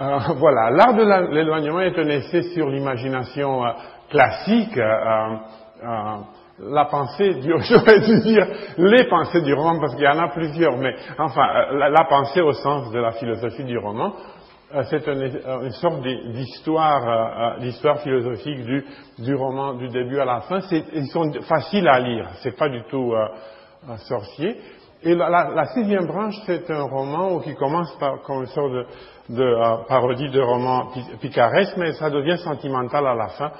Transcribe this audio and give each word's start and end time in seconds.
Euh, 0.00 0.18
voilà, 0.36 0.70
l'art 0.70 0.94
de 0.94 1.34
l'éloignement 1.34 1.80
est 1.80 1.98
un 1.98 2.08
essai 2.08 2.42
sur 2.54 2.70
l'imagination 2.70 3.66
euh, 3.66 3.72
classique. 4.08 4.78
Euh, 4.78 6.16
la 6.58 6.86
pensée 6.86 7.34
du, 7.34 7.52
j'aurais 7.68 8.00
dû 8.00 8.20
dire 8.20 8.46
les 8.78 9.04
pensées 9.04 9.42
du 9.42 9.52
roman 9.52 9.78
parce 9.78 9.94
qu'il 9.94 10.04
y 10.04 10.08
en 10.08 10.18
a 10.18 10.28
plusieurs, 10.28 10.78
mais 10.78 10.94
enfin, 11.18 11.46
la, 11.72 12.04
pensée 12.04 12.40
au 12.40 12.52
sens 12.52 12.90
de 12.92 12.98
la 12.98 13.12
philosophie 13.12 13.64
du 13.64 13.76
roman, 13.76 14.14
c'est 14.88 15.06
une, 15.06 15.70
sorte 15.70 16.00
d'histoire, 16.02 17.58
d'histoire 17.58 17.98
philosophique 18.00 18.64
du, 18.64 18.84
du, 19.18 19.34
roman 19.34 19.74
du 19.74 19.88
début 19.88 20.20
à 20.20 20.24
la 20.24 20.40
fin. 20.42 20.60
Ils 20.70 21.08
sont 21.08 21.32
faciles 21.42 21.88
à 21.88 21.98
lire, 21.98 22.28
c'est 22.42 22.56
pas 22.56 22.68
du 22.68 22.82
tout 22.84 23.12
sorcier. 24.06 24.58
Et 25.02 25.14
la, 25.14 25.64
sixième 25.72 26.06
branche, 26.06 26.34
c'est 26.44 26.70
un 26.70 26.82
roman 26.82 27.40
qui 27.40 27.54
commence 27.54 27.90
par, 27.98 28.20
comme 28.22 28.42
une 28.42 28.46
sorte 28.48 28.72
de, 29.30 29.42
euh, 29.42 29.76
parodie 29.88 30.28
de 30.28 30.40
roman 30.40 30.88
picaresque, 31.20 31.76
mais 31.78 31.92
ça 31.94 32.10
devient 32.10 32.36
sentimental 32.36 33.06
à 33.06 33.14
la 33.14 33.28
fin. 33.28 33.50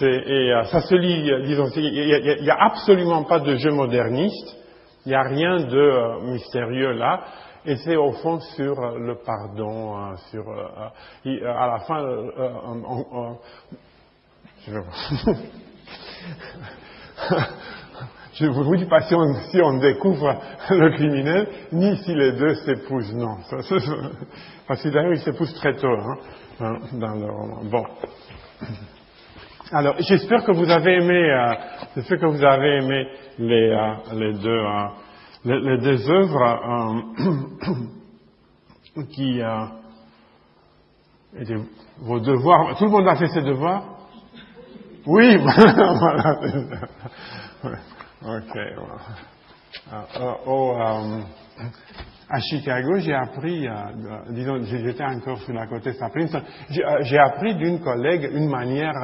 Et 0.00 0.52
euh, 0.52 0.62
ça 0.64 0.80
se 0.82 0.94
lit, 0.94 1.28
euh, 1.30 1.42
disons, 1.42 1.66
il 1.74 2.40
n'y 2.40 2.50
a, 2.50 2.56
absolument 2.60 3.24
pas 3.24 3.40
de 3.40 3.56
jeu 3.56 3.72
moderniste, 3.72 4.56
il 5.04 5.08
n'y 5.08 5.14
a 5.16 5.22
rien 5.22 5.56
de 5.56 6.30
mystérieux 6.30 6.92
là, 6.92 7.20
et 7.64 7.74
c'est 7.76 7.96
au 7.96 8.12
fond 8.12 8.38
sur 8.54 8.76
le 8.96 9.16
pardon, 9.16 10.14
sur 10.30 10.44
à 10.48 11.66
la 11.66 11.78
fin, 11.80 12.00
je, 14.66 14.80
je 18.38 18.46
vous 18.46 18.76
dis 18.76 18.84
pas 18.84 19.00
si 19.02 19.14
on, 19.14 19.78
découvre 19.78 20.34
le 20.70 20.90
criminel, 20.90 21.48
ni 21.72 21.96
si 21.98 22.14
les 22.14 22.32
deux 22.32 22.54
s'épousent, 22.54 23.14
non. 23.14 23.36
parce 24.68 24.82
que 24.82 24.88
d'ailleurs, 24.88 25.14
ils 25.14 25.20
s'épousent 25.20 25.54
très 25.54 25.74
tôt 25.74 25.96
hein, 26.60 26.78
dans 26.92 27.14
le 27.14 27.30
roman. 27.30 27.62
Bon. 27.64 27.84
Alors, 29.72 29.96
j'espère 29.98 30.44
que 30.44 30.52
vous 30.52 30.70
avez 30.70 30.98
aimé, 30.98 31.28
euh, 31.30 31.54
que 32.02 32.26
vous 32.26 32.44
avez 32.44 32.76
aimé 32.76 33.08
les, 33.38 33.70
euh, 33.70 33.94
les 34.12 34.34
deux, 34.34 34.50
euh, 34.50 34.88
les, 35.44 35.78
deux 35.78 36.10
œuvres 36.10 37.02
qui 39.10 39.40
étaient 41.40 41.56
vos 41.98 42.20
devoirs. 42.20 42.76
Tout 42.76 42.84
le 42.84 42.90
monde 42.90 43.08
a 43.08 43.16
fait 43.16 43.28
ses 43.28 43.40
devoirs? 43.42 43.82
Oui, 45.06 45.36
voilà. 45.42 46.38
Ok. 48.26 48.56
Euh, 48.56 48.66
euh, 50.48 51.20
à 52.28 52.40
Chicago, 52.40 52.98
j'ai 52.98 53.14
appris, 53.14 53.68
euh, 53.68 53.72
disons, 54.30 54.60
j'étais 54.64 55.04
encore 55.04 55.38
sur 55.42 55.52
la 55.52 55.68
côte 55.68 55.86
est 55.86 55.96
j'ai 57.02 57.18
appris 57.18 57.54
d'une 57.54 57.78
collègue 57.78 58.28
une 58.32 58.48
manière 58.48 58.94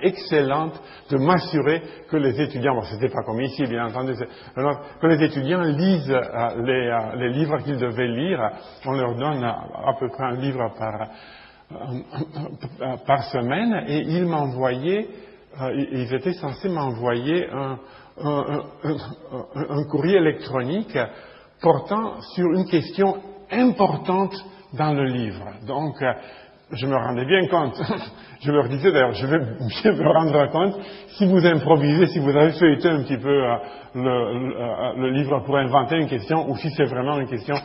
excellente 0.00 0.80
de 1.10 1.18
m'assurer 1.18 1.82
que 2.10 2.16
les 2.16 2.40
étudiants, 2.40 2.74
bon, 2.74 2.82
c'était 2.84 3.10
pas 3.10 3.22
comme 3.26 3.42
ici, 3.42 3.66
bien 3.66 3.84
entendu, 3.84 4.14
que 4.14 5.06
les 5.08 5.24
étudiants 5.24 5.60
lisent 5.60 6.18
les, 6.64 6.98
les, 7.16 7.28
livres 7.28 7.58
qu'ils 7.58 7.76
devaient 7.76 8.08
lire. 8.08 8.40
On 8.86 8.92
leur 8.92 9.14
donne 9.14 9.44
à 9.44 9.92
peu 9.98 10.08
près 10.08 10.24
un 10.24 10.36
livre 10.36 10.72
par, 10.78 11.08
par 13.06 13.24
semaine 13.24 13.84
et 13.88 13.98
ils 13.98 14.24
m'envoyaient, 14.24 15.06
ils 15.74 16.14
étaient 16.14 16.32
censés 16.32 16.70
m'envoyer 16.70 17.50
un, 17.50 17.78
un, 18.22 19.84
courrier 19.90 20.16
électronique 20.16 20.98
portant 21.60 22.20
sur 22.34 22.46
une 22.52 22.66
question 22.66 23.16
importante 23.50 24.34
dans 24.72 24.92
le 24.92 25.04
livre. 25.04 25.44
Donc, 25.66 26.00
euh, 26.02 26.12
je 26.72 26.86
me 26.86 26.94
rendais 26.94 27.24
bien 27.24 27.46
compte. 27.48 27.80
je 28.40 28.52
leur 28.52 28.68
disais 28.68 28.92
d'ailleurs, 28.92 29.12
je 29.12 29.26
vais 29.26 29.38
bien 29.82 29.92
me 29.92 30.12
rendre 30.12 30.50
compte 30.50 30.74
si 31.16 31.26
vous 31.26 31.44
improvisez, 31.44 32.06
si 32.06 32.18
vous 32.18 32.30
avez 32.30 32.52
feuilleté 32.52 32.88
un 32.88 33.02
petit 33.02 33.18
peu 33.18 33.28
euh, 33.28 33.56
le, 33.94 34.08
euh, 34.08 34.92
le, 34.96 35.10
livre 35.10 35.42
pour 35.44 35.56
inventer 35.56 35.96
une 35.96 36.08
question, 36.08 36.48
ou 36.48 36.56
si 36.56 36.70
c'est 36.70 36.84
vraiment 36.84 37.18
une 37.18 37.28
question 37.28 37.56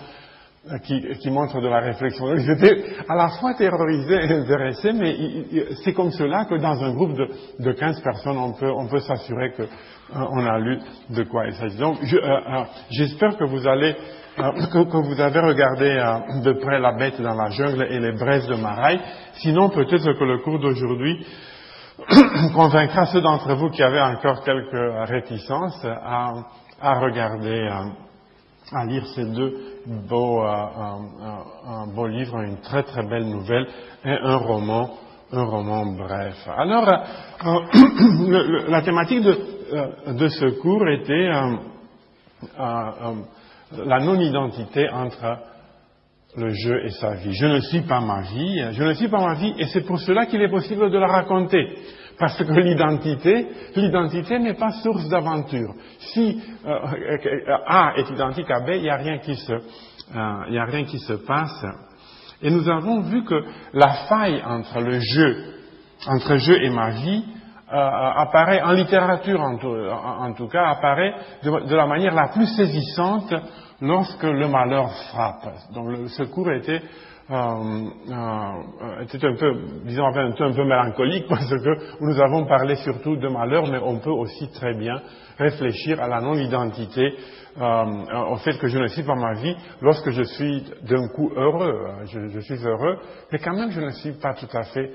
qui, 0.84 1.30
montre 1.30 1.62
de 1.62 1.68
la 1.68 1.80
réflexion. 1.80 2.28
Donc, 2.28 2.40
j'étais 2.40 2.84
à 3.08 3.16
la 3.16 3.30
fois 3.40 3.54
terrorisé 3.54 4.16
et 4.16 4.34
intéressé, 4.34 4.94
mais 4.94 5.16
c'est 5.84 5.94
comme 5.94 6.12
cela 6.12 6.46
que 6.46 6.56
dans 6.56 6.84
un 6.84 6.94
groupe 6.94 7.14
de, 7.14 7.30
de 7.60 7.72
15 7.72 8.02
personnes, 8.02 8.38
on 8.38 8.88
peut, 8.88 9.00
s'assurer 9.00 9.52
que 9.52 9.64
on 10.14 10.46
a 10.46 10.60
lu 10.60 10.80
de 11.10 11.24
quoi 11.24 11.48
il 11.48 11.54
s'agit. 11.54 11.78
Donc, 11.78 11.98
euh, 12.02 12.18
euh, 12.18 12.64
j'espère 12.92 13.38
que 13.38 13.44
vous 13.46 13.68
allez, 13.68 13.96
que, 14.38 14.98
vous 14.98 15.20
avez 15.20 15.40
regardé 15.40 16.16
de 16.44 16.54
près 16.54 16.80
la 16.80 16.94
bête 16.94 17.20
dans 17.22 17.34
la 17.34 17.50
jungle 17.50 17.88
et 17.90 18.00
les 18.00 18.12
braises 18.12 18.48
de 18.48 18.56
Maraï. 18.56 19.00
Sinon, 19.36 19.70
peut-être 19.70 20.14
que 20.14 20.24
le 20.24 20.40
cours 20.40 20.60
d'aujourd'hui 20.60 21.26
convaincra 22.54 23.06
ceux 23.06 23.22
d'entre 23.22 23.56
vous 23.56 23.70
qui 23.70 23.82
avaient 23.82 24.02
encore 24.02 24.44
quelques 24.44 25.10
réticences 25.10 25.86
à, 25.86 27.00
regarder, 27.00 27.70
à 28.74 28.86
lire 28.86 29.06
ces 29.16 29.26
deux 29.26 29.54
beaux, 30.08 30.44
un 30.44 31.88
beau 31.96 32.08
livre, 32.08 32.42
une 32.42 32.60
très 32.62 32.84
très 32.84 33.04
belle 33.04 33.26
nouvelle 33.26 33.68
et 34.04 34.12
un 34.12 34.38
roman 34.38 34.90
un 35.32 35.44
roman 35.44 35.86
bref. 35.86 36.48
Alors, 36.56 36.86
la 38.70 38.82
thématique 38.82 39.22
de, 39.22 39.32
euh, 39.32 39.55
de 39.72 40.28
ce 40.28 40.60
cours 40.60 40.88
était 40.90 41.30
euh, 41.30 41.56
euh, 42.60 43.16
la 43.86 44.00
non-identité 44.00 44.90
entre 44.90 45.40
le 46.38 46.50
jeu 46.50 46.86
et 46.86 46.90
sa 46.90 47.16
vie. 47.16 47.34
Je 47.34 47.46
ne 47.46 47.60
suis 47.62 47.82
pas 47.82 48.02
ma 48.02 48.22
vie, 48.22 48.64
je 48.74 48.84
ne 48.84 48.94
suis 48.94 49.08
pas 49.08 49.26
ma 49.26 49.36
vie, 49.36 49.54
et 49.58 49.66
c'est 49.66 49.86
pour 49.86 50.00
cela 50.00 50.26
qu'il 50.26 50.42
est 50.42 50.50
possible 50.50 50.92
de 50.92 50.98
la 50.98 51.08
raconter. 51.08 51.78
Parce 52.18 52.38
que 52.38 52.54
l'identité, 52.54 53.48
l'identité 53.76 54.40
n'est 54.40 54.54
pas 54.54 54.72
source 54.84 55.10
d'aventure. 55.10 55.74
Si 56.00 56.42
A 56.66 57.94
est 57.98 58.10
identique 58.10 58.50
à 58.50 58.62
B, 58.62 58.70
il 58.76 58.84
n'y 58.84 58.90
a 58.90 58.96
rien 58.96 59.18
qui 59.18 59.36
se, 59.36 59.54
a 60.14 60.66
rien 60.66 60.86
qui 60.86 61.00
se 61.00 61.14
passe. 61.14 61.66
Et 62.42 62.50
nous 62.50 62.70
avons 62.70 63.02
vu 63.02 63.24
que 63.26 63.44
la 63.74 63.90
faille 64.08 64.42
entre 64.46 64.80
le 64.80 65.00
jeu, 65.00 65.56
entre 66.08 66.38
jeu 66.38 66.64
et 66.64 66.70
ma 66.70 66.92
vie, 66.92 67.24
euh, 67.24 67.35
apparaît 67.68 68.62
en 68.62 68.74
littérature 68.74 69.42
en 69.42 70.34
tout, 70.34 70.48
cas, 70.48 70.68
apparaît 70.68 71.14
de, 71.44 71.76
la 71.76 71.88
manière 71.88 72.14
la 72.14 72.28
plus 72.28 72.48
saisissante 72.56 73.34
lorsque 73.82 74.24
le 74.24 74.48
malheur 74.48 74.92
frappe. 75.10 75.48
Donc 75.74 75.90
le, 75.90 76.08
ce 76.08 76.24
cours 76.24 76.52
était, 76.52 76.82
euh, 77.32 77.86
euh, 78.12 79.02
était 79.02 79.26
un 79.26 79.36
peu, 79.36 79.54
disons, 79.84 80.06
un 80.06 80.14
peu, 80.14 80.44
un 80.44 80.54
peu 80.54 80.64
mélancolique 80.64 81.26
parce 81.30 81.50
que 81.50 82.04
nous 82.04 82.22
avons 82.22 82.46
parlé 82.46 82.76
surtout 82.76 83.16
de 83.18 83.28
malheur, 83.28 83.66
mais 83.68 83.80
on 83.84 83.98
peut 83.98 84.12
aussi 84.12 84.52
très 84.52 84.76
bien 84.76 85.02
réfléchir 85.38 86.02
à 86.02 86.08
la 86.08 86.22
non-identité, 86.22 87.14
au 87.58 88.36
fait 88.38 88.58
que 88.58 88.68
je 88.68 88.78
ne 88.78 88.88
suis 88.88 89.04
pas 89.04 89.16
ma 89.16 89.34
vie 89.34 89.56
lorsque 89.82 90.10
je 90.12 90.24
suis 90.24 90.64
d'un 90.84 91.08
coup 91.10 91.32
heureux. 91.36 91.88
Je, 92.06 92.28
je 92.28 92.40
suis 92.40 92.66
heureux, 92.66 93.00
mais 93.32 93.40
quand 93.40 93.54
même 93.54 93.72
je 93.72 93.82
ne 93.82 93.90
suis 93.90 94.14
pas 94.14 94.34
tout 94.34 94.48
à 94.54 94.64
fait 94.64 94.92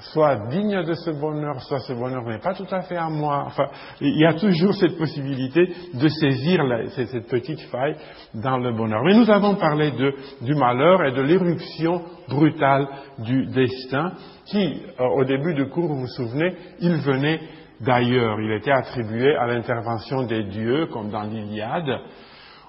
soit 0.00 0.48
digne 0.48 0.84
de 0.84 0.94
ce 0.94 1.10
bonheur, 1.10 1.60
soit 1.62 1.80
ce 1.80 1.92
bonheur 1.92 2.22
n'est 2.24 2.38
pas 2.38 2.54
tout 2.54 2.66
à 2.70 2.82
fait 2.82 2.96
à 2.96 3.08
moi. 3.08 3.44
Enfin, 3.46 3.66
il 4.00 4.18
y 4.18 4.26
a 4.26 4.34
toujours 4.34 4.74
cette 4.74 4.96
possibilité 4.96 5.72
de 5.94 6.08
saisir 6.08 6.62
cette 6.94 7.28
petite 7.28 7.60
faille 7.70 7.96
dans 8.34 8.58
le 8.58 8.72
bonheur. 8.72 9.02
Mais 9.04 9.14
nous 9.14 9.30
avons 9.30 9.56
parlé 9.56 9.92
du 10.40 10.54
malheur 10.54 11.04
et 11.04 11.12
de 11.12 11.22
l'éruption 11.22 12.02
brutale 12.28 12.86
du 13.18 13.46
destin 13.46 14.12
qui, 14.46 14.82
euh, 15.00 15.04
au 15.16 15.24
début 15.24 15.54
du 15.54 15.68
cours, 15.68 15.88
vous 15.88 16.00
vous 16.00 16.06
souvenez, 16.06 16.54
il 16.80 16.96
venait 16.96 17.40
d'ailleurs. 17.80 18.40
Il 18.40 18.52
était 18.52 18.72
attribué 18.72 19.34
à 19.36 19.46
l'intervention 19.46 20.22
des 20.22 20.44
dieux, 20.44 20.86
comme 20.86 21.10
dans 21.10 21.22
l'Iliade, 21.22 22.00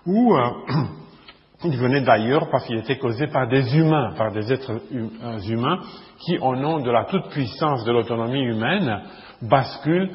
où 0.06 0.36
euh, 0.36 0.50
il 1.64 1.78
venait 1.78 2.02
d'ailleurs 2.02 2.50
parce 2.50 2.66
qu'il 2.66 2.78
était 2.78 2.98
causé 2.98 3.28
par 3.28 3.48
des 3.48 3.78
humains, 3.78 4.14
par 4.18 4.32
des 4.32 4.52
êtres 4.52 4.72
euh, 4.94 5.40
humains 5.48 5.80
qui, 6.20 6.38
au 6.38 6.56
nom 6.56 6.80
de 6.80 6.92
la 6.92 7.06
toute-puissance 7.06 7.84
de 7.86 7.92
l'autonomie 7.92 8.44
humaine, 8.44 9.02
basculent, 9.42 10.12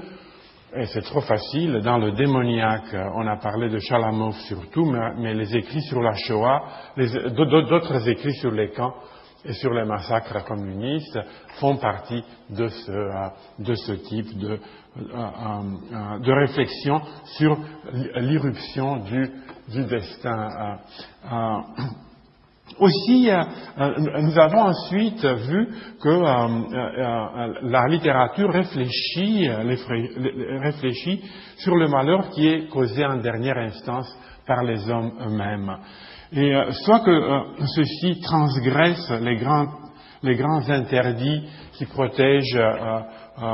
et 0.77 0.87
c'est 0.87 1.03
trop 1.03 1.21
facile, 1.21 1.81
dans 1.85 1.99
le 1.99 2.13
démoniaque. 2.13 2.95
On 3.15 3.27
a 3.29 3.37
parlé 3.37 3.69
de 3.69 3.79
Chalamov 3.79 4.35
surtout, 4.49 4.85
mais, 5.17 5.35
les 5.35 5.57
écrits 5.57 5.83
sur 5.83 6.03
la 6.03 6.15
Shoah, 6.15 6.63
d'autres 6.97 8.09
écrits 8.09 8.35
sur 8.35 8.51
les 8.51 8.71
camps 8.71 8.95
et 9.45 9.53
sur 9.53 9.73
les 9.73 9.85
massacres 9.85 10.45
communistes 10.45 11.19
font 11.61 11.77
partie 11.77 12.25
de 12.51 12.67
ce, 12.69 13.93
type 14.09 14.39
de, 14.39 14.59
euh, 14.99 16.19
de 16.19 16.33
réflexion 16.33 17.03
sur 17.37 17.57
l'irruption 18.17 18.97
du, 18.97 19.31
du 19.69 19.85
destin. 19.85 20.79
Aussi, 22.79 23.31
euh, 23.31 23.43
euh, 23.79 24.23
nous 24.23 24.39
avons 24.39 24.63
ensuite 24.63 25.23
vu 25.25 25.69
que 26.01 26.09
euh, 26.09 27.55
la 27.63 27.87
littérature 27.89 28.51
réfléchit, 28.51 29.49
sur 31.59 31.77
le 31.77 31.89
malheur 31.89 32.31
qui 32.31 32.49
est 32.49 32.69
causé 32.69 33.05
en 33.05 33.19
dernière 33.19 33.59
instance 33.59 34.09
par 34.47 34.65
les 34.65 34.91
hommes 34.91 35.13
eux-mêmes. 35.27 35.77
Et 36.33 36.55
soit 36.85 37.01
que 37.01 37.43
ceci 37.77 38.21
transgresse 38.21 39.13
les 39.21 39.37
grands 40.37 40.69
interdits 40.69 41.47
qui 41.75 41.85
protègent 41.85 42.61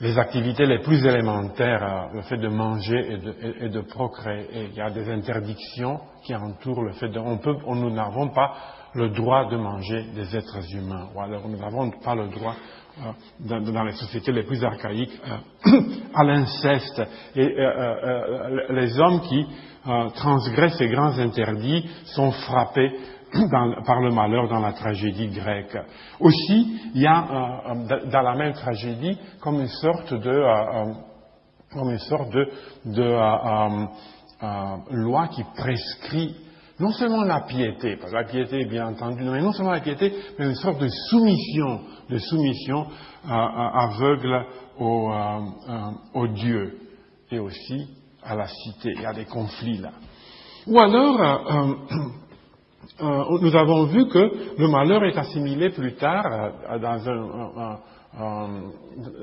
les 0.00 0.18
activités 0.18 0.66
les 0.66 0.78
plus 0.78 1.04
élémentaires, 1.04 2.10
le 2.14 2.22
fait 2.22 2.38
de 2.38 2.48
manger 2.48 3.18
et 3.60 3.68
de, 3.68 3.80
procréer. 3.80 4.68
Il 4.70 4.76
y 4.76 4.80
a 4.80 4.90
des 4.90 5.10
interdictions 5.10 6.00
qui 6.22 6.34
entourent 6.34 6.82
le 6.82 6.92
fait 6.92 7.08
de... 7.08 7.18
On 7.18 7.74
nous 7.74 7.90
n'avons 7.90 8.28
pas 8.28 8.52
le 8.94 9.10
droit 9.10 9.48
de 9.48 9.56
manger 9.56 10.04
des 10.14 10.36
êtres 10.36 10.74
humains, 10.74 11.08
ou 11.14 11.20
alors 11.20 11.48
nous 11.48 11.58
n'avons 11.58 11.90
pas 11.90 12.14
le 12.14 12.28
droit 12.28 12.54
euh, 12.98 13.60
dans, 13.60 13.84
les 13.84 13.92
sociétés 13.92 14.32
les 14.32 14.42
plus 14.42 14.62
archaïques 14.64 15.18
euh, 15.66 15.80
à 16.14 16.24
l'inceste. 16.24 17.02
Et 17.36 17.56
euh, 17.58 18.72
les 18.72 19.00
hommes 19.00 19.20
qui 19.22 19.46
transgressent 20.16 20.76
ces 20.76 20.88
grands 20.88 21.16
interdits 21.18 21.88
sont 22.06 22.32
frappés 22.32 22.92
par 23.86 24.00
le 24.00 24.10
malheur 24.10 24.48
dans 24.48 24.58
la 24.58 24.72
tragédie 24.72 25.28
grecque. 25.28 25.78
Aussi, 26.18 26.80
il 26.94 27.00
y 27.00 27.06
a 27.06 27.62
dans 28.10 28.22
la 28.22 28.34
même 28.34 28.52
tragédie 28.52 29.16
comme 29.40 29.60
une 29.60 29.68
sorte 29.68 30.12
de, 30.12 30.44
comme 31.72 31.90
une 31.90 31.98
sorte 31.98 32.30
de 32.32 33.16
loi 34.90 35.28
qui 35.28 35.44
prescrit 35.56 36.34
non 36.80 36.92
seulement 36.92 37.24
la 37.24 37.42
piété, 37.42 37.96
parce 37.96 38.10
que 38.10 38.16
la 38.16 38.24
piété, 38.24 38.64
bien 38.64 38.86
entendu, 38.86 39.22
mais 39.22 39.42
non 39.42 39.52
seulement 39.52 39.72
la 39.72 39.80
piété, 39.80 40.12
mais 40.38 40.46
une 40.46 40.54
sorte 40.54 40.80
de 40.80 40.88
soumission, 41.10 41.80
de 42.08 42.18
soumission 42.18 42.86
euh, 43.26 43.30
euh, 43.30 43.32
aveugle 43.32 44.46
au, 44.78 45.12
euh, 45.12 45.90
au, 46.14 46.26
Dieu 46.28 46.78
et 47.30 47.38
aussi 47.38 47.86
à 48.22 48.34
la 48.34 48.46
cité. 48.46 48.92
Il 48.96 49.02
y 49.02 49.06
a 49.06 49.12
des 49.12 49.26
conflits 49.26 49.76
là. 49.76 49.90
Ou 50.66 50.78
alors, 50.78 51.76
nous 53.42 53.56
avons 53.56 53.84
vu 53.84 54.08
que 54.08 54.32
le 54.58 54.68
malheur 54.68 55.04
est 55.04 55.16
assimilé 55.16 55.70
plus 55.70 55.94
tard 55.94 56.24
dans 56.80 57.08
un, 57.08 57.78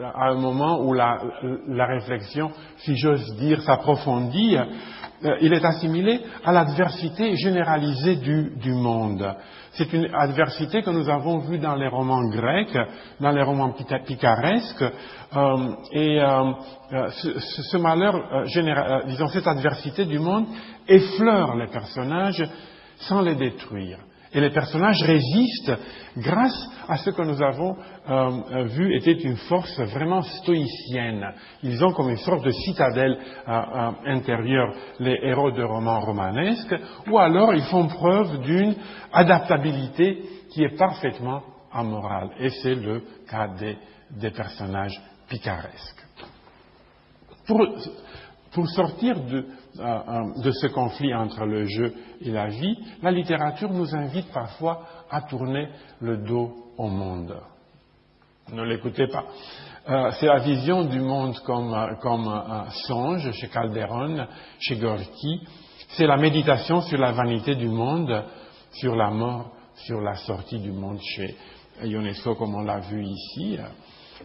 à 0.03 0.29
un 0.29 0.35
moment 0.35 0.81
où 0.83 0.93
la, 0.93 1.19
la 1.67 1.85
réflexion, 1.85 2.51
si 2.77 2.95
j'ose 2.97 3.35
dire, 3.35 3.61
s'approfondit 3.61 4.57
euh, 5.23 5.37
il 5.41 5.51
est 5.53 5.65
assimilé 5.65 6.21
à 6.45 6.51
l'adversité 6.51 7.35
généralisée 7.35 8.17
du, 8.17 8.71
monde. 8.71 9.35
C'est 9.71 9.91
une 9.93 10.13
adversité 10.13 10.81
que 10.83 10.91
nous 10.91 11.09
avons 11.09 11.39
vue 11.39 11.57
dans 11.57 11.75
les 11.75 11.87
romans 11.87 12.27
grecs, 12.29 12.77
dans 13.19 13.31
les 13.31 13.41
romans 13.41 13.73
picaresques, 14.05 14.83
euh, 15.35 15.69
et 15.91 16.21
euh, 16.21 17.09
ce, 17.09 17.39
ce, 17.39 17.77
malheur, 17.77 18.15
euh, 18.15 19.03
disons 19.07 19.27
cette 19.27 19.47
adversité 19.47 20.05
du 20.05 20.19
monde, 20.19 20.45
effleure 20.87 21.55
les 21.55 21.67
personnages 21.67 22.47
sans 22.97 23.21
les 23.21 23.35
détruire. 23.35 23.99
Et 24.33 24.41
les 24.41 24.49
personnages 24.49 25.01
résistent 25.03 25.77
grâce 26.17 26.69
à 26.87 26.97
ce 26.97 27.09
que 27.09 27.21
nous 27.21 27.41
avons 27.41 27.75
euh, 28.09 28.63
vu 28.65 28.95
était 28.95 29.13
une 29.13 29.37
force 29.37 29.79
vraiment 29.79 30.21
stoïcienne. 30.21 31.33
Ils 31.63 31.83
ont 31.83 31.91
comme 31.93 32.09
une 32.09 32.17
sorte 32.17 32.43
de 32.43 32.51
citadelle 32.51 33.17
euh, 33.47 33.51
euh, 33.51 33.91
intérieure, 34.05 34.73
les 34.99 35.19
héros 35.23 35.51
de 35.51 35.63
romans 35.63 35.99
romanesques, 35.99 36.75
ou 37.09 37.17
alors 37.17 37.53
ils 37.53 37.63
font 37.63 37.87
preuve 37.87 38.41
d'une 38.41 38.75
adaptabilité 39.13 40.21
qui 40.51 40.63
est 40.63 40.77
parfaitement 40.77 41.41
amorale. 41.71 42.29
Et 42.39 42.49
c'est 42.49 42.75
le 42.75 43.03
cas 43.29 43.47
des, 43.47 44.31
personnages 44.31 44.99
picaresques. 45.29 46.05
Pour, 47.45 48.67
sortir 48.69 49.19
de, 49.21 49.45
de, 49.77 50.51
ce 50.51 50.67
conflit 50.67 51.13
entre 51.13 51.45
le 51.45 51.65
jeu 51.65 51.93
et 52.21 52.31
la 52.31 52.47
vie, 52.47 52.77
la 53.01 53.11
littérature 53.11 53.71
nous 53.71 53.95
invite 53.95 54.31
parfois 54.31 54.83
à 55.09 55.21
tourner 55.21 55.69
le 56.01 56.17
dos 56.17 56.53
au 56.77 56.87
monde. 56.87 57.35
Ne 58.51 58.63
l'écoutez 58.63 59.07
pas. 59.07 59.25
Euh, 59.89 60.11
c'est 60.19 60.25
la 60.25 60.39
vision 60.39 60.83
du 60.85 60.99
monde 60.99 61.37
comme, 61.45 61.75
comme 62.01 62.43
songe 62.87 63.31
chez 63.31 63.47
Calderon, 63.47 64.27
chez 64.59 64.77
Gorky. 64.77 65.41
C'est 65.89 66.07
la 66.07 66.17
méditation 66.17 66.81
sur 66.81 66.97
la 66.97 67.13
vanité 67.13 67.55
du 67.55 67.69
monde, 67.69 68.23
sur 68.71 68.95
la 68.95 69.09
mort, 69.09 69.51
sur 69.75 70.01
la 70.01 70.15
sortie 70.15 70.59
du 70.59 70.71
monde 70.71 70.99
chez 71.01 71.35
Ionesco, 71.83 72.35
comme 72.35 72.55
on 72.55 72.63
l'a 72.63 72.79
vu 72.79 73.05
ici. 73.05 73.57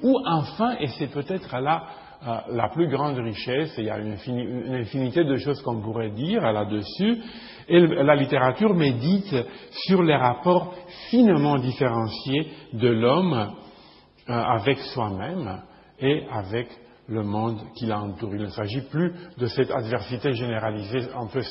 Ou 0.03 0.19
enfin, 0.27 0.77
et 0.81 0.89
c'est 0.89 1.09
peut-être 1.09 1.57
là 1.59 1.85
euh, 2.25 2.39
la 2.51 2.69
plus 2.69 2.87
grande 2.89 3.19
richesse, 3.19 3.75
il 3.79 3.85
y 3.87 3.91
a 3.91 3.99
une, 3.99 4.13
infinité 4.75 5.25
de 5.25 5.37
choses 5.39 5.61
qu'on 5.63 5.81
pourrait 5.81 6.11
dire 6.11 6.41
là-dessus, 6.41 7.19
et 7.69 7.81
la 7.81 8.15
littérature 8.15 8.75
médite 8.75 9.35
sur 9.87 10.05
les 10.05 10.15
rapports 10.15 10.73
finement 11.11 11.59
différenciés 11.59 12.47
de 12.75 12.89
l'homme 12.89 13.33
euh, 14.29 14.33
avec 14.33 14.79
soi-même 14.95 15.63
et 15.99 16.23
avec 16.31 16.69
le 17.09 17.25
monde 17.25 17.59
qui 17.77 17.87
l'entoure. 17.87 18.37
Il 18.37 18.43
ne 18.43 18.47
s'agit 18.51 18.83
plus 18.83 19.13
de 19.37 19.47
cette 19.47 19.73
adversité 19.73 20.33
généralisée 20.33 21.09
un 21.17 21.27
peu 21.27 21.43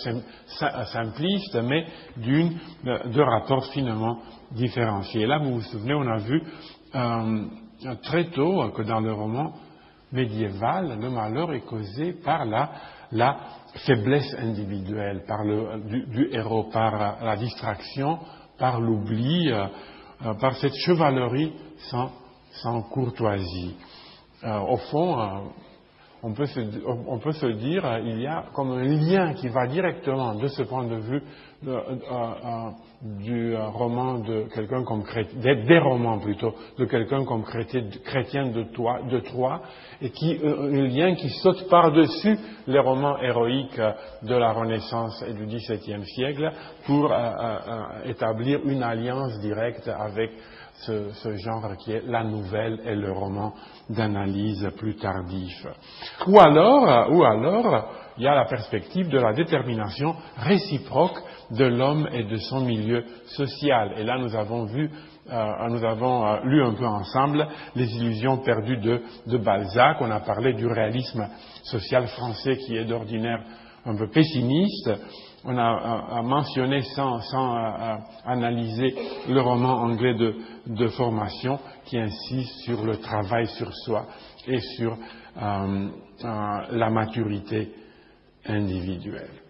simpliste, 0.85 1.59
mais 1.63 1.85
d'une, 2.15 2.53
de 2.85 3.21
rapports 3.21 3.65
finement 3.73 4.19
différenciés. 4.51 5.25
Là, 5.25 5.39
vous 5.39 5.55
vous 5.55 5.61
souvenez, 5.63 5.95
on 5.95 6.07
a 6.07 6.17
vu 6.17 6.41
euh, 6.95 7.45
très 8.03 8.29
tôt 8.31 8.69
que 8.69 8.83
dans 8.83 9.01
le 9.01 9.11
roman, 9.11 9.53
médiévale, 10.11 10.99
le 10.99 11.09
malheur 11.09 11.53
est 11.53 11.61
causé 11.61 12.13
par 12.13 12.45
la, 12.45 13.37
faiblesse 13.85 14.35
individuelle, 14.39 15.23
par 15.25 15.43
le, 15.43 15.81
du, 16.07 16.29
héros, 16.31 16.65
par 16.71 17.23
la 17.23 17.35
distraction, 17.37 18.19
par 18.57 18.79
l'oubli, 18.79 19.51
euh, 19.51 19.65
euh, 20.25 20.33
par 20.35 20.55
cette 20.55 20.75
chevalerie 20.85 21.53
sans, 21.89 22.81
courtoisie. 22.89 23.75
Euh, 24.43 24.59
au 24.59 24.77
fond, 24.77 25.17
on 26.21 26.33
peut, 26.33 26.45
se, 26.45 26.59
on 26.85 27.17
peut 27.19 27.31
se 27.31 27.45
dire, 27.45 27.99
il 28.03 28.21
y 28.21 28.27
a 28.27 28.45
comme 28.53 28.71
un 28.71 28.83
lien 28.83 29.33
qui 29.33 29.47
va 29.47 29.67
directement 29.67 30.35
de 30.35 30.47
ce 30.47 30.63
point 30.63 30.85
de 30.85 30.95
vue 30.95 31.23
de, 31.63 31.75
du 33.01 33.55
euh, 33.55 33.67
roman 33.69 34.19
de 34.19 34.45
quelqu'un 34.53 34.83
comme 34.83 35.03
des, 35.35 35.55
des, 35.63 35.79
romans 35.79 36.19
plutôt, 36.19 36.53
de 36.77 36.85
quelqu'un 36.85 37.25
comme 37.25 37.43
chrétien 37.43 38.47
de, 38.47 38.63
toi, 38.63 38.99
Troyes, 39.25 39.61
et 40.01 40.11
qui, 40.11 40.39
euh, 40.43 40.71
un 40.71 40.87
lien 40.87 41.15
qui 41.15 41.29
saute 41.29 41.67
par-dessus 41.67 42.37
les 42.67 42.79
romans 42.79 43.17
héroïques 43.19 43.79
euh, 43.79 43.93
de 44.21 44.35
la 44.35 44.53
Renaissance 44.53 45.23
et 45.27 45.33
du 45.33 45.45
XVIIe 45.45 46.05
siècle 46.05 46.51
pour 46.85 47.11
établir 48.05 48.59
une 48.65 48.83
alliance 48.83 49.39
directe 49.39 49.87
avec 49.87 50.31
ce, 50.85 51.09
ce, 51.11 51.35
genre 51.37 51.75
qui 51.77 51.91
est 51.93 52.03
la 52.05 52.23
nouvelle 52.23 52.79
et 52.85 52.95
le 52.95 53.11
roman 53.11 53.53
d'analyse 53.89 54.67
plus 54.77 54.95
tardif. 54.95 55.67
Ou 56.27 56.39
alors, 56.39 57.11
ou 57.11 57.23
alors, 57.23 57.91
il 58.17 58.23
y 58.23 58.27
a 58.27 58.35
la 58.35 58.45
perspective 58.45 59.09
de 59.09 59.17
la 59.17 59.33
détermination 59.33 60.15
réciproque 60.37 61.17
de 61.51 61.65
l'homme 61.65 62.07
et 62.11 62.23
de 62.23 62.37
son 62.37 62.61
milieu 62.61 63.03
social. 63.25 63.93
Et 63.97 64.03
là, 64.03 64.17
nous 64.17 64.35
avons 64.35 64.65
vu, 64.65 64.89
euh, 65.29 65.69
nous 65.69 65.83
avons 65.83 66.25
euh, 66.25 66.39
lu 66.43 66.63
un 66.63 66.73
peu 66.73 66.85
ensemble 66.85 67.47
les 67.75 67.95
illusions 67.97 68.37
perdues 68.37 68.77
de, 68.77 69.37
Balzac. 69.37 69.97
On 70.01 70.11
a 70.11 70.19
parlé 70.19 70.53
du 70.53 70.67
réalisme 70.67 71.27
social 71.63 72.07
français 72.07 72.57
qui 72.57 72.75
est 72.75 72.85
d'ordinaire 72.85 73.43
un 73.85 73.95
peu 73.95 74.07
pessimiste. 74.09 74.91
On 75.43 75.57
a, 75.57 76.19
euh, 76.19 76.21
mentionné 76.21 76.81
sans, 76.81 77.19
analyser 78.25 78.95
le 79.27 79.41
roman 79.41 79.81
anglais 79.81 80.15
de, 80.15 80.87
formation 80.89 81.59
qui 81.85 81.97
insiste 81.97 82.59
sur 82.63 82.83
le 82.83 82.97
travail 82.97 83.47
sur 83.47 83.73
soi 83.73 84.05
et 84.47 84.59
sur 84.59 84.97
la 85.35 86.89
maturité 86.89 87.71
individuelle. 88.45 89.41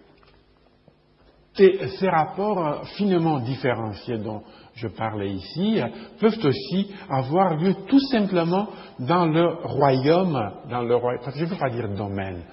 Et 1.60 1.88
ces 2.00 2.10
rapports 2.10 2.88
finement 2.96 3.40
différenciés 3.40 4.18
dont 4.20 4.42
je 4.74 4.88
parlais 4.88 5.32
ici 5.32 5.82
peuvent 6.20 6.40
aussi 6.46 6.94
avoir 7.10 7.56
lieu 7.56 7.76
tout 7.88 8.00
simplement 8.00 8.70
dans 9.00 9.26
le 9.26 9.48
royaume, 9.66 10.52
dans 10.70 10.82
le 10.82 10.96
royaume, 10.96 11.22
je 11.36 11.44
ne 11.44 11.50
veux 11.50 11.58
pas 11.58 11.70
dire 11.70 11.90
domaine, 11.90 12.44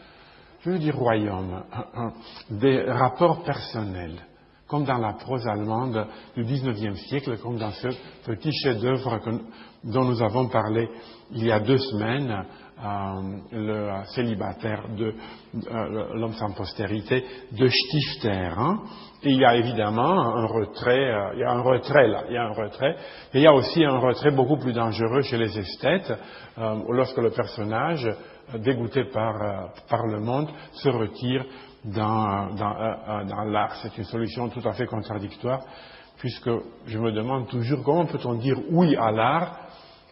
je 0.60 0.70
veux 0.70 0.78
dire 0.78 0.96
royaume, 0.96 1.62
des 2.50 2.82
rapports 2.82 3.44
personnels, 3.44 4.16
comme 4.66 4.84
dans 4.84 4.98
la 4.98 5.12
prose 5.12 5.46
allemande 5.46 6.06
du 6.36 6.42
XIXe 6.42 6.98
siècle, 7.06 7.38
comme 7.38 7.56
dans 7.56 7.70
ce 7.70 7.88
petit 8.26 8.52
chef-d'œuvre 8.64 9.20
dont 9.84 10.04
nous 10.04 10.20
avons 10.22 10.48
parlé 10.48 10.88
il 11.30 11.46
y 11.46 11.52
a 11.52 11.60
deux 11.60 11.78
semaines, 11.78 12.30
euh, 12.30 12.42
le 13.52 14.04
célibataire 14.14 14.88
de 14.96 15.14
euh, 15.70 16.14
l'homme 16.14 16.34
sans 16.34 16.52
postérité 16.52 17.24
de 17.52 17.68
Stifter. 17.68 18.50
Hein. 18.56 18.80
Et 19.22 19.30
il 19.30 19.40
y 19.40 19.44
a 19.44 19.56
évidemment 19.56 20.36
un 20.36 20.46
retrait, 20.46 21.12
euh, 21.12 21.34
il 21.34 21.40
y 21.40 21.44
a 21.44 21.50
un 21.50 21.62
retrait 21.62 22.06
là, 22.06 22.24
il 22.28 22.34
y 22.34 22.36
a 22.36 22.44
un 22.44 22.52
retrait. 22.52 22.96
Et 23.34 23.38
il 23.38 23.42
y 23.42 23.46
a 23.46 23.52
aussi 23.52 23.84
un 23.84 23.98
retrait 23.98 24.30
beaucoup 24.30 24.58
plus 24.58 24.72
dangereux 24.72 25.22
chez 25.22 25.38
les 25.38 25.58
esthètes, 25.58 26.12
lorsque 26.88 27.18
le 27.18 27.30
personnage, 27.30 28.08
dégoûté 28.58 29.04
par, 29.04 29.70
par 29.88 30.06
le 30.06 30.20
monde, 30.20 30.48
se 30.72 30.88
retire 30.88 31.44
dans, 31.84 32.54
dans, 32.54 33.24
dans 33.24 33.44
l'art. 33.44 33.76
C'est 33.82 33.96
une 33.98 34.04
solution 34.04 34.48
tout 34.48 34.66
à 34.66 34.72
fait 34.72 34.86
contradictoire 34.86 35.60
puisque 36.18 36.50
je 36.86 36.98
me 36.98 37.12
demande 37.12 37.46
toujours 37.46 37.82
comment 37.84 38.06
peut-on 38.06 38.34
dire 38.34 38.58
oui 38.70 38.96
à 38.96 39.12
l'art 39.12 39.56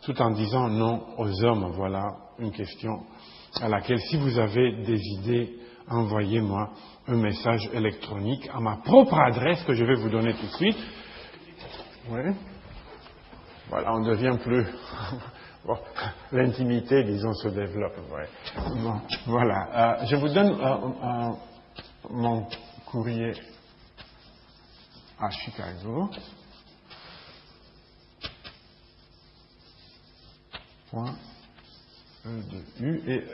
tout 0.02 0.20
en 0.22 0.30
disant 0.30 0.68
non 0.68 1.02
aux 1.18 1.44
hommes. 1.44 1.72
Voilà 1.74 2.25
une 2.38 2.52
question 2.52 3.04
à 3.60 3.68
laquelle, 3.68 4.00
si 4.00 4.16
vous 4.16 4.38
avez 4.38 4.72
des 4.84 5.00
idées, 5.18 5.54
envoyez-moi 5.88 6.70
un 7.08 7.16
message 7.16 7.68
électronique 7.72 8.48
à 8.52 8.60
ma 8.60 8.76
propre 8.76 9.18
adresse 9.18 9.62
que 9.64 9.74
je 9.74 9.84
vais 9.84 9.94
vous 9.94 10.08
donner 10.10 10.34
tout 10.34 10.46
de 10.46 10.52
suite. 10.52 10.76
Voilà, 13.68 13.94
on 13.94 14.00
devient 14.02 14.36
plus. 14.42 14.66
L'intimité, 16.32 17.02
disons, 17.04 17.32
se 17.34 17.48
développe. 17.48 17.96
voilà. 19.26 20.00
Euh, 20.02 20.06
je 20.06 20.16
vous 20.16 20.28
donne 20.28 20.52
euh, 20.60 20.76
euh, 21.02 21.32
mon 22.10 22.46
courrier 22.84 23.32
à 25.18 25.30
Chicago. 25.30 26.08
Point 30.90 31.16
U. 32.80 33.00
Et 33.08 33.24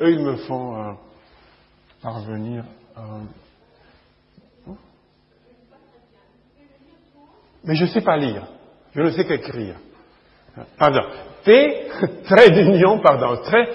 eux, 0.00 0.12
ils 0.12 0.24
me 0.24 0.36
font 0.36 0.96
parvenir. 2.02 2.64
mais 7.64 7.74
je 7.74 7.84
ne 7.84 7.88
sais 7.88 8.00
pas 8.00 8.16
lire. 8.16 8.46
Je 8.94 9.02
ne 9.02 9.10
sais 9.10 9.24
qu'écrire. 9.24 9.76
Pardon. 10.78 11.02
T, 11.44 11.88
trait 12.24 12.50
d'union, 12.50 13.00
pardon, 13.00 13.36
trait, 13.42 13.68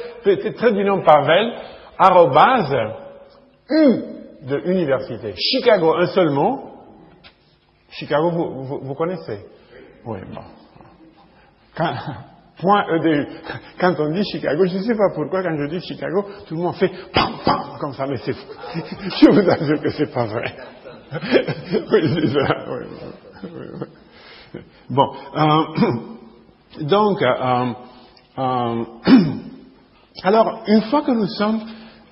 trait 0.54 0.72
d'union 0.72 1.02
Pavel, 1.04 1.54
arrobase, 1.98 2.96
U 3.70 4.04
de 4.42 4.58
université. 4.66 5.36
Chicago, 5.38 5.96
un 5.96 6.08
seul 6.08 6.30
mot. 6.32 6.66
Chicago, 7.92 8.32
vous, 8.32 8.80
vous, 8.80 8.94
connaissez? 8.96 9.46
Oui, 10.06 10.20
bon. 10.34 10.42
Quand, 11.76 11.94
EDU. 12.62 13.28
Quand 13.80 13.96
on 14.00 14.12
dit 14.12 14.24
Chicago, 14.32 14.66
je 14.66 14.78
ne 14.78 14.84
sais 14.84 14.96
pas 14.96 15.10
pourquoi, 15.16 15.42
quand 15.44 15.56
je 15.58 15.68
dis 15.68 15.80
Chicago, 15.82 16.26
tout 16.48 16.56
le 16.56 16.62
monde 16.62 16.76
fait 16.76 16.92
pam, 17.14 17.32
pam, 17.46 17.78
comme 17.80 17.94
ça, 17.94 18.06
mais 18.06 18.18
c'est 18.18 18.34
fou. 18.34 18.48
Je 18.76 19.32
vous 19.32 19.50
assure 19.50 19.82
que 19.82 19.90
c'est 19.92 20.14
pas 20.14 20.26
vrai. 20.26 20.56
oui, 21.92 22.14
c'est 22.14 22.28
ça. 22.28 22.66
Oui, 22.68 22.86
oui, 23.44 24.60
bon. 24.90 25.12
Euh, 25.36 26.82
donc, 26.82 27.22
euh, 27.22 27.74
euh, 28.38 28.84
alors, 30.24 30.64
une 30.68 30.82
fois 30.84 31.02
que 31.02 31.12
nous 31.12 31.28
sommes 31.28 31.62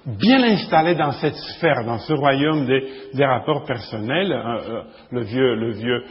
bien 0.06 0.42
installés 0.44 0.96
dans 0.96 1.12
cette 1.12 1.36
sphère, 1.36 1.84
dans 1.86 2.00
ce 2.00 2.14
royaume 2.14 2.66
des, 2.66 3.26
rapports 3.26 3.66
personnels, 3.66 4.32
euh, 4.32 4.84
le 5.12 5.22
vieux, 5.24 5.56
le 5.56 5.72
vieux 5.74 6.04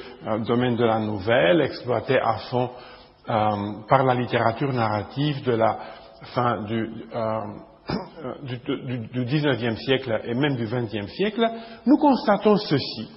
domaine 0.47 0.77
de 0.77 0.85
la 0.85 0.99
nouvelle, 0.99 1.63
exploité 1.63 2.19
à 2.19 2.37
fond 2.51 2.71
par 3.27 4.05
la 4.05 4.15
littérature 4.15 4.73
narrative 4.73 5.43
de 5.45 5.53
la 5.53 5.79
fin 6.35 6.63
du, 6.65 6.89
du, 8.43 8.99
du, 9.09 9.25
19e 9.25 9.77
siècle 9.77 10.21
et 10.25 10.35
même 10.35 10.57
du 10.57 10.67
20e 10.67 11.09
siècle, 11.09 11.45
nous 11.87 11.97
constatons 11.97 12.57
ceci. 12.57 13.11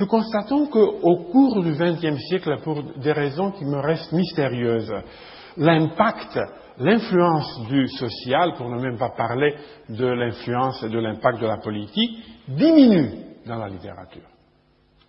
Nous 0.00 0.06
constatons 0.06 0.66
qu'au 0.66 1.16
cours 1.32 1.62
du 1.62 1.72
XXe 1.72 2.20
siècle, 2.28 2.58
pour 2.62 2.82
des 2.98 3.12
raisons 3.12 3.50
qui 3.52 3.64
me 3.64 3.80
restent 3.80 4.12
mystérieuses, 4.12 4.94
l'impact, 5.56 6.38
l'influence 6.78 7.66
du 7.68 7.88
social, 7.88 8.54
pour 8.56 8.68
ne 8.68 8.80
même 8.80 8.96
pas 8.96 9.10
parler 9.10 9.56
de 9.88 10.06
l'influence 10.06 10.82
et 10.84 10.88
de 10.88 10.98
l'impact 10.98 11.40
de 11.40 11.46
la 11.46 11.58
politique, 11.58 12.24
diminue 12.46 13.10
dans 13.44 13.56
la 13.56 13.68
littérature. 13.68 14.28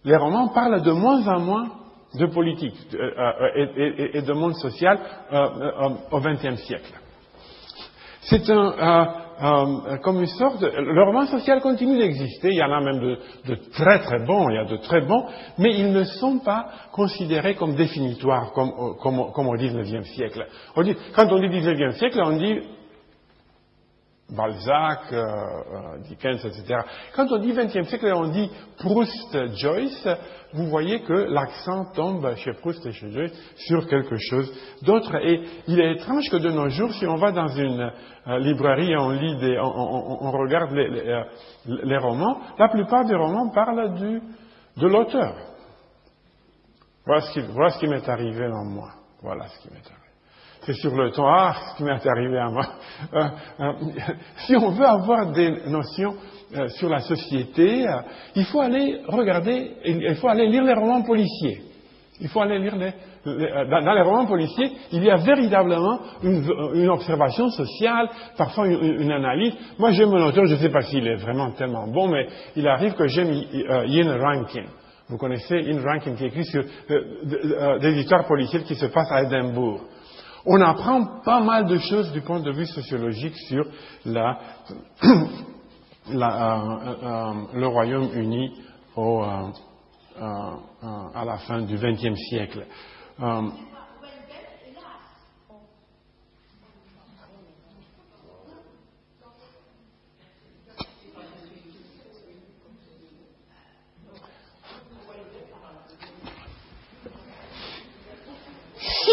Les 0.03 0.15
romans 0.15 0.47
parlent 0.47 0.81
de 0.81 0.91
moins 0.91 1.27
en 1.27 1.39
moins 1.39 1.69
de 2.15 2.25
politique 2.25 2.75
euh, 2.93 3.11
euh, 3.17 4.09
et, 4.13 4.21
de 4.21 4.33
monde 4.33 4.55
social 4.55 4.99
euh, 5.31 5.89
au 6.11 6.19
XXe 6.19 6.61
siècle. 6.63 6.93
C'est 8.21 8.49
un, 8.49 9.13
euh, 9.41 9.97
comme 10.03 10.19
une 10.19 10.27
sorte, 10.27 10.61
le 10.61 11.03
roman 11.03 11.25
social 11.27 11.61
continue 11.61 11.97
d'exister, 11.97 12.49
il 12.49 12.57
y 12.57 12.63
en 12.63 12.71
a 12.71 12.81
même 12.81 12.99
de, 12.99 13.55
très 13.71 13.99
très 13.99 14.19
bons, 14.25 14.49
il 14.49 14.55
y 14.55 14.57
a 14.57 14.65
de 14.65 14.77
très 14.77 15.01
bons, 15.01 15.25
mais 15.57 15.73
ils 15.77 15.93
ne 15.93 16.03
sont 16.03 16.39
pas 16.39 16.67
considérés 16.91 17.55
comme 17.55 17.75
définitoires, 17.75 18.51
comme, 18.51 18.71
comme, 19.01 19.31
comme 19.31 19.47
au 19.47 19.55
XIXe 19.55 20.05
siècle. 20.09 20.45
quand 20.75 21.31
on 21.31 21.39
dit 21.39 21.47
XIXe 21.47 21.95
siècle, 21.97 22.21
on 22.21 22.37
dit 22.37 22.59
Balzac, 24.35 25.11
euh, 25.11 25.17
euh, 25.17 25.97
Dickens, 26.07 26.45
etc. 26.45 26.81
Quand 27.15 27.31
on 27.31 27.37
dit 27.39 27.53
XXe 27.53 27.87
siècle 27.87 28.05
et 28.05 28.13
on 28.13 28.27
dit 28.27 28.49
Proust, 28.77 29.55
Joyce, 29.55 30.07
vous 30.53 30.67
voyez 30.67 31.01
que 31.01 31.13
l'accent 31.13 31.85
tombe 31.93 32.35
chez 32.35 32.53
Proust 32.53 32.85
et 32.85 32.91
chez 32.91 33.11
Joyce 33.11 33.33
sur 33.55 33.87
quelque 33.87 34.15
chose 34.17 34.51
d'autre. 34.83 35.15
Et 35.15 35.41
il 35.67 35.79
est 35.79 35.93
étrange 35.93 36.29
que 36.29 36.37
de 36.37 36.51
nos 36.51 36.69
jours, 36.69 36.93
si 36.93 37.07
on 37.07 37.15
va 37.15 37.31
dans 37.31 37.47
une 37.47 37.91
euh, 38.27 38.39
librairie 38.39 38.91
et 38.91 38.97
on 38.97 39.09
lit 39.09 39.37
des, 39.37 39.59
on, 39.59 40.31
regarde 40.31 40.71
les, 40.73 41.97
romans, 41.97 42.39
la 42.57 42.69
plupart 42.69 43.05
des 43.05 43.15
romans 43.15 43.49
parlent 43.49 43.95
du, 43.95 44.21
de 44.77 44.87
l'auteur. 44.87 45.35
Voilà 47.05 47.21
ce 47.21 47.79
qui 47.79 47.87
m'est 47.87 48.07
arrivé 48.07 48.45
en 48.47 48.65
moi. 48.65 48.89
Voilà 49.21 49.47
ce 49.47 49.59
qui 49.61 49.69
m'est 49.73 49.77
arrivé 49.77 49.98
c'est 50.61 50.73
sur 50.73 50.95
le 50.95 51.11
temps. 51.11 51.27
Ah, 51.27 51.55
ce 51.71 51.77
qui 51.77 51.83
m'est 51.83 52.05
arrivé 52.05 52.37
à 52.37 52.49
moi. 52.49 52.65
Euh, 53.13 53.23
euh, 53.61 53.73
si 54.45 54.57
on 54.57 54.71
veut 54.71 54.85
avoir 54.85 55.31
des 55.31 55.49
notions 55.67 56.15
euh, 56.53 56.67
sur 56.67 56.89
la 56.89 56.99
société, 56.99 57.85
il 58.35 58.43
faut 58.43 58.59
aller 58.59 58.99
regarder, 59.07 59.71
il 59.85 60.15
faut 60.15 60.27
aller 60.27 60.47
lire 60.47 60.63
les 60.63 60.73
romans 60.73 61.01
policiers. 61.03 61.61
Il 62.19 62.27
faut 62.27 62.41
aller 62.41 62.59
lire 62.59 62.75
les, 62.75 62.91
dans, 63.25 63.93
les 63.93 64.01
romans 64.01 64.25
policiers, 64.25 64.69
il 64.91 65.01
y 65.01 65.09
a 65.09 65.15
véritablement 65.15 65.99
une, 66.23 66.89
observation 66.89 67.49
sociale, 67.51 68.09
parfois 68.37 68.67
une, 68.67 69.11
analyse. 69.13 69.53
Moi, 69.77 69.91
j'aime 69.91 70.13
un 70.13 70.25
auteur, 70.25 70.45
je 70.45 70.55
ne 70.55 70.59
sais 70.59 70.69
pas 70.69 70.81
s'il 70.81 71.07
est 71.07 71.15
vraiment 71.15 71.51
tellement 71.51 71.87
bon, 71.87 72.09
mais 72.09 72.27
il 72.57 72.67
arrive 72.67 72.95
que 72.95 73.07
j'aime 73.07 73.31
Ian 73.31 74.17
Rankin. 74.19 74.65
Vous 75.07 75.17
connaissez 75.17 75.55
Ian 75.61 75.81
Rankin 75.81 76.15
qui 76.15 76.25
écrit 76.25 76.45
sur 76.45 76.63
des 77.79 77.99
histoires 77.99 78.27
policières 78.27 78.65
qui 78.65 78.75
se 78.75 78.87
passent 78.87 79.11
à 79.11 79.23
Édimbourg 79.23 79.85
on 80.45 80.61
apprend 80.61 81.21
pas 81.23 81.41
mal 81.41 81.65
de 81.65 81.77
choses 81.77 82.11
du 82.11 82.21
point 82.21 82.39
de 82.39 82.51
vue 82.51 82.65
sociologique 82.65 83.35
sur 83.47 83.65
la, 84.05 84.39
euh, 85.03 85.13
euh, 86.11 87.33
le 87.53 87.67
Royaume-Uni 87.67 88.53
euh, 88.97 89.51
à 90.21 91.25
la 91.25 91.37
fin 91.37 91.61
du 91.61 91.75
XXe 91.75 92.17
siècle. 92.29 92.65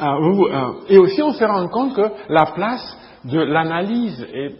Ah, 0.00 0.16
euh, 0.16 0.72
et 0.88 0.98
aussi, 0.98 1.22
on 1.22 1.32
se 1.32 1.44
rend 1.44 1.68
compte 1.68 1.94
que 1.94 2.10
la 2.28 2.46
place 2.46 2.96
de 3.24 3.38
l'analyse 3.38 4.26
et, 4.32 4.50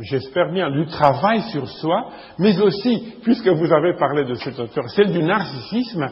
j'espère 0.00 0.52
bien, 0.52 0.70
du 0.70 0.86
travail 0.86 1.42
sur 1.50 1.68
soi, 1.68 2.10
mais 2.38 2.60
aussi, 2.60 3.14
puisque 3.22 3.48
vous 3.48 3.72
avez 3.72 3.96
parlé 3.96 4.24
de 4.24 4.34
cet 4.34 4.58
auteur, 4.58 4.88
celle 4.90 5.12
du 5.12 5.22
narcissisme, 5.22 6.06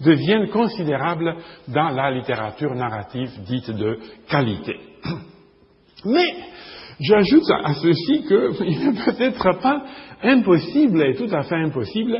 deviennent 0.00 0.48
considérables 0.48 1.36
dans 1.68 1.90
la 1.90 2.10
littérature 2.10 2.74
narrative 2.74 3.30
dite 3.44 3.70
de 3.70 3.98
qualité. 4.28 4.80
Mais 6.04 6.34
J'ajoute 7.00 7.50
à 7.64 7.74
ceci 7.74 8.24
qu'il 8.28 8.78
n'est 8.92 9.04
peut-être 9.04 9.58
pas 9.60 9.82
impossible 10.22 11.02
et 11.02 11.14
tout 11.14 11.34
à 11.34 11.42
fait 11.44 11.56
impossible 11.56 12.14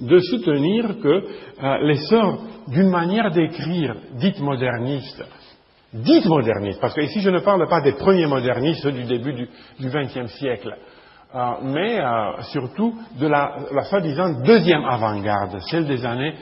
de 0.00 0.18
soutenir 0.20 0.98
que 1.00 1.08
euh, 1.08 1.78
l'essor 1.82 2.42
d'une 2.68 2.88
manière 2.88 3.30
d'écrire 3.30 3.94
dite 4.14 4.40
moderniste, 4.40 5.22
dite 5.92 6.24
moderniste, 6.24 6.80
parce 6.80 6.94
que 6.94 7.02
ici 7.02 7.20
je 7.20 7.28
ne 7.28 7.40
parle 7.40 7.68
pas 7.68 7.82
des 7.82 7.92
premiers 7.92 8.26
modernistes 8.26 8.88
du 8.88 9.04
début 9.04 9.34
du 9.34 9.88
XXe 9.88 10.32
siècle, 10.38 10.74
euh, 11.34 11.52
mais 11.62 11.98
euh, 11.98 12.42
surtout 12.52 12.94
de 13.18 13.26
la, 13.26 13.56
la 13.72 13.84
soi-disant 13.84 14.42
deuxième 14.44 14.84
avant-garde, 14.84 15.60
celle 15.70 15.86
des 15.86 16.04
années 16.04 16.34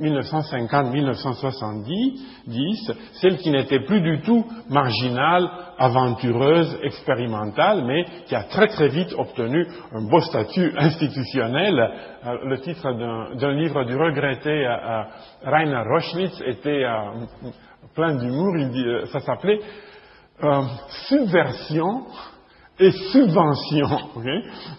1950-1970, 0.00 2.94
celle 3.20 3.36
qui 3.36 3.50
n'était 3.50 3.80
plus 3.80 4.00
du 4.00 4.22
tout 4.22 4.46
marginale, 4.70 5.50
aventureuse, 5.76 6.78
expérimentale, 6.82 7.84
mais 7.84 8.06
qui 8.26 8.34
a 8.34 8.44
très 8.44 8.68
très 8.68 8.88
vite 8.88 9.12
obtenu 9.18 9.66
un 9.92 10.08
beau 10.08 10.20
statut 10.20 10.72
institutionnel. 10.78 11.78
Euh, 11.78 12.38
le 12.44 12.58
titre 12.60 12.90
d'un 13.34 13.52
livre 13.52 13.84
du 13.84 13.96
regretté 13.96 14.66
Rainer 15.44 15.82
Roschwitz 15.90 16.40
était 16.46 16.86
plein 17.94 18.14
d'humour, 18.14 18.54
ça 19.12 19.20
s'appelait 19.20 19.60
Subversion 21.08 22.06
et 22.80 22.90
subvention. 22.90 23.88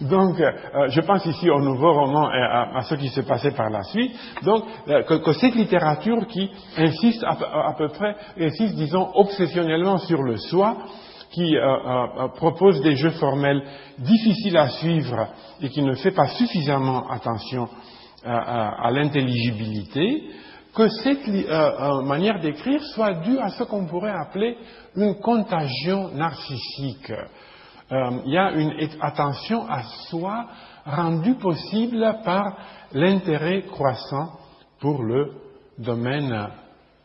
Donc, 0.00 0.40
euh, 0.40 0.88
je 0.88 1.00
pense 1.00 1.24
ici 1.26 1.50
au 1.50 1.60
nouveau 1.60 1.92
roman 1.92 2.32
et 2.32 2.40
à, 2.40 2.82
ce 2.82 2.94
qui 2.94 3.08
s'est 3.08 3.24
passé 3.24 3.50
par 3.50 3.70
la 3.70 3.82
suite. 3.84 4.12
Donc, 4.42 4.64
euh, 4.88 5.02
que, 5.02 5.32
cette 5.32 5.54
littérature 5.54 6.26
qui 6.26 6.50
insiste 6.76 7.24
à, 7.24 7.74
peu 7.76 7.88
près, 7.88 8.16
insiste, 8.40 8.74
disons, 8.76 9.10
obsessionnellement 9.14 9.98
sur 9.98 10.22
le 10.22 10.36
soi, 10.36 10.76
qui 11.32 11.56
euh, 11.56 12.28
propose 12.36 12.80
des 12.82 12.96
jeux 12.96 13.10
formels 13.10 13.62
difficiles 13.98 14.56
à 14.56 14.68
suivre 14.68 15.28
et 15.60 15.68
qui 15.68 15.82
ne 15.82 15.94
fait 15.94 16.10
pas 16.10 16.26
suffisamment 16.26 17.08
attention 17.08 17.68
à 18.22 18.90
l'intelligibilité, 18.90 20.24
que 20.74 20.88
cette 20.88 21.26
manière 22.04 22.38
d'écrire 22.40 22.82
soit 22.94 23.14
due 23.14 23.38
à 23.38 23.48
ce 23.48 23.64
qu'on 23.64 23.86
pourrait 23.86 24.12
appeler 24.12 24.58
une 24.94 25.14
contagion 25.20 26.10
narcissique. 26.10 27.12
Euh, 27.92 28.20
il 28.24 28.32
y 28.32 28.38
a 28.38 28.52
une 28.52 28.72
attention 29.00 29.66
à 29.68 29.82
soi 30.08 30.46
rendue 30.84 31.34
possible 31.34 32.18
par 32.24 32.56
l'intérêt 32.92 33.62
croissant 33.62 34.38
pour 34.80 35.02
le 35.02 35.32
domaine 35.78 36.48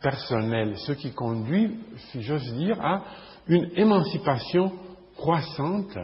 personnel, 0.02 0.78
ce 0.78 0.92
qui 0.92 1.12
conduit, 1.12 1.80
si 2.12 2.22
j'ose 2.22 2.54
dire, 2.54 2.80
à 2.80 3.04
une 3.48 3.72
émancipation 3.76 4.72
croissante 5.18 5.98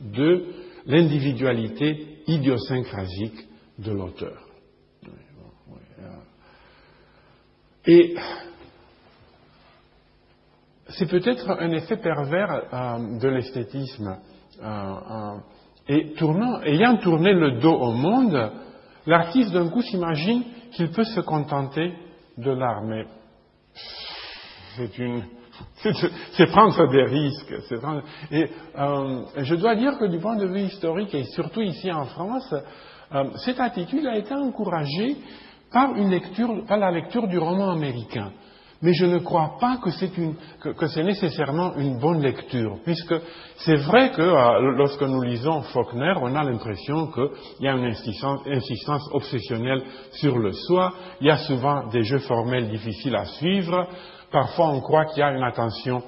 de 0.00 0.46
l'individualité 0.86 2.22
idiosyncrasique 2.26 3.46
de 3.78 3.92
l'auteur. 3.92 4.40
Et 7.86 8.14
c'est 10.88 11.08
peut-être 11.08 11.50
un 11.50 11.70
effet 11.70 11.96
pervers 11.96 12.62
euh, 12.72 13.18
de 13.18 13.28
l'esthétisme. 13.28 14.18
Euh, 14.62 14.66
euh, 14.66 15.38
et 15.88 16.14
tournant, 16.14 16.62
ayant 16.62 16.96
tourné 16.96 17.32
le 17.32 17.60
dos 17.60 17.74
au 17.74 17.92
monde, 17.92 18.52
l'artiste 19.06 19.52
d'un 19.52 19.68
coup 19.68 19.82
s'imagine 19.82 20.44
qu'il 20.72 20.90
peut 20.90 21.04
se 21.04 21.20
contenter 21.20 21.92
de 22.38 22.50
l'art. 22.50 22.82
Mais 22.84 23.04
c'est 24.76 24.98
une, 24.98 25.24
c'est 26.32 26.46
prendre 26.46 26.90
des 26.90 27.04
risques. 27.04 27.54
et 28.30 28.48
je 29.36 29.54
dois 29.56 29.74
dire 29.74 29.98
que 29.98 30.06
du 30.06 30.18
point 30.18 30.36
de 30.36 30.46
vue 30.46 30.62
historique, 30.62 31.14
et 31.14 31.24
surtout 31.24 31.60
ici 31.60 31.92
en 31.92 32.06
France, 32.06 32.54
cette 33.44 33.60
attitude 33.60 34.06
a 34.06 34.16
été 34.16 34.34
encouragée 34.34 35.16
par, 35.70 35.92
la 35.92 36.90
lecture 36.90 37.28
du 37.28 37.38
roman 37.38 37.70
américain 37.70 38.32
mais 38.84 38.92
je 38.92 39.06
ne 39.06 39.18
crois 39.18 39.56
pas 39.58 39.78
que 39.78 39.90
c'est, 39.92 40.10
que, 40.60 41.02
nécessairement 41.02 41.74
une 41.76 41.98
bonne 41.98 42.20
lecture, 42.20 42.76
puisque 42.84 43.14
c'est 43.56 43.76
vrai 43.76 44.10
que 44.10 44.20
euh, 44.20 44.76
lorsque 44.76 45.00
nous 45.00 45.22
lisons 45.22 45.62
Faulkner, 45.62 46.12
on 46.20 46.34
a 46.36 46.44
l'impression 46.44 47.06
qu'il 47.06 47.30
y 47.60 47.68
a 47.68 47.72
une 47.72 47.86
insistance, 47.86 49.08
obsessionnelle 49.12 49.82
sur 50.12 50.38
le 50.38 50.52
soi, 50.52 50.92
il 51.22 51.28
y 51.28 51.30
a 51.30 51.38
souvent 51.38 51.86
des 51.88 52.02
jeux 52.02 52.18
formels 52.18 52.68
difficiles 52.68 53.16
à 53.16 53.24
suivre, 53.24 53.88
parfois 54.30 54.68
on 54.68 54.82
croit 54.82 55.06
qu'il 55.06 55.20
y 55.20 55.22
a 55.22 55.32
une 55.32 55.44
attention 55.44 56.02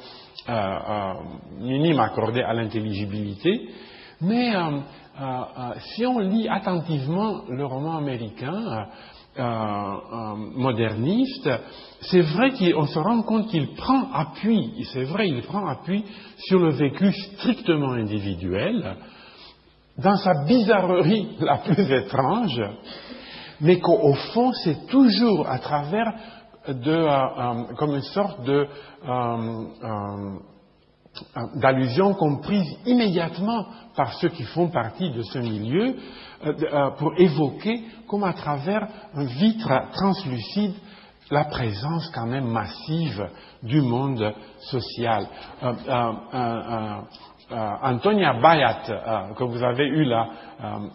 euh, 0.47 0.53
euh, 0.53 1.13
minime 1.59 1.99
accordée 1.99 2.43
à 2.43 2.53
l'intelligibilité, 2.53 3.71
mais 4.21 4.53
si 5.95 6.05
on 6.05 6.19
lit 6.19 6.47
attentivement 6.47 7.45
le 7.49 7.65
roman 7.65 7.97
américain, 7.97 8.53
euh, 8.55 8.81
euh, 8.81 8.85
moderniste, 10.55 11.51
c'est 12.01 12.21
vrai 12.21 12.53
qu'on 12.53 12.87
se 12.87 12.99
rend 12.99 13.23
compte 13.23 13.49
qu'il 13.49 13.75
prend 13.75 14.11
appui, 14.13 14.85
c'est 14.93 15.05
vrai, 15.05 15.29
il 15.29 15.43
prend 15.43 15.67
appui 15.67 16.05
sur 16.39 16.59
le 16.59 16.71
vécu 16.71 17.13
strictement 17.13 17.93
individuel, 17.93 18.97
dans 19.99 20.17
sa 20.17 20.45
bizarrerie 20.45 21.29
la 21.41 21.59
plus 21.59 21.91
étrange, 21.91 22.63
mais 23.61 23.81
qu'au 23.81 24.15
fond, 24.35 24.53
c'est 24.53 24.87
toujours 24.87 25.49
à 25.49 25.59
travers 25.59 26.13
de, 26.69 26.91
euh, 26.91 27.75
comme 27.77 27.95
une 27.95 28.03
sorte 28.03 28.43
de 28.45 28.67
d'allusion 31.57 32.15
comprise 32.15 32.77
immédiatement 32.85 33.67
par 33.97 34.13
ceux 34.15 34.29
qui 34.29 34.43
font 34.45 34.69
partie 34.69 35.11
de 35.11 35.23
ce 35.23 35.39
milieu, 35.39 35.87
euh, 35.87 35.93
euh, 35.95 35.97
pour 36.99 37.13
évoquer 37.19 37.85
comme 38.09 38.25
à 38.25 38.33
travers 38.33 38.87
un 39.15 39.25
vitre 39.25 39.71
translucide 39.93 40.75
la 41.31 41.45
présence 41.45 42.11
quand 42.15 42.27
même 42.27 42.47
massive 42.47 43.29
du 43.63 43.81
monde 43.81 44.33
social. 44.61 45.27
Euh, 45.63 47.01
Antonia 47.49 48.41
Bayat, 48.41 49.35
que 49.37 49.45
vous 49.45 49.63
avez 49.63 49.87
eu 49.87 50.05
la, 50.05 50.27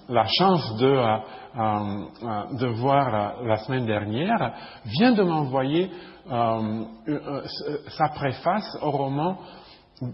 la 0.10 0.26
chance 0.38 0.76
de, 0.78 2.58
de, 2.60 2.68
voir 2.68 3.42
la 3.42 3.56
semaine 3.58 3.86
dernière, 3.86 4.54
vient 4.84 5.14
de 5.14 5.24
m'envoyer 5.24 5.90
sa 7.88 8.10
préface 8.16 8.78
au 8.82 8.92
roman 8.92 9.38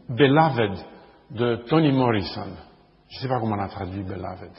Beloved 0.09 0.77
de 1.31 1.55
Toni 1.67 1.91
Morrison. 1.91 2.53
Je 3.09 3.15
ne 3.15 3.21
sais 3.21 3.27
pas 3.27 3.39
comment 3.39 3.55
on 3.55 3.63
a 3.63 3.69
traduit 3.69 4.03
Beloved 4.03 4.51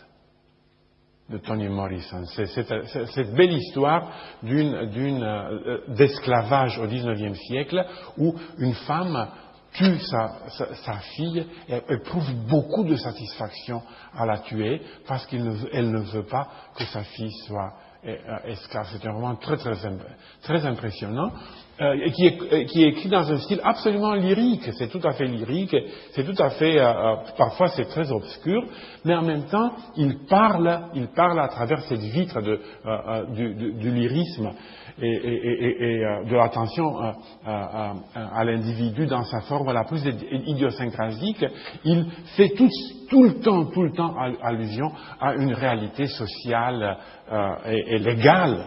de 1.28 1.38
Toni 1.38 1.68
Morrison. 1.68 2.24
C'est 2.26 2.46
cette 2.46 3.34
belle 3.34 3.52
histoire 3.52 4.10
euh, 4.44 5.78
d'esclavage 5.88 6.78
au 6.78 6.86
XIXe 6.86 7.38
siècle 7.38 7.84
où 8.16 8.34
une 8.58 8.74
femme 8.74 9.28
tue 9.74 9.98
sa, 9.98 10.98
fille 11.14 11.46
et 11.68 11.80
éprouve 11.90 12.32
beaucoup 12.48 12.84
de 12.84 12.96
satisfaction 12.96 13.82
à 14.16 14.24
la 14.24 14.38
tuer 14.38 14.80
parce 15.06 15.26
qu'elle 15.26 15.44
ne, 15.44 16.00
veut 16.00 16.26
pas 16.26 16.48
que 16.76 16.84
sa 16.84 17.04
fille 17.04 17.32
soit 17.46 17.74
euh, 18.06 18.16
esclave. 18.46 18.86
C'est 18.92 19.06
un 19.08 19.12
roman 19.12 19.36
très, 19.36 19.56
très, 19.56 19.72
très 20.42 20.66
impressionnant 20.66 21.32
euh, 21.80 22.10
qui, 22.10 22.26
est, 22.26 22.42
euh, 22.42 22.64
qui, 22.64 22.82
est, 22.82 22.88
écrit 22.88 23.08
dans 23.08 23.30
un 23.30 23.38
style 23.38 23.60
absolument 23.62 24.14
lyrique. 24.14 24.68
C'est 24.78 24.88
tout 24.88 25.00
à 25.04 25.12
fait 25.12 25.26
lyrique, 25.26 25.76
c'est 26.12 26.24
tout 26.24 26.42
à 26.42 26.50
fait, 26.50 26.78
euh, 26.78 26.84
euh, 26.84 27.16
parfois 27.36 27.68
c'est 27.68 27.84
très 27.84 28.10
obscur, 28.10 28.64
mais 29.04 29.14
en 29.14 29.22
même 29.22 29.44
temps, 29.46 29.72
il 29.96 30.26
parle, 30.28 30.86
il 30.94 31.06
parle 31.08 31.38
à 31.38 31.48
travers 31.48 31.80
cette 31.82 32.00
vitre 32.00 32.40
de, 32.40 32.60
du, 33.32 33.54
du, 33.54 33.72
du, 33.74 33.90
lyrisme 33.92 34.50
et, 35.00 35.08
et, 35.08 35.94
et 35.94 35.98
de 36.28 36.34
l'attention 36.34 36.96
à 37.44 38.44
l'individu 38.44 39.06
dans 39.06 39.24
sa 39.24 39.40
forme 39.42 39.72
la 39.72 39.84
plus 39.84 40.02
idiosyncrasique. 40.32 41.44
Il 41.84 42.06
fait 42.36 42.50
tout, 42.50 42.68
tout 43.08 43.24
le 43.24 43.40
temps, 43.40 43.64
tout 43.66 43.82
le 43.82 43.92
temps 43.92 44.14
allusion 44.42 44.90
à 45.20 45.34
une 45.34 45.52
réalité 45.52 46.06
sociale 46.06 46.96
et, 47.66 47.98
légale 47.98 48.66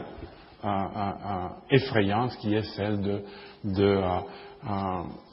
effrayante 1.69 2.35
qui 2.37 2.55
est 2.55 2.75
celle 2.75 3.01
de, 3.01 3.23
de, 3.63 4.01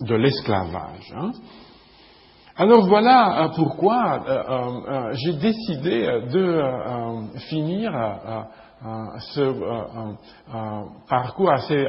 de 0.01 0.15
l'esclavage. 0.15 1.13
Hein. 1.17 1.33
Alors 2.61 2.87
voilà 2.89 3.45
euh, 3.45 3.49
pourquoi 3.55 4.25
euh, 4.29 4.43
euh, 4.89 5.13
j'ai 5.13 5.35
décidé 5.35 6.07
de 6.33 6.61
finir 7.49 7.93
ce 8.83 10.17
parcours 11.09 11.51
assez, 11.51 11.87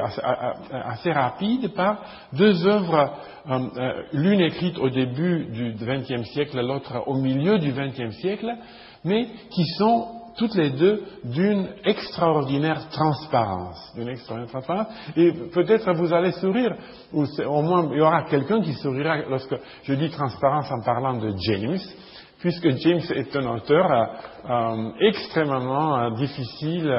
assez, 0.72 1.12
rapide 1.12 1.72
par 1.74 1.98
deux 2.32 2.66
œuvres, 2.66 3.12
l'une 4.12 4.40
écrite 4.40 4.78
au 4.78 4.88
début 4.88 5.46
du 5.46 5.74
XXe 5.74 6.28
siècle, 6.30 6.60
l'autre 6.60 7.04
au 7.06 7.14
milieu 7.14 7.58
du 7.58 7.72
XXe 7.72 8.16
siècle, 8.16 8.52
mais 9.04 9.28
qui 9.50 9.64
sont 9.78 10.20
toutes 10.36 10.54
les 10.54 10.70
deux 10.70 11.02
d'une 11.24 11.68
extraordinaire 11.84 12.88
transparence. 12.90 13.92
D'une 13.94 14.08
extraordinaire 14.08 14.50
transparence. 14.50 14.86
Et 15.16 15.32
peut-être 15.32 15.92
vous 15.92 16.12
allez 16.12 16.32
sourire, 16.32 16.76
ou 17.12 17.24
au 17.24 17.62
moins 17.62 17.88
il 17.92 17.98
y 17.98 18.00
aura 18.00 18.22
quelqu'un 18.24 18.60
qui 18.60 18.72
sourira 18.74 19.18
lorsque 19.28 19.54
je 19.84 19.94
dis 19.94 20.10
transparence 20.10 20.70
en 20.70 20.82
parlant 20.82 21.18
de 21.18 21.34
James, 21.38 21.78
puisque 22.40 22.68
James 22.78 23.02
est 23.14 23.36
un 23.36 23.46
auteur 23.54 23.90
euh, 23.90 24.04
euh, 24.50 24.90
extrêmement 25.00 25.98
euh, 25.98 26.10
difficile 26.12 26.92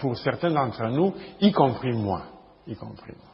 pour 0.00 0.16
certains 0.18 0.50
d'entre 0.50 0.86
nous, 0.88 1.14
y 1.40 1.52
compris 1.52 1.92
moi. 1.92 2.22
Y 2.66 2.76
compris 2.76 3.12
moi. 3.16 3.24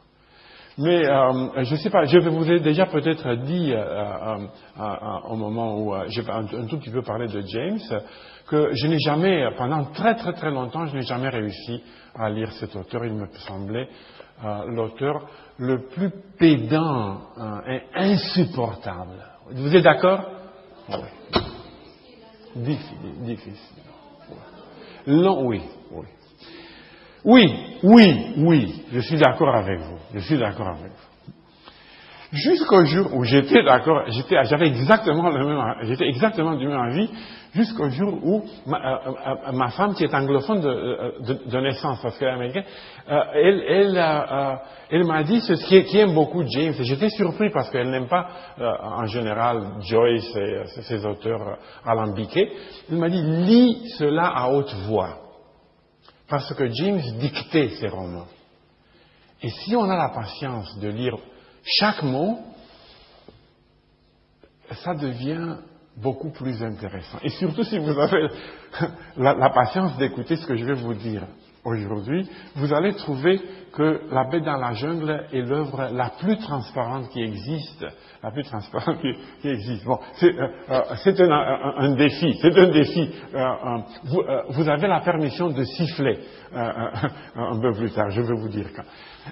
Mais 0.77 1.05
je 1.05 1.72
ne 1.72 1.79
sais 1.79 1.90
pas, 1.90 2.05
je 2.05 2.18
vous 2.18 2.50
ai 2.50 2.59
déjà 2.59 2.87
peut-être 2.87 3.35
dit 3.44 3.72
au 5.31 5.37
moment 5.37 5.79
où 5.79 5.94
j'ai 6.09 6.29
un, 6.29 6.66
tout 6.66 6.79
petit 6.79 6.90
peu 6.90 7.03
parlé 7.03 7.29
de 7.29 7.40
James, 7.46 7.79
que 8.48 8.70
je 8.74 8.88
n'ai 8.88 8.98
jamais, 8.98 9.50
pendant 9.57 9.85
très 9.92 10.16
très 10.16 10.33
très 10.33 10.50
longtemps, 10.50 10.87
je 10.87 10.96
n'ai 10.96 11.03
jamais 11.03 11.29
réussi 11.29 11.81
à 12.16 12.29
lire 12.29 12.50
cet 12.55 12.74
auteur. 12.74 13.05
Il 13.05 13.14
me 13.14 13.29
semblait 13.46 13.88
euh, 14.42 14.64
l'auteur 14.66 15.27
le 15.59 15.87
plus 15.87 16.11
pédant 16.37 17.18
euh, 17.38 17.61
et 17.68 17.83
insupportable. 17.94 19.22
Vous 19.53 19.77
êtes 19.77 19.85
d'accord? 19.85 20.24
Difficile. 22.57 23.25
difficile. 23.25 23.83
Long, 25.07 25.47
oui, 25.47 25.61
oui. 25.90 26.07
Oui, 27.25 27.79
oui, 27.83 28.35
oui, 28.37 28.85
je 28.93 29.01
suis 29.01 29.17
d'accord 29.19 29.55
avec 29.55 29.81
vous. 29.81 29.99
Je 30.14 30.21
suis 30.21 30.38
d'accord 30.38 30.69
avec 30.69 30.93
vous. 30.93 31.13
Jusqu'au 32.35 32.85
jour 32.85 33.14
où 33.14 33.23
j'étais 33.23 33.62
d'accord, 33.62 34.03
j'étais, 34.09 34.42
j'avais 34.44 34.66
exactement 34.66 35.31
le 35.31 35.47
même, 35.47 35.75
j'étais 35.83 36.09
exactement 36.09 36.57
du 36.57 36.66
même 36.66 36.81
avis, 36.81 37.09
jusqu'au 37.55 37.88
jour 37.90 38.18
où 38.25 38.42
ma, 38.66 39.05
euh, 39.07 39.53
euh, 39.53 39.68
femme, 39.68 39.94
qui 39.94 40.03
est 40.03 40.12
anglophone 40.12 40.61
de, 40.61 40.68
euh, 40.68 41.35
de 41.47 41.61
naissance, 41.61 42.01
parce 42.03 42.18
qu'elle 42.18 42.29
est 42.29 42.33
américaine, 42.33 42.64
elle, 43.07 43.62
elle, 43.68 44.59
elle 44.90 45.05
m'a 45.05 45.23
dit 45.23 45.40
ce 45.42 45.53
qui, 45.53 45.85
qui, 45.85 45.99
aime 45.99 46.12
beaucoup 46.12 46.42
James. 46.44 46.75
Et 46.77 46.83
j'étais 46.83 47.09
surpris 47.11 47.51
parce 47.51 47.70
qu'elle 47.70 47.90
n'aime 47.90 48.09
pas, 48.09 48.29
en 48.59 49.07
général, 49.07 49.62
Joyce 49.83 50.35
et 50.35 50.83
ses 50.83 51.07
auteurs 51.07 51.59
alambiqués. 51.87 52.51
Elle 52.90 52.99
m'a 52.99 53.11
dit, 53.11 53.23
lis 53.23 53.90
cela 53.97 54.27
à 54.27 54.49
haute 54.49 54.75
voix. 54.88 55.20
Parce 56.29 56.53
que 56.55 56.68
James 56.68 57.01
dictait 57.20 57.68
ses 57.81 57.88
romans. 57.88 58.27
Et 59.40 59.51
si 59.51 59.77
on 59.77 59.88
a 59.88 59.97
la 59.97 60.09
patience 60.09 60.81
de 60.81 60.88
lire 60.88 61.16
chaque 61.64 62.03
mot, 62.03 62.40
ça 64.85 64.94
devient 64.94 65.57
beaucoup 65.96 66.31
plus 66.31 66.62
intéressant. 66.62 67.18
Et 67.22 67.31
surtout 67.31 67.64
si 67.64 67.79
vous 67.79 67.98
avez 67.98 68.29
la, 69.16 69.50
patience 69.50 69.96
d'écouter 69.96 70.37
ce 70.37 70.46
que 70.46 70.57
je 70.57 70.64
vais 70.64 70.74
vous 70.74 70.94
dire 70.94 71.27
aujourd'hui, 71.64 72.29
vous 72.57 72.72
allez 72.72 72.94
trouver 72.94 73.40
que 73.72 74.03
La 74.12 74.24
bête 74.31 74.44
dans 74.44 74.57
la 74.57 74.72
jungle 74.74 75.24
est 75.33 75.40
l'œuvre 75.40 75.88
la 75.92 76.11
plus 76.11 76.38
transparente 76.38 77.09
qui 77.09 77.20
existe, 77.20 77.85
la 78.22 78.31
plus 78.31 78.44
transparente 78.44 78.98
qui, 79.00 79.48
existe. 79.48 79.85
Bon, 79.85 79.98
c'est 80.14 80.33
euh, 80.38 80.46
euh, 80.70 81.72
un, 81.79 81.94
défi, 81.96 82.38
c'est 82.40 82.57
un 82.57 82.68
défi. 82.68 83.11
Euh, 83.35 83.79
vous, 84.05 84.22
vous, 84.50 84.68
avez 84.68 84.87
la 84.87 85.00
permission 85.00 85.48
de 85.48 85.64
siffler 85.64 86.20
un 86.55 87.61
peu 87.61 87.72
plus 87.72 87.90
tard, 87.90 88.11
je 88.11 88.22
vais 88.22 88.35
vous 88.35 88.48
dire 88.48 88.68
quand. 88.77 88.85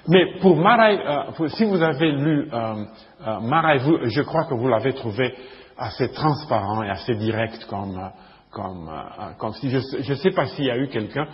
Mais 0.07 0.39
pour 0.41 0.57
Marai, 0.57 0.99
euh, 1.05 1.47
si 1.49 1.65
vous 1.65 1.81
avez 1.81 2.11
lu 2.11 2.49
euh, 2.51 2.85
euh 3.27 3.39
Marai, 3.41 3.79
je 3.79 4.21
crois 4.21 4.45
que 4.45 4.55
vous 4.55 4.67
l'avez 4.67 4.93
trouvé 4.93 5.33
assez 5.77 6.11
transparent 6.11 6.83
et 6.83 6.89
assez 6.89 7.15
direct 7.15 7.65
comme, 7.69 7.97
euh, 7.97 8.09
comme, 8.53 8.89
comme 9.39 9.53
si 9.53 9.69
je 9.69 9.77
ne 10.11 10.15
sais 10.15 10.31
pas 10.31 10.45
s'il 10.47 10.65
y 10.65 10.71
a 10.71 10.77
eu 10.77 10.87
quelqu'un 10.87 11.27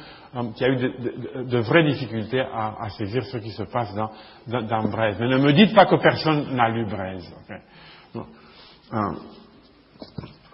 qui 0.55 0.63
a 0.63 0.69
eu 0.69 0.77
de, 0.77 1.57
vraies 1.59 1.83
difficultés 1.83 2.39
à, 2.39 2.75
à, 2.79 2.89
saisir 2.89 3.23
ce 3.25 3.37
qui 3.37 3.51
se 3.51 3.63
passe 3.63 3.93
dans, 3.93 4.09
dans, 4.47 4.61
dans. 4.65 4.89
Mais 5.19 5.27
ne 5.27 5.37
me 5.37 5.53
dites 5.53 5.75
pas 5.75 5.85
que 5.85 5.95
personne 5.95 6.55
n'a 6.55 6.69
lu 6.69 6.85
Braise. 6.85 7.31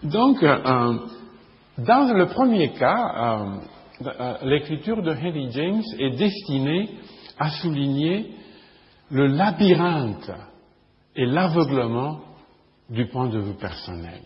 donc, 0.04 0.44
dans 0.44 2.14
le 2.14 2.26
premier 2.28 2.74
cas, 2.74 3.46
l'écriture 4.44 5.02
de 5.02 5.12
Henry 5.12 5.52
James 5.52 5.84
est 6.00 6.18
destinée 6.18 6.90
a 7.38 7.50
souligné 7.50 8.34
le 9.12 9.28
labyrinthe 9.28 10.32
et 11.16 11.26
l'aveuglement 11.26 12.22
du 12.90 13.08
point 13.08 13.30
de 13.30 13.40
vue 13.40 13.56
personnel. 13.56 14.22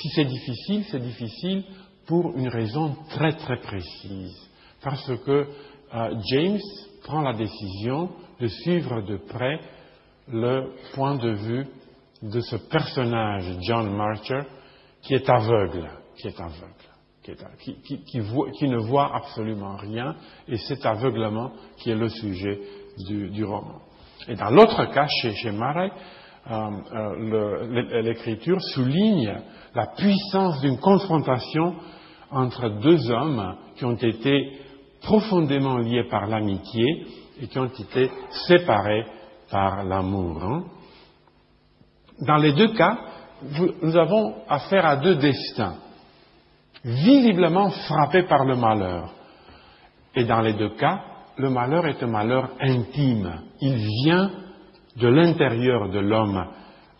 Si 0.00 0.08
c'est 0.10 0.24
difficile, 0.24 0.84
c'est 0.90 1.00
difficile 1.00 1.64
pour 2.06 2.36
une 2.36 2.48
raison 2.48 2.96
très 3.10 3.32
très 3.32 3.58
précise, 3.60 4.36
parce 4.82 5.12
que 5.24 5.46
euh, 5.94 6.14
James 6.30 6.60
prend 7.04 7.22
la 7.22 7.34
décision 7.34 8.10
de 8.40 8.46
suivre 8.46 9.02
de 9.02 9.16
près 9.16 9.60
le 10.28 10.72
point 10.94 11.16
de 11.16 11.30
vue 11.30 11.66
de 12.22 12.40
ce 12.40 12.56
personnage, 12.56 13.44
John 13.62 13.94
Marcher, 13.94 14.42
qui 15.02 15.14
est 15.14 15.28
aveugle, 15.28 15.90
qui 16.16 16.28
est 16.28 16.40
aveugle 16.40 16.90
qui, 17.22 18.68
ne 18.68 18.78
voit 18.78 19.14
absolument 19.14 19.76
rien, 19.76 20.16
et 20.48 20.56
cet 20.56 20.84
aveuglement 20.86 21.52
qui 21.76 21.90
est 21.90 21.94
le 21.94 22.08
sujet 22.08 22.60
du, 22.98 23.44
roman. 23.44 23.80
Et 24.28 24.34
dans 24.34 24.50
l'autre 24.50 24.84
cas, 24.86 25.06
chez, 25.20 25.34
chez 25.34 25.52
Marais, 25.52 25.90
euh, 26.50 26.70
euh, 26.92 28.02
l'écriture 28.02 28.60
souligne 28.74 29.34
la 29.74 29.86
puissance 29.88 30.60
d'une 30.60 30.78
confrontation 30.78 31.76
entre 32.30 32.68
deux 32.80 33.10
hommes 33.10 33.56
qui 33.76 33.84
ont 33.84 33.96
été 33.96 34.52
profondément 35.02 35.78
liés 35.78 36.04
par 36.04 36.26
l'amitié 36.26 37.06
et 37.40 37.46
qui 37.46 37.58
ont 37.58 37.66
été 37.66 38.10
séparés 38.48 39.04
par 39.50 39.84
l'amour. 39.84 40.42
Hein. 40.42 40.64
Dans 42.26 42.36
les 42.36 42.52
deux 42.52 42.72
cas, 42.74 42.98
nous 43.82 43.96
avons 43.96 44.34
affaire 44.48 44.84
à 44.84 44.96
deux 44.96 45.16
destins 45.16 45.76
visiblement 46.84 47.70
frappé 47.70 48.22
par 48.24 48.44
le 48.44 48.56
malheur. 48.56 49.12
Et 50.14 50.24
dans 50.24 50.40
les 50.40 50.54
deux 50.54 50.70
cas, 50.70 51.00
le 51.36 51.50
malheur 51.50 51.86
est 51.86 52.02
un 52.02 52.06
malheur 52.08 52.50
intime. 52.60 53.42
Il 53.60 53.76
vient 54.04 54.30
de 54.96 55.08
l'intérieur 55.08 55.88
de 55.88 55.98
l'homme 55.98 56.46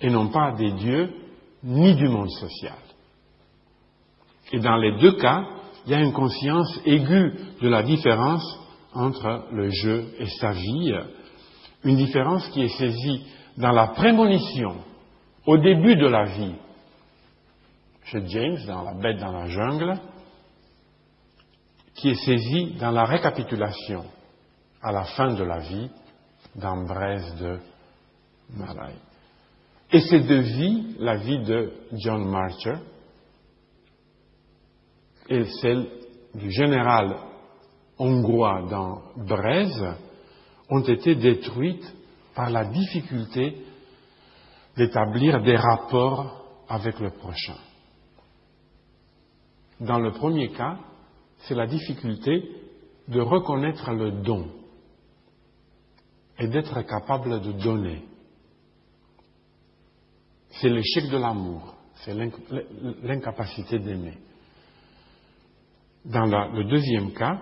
et 0.01 0.11
non 0.11 0.29
pas 0.29 0.53
des 0.53 0.73
dieux 0.73 1.11
ni 1.63 1.95
du 1.95 2.09
monde 2.09 2.31
social. 2.31 2.79
Et 4.53 4.59
dans 4.59 4.77
les 4.77 4.99
deux 4.99 5.17
cas, 5.17 5.45
il 5.87 5.93
y 5.93 5.95
a 5.95 6.01
une 6.01 6.13
conscience 6.13 6.81
aiguë 6.85 7.35
de 7.61 7.69
la 7.69 7.83
différence 7.83 8.45
entre 8.93 9.47
le 9.53 9.71
jeu 9.71 10.13
et 10.19 10.27
sa 10.27 10.53
vie, 10.53 10.95
une 11.85 11.97
différence 11.97 12.49
qui 12.49 12.63
est 12.63 12.79
saisie 12.79 13.25
dans 13.57 13.73
la 13.73 13.89
prémonition, 13.89 14.77
au 15.47 15.59
début 15.59 15.97
de 15.97 16.07
la 16.07 16.25
vie, 16.25 16.55
chez 18.05 18.27
James 18.27 18.59
dans 18.67 18.83
La 18.83 18.95
bête 18.95 19.19
dans 19.19 19.33
la 19.33 19.47
jungle, 19.47 19.99
qui 21.95 22.11
est 22.11 22.25
saisi 22.25 22.75
dans 22.81 22.91
la 22.91 23.05
récapitulation 23.05 24.05
à 24.83 24.93
la 24.93 25.05
fin 25.05 25.35
de 25.35 25.45
la 25.45 25.59
vie 25.59 25.91
dans 26.57 26.85
de 26.85 27.59
Et 29.93 30.01
ces 30.01 30.21
deux 30.21 30.41
vies, 30.41 30.97
la 30.99 31.17
vie 31.17 31.43
de 31.45 31.73
John 31.93 32.29
Marcher 32.29 32.77
et 35.29 35.45
celle 35.61 35.87
du 36.35 36.51
général 36.51 37.17
hongrois 37.99 38.63
dans 38.69 39.03
Braise, 39.17 39.85
ont 40.69 40.83
été 40.83 41.15
détruites 41.17 41.95
par 42.35 42.51
la 42.51 42.65
difficulté 42.65 43.57
d'établir 44.77 45.43
des 45.43 45.57
rapports 45.57 46.45
avec 46.69 46.99
le 47.01 47.11
prochain. 47.11 47.57
Dans 49.81 49.99
le 49.99 50.13
premier 50.13 50.51
cas, 50.51 50.79
c'est 51.39 51.55
la 51.55 51.67
difficulté 51.67 52.49
de 53.09 53.21
reconnaître 53.21 53.91
le 53.93 54.23
don 54.23 54.49
et 56.39 56.49
d'être 56.49 56.81
capable 56.83 57.41
de 57.41 57.53
donner. 57.53 58.05
C'est 60.51 60.69
l'échec 60.69 61.09
de 61.11 61.17
l'amour, 61.17 61.75
c'est 61.97 62.15
l'incapacité 63.03 63.79
d'aimer. 63.79 64.19
Dans 66.05 66.25
le 66.25 66.65
deuxième 66.65 67.13
cas, 67.13 67.41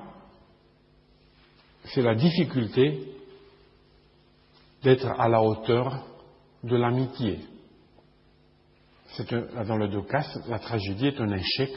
c'est 1.85 2.03
la 2.03 2.15
difficulté 2.15 3.15
d'être 4.83 5.07
à 5.07 5.29
la 5.29 5.43
hauteur 5.43 6.05
de 6.63 6.77
l'amitié. 6.77 7.41
Dans 9.67 9.77
le 9.77 9.89
deux 9.89 10.03
cas, 10.03 10.25
la 10.49 10.59
tragédie 10.59 11.07
est 11.07 11.21
un 11.21 11.33
échec 11.33 11.71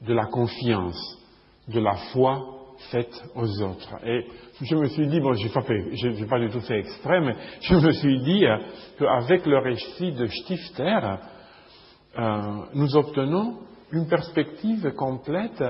de 0.00 0.14
la 0.14 0.26
confiance, 0.26 1.18
de 1.68 1.80
la 1.80 1.94
foi 2.12 2.61
faite 2.90 3.22
aux 3.34 3.62
autres. 3.62 3.94
Et 4.04 4.26
je 4.60 4.74
me 4.74 4.86
suis 4.88 5.06
dit, 5.08 5.20
bon, 5.20 5.32
je 5.34 5.46
n'ai 6.08 6.26
pas, 6.26 6.38
du 6.38 6.50
tout 6.50 6.60
fait 6.60 6.78
exprès, 6.78 7.20
mais 7.20 7.34
je 7.60 7.74
me 7.74 7.92
suis 7.92 8.20
dit 8.20 8.46
euh, 8.46 8.58
qu'avec 8.98 9.46
le 9.46 9.58
récit 9.58 10.12
de 10.12 10.26
Stifter, 10.26 11.00
euh, 12.18 12.40
nous 12.74 12.96
obtenons 12.96 13.58
une 13.92 14.06
perspective 14.06 14.92
complète 14.92 15.62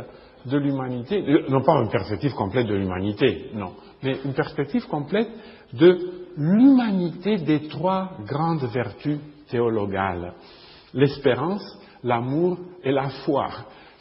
de 0.47 0.59
l'humanité, 0.59 1.23
euh, 1.27 1.49
non 1.49 1.63
pas 1.63 1.81
une 1.83 1.91
perspective 1.91 2.33
complète 2.33 2.67
de 2.67 2.75
l'humanité, 2.75 3.51
non, 3.55 3.73
mais 4.03 4.19
une 4.25 4.35
perspective 4.35 4.87
complète 4.87 5.31
de 5.73 5.99
l'humanité 6.37 7.37
des 7.37 7.69
trois 7.69 8.13
grandes 8.27 8.65
vertus 8.73 9.21
théologales, 9.49 10.35
l'espérance, 10.95 11.79
l'amour 12.03 12.59
et 12.83 12.91
la 12.91 13.09
foi 13.25 13.49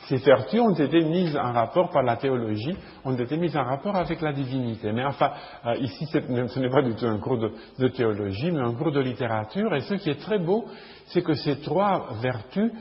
ces 0.08 0.18
vertus 0.18 0.60
ont 0.60 0.74
été 0.74 1.04
mises 1.04 1.36
en 1.38 1.54
rapport 1.54 1.90
par 1.90 2.04
la 2.04 2.18
théologie, 2.18 2.76
ont 3.06 3.16
été 3.16 3.38
mises 3.38 3.56
en 3.56 3.64
rapport 3.64 3.96
avec 3.96 4.22
la 4.22 4.34
divinité. 4.34 4.92
Mais 4.92 5.06
enfin, 5.06 5.32
euh, 5.66 5.76
ici, 5.78 6.06
ce 6.06 6.60
n'est 6.60 6.70
pas 6.70 6.82
du 6.82 6.96
tout 6.96 7.06
un 7.06 7.20
cours 7.20 7.38
de, 7.38 7.88
théologie, 7.90 8.52
mais 8.52 8.62
un 8.62 8.74
cours 8.74 8.92
de 8.92 9.00
littérature. 9.00 9.74
Et 9.76 9.82
ce 9.82 9.96
qui 9.96 10.10
est 10.10 10.20
très 10.20 10.40
beau, 10.40 10.66
c'est 11.08 11.22
que 11.22 11.34
ces 11.34 11.62
trois 11.62 12.08
vertus, 12.22 12.72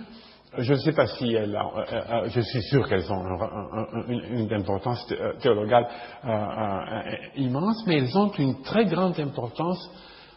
je 0.58 0.72
ne 0.72 0.78
sais 0.78 0.92
pas 0.92 1.06
si 1.06 1.32
elles, 1.34 1.54
euh, 1.54 1.82
euh, 1.92 2.28
je 2.28 2.40
suis 2.40 2.62
sûr 2.62 2.88
qu'elles 2.88 3.10
ont 3.12 3.24
une, 4.08 4.52
importance 4.52 5.06
théologale 5.40 5.86
immense, 7.36 7.84
mais 7.86 7.98
elles 7.98 8.18
ont 8.18 8.32
une 8.32 8.62
très 8.62 8.86
grande 8.86 9.18
importance 9.20 9.90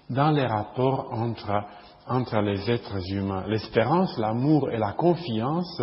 dans 0.09 0.31
les 0.31 0.45
rapports 0.45 1.07
entre 1.13 1.63
entre 2.07 2.39
les 2.41 2.69
êtres 2.69 2.99
humains. 3.11 3.45
L'espérance, 3.47 4.17
l'amour 4.17 4.69
et 4.71 4.77
la 4.77 4.91
confiance 4.91 5.81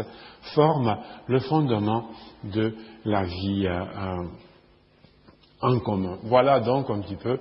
forment 0.55 0.99
le 1.27 1.39
fondement 1.41 2.07
de 2.45 2.75
la 3.05 3.25
vie, 3.25 3.67
euh, 3.67 4.25
en 5.63 5.79
commun. 5.81 6.19
Voilà 6.25 6.61
donc 6.61 6.89
un 6.91 7.01
petit 7.01 7.17
peu 7.17 7.39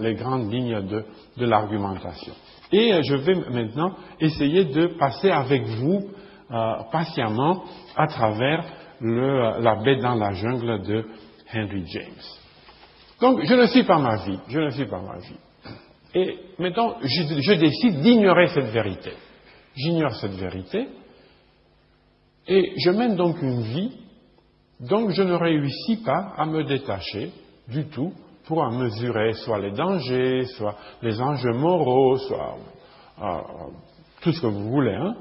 les 0.00 0.14
grandes 0.14 0.52
lignes 0.52 0.86
de, 0.86 1.04
de 1.36 1.46
l'argumentation. 1.46 2.32
Et 2.70 3.00
je 3.02 3.16
vais 3.16 3.34
maintenant 3.34 3.94
essayer 4.20 4.64
de 4.64 4.86
passer 4.98 5.30
avec 5.30 5.66
vous 5.66 6.08
patiemment 6.92 7.64
à 7.96 8.06
travers 8.06 8.64
le, 9.00 9.60
la 9.60 9.76
bête 9.76 10.00
dans 10.00 10.14
la 10.14 10.32
jungle 10.32 10.82
de 10.82 11.04
Henry 11.52 11.84
James. 11.86 12.22
Donc, 13.20 13.40
je 13.42 13.54
ne 13.54 13.66
suis 13.66 13.84
pas 13.84 13.98
ma 13.98 14.16
vie, 14.24 14.38
je 14.48 14.60
ne 14.60 14.70
suis 14.70 14.86
pas 14.86 15.00
ma 15.00 15.18
vie. 15.18 15.36
Et 16.14 16.38
maintenant, 16.58 16.96
je, 17.02 17.54
décide 17.54 18.00
d'ignorer 18.00 18.48
cette 18.48 18.70
vérité. 18.72 19.12
J'ignore 19.76 20.14
cette 20.16 20.32
vérité, 20.32 20.88
et 22.46 22.72
je 22.78 22.90
mène 22.90 23.16
donc 23.16 23.40
une 23.42 23.62
vie 23.62 23.92
dont 24.80 25.10
je 25.10 25.22
ne 25.22 25.34
réussis 25.34 26.02
pas 26.04 26.32
à 26.36 26.46
me 26.46 26.64
détacher 26.64 27.30
du 27.68 27.88
tout 27.88 28.12
pour 28.46 28.58
en 28.62 28.72
mesurer 28.72 29.34
soit 29.34 29.58
les 29.58 29.72
dangers, 29.72 30.44
soit 30.56 30.76
les 31.02 31.20
enjeux 31.20 31.52
moraux, 31.52 32.16
soit 32.16 32.56
euh, 33.20 33.40
tout 34.22 34.32
ce 34.32 34.40
que 34.40 34.46
vous 34.46 34.70
voulez. 34.70 34.94
Hein 34.94 35.14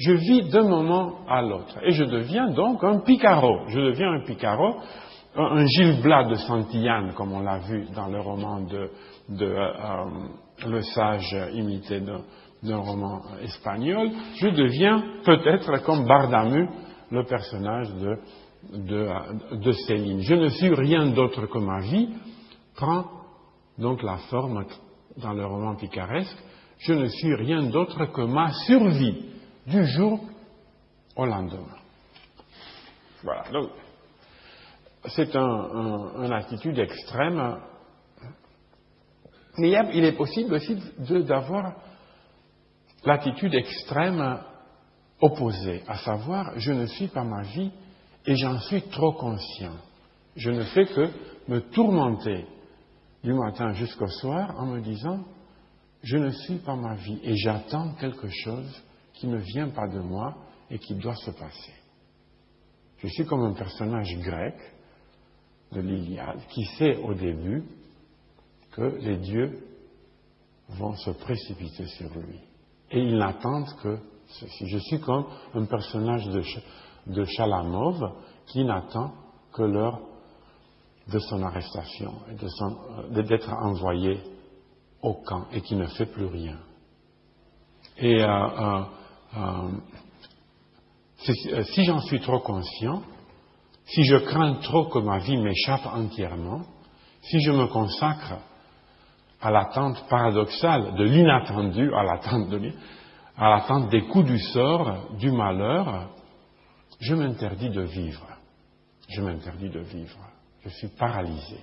je 0.00 0.12
vis 0.12 0.48
d'un 0.48 0.66
moment 0.66 1.26
à 1.28 1.42
l'autre. 1.42 1.78
Et 1.84 1.92
je 1.92 2.04
deviens 2.04 2.48
donc 2.48 2.82
un 2.82 3.00
picaro. 3.00 3.68
Je 3.68 3.78
deviens 3.78 4.12
un 4.12 4.24
picaro, 4.24 4.76
un 5.36 5.66
Gilles 5.66 6.00
Blas 6.02 6.24
de 6.24 6.36
Santillane, 6.36 7.12
comme 7.14 7.32
on 7.32 7.40
l'a 7.40 7.58
vu 7.58 7.86
dans 7.94 8.08
le 8.08 8.20
roman 8.20 8.60
de, 8.62 8.90
de 9.30 9.46
euh, 9.46 10.68
Le 10.68 10.82
Sage 10.82 11.36
imité 11.54 12.00
d'un 12.00 12.76
roman 12.76 13.22
espagnol. 13.42 14.10
Je 14.36 14.48
deviens 14.48 15.02
peut-être 15.24 15.82
comme 15.84 16.06
Bardamu, 16.06 16.68
le 17.10 17.24
personnage 17.24 17.88
de, 17.94 18.18
de, 18.72 19.56
de 19.56 19.72
Céline. 19.72 20.20
Je 20.20 20.34
ne 20.34 20.48
suis 20.48 20.74
rien 20.74 21.06
d'autre 21.06 21.46
que 21.46 21.58
ma 21.58 21.80
vie, 21.80 22.10
prend 22.74 23.04
donc 23.78 24.02
la 24.02 24.18
forme 24.28 24.64
dans 25.16 25.32
le 25.32 25.46
roman 25.46 25.76
picaresque. 25.76 26.36
Je 26.78 26.92
ne 26.92 27.06
suis 27.06 27.34
rien 27.34 27.64
d'autre 27.64 28.06
que 28.06 28.22
ma 28.22 28.52
survie 28.66 29.30
du 29.66 29.84
jour 29.84 30.20
au 31.16 31.26
lendemain. 31.26 31.76
Voilà. 33.22 33.44
Donc, 33.52 33.70
c'est 35.06 35.34
un, 35.36 36.24
une 36.24 36.32
attitude 36.32 36.78
extrême. 36.78 37.58
Mais 39.58 39.70
il 39.94 40.04
est 40.04 40.16
possible 40.16 40.54
aussi 40.54 40.76
d'avoir 40.98 41.74
l'attitude 43.04 43.54
extrême 43.54 44.40
opposée, 45.20 45.82
à 45.86 45.96
savoir, 45.98 46.58
je 46.58 46.72
ne 46.72 46.86
suis 46.86 47.08
pas 47.08 47.24
ma 47.24 47.42
vie 47.42 47.70
et 48.26 48.36
j'en 48.36 48.58
suis 48.60 48.82
trop 48.82 49.12
conscient. 49.12 49.74
Je 50.36 50.50
ne 50.50 50.62
fais 50.64 50.86
que 50.86 51.10
me 51.48 51.60
tourmenter 51.60 52.46
du 53.22 53.34
matin 53.34 53.72
jusqu'au 53.72 54.06
soir 54.06 54.54
en 54.58 54.66
me 54.66 54.80
disant, 54.80 55.24
je 56.02 56.16
ne 56.16 56.30
suis 56.30 56.56
pas 56.56 56.76
ma 56.76 56.94
vie 56.94 57.20
et 57.22 57.36
j'attends 57.36 57.92
quelque 57.94 58.28
chose 58.28 58.82
qui 59.14 59.26
ne 59.26 59.36
vient 59.36 59.68
pas 59.68 59.88
de 59.88 59.98
moi 59.98 60.34
et 60.70 60.78
qui 60.78 60.94
doit 60.94 61.16
se 61.16 61.30
passer. 61.32 61.74
Je 62.98 63.08
suis 63.08 63.26
comme 63.26 63.42
un 63.42 63.52
personnage 63.52 64.16
grec 64.20 64.54
de 65.72 65.80
l'Iliade 65.80 66.40
qui 66.48 66.64
sait 66.78 66.96
au 66.96 67.14
début 67.14 67.64
que 68.80 68.96
les 69.02 69.18
dieux 69.18 69.58
vont 70.70 70.94
se 70.94 71.10
précipiter 71.10 71.86
sur 71.86 72.08
lui. 72.14 72.40
Et 72.90 73.00
ils 73.00 73.18
n'attendent 73.18 73.68
que 73.82 73.98
ceci. 74.26 74.68
Je 74.68 74.78
suis 74.78 75.00
comme 75.00 75.26
un 75.54 75.66
personnage 75.66 76.26
de, 76.28 76.42
de 77.08 77.24
Chalamov 77.24 78.14
qui 78.46 78.64
n'attend 78.64 79.12
que 79.52 79.62
l'heure 79.62 80.00
de 81.08 81.18
son 81.18 81.42
arrestation 81.42 82.14
et 82.30 83.22
d'être 83.22 83.52
envoyé 83.52 84.20
au 85.02 85.14
camp 85.14 85.44
et 85.52 85.60
qui 85.60 85.76
ne 85.76 85.86
fait 85.86 86.06
plus 86.06 86.26
rien. 86.26 86.56
Et 87.98 88.22
euh, 88.22 88.26
euh, 88.26 88.82
euh, 89.36 89.70
euh, 91.52 91.64
si 91.64 91.84
j'en 91.84 92.00
suis 92.00 92.20
trop 92.20 92.40
conscient, 92.40 93.02
si 93.84 94.04
je 94.04 94.16
crains 94.16 94.54
trop 94.54 94.86
que 94.86 95.00
ma 95.00 95.18
vie 95.18 95.36
m'échappe 95.36 95.84
entièrement, 95.84 96.62
si 97.22 97.40
je 97.40 97.50
me 97.50 97.66
consacre 97.66 98.38
à 99.40 99.50
l'attente 99.50 100.06
paradoxale 100.08 100.94
de 100.94 101.04
l'inattendu, 101.04 101.92
à 101.94 102.02
l'attente 102.02 102.48
de, 102.48 102.72
à 103.36 103.48
l'attente 103.48 103.88
des 103.90 104.02
coups 104.02 104.26
du 104.26 104.38
sort, 104.38 105.16
du 105.18 105.30
malheur, 105.30 106.10
je 107.00 107.14
m'interdis 107.14 107.70
de 107.70 107.82
vivre. 107.82 108.26
Je 109.08 109.22
m'interdis 109.22 109.70
de 109.70 109.80
vivre. 109.80 110.18
Je 110.62 110.68
suis 110.68 110.88
paralysé. 110.88 111.58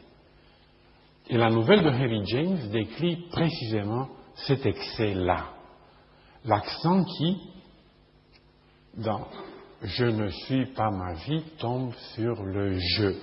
Et 1.30 1.38
la 1.38 1.50
nouvelle 1.50 1.84
de 1.84 1.90
Harry 1.90 2.24
James 2.26 2.70
décrit 2.72 3.28
précisément 3.32 4.08
cet 4.36 4.66
excès-là. 4.66 5.46
L'accent 6.46 7.04
qui, 7.04 7.38
dans 8.98 9.28
je 9.84 10.06
ne 10.06 10.30
suis 10.30 10.66
pas 10.74 10.90
ma 10.90 11.14
vie 11.14 11.44
tombe 11.60 11.94
sur 12.16 12.44
le 12.44 12.80
je, 12.80 13.14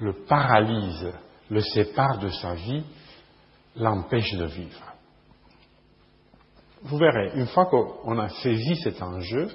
le 0.00 0.24
paralyse, 0.26 1.12
le 1.50 1.60
sépare 1.60 2.18
de 2.18 2.30
sa 2.30 2.54
vie, 2.54 2.84
l'empêche 3.78 4.34
de 4.34 4.46
vivre. 4.46 4.92
Vous 6.82 6.96
verrez, 6.96 7.32
une 7.34 7.46
fois 7.46 7.66
qu'on 7.66 8.18
a 8.18 8.28
saisi 8.28 8.76
cet 8.76 9.02
enjeu, 9.02 9.48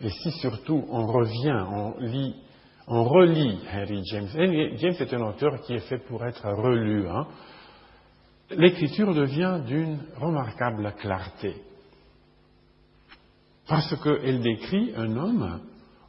et 0.00 0.10
si 0.10 0.30
surtout 0.32 0.84
on 0.90 1.06
revient, 1.06 1.64
on 1.70 1.98
lit, 1.98 2.36
on 2.86 3.04
relit 3.04 3.58
Henry 3.72 4.02
James. 4.10 4.28
Henry 4.34 4.78
James 4.78 4.94
est 4.98 5.14
un 5.14 5.22
auteur 5.26 5.60
qui 5.62 5.74
est 5.74 5.88
fait 5.88 5.98
pour 5.98 6.24
être 6.24 6.48
relu. 6.48 7.08
Hein. 7.08 7.26
L'écriture 8.50 9.12
devient 9.12 9.60
d'une 9.66 9.98
remarquable 10.16 10.94
clarté 10.98 11.56
parce 13.68 13.94
qu'elle 14.02 14.40
décrit 14.40 14.94
un 14.96 15.14
homme 15.16 15.60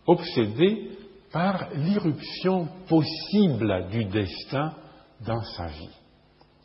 obsédé 0.08 0.91
par 1.32 1.69
l'irruption 1.73 2.67
possible 2.88 3.89
du 3.91 4.06
destin 4.06 4.73
dans 5.25 5.43
sa 5.43 5.67
vie. 5.67 5.98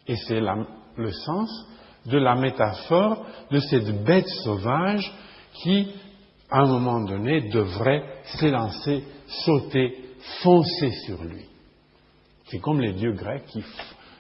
Et 0.07 0.17
c'est 0.17 0.41
le 0.41 1.13
sens 1.13 1.67
de 2.07 2.19
la 2.19 2.35
métaphore 2.35 3.25
de 3.51 3.59
cette 3.61 4.05
bête 4.05 4.29
sauvage 4.45 5.13
qui, 5.55 5.91
à 6.51 6.61
un 6.61 6.69
moment 6.69 7.01
donné, 7.01 7.49
devrait 7.49 8.05
s'élancer, 8.39 9.05
sauter, 9.27 9.97
foncer 10.43 10.91
sur 11.07 11.23
lui. 11.25 11.47
C'est 12.47 12.61
comme 12.61 12.81
les 12.81 12.93
dieux 12.93 13.13
grecs 13.13 13.47
qui 13.47 13.65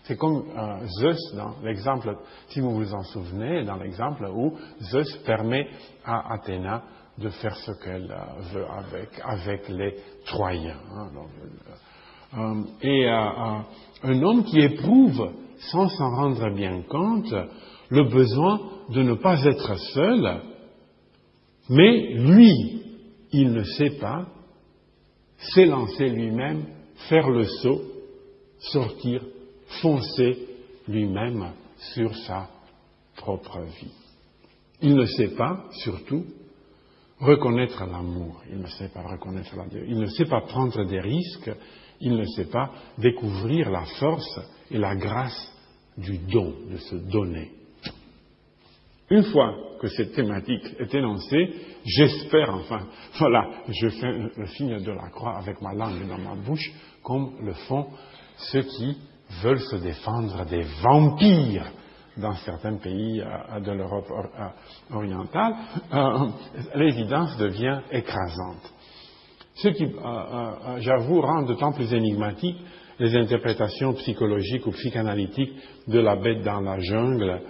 c'est 0.04 0.18
comme 0.18 0.44
euh, 0.54 0.86
Zeus 1.00 1.34
dans 1.34 1.54
l'exemple, 1.62 2.14
si 2.48 2.60
vous 2.60 2.72
vous 2.72 2.92
en 2.92 3.02
souvenez, 3.04 3.64
dans 3.64 3.76
l'exemple 3.76 4.26
où 4.26 4.54
Zeus 4.82 5.16
permet 5.24 5.66
à 6.04 6.34
Athéna 6.34 6.82
de 7.16 7.30
faire 7.30 7.56
ce 7.56 7.72
qu'elle 7.82 8.10
euh, 8.10 8.42
veut 8.52 8.66
avec, 8.70 9.08
avec 9.24 9.68
les 9.70 9.96
Troyens. 10.26 10.76
Hein, 10.94 11.08
euh, 12.36 12.62
et 12.82 13.08
un 13.08 14.22
homme 14.22 14.44
qui 14.44 14.58
éprouve, 14.60 15.30
sans 15.70 15.88
s'en 15.88 16.10
rendre 16.10 16.54
bien 16.54 16.82
compte, 16.82 17.34
le 17.88 18.08
besoin 18.08 18.60
de 18.90 19.02
ne 19.02 19.14
pas 19.14 19.42
être 19.44 19.76
seul, 19.94 20.42
mais 21.68 22.14
lui, 22.14 22.82
il 23.32 23.52
ne 23.52 23.62
sait 23.62 23.98
pas 24.00 24.26
s'élancer 25.54 26.08
lui-même, 26.08 26.66
faire 27.08 27.28
le 27.28 27.44
saut, 27.44 27.82
sortir 28.58 29.22
foncer 29.80 30.38
lui-même 30.88 31.52
sur 31.94 32.14
sa 32.26 32.48
propre 33.16 33.60
vie. 33.80 33.92
Il 34.82 34.94
ne 34.94 35.04
sait 35.04 35.34
pas, 35.34 35.64
surtout, 35.82 36.24
reconnaître 37.20 37.84
l'amour, 37.86 38.42
il 38.50 38.58
ne 38.58 38.66
sait 38.66 38.88
pas 38.88 39.02
reconnaître 39.02 39.56
la 39.56 39.66
Dieu, 39.66 39.84
il 39.86 39.98
ne 39.98 40.06
sait 40.06 40.26
pas 40.26 40.42
prendre 40.42 40.84
des 40.84 41.00
risques, 41.00 41.50
il 42.00 42.16
ne 42.16 42.24
sait 42.24 42.46
pas 42.46 42.70
découvrir 42.98 43.70
la 43.70 43.84
force 43.98 44.40
et 44.70 44.78
la 44.78 44.96
grâce 44.96 45.52
du 45.96 46.18
don, 46.18 46.54
de 46.70 46.76
se 46.76 46.96
donner. 46.96 47.50
Une 49.10 49.24
fois 49.24 49.54
que 49.80 49.88
cette 49.88 50.14
thématique 50.14 50.64
est 50.78 50.94
énoncée, 50.94 51.54
j'espère 51.84 52.54
enfin, 52.54 52.86
voilà, 53.18 53.50
je 53.68 53.88
fais 53.88 54.12
le 54.36 54.46
signe 54.46 54.82
de 54.82 54.92
la 54.92 55.08
croix 55.10 55.36
avec 55.36 55.60
ma 55.60 55.74
langue 55.74 56.08
dans 56.08 56.18
ma 56.18 56.34
bouche, 56.34 56.72
comme 57.02 57.34
le 57.42 57.52
font 57.52 57.86
ceux 58.36 58.62
qui 58.62 58.96
veulent 59.42 59.60
se 59.60 59.76
défendre 59.76 60.44
des 60.46 60.64
vampires 60.82 61.70
dans 62.16 62.34
certains 62.36 62.76
pays 62.76 63.20
euh, 63.20 63.60
de 63.60 63.72
l'Europe 63.72 64.10
euh, 64.10 64.96
orientale, 64.96 65.54
euh, 65.92 66.28
l'évidence 66.74 67.36
devient 67.36 67.80
écrasante. 67.90 68.72
Ce 69.56 69.68
qui, 69.68 69.86
j'avoue, 70.78 71.20
rend 71.20 71.42
d'autant 71.42 71.70
plus 71.70 71.92
énigmatique 71.94 72.56
les 72.98 73.16
interprétations 73.16 73.92
psychologiques 73.94 74.66
ou 74.66 74.70
psychanalytiques 74.72 75.52
de 75.88 75.98
la 75.98 76.16
bête 76.16 76.42
dans 76.42 76.60
la 76.60 76.78
jungle, 76.78 77.40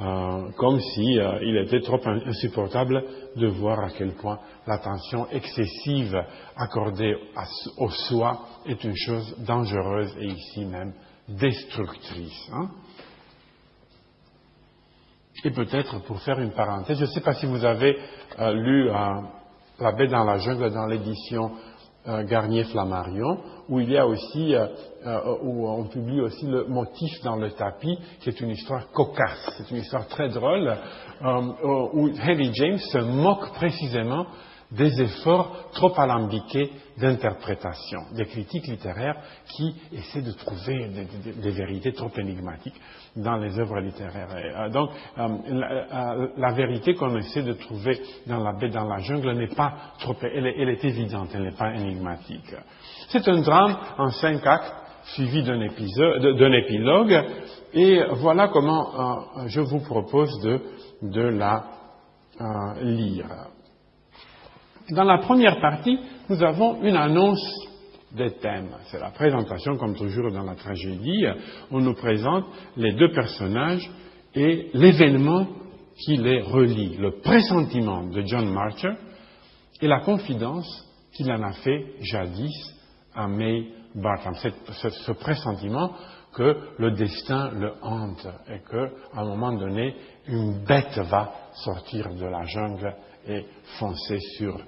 euh, 0.00 0.50
comme 0.56 0.78
si 0.80 1.18
euh, 1.18 1.40
il 1.42 1.56
était 1.56 1.80
trop 1.80 2.00
insupportable 2.06 3.02
de 3.36 3.48
voir 3.48 3.80
à 3.80 3.90
quel 3.90 4.12
point 4.12 4.38
l'attention 4.66 5.26
excessive 5.30 6.16
accordée 6.56 7.16
au 7.78 7.90
soi 7.90 8.40
est 8.66 8.82
une 8.84 8.96
chose 8.96 9.36
dangereuse 9.44 10.16
et 10.20 10.26
ici 10.26 10.64
même 10.64 10.92
destructrice. 11.28 12.48
Hein. 12.52 12.68
Et 15.44 15.50
peut-être 15.50 16.02
pour 16.04 16.20
faire 16.22 16.40
une 16.40 16.52
parenthèse, 16.52 16.98
je 16.98 17.04
ne 17.04 17.10
sais 17.10 17.20
pas 17.20 17.34
si 17.34 17.46
vous 17.46 17.64
avez 17.64 17.96
euh, 18.38 18.52
lu 18.52 18.88
La 19.80 19.92
baie 19.92 20.08
dans 20.08 20.24
la 20.24 20.38
jungle 20.38 20.72
dans 20.72 20.86
l'édition 20.86 21.52
Garnier 22.06 22.64
Flammarion, 22.64 23.38
où 23.68 23.80
il 23.80 23.90
y 23.90 23.98
a 23.98 24.06
aussi, 24.06 24.54
euh, 24.54 24.66
euh, 25.06 25.36
où 25.42 25.68
on 25.68 25.84
publie 25.84 26.20
aussi 26.20 26.46
le 26.46 26.66
motif 26.66 27.10
dans 27.22 27.36
le 27.36 27.50
tapis, 27.50 27.98
qui 28.20 28.30
est 28.30 28.40
une 28.40 28.50
histoire 28.50 28.90
cocasse, 28.90 29.54
c'est 29.56 29.70
une 29.70 29.82
histoire 29.82 30.06
très 30.08 30.28
drôle, 30.28 30.68
euh, 30.68 31.40
où 31.92 32.10
Henry 32.20 32.50
James 32.54 32.78
se 32.78 32.98
moque 32.98 33.52
précisément 33.52 34.26
des 34.70 35.00
efforts 35.00 35.70
trop 35.72 35.98
alambiqués 35.98 36.70
d'interprétation, 36.98 38.00
des 38.12 38.26
critiques 38.26 38.66
littéraires 38.66 39.16
qui 39.46 39.74
essaient 39.92 40.20
de 40.20 40.32
trouver 40.32 40.88
des, 41.36 41.50
vérités 41.50 41.92
trop 41.92 42.10
énigmatiques 42.18 42.78
dans 43.18 43.36
les 43.36 43.58
œuvres 43.58 43.80
littéraires. 43.80 44.70
donc, 44.70 44.90
la, 45.16 46.52
vérité 46.52 46.94
qu'on 46.94 47.16
essaie 47.18 47.42
de 47.42 47.52
trouver 47.52 48.00
dans 48.26 48.38
la 48.38 48.52
baie, 48.52 48.70
dans 48.70 48.84
la 48.84 48.98
jungle, 48.98 49.32
n'est 49.32 49.54
pas 49.54 49.72
trop, 49.98 50.16
elle 50.22 50.46
est 50.46 50.84
évidente, 50.84 51.28
elle 51.34 51.42
n'est 51.42 51.56
pas 51.56 51.74
énigmatique. 51.74 52.54
C'est 53.08 53.26
un 53.28 53.40
drame 53.40 53.76
en 53.98 54.10
cinq 54.10 54.46
actes 54.46 54.74
suivi 55.14 55.42
d'un 55.42 55.60
épilogue 56.52 57.24
et 57.72 58.02
voilà 58.14 58.48
comment 58.48 58.88
euh, 59.38 59.48
je 59.48 59.60
vous 59.60 59.80
propose 59.80 60.30
de, 61.02 61.20
la 61.22 61.64
euh, 62.40 62.82
lire. 62.82 63.26
Dans 64.90 65.04
la 65.04 65.18
première 65.18 65.60
partie, 65.60 65.98
nous 66.28 66.42
avons 66.42 66.82
une 66.82 66.96
annonce 66.96 67.67
des 68.12 68.32
thèmes. 68.36 68.70
C'est 68.90 69.00
la 69.00 69.10
présentation, 69.10 69.76
comme 69.76 69.94
toujours 69.94 70.30
dans 70.32 70.44
la 70.44 70.54
tragédie. 70.54 71.26
On 71.70 71.80
nous 71.80 71.94
présente 71.94 72.44
les 72.76 72.92
deux 72.92 73.12
personnages 73.12 73.88
et 74.34 74.70
l'événement 74.74 75.46
qui 76.04 76.16
les 76.16 76.42
relie, 76.42 76.96
le 76.96 77.20
pressentiment 77.20 78.04
de 78.04 78.22
John 78.22 78.50
Marcher 78.52 78.92
et 79.80 79.88
la 79.88 80.00
confidence 80.00 80.86
qu'il 81.12 81.30
en 81.32 81.42
a 81.42 81.52
fait 81.52 81.94
jadis 82.00 82.74
à 83.14 83.26
May 83.26 83.68
Bartram, 83.94 84.34
ce, 84.34 85.12
pressentiment 85.12 85.92
que 86.32 86.56
le 86.78 86.92
destin 86.92 87.50
le 87.50 87.72
hante 87.82 88.26
et 88.48 88.60
qu'à 88.70 89.20
un 89.20 89.24
moment 89.24 89.52
donné, 89.52 89.96
une 90.26 90.64
bête 90.64 90.98
va 91.10 91.32
sortir 91.64 92.14
de 92.14 92.26
la 92.26 92.44
jungle 92.44 92.94
et 93.26 93.44
foncer 93.78 94.18
sur 94.36 94.60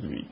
lui. 0.00 0.26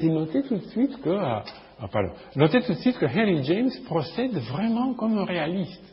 Et 0.00 0.08
notez 0.08 0.42
tout 0.42 0.56
de 0.56 0.66
suite 0.66 1.00
que, 1.02 1.10
euh, 1.10 1.38
ah, 1.80 1.88
notez 2.36 2.60
tout 2.62 2.72
de 2.72 2.78
suite 2.78 2.98
que 2.98 3.06
Henry 3.06 3.44
James 3.44 3.70
procède 3.86 4.36
vraiment 4.38 4.94
comme 4.94 5.18
un 5.18 5.24
réaliste. 5.24 5.84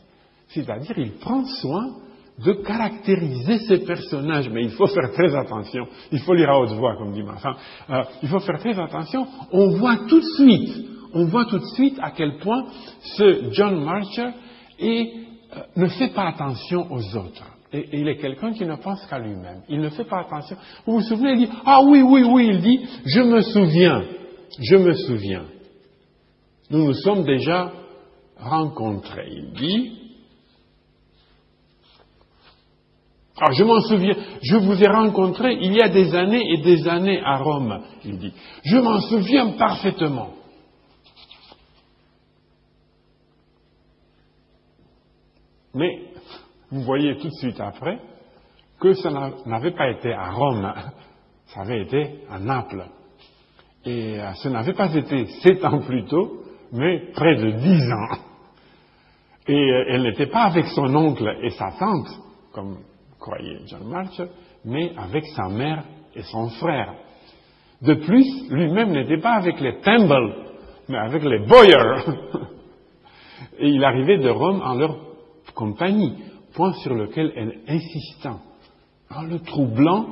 C'est-à-dire, 0.48 0.98
il 0.98 1.12
prend 1.12 1.44
soin 1.44 1.96
de 2.38 2.52
caractériser 2.52 3.58
ces 3.60 3.78
personnages, 3.84 4.48
mais 4.48 4.64
il 4.64 4.70
faut 4.70 4.86
faire 4.86 5.12
très 5.12 5.34
attention. 5.34 5.86
Il 6.10 6.20
faut 6.20 6.34
lire 6.34 6.50
à 6.50 6.58
haute 6.58 6.72
voix, 6.72 6.96
comme 6.96 7.12
dit 7.12 7.22
ma 7.22 7.36
femme. 7.36 7.56
Euh, 7.90 8.02
il 8.22 8.28
faut 8.28 8.40
faire 8.40 8.58
très 8.58 8.78
attention. 8.78 9.26
On 9.52 9.76
voit 9.76 9.98
tout 10.08 10.18
de 10.18 10.26
suite, 10.36 10.86
on 11.14 11.26
voit 11.26 11.44
tout 11.44 11.58
de 11.58 11.66
suite 11.74 11.98
à 12.02 12.10
quel 12.10 12.38
point 12.38 12.64
ce 13.16 13.50
John 13.52 13.84
Marcher 13.84 14.30
euh, 14.82 15.04
ne 15.76 15.86
fait 15.86 16.08
pas 16.08 16.28
attention 16.28 16.90
aux 16.90 17.16
autres. 17.16 17.44
Il 17.72 18.06
est 18.06 18.16
quelqu'un 18.16 18.52
qui 18.52 18.66
ne 18.66 18.76
pense 18.76 19.04
qu'à 19.06 19.18
lui-même. 19.18 19.62
Il 19.68 19.80
ne 19.80 19.88
fait 19.88 20.04
pas 20.04 20.20
attention. 20.20 20.56
Vous 20.84 20.94
vous 20.94 21.00
souvenez, 21.00 21.32
il 21.32 21.46
dit, 21.46 21.52
ah 21.64 21.80
oui, 21.82 22.02
oui, 22.02 22.22
oui, 22.22 22.48
il 22.52 22.60
dit, 22.60 22.86
je 23.06 23.20
me 23.20 23.40
souviens, 23.40 24.02
je 24.60 24.76
me 24.76 24.92
souviens. 24.92 25.44
Nous 26.70 26.84
nous 26.84 26.94
sommes 26.94 27.24
déjà 27.24 27.72
rencontrés. 28.38 29.28
Il 29.30 29.52
dit, 29.52 30.02
Alors 33.42 33.54
je 33.54 33.64
m'en 33.64 33.80
souviens, 33.80 34.14
je 34.42 34.56
vous 34.56 34.80
ai 34.82 34.86
rencontré 34.86 35.58
il 35.60 35.74
y 35.74 35.82
a 35.82 35.88
des 35.88 36.14
années 36.14 36.52
et 36.52 36.58
des 36.58 36.86
années 36.86 37.20
à 37.24 37.38
Rome, 37.38 37.82
il 38.04 38.18
dit. 38.18 38.32
Je 38.64 38.76
m'en 38.76 39.00
souviens 39.00 39.52
parfaitement. 39.52 40.30
Mais 45.74 46.11
vous 46.72 46.80
voyez 46.80 47.16
tout 47.18 47.28
de 47.28 47.34
suite 47.34 47.60
après 47.60 47.98
que 48.80 48.94
ça 48.94 49.10
n'avait 49.46 49.72
pas 49.72 49.90
été 49.90 50.12
à 50.12 50.30
Rome, 50.30 50.72
ça 51.46 51.60
avait 51.60 51.82
été 51.82 52.24
à 52.30 52.38
Naples. 52.38 52.84
Et 53.84 54.18
euh, 54.18 54.32
ce 54.34 54.48
n'avait 54.48 54.72
pas 54.72 54.92
été 54.92 55.26
sept 55.42 55.64
ans 55.64 55.80
plus 55.80 56.04
tôt, 56.06 56.42
mais 56.72 57.12
près 57.12 57.36
de 57.36 57.50
dix 57.50 57.92
ans. 57.92 58.16
Et 59.46 59.54
euh, 59.54 59.84
elle 59.88 60.02
n'était 60.02 60.26
pas 60.26 60.44
avec 60.44 60.66
son 60.68 60.94
oncle 60.94 61.30
et 61.42 61.50
sa 61.50 61.72
tante, 61.78 62.08
comme 62.52 62.78
croyait 63.20 63.60
John 63.66 63.86
March, 63.88 64.20
mais 64.64 64.92
avec 64.96 65.26
sa 65.36 65.48
mère 65.48 65.84
et 66.14 66.22
son 66.22 66.48
frère. 66.48 66.94
De 67.82 67.94
plus, 67.94 68.48
lui-même 68.50 68.92
n'était 68.92 69.20
pas 69.20 69.34
avec 69.34 69.60
les 69.60 69.80
Temple, 69.80 70.34
mais 70.88 70.98
avec 70.98 71.22
les 71.22 71.40
Boyer. 71.40 72.14
et 73.58 73.68
il 73.68 73.84
arrivait 73.84 74.18
de 74.18 74.30
Rome 74.30 74.62
en 74.64 74.74
leur 74.74 74.96
compagnie, 75.54 76.16
point 76.54 76.72
sur 76.74 76.94
lequel 76.94 77.32
elle 77.36 77.60
insista, 77.68 78.38
en 79.10 79.22
le 79.22 79.38
troublant 79.40 80.06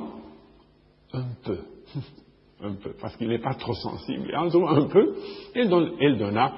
un 1.13 1.25
peu. 1.43 1.59
un 2.63 2.73
peu, 2.73 2.93
parce 3.01 3.15
qu'il 3.17 3.29
n'est 3.29 3.41
pas 3.41 3.55
trop 3.55 3.73
sensible. 3.73 4.29
Et 4.31 4.35
en 4.35 4.49
troublant 4.49 4.75
un 4.75 4.87
peu, 4.87 5.15
elle, 5.55 5.69
donna 6.17 6.53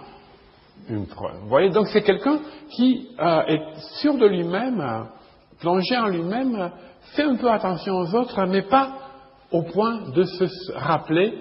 une 0.90 1.08
preuve. 1.08 1.44
Voyez, 1.48 1.70
donc 1.70 1.88
c'est 1.88 2.02
quelqu'un 2.02 2.40
qui 2.76 3.08
euh, 3.20 3.42
est 3.48 3.62
sûr 4.02 4.16
de 4.16 4.26
lui-même, 4.26 4.82
euh, 4.82 5.04
plongé 5.60 5.98
en 5.98 6.08
lui-même, 6.08 6.72
fait 7.16 7.24
un 7.24 7.36
peu 7.36 7.50
attention 7.50 7.96
aux 8.00 8.16
autres, 8.16 8.46
mais 8.46 8.64
pas 8.64 8.98
au 9.52 9.62
point 9.62 10.10
de 10.10 10.24
se 10.24 10.72
rappeler 10.74 11.34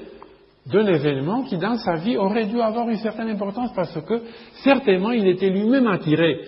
d'un 0.67 0.87
événement 0.87 1.43
qui, 1.43 1.57
dans 1.57 1.77
sa 1.77 1.97
vie, 1.97 2.17
aurait 2.17 2.47
dû 2.47 2.61
avoir 2.61 2.89
une 2.89 2.99
certaine 2.99 3.31
importance 3.31 3.73
parce 3.75 3.99
que, 4.03 4.23
certainement, 4.63 5.11
il 5.11 5.27
était 5.27 5.49
lui-même 5.49 5.89
attiré 5.89 6.41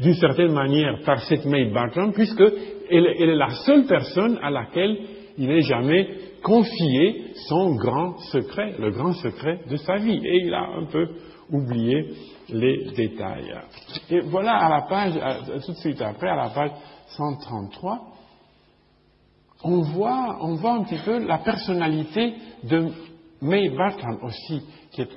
d'une 0.00 0.14
certaine 0.14 0.52
manière 0.52 1.00
par 1.04 1.20
cette 1.22 1.44
Maid 1.44 1.72
Bartram, 1.72 2.12
puisqu'elle 2.12 2.52
elle 2.90 3.06
est 3.06 3.36
la 3.36 3.50
seule 3.66 3.86
personne 3.86 4.38
à 4.42 4.50
laquelle 4.50 4.98
il 5.36 5.46
n'ait 5.46 5.60
jamais 5.60 6.08
confié 6.42 7.32
son 7.48 7.74
grand 7.76 8.16
secret, 8.32 8.74
le 8.78 8.90
grand 8.90 9.12
secret 9.12 9.60
de 9.68 9.76
sa 9.76 9.96
vie. 9.96 10.20
Et 10.24 10.46
il 10.46 10.54
a 10.54 10.66
un 10.78 10.86
peu 10.86 11.06
oublié 11.50 12.06
les 12.48 12.86
détails. 12.96 13.54
Et 14.10 14.20
voilà 14.20 14.56
à 14.56 14.68
la 14.70 14.82
page, 14.82 15.12
tout 15.66 15.72
de 15.72 15.76
suite 15.78 16.00
après, 16.00 16.28
à 16.28 16.36
la 16.36 16.48
page 16.48 16.70
133, 17.16 17.98
on 19.62 19.80
voit, 19.82 20.38
on 20.40 20.54
voit 20.54 20.72
un 20.72 20.84
petit 20.84 21.00
peu 21.04 21.18
la 21.26 21.38
personnalité 21.38 22.34
de 22.64 22.88
May 23.42 23.68
Bartram 23.70 24.18
aussi, 24.22 24.62
qui 24.90 25.02
est 25.02 25.10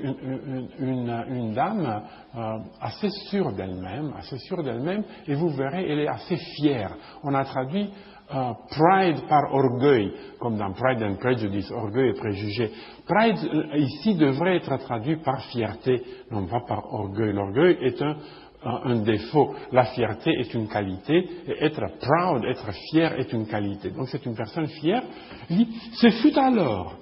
une, 0.79 1.53
dame 1.53 2.03
euh, 2.35 2.57
assez 2.81 3.09
sûre 3.29 3.51
d'elle-même, 3.53 4.13
assez 4.17 4.37
sûre 4.39 4.63
d'elle-même, 4.63 5.03
et 5.27 5.33
vous 5.33 5.49
verrez, 5.49 5.89
elle 5.89 5.99
est 5.99 6.07
assez 6.07 6.37
fière. 6.37 6.95
On 7.23 7.33
a 7.33 7.43
traduit 7.43 7.89
euh, 8.33 8.51
pride 8.69 9.27
par 9.27 9.53
orgueil, 9.53 10.13
comme 10.39 10.57
dans 10.57 10.71
Pride 10.73 11.01
and 11.03 11.15
Prejudice, 11.15 11.71
orgueil 11.71 12.09
et 12.09 12.13
préjugé. 12.13 12.71
Pride 13.07 13.37
euh, 13.43 13.77
ici 13.77 14.15
devrait 14.15 14.57
être 14.57 14.77
traduit 14.77 15.17
par 15.17 15.41
fierté, 15.45 16.03
non 16.31 16.45
pas 16.45 16.61
par 16.67 16.93
orgueil. 16.93 17.33
L'orgueil 17.33 17.77
est 17.81 18.01
un, 18.01 18.15
un 18.63 18.95
défaut. 19.01 19.53
La 19.71 19.85
fierté 19.85 20.31
est 20.39 20.53
une 20.53 20.67
qualité, 20.67 21.29
et 21.47 21.65
être 21.65 21.81
proud, 21.99 22.45
être 22.45 22.71
fier 22.89 23.19
est 23.19 23.33
une 23.33 23.47
qualité. 23.47 23.89
Donc 23.89 24.07
c'est 24.09 24.25
une 24.25 24.35
personne 24.35 24.67
fière. 24.67 25.03
Il 25.49 25.67
ce 25.93 26.09
fut 26.09 26.37
alors, 26.37 26.95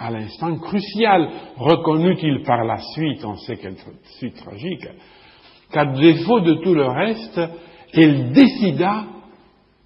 à 0.00 0.10
l'instant 0.10 0.56
crucial, 0.56 1.28
reconnut-il 1.58 2.42
par 2.42 2.64
la 2.64 2.78
suite, 2.78 3.22
on 3.22 3.36
sait 3.36 3.58
qu'elle 3.58 3.76
suite 4.16 4.36
tragique, 4.36 4.88
qu'à 5.70 5.84
défaut 5.84 6.40
de 6.40 6.54
tout 6.54 6.74
le 6.74 6.86
reste, 6.86 7.40
elle 7.92 8.32
décida 8.32 9.04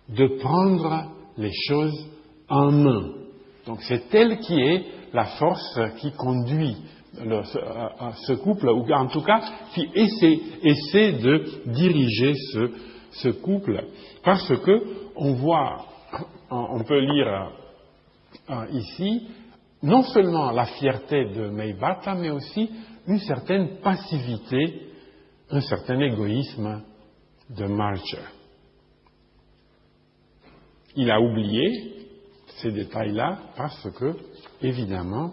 de 0.09 0.39
prendre 0.41 1.07
les 1.37 1.51
choses 1.69 2.09
en 2.49 2.71
main. 2.71 3.11
Donc 3.67 3.79
c'est 3.83 4.15
elle 4.15 4.39
qui 4.39 4.61
est 4.61 4.85
la 5.13 5.25
force 5.25 5.81
qui 5.99 6.13
conduit 6.13 6.77
ce, 7.15 8.33
couple, 8.35 8.69
ou 8.69 8.93
en 8.93 9.07
tout 9.09 9.23
cas 9.23 9.41
qui 9.75 9.89
essaie, 9.95 11.13
de 11.13 11.45
diriger 11.67 12.35
ce, 13.11 13.29
couple, 13.31 13.85
parce 14.23 14.49
que 14.61 14.83
on 15.17 15.35
voit, 15.35 15.87
on 16.51 16.85
peut 16.85 17.01
lire 17.01 17.51
euh, 18.51 18.67
ici, 18.73 19.27
non 19.85 20.03
seulement 20.03 20.51
la 20.51 20.65
fierté 20.65 21.27
de 21.27 21.49
Maybata, 21.51 22.15
mais 22.15 22.31
aussi 22.31 22.71
une 23.07 23.21
certaine 23.21 23.81
passivité, 23.81 24.89
un 25.51 25.61
certain 25.61 26.01
égoïsme 26.01 26.83
de 27.51 27.67
Marcher. 27.67 28.25
il 30.97 31.11
a 31.11 31.21
oublié 31.21 32.09
ces 32.61 32.71
détails-là 32.71 33.39
parce 33.57 33.91
que, 33.91 34.17
évidemment, 34.63 35.33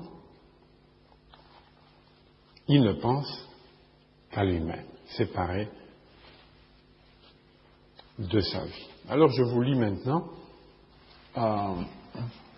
il 2.67 2.81
ne 2.81 2.93
pense 2.93 3.47
qu'à 4.31 4.43
lui-même, 4.43 4.85
séparé 5.17 5.69
de 8.17 8.39
sa 8.39 8.65
vie. 8.65 8.89
Alors 9.09 9.29
je 9.29 9.43
vous 9.43 9.61
lis 9.61 9.75
maintenant 9.75 10.25
euh, 11.37 11.75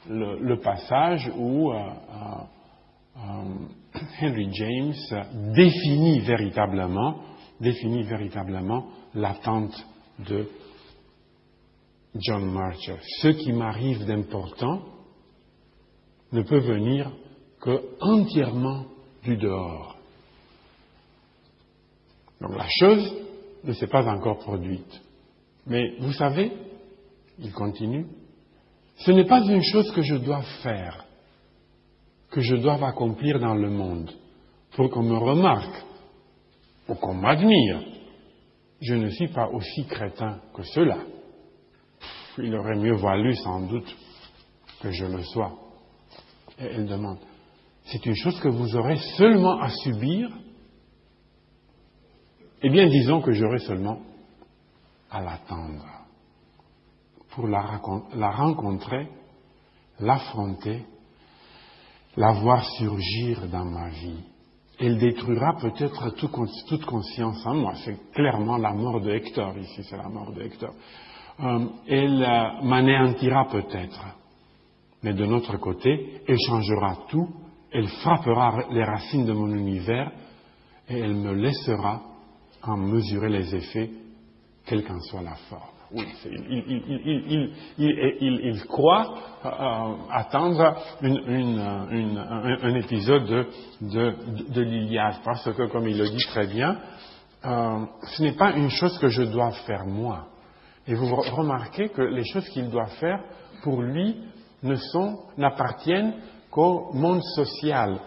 le, 0.09 0.59
passage 0.59 1.31
où 1.37 1.71
euh, 1.71 1.77
euh, 3.17 3.21
Henry 4.21 4.49
James 4.51 4.93
définit 5.53 6.19
véritablement, 6.19 7.19
définit 7.59 8.03
véritablement 8.03 8.87
l'attente 9.13 9.73
de 10.27 10.49
John 12.15 12.51
Marcher. 12.51 12.97
Ce 13.21 13.29
qui 13.29 13.53
m'arrive 13.53 14.05
d'important 14.05 14.81
ne 16.31 16.41
peut 16.41 16.59
venir 16.59 17.11
que 17.61 17.81
entièrement 18.01 18.85
du 19.23 19.37
dehors. 19.37 19.97
Donc 22.41 22.57
la 22.57 22.67
chose 22.79 23.13
ne 23.63 23.73
s'est 23.73 23.87
pas 23.87 24.05
encore 24.07 24.39
produite. 24.39 25.01
Mais 25.65 25.95
vous 25.99 26.11
savez, 26.11 26.51
il 27.39 27.53
continue, 27.53 28.05
ce 28.97 29.11
n'est 29.11 29.25
pas 29.25 29.41
une 29.41 29.63
chose 29.63 29.91
que 29.91 30.01
je 30.01 30.15
dois 30.15 30.41
faire, 30.61 31.05
que 32.31 32.41
je 32.41 32.55
dois 32.55 32.83
accomplir 32.85 33.39
dans 33.39 33.55
le 33.55 33.69
monde, 33.69 34.11
pour 34.75 34.89
qu'on 34.89 35.03
me 35.03 35.17
remarque, 35.17 35.83
pour 36.87 36.99
qu'on 36.99 37.13
m'admire. 37.13 37.81
Je 38.81 38.95
ne 38.95 39.09
suis 39.09 39.29
pas 39.29 39.47
aussi 39.49 39.85
crétin 39.85 40.41
que 40.53 40.63
cela. 40.63 40.97
Il 42.37 42.53
aurait 42.55 42.77
mieux 42.77 42.95
valu 42.95 43.35
sans 43.35 43.61
doute 43.61 43.95
que 44.81 44.91
je 44.91 45.05
le 45.05 45.23
sois. 45.23 45.53
Et 46.59 46.65
elle 46.65 46.87
demande, 46.87 47.19
c'est 47.85 48.05
une 48.05 48.15
chose 48.15 48.39
que 48.39 48.49
vous 48.49 48.75
aurez 48.75 48.97
seulement 49.17 49.59
à 49.59 49.69
subir? 49.69 50.29
Eh 52.61 52.69
bien, 52.69 52.87
disons 52.87 53.21
que 53.21 53.31
j'aurai 53.31 53.59
seulement 53.59 53.99
à 55.11 55.21
l'attendre 55.21 55.92
pour 57.35 57.47
la, 57.47 57.61
rencontrer, 58.31 59.07
l'affronter, 59.99 60.85
la 62.15 62.31
voir 62.33 62.63
surgir 62.77 63.47
dans 63.51 63.65
ma 63.65 63.89
vie. 63.89 64.23
Elle 64.79 64.97
détruira 64.97 65.55
peut-être 65.59 66.09
toute 66.11 66.85
conscience 66.85 67.45
en 67.45 67.55
moi. 67.55 67.73
C'est 67.85 68.11
clairement 68.11 68.57
la 68.57 68.73
mort 68.73 69.01
de 69.01 69.11
Hector 69.11 69.57
ici, 69.57 69.83
c'est 69.83 69.97
la 69.97 70.09
mort 70.09 70.31
de 70.31 70.41
Hector. 70.43 70.73
Euh, 71.39 71.65
elle 71.87 72.23
euh, 72.23 72.63
m'anéantira 72.63 73.47
peut-être. 73.49 74.05
Mais 75.01 75.13
de 75.13 75.25
notre 75.25 75.57
côté, 75.57 76.21
elle 76.27 76.39
changera 76.47 76.97
tout, 77.09 77.27
elle 77.71 77.87
frappera 77.87 78.65
les 78.71 78.83
racines 78.83 79.25
de 79.25 79.33
mon 79.33 79.53
univers 79.53 80.11
et 80.87 80.99
elle 80.99 81.15
me 81.15 81.33
laissera 81.33 82.01
en 82.61 82.77
mesurer 82.77 83.29
les 83.29 83.55
effets, 83.55 83.89
quelle 84.65 84.85
qu'en 84.85 84.99
soit 85.01 85.21
la 85.21 85.35
forme. 85.49 85.72
Oui, 85.93 86.07
il, 87.77 88.63
croit 88.67 89.13
euh, 89.45 89.49
attendre 90.11 90.75
un, 91.03 92.75
épisode 92.75 93.25
de, 93.81 94.15
de, 94.49 94.61
l'Iliade, 94.61 95.17
parce 95.23 95.43
que, 95.53 95.67
comme 95.67 95.87
il 95.87 95.99
le 95.99 96.09
dit 96.09 96.25
très 96.29 96.47
bien, 96.47 96.77
ce 97.43 98.23
n'est 98.23 98.35
pas 98.35 98.53
une 98.53 98.69
chose 98.69 98.97
que 98.97 99.09
je 99.09 99.21
dois 99.23 99.51
faire 99.67 99.85
moi. 99.85 100.27
Et 100.87 100.95
vous 100.95 101.15
remarquez 101.15 101.89
que 101.89 102.01
les 102.01 102.25
choses 102.25 102.47
qu'il 102.49 102.69
doit 102.69 102.87
faire, 102.99 103.19
pour 103.63 103.81
lui, 103.81 104.17
ne 104.63 104.75
sont, 104.75 105.19
n'appartiennent 105.37 106.15
qu'au 106.49 106.91
monde 106.93 107.21
social. 107.35 107.99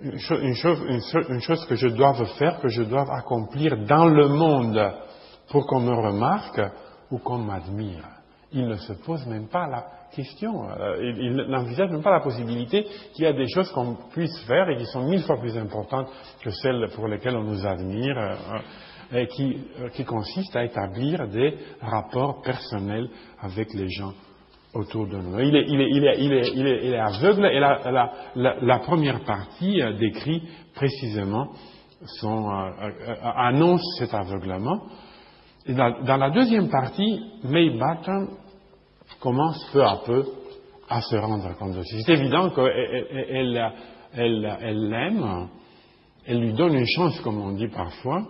Une, 0.00 0.18
chose, 0.54 1.66
que 1.66 1.76
je 1.76 1.88
dois 1.88 2.14
faire, 2.38 2.60
que 2.60 2.68
je 2.68 2.82
dois 2.82 3.04
accomplir 3.16 3.76
dans 3.86 4.06
le 4.06 4.28
monde 4.28 4.92
pour 5.50 5.66
qu'on 5.66 5.80
me 5.80 5.94
remarque 5.94 6.60
ou 7.10 7.18
qu'on 7.18 7.38
m'admire. 7.38 8.04
Il 8.52 8.68
ne 8.68 8.76
se 8.76 8.92
pose 8.92 9.26
même 9.26 9.48
pas 9.48 9.66
la 9.66 9.84
question, 10.14 10.70
euh, 10.70 11.12
il, 11.18 11.34
n'envisage 11.48 11.90
même 11.90 12.02
pas 12.02 12.12
la 12.12 12.20
possibilité 12.20 12.86
qu'il 13.12 13.24
y 13.24 13.26
a 13.26 13.32
des 13.32 13.48
choses 13.48 13.70
qu'on 13.72 13.96
puisse 14.12 14.38
faire 14.46 14.68
et 14.68 14.76
qui 14.76 14.86
sont 14.86 15.02
mille 15.02 15.22
fois 15.22 15.38
plus 15.38 15.56
importantes 15.56 16.08
que 16.42 16.50
celles 16.50 16.88
pour 16.94 17.08
lesquelles 17.08 17.36
on 17.36 17.44
nous 17.44 17.66
admire. 17.66 18.16
Euh, 19.12 19.26
qui, 19.26 19.58
euh, 19.80 19.90
qui 19.90 20.02
consiste 20.04 20.56
à 20.56 20.64
établir 20.64 21.28
des 21.28 21.54
rapports 21.82 22.40
personnels 22.40 23.10
avec 23.38 23.72
les 23.74 23.88
gens 23.88 24.14
autour 24.72 25.06
de 25.06 25.18
nous. 25.18 25.38
Il 25.40 25.54
est, 25.54 26.98
aveugle 26.98 27.44
et 27.44 27.60
la, 27.60 28.12
la, 28.34 28.78
première 28.78 29.20
partie 29.20 29.78
décrit 30.00 30.42
précisément 30.74 31.50
son, 32.18 32.48
annonce 33.22 33.84
cet 33.98 34.14
aveuglement. 34.14 34.80
Dans, 35.68 36.16
la 36.16 36.30
deuxième 36.30 36.68
partie, 36.68 37.20
May 37.44 37.70
Barton 37.78 38.28
commence 39.20 39.64
peu 39.72 39.82
à 39.82 39.96
peu 40.04 40.24
à 40.88 41.00
se 41.00 41.16
rendre 41.16 41.56
compte 41.56 41.76
de 41.76 41.82
ceci. 41.82 42.02
C'est 42.02 42.12
évident 42.12 42.50
qu'elle 42.50 43.26
elle, 43.30 43.72
elle, 44.12 44.58
elle 44.60 44.88
l'aime, 44.90 45.48
elle 46.26 46.40
lui 46.40 46.52
donne 46.52 46.74
une 46.74 46.86
chance, 46.96 47.18
comme 47.20 47.40
on 47.40 47.52
dit 47.52 47.68
parfois, 47.68 48.26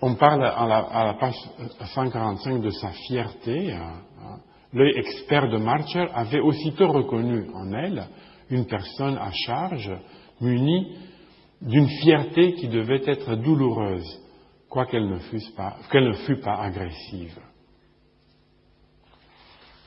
on 0.00 0.14
parle 0.14 0.44
à 0.44 0.66
la, 0.66 1.14
page 1.14 1.34
145 1.94 2.62
de 2.62 2.70
sa 2.70 2.90
fierté. 2.90 3.76
L'œil 4.72 4.92
expert 4.96 5.48
de 5.48 5.58
Marcher 5.58 6.06
avait 6.14 6.40
aussitôt 6.40 6.88
reconnu 6.88 7.48
en 7.54 7.72
elle 7.72 8.06
une 8.50 8.66
personne 8.66 9.16
à 9.18 9.30
charge, 9.32 9.90
munie 10.40 10.96
d'une 11.60 11.88
fierté 11.88 12.54
qui 12.54 12.68
devait 12.68 13.02
être 13.06 13.34
douloureuse, 13.36 14.20
quoiqu'elle 14.68 15.08
ne, 15.08 15.16
ne 15.16 16.12
fût 16.12 16.40
pas 16.40 16.56
agressive. 16.56 17.38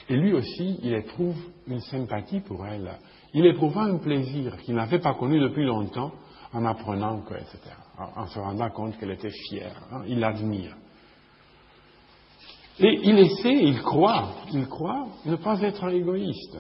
Et 0.10 0.16
lui 0.16 0.34
aussi, 0.34 0.80
il 0.84 0.94
éprouve 0.94 1.38
une 1.68 1.80
sympathie 1.80 2.42
pour 2.42 2.66
elle. 2.66 3.00
Il 3.34 3.46
éprouva 3.46 3.84
un 3.84 3.98
plaisir 3.98 4.58
qu'il 4.58 4.76
n'avait 4.76 5.00
pas 5.00 5.14
connu 5.14 5.40
depuis 5.40 5.66
longtemps 5.66 6.12
en 6.54 6.66
apprenant 6.66 7.22
que, 7.22 7.36
etc., 7.36 7.60
en 7.98 8.28
se 8.28 8.40
rendant 8.40 8.70
compte 8.72 8.98
qu'elle 8.98 9.12
était 9.12 9.32
fière. 9.48 9.82
Hein, 9.92 10.04
il 10.08 10.20
l'admire. 10.20 10.76
Et 12.80 13.00
il 13.04 13.20
essaie, 13.20 13.54
il 13.54 13.82
croit, 13.82 14.34
il 14.52 14.68
croit 14.68 15.08
ne 15.26 15.36
pas 15.36 15.62
être 15.62 15.88
égoïste. 15.90 16.58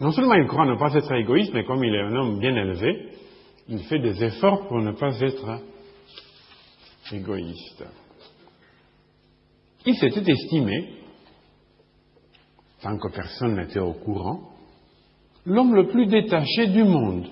Non 0.00 0.12
seulement 0.12 0.34
il 0.34 0.46
croit 0.46 0.64
ne 0.64 0.78
pas 0.78 0.94
être 0.94 1.12
égoïste, 1.12 1.52
mais 1.52 1.64
comme 1.64 1.82
il 1.82 1.94
est 1.94 2.02
un 2.02 2.14
homme 2.14 2.38
bien 2.38 2.54
élevé, 2.54 3.08
il 3.68 3.80
fait 3.84 3.98
des 3.98 4.24
efforts 4.24 4.66
pour 4.66 4.80
ne 4.80 4.92
pas 4.92 5.20
être 5.20 5.60
égoïste. 7.12 7.84
Il 9.86 9.94
s'était 9.96 10.30
estimé, 10.30 10.88
tant 12.82 12.96
que 12.98 13.08
personne 13.08 13.56
n'était 13.56 13.78
au 13.78 13.92
courant, 13.92 14.40
l'homme 15.44 15.74
le 15.74 15.86
plus 15.88 16.06
détaché 16.06 16.68
du 16.68 16.84
monde. 16.84 17.26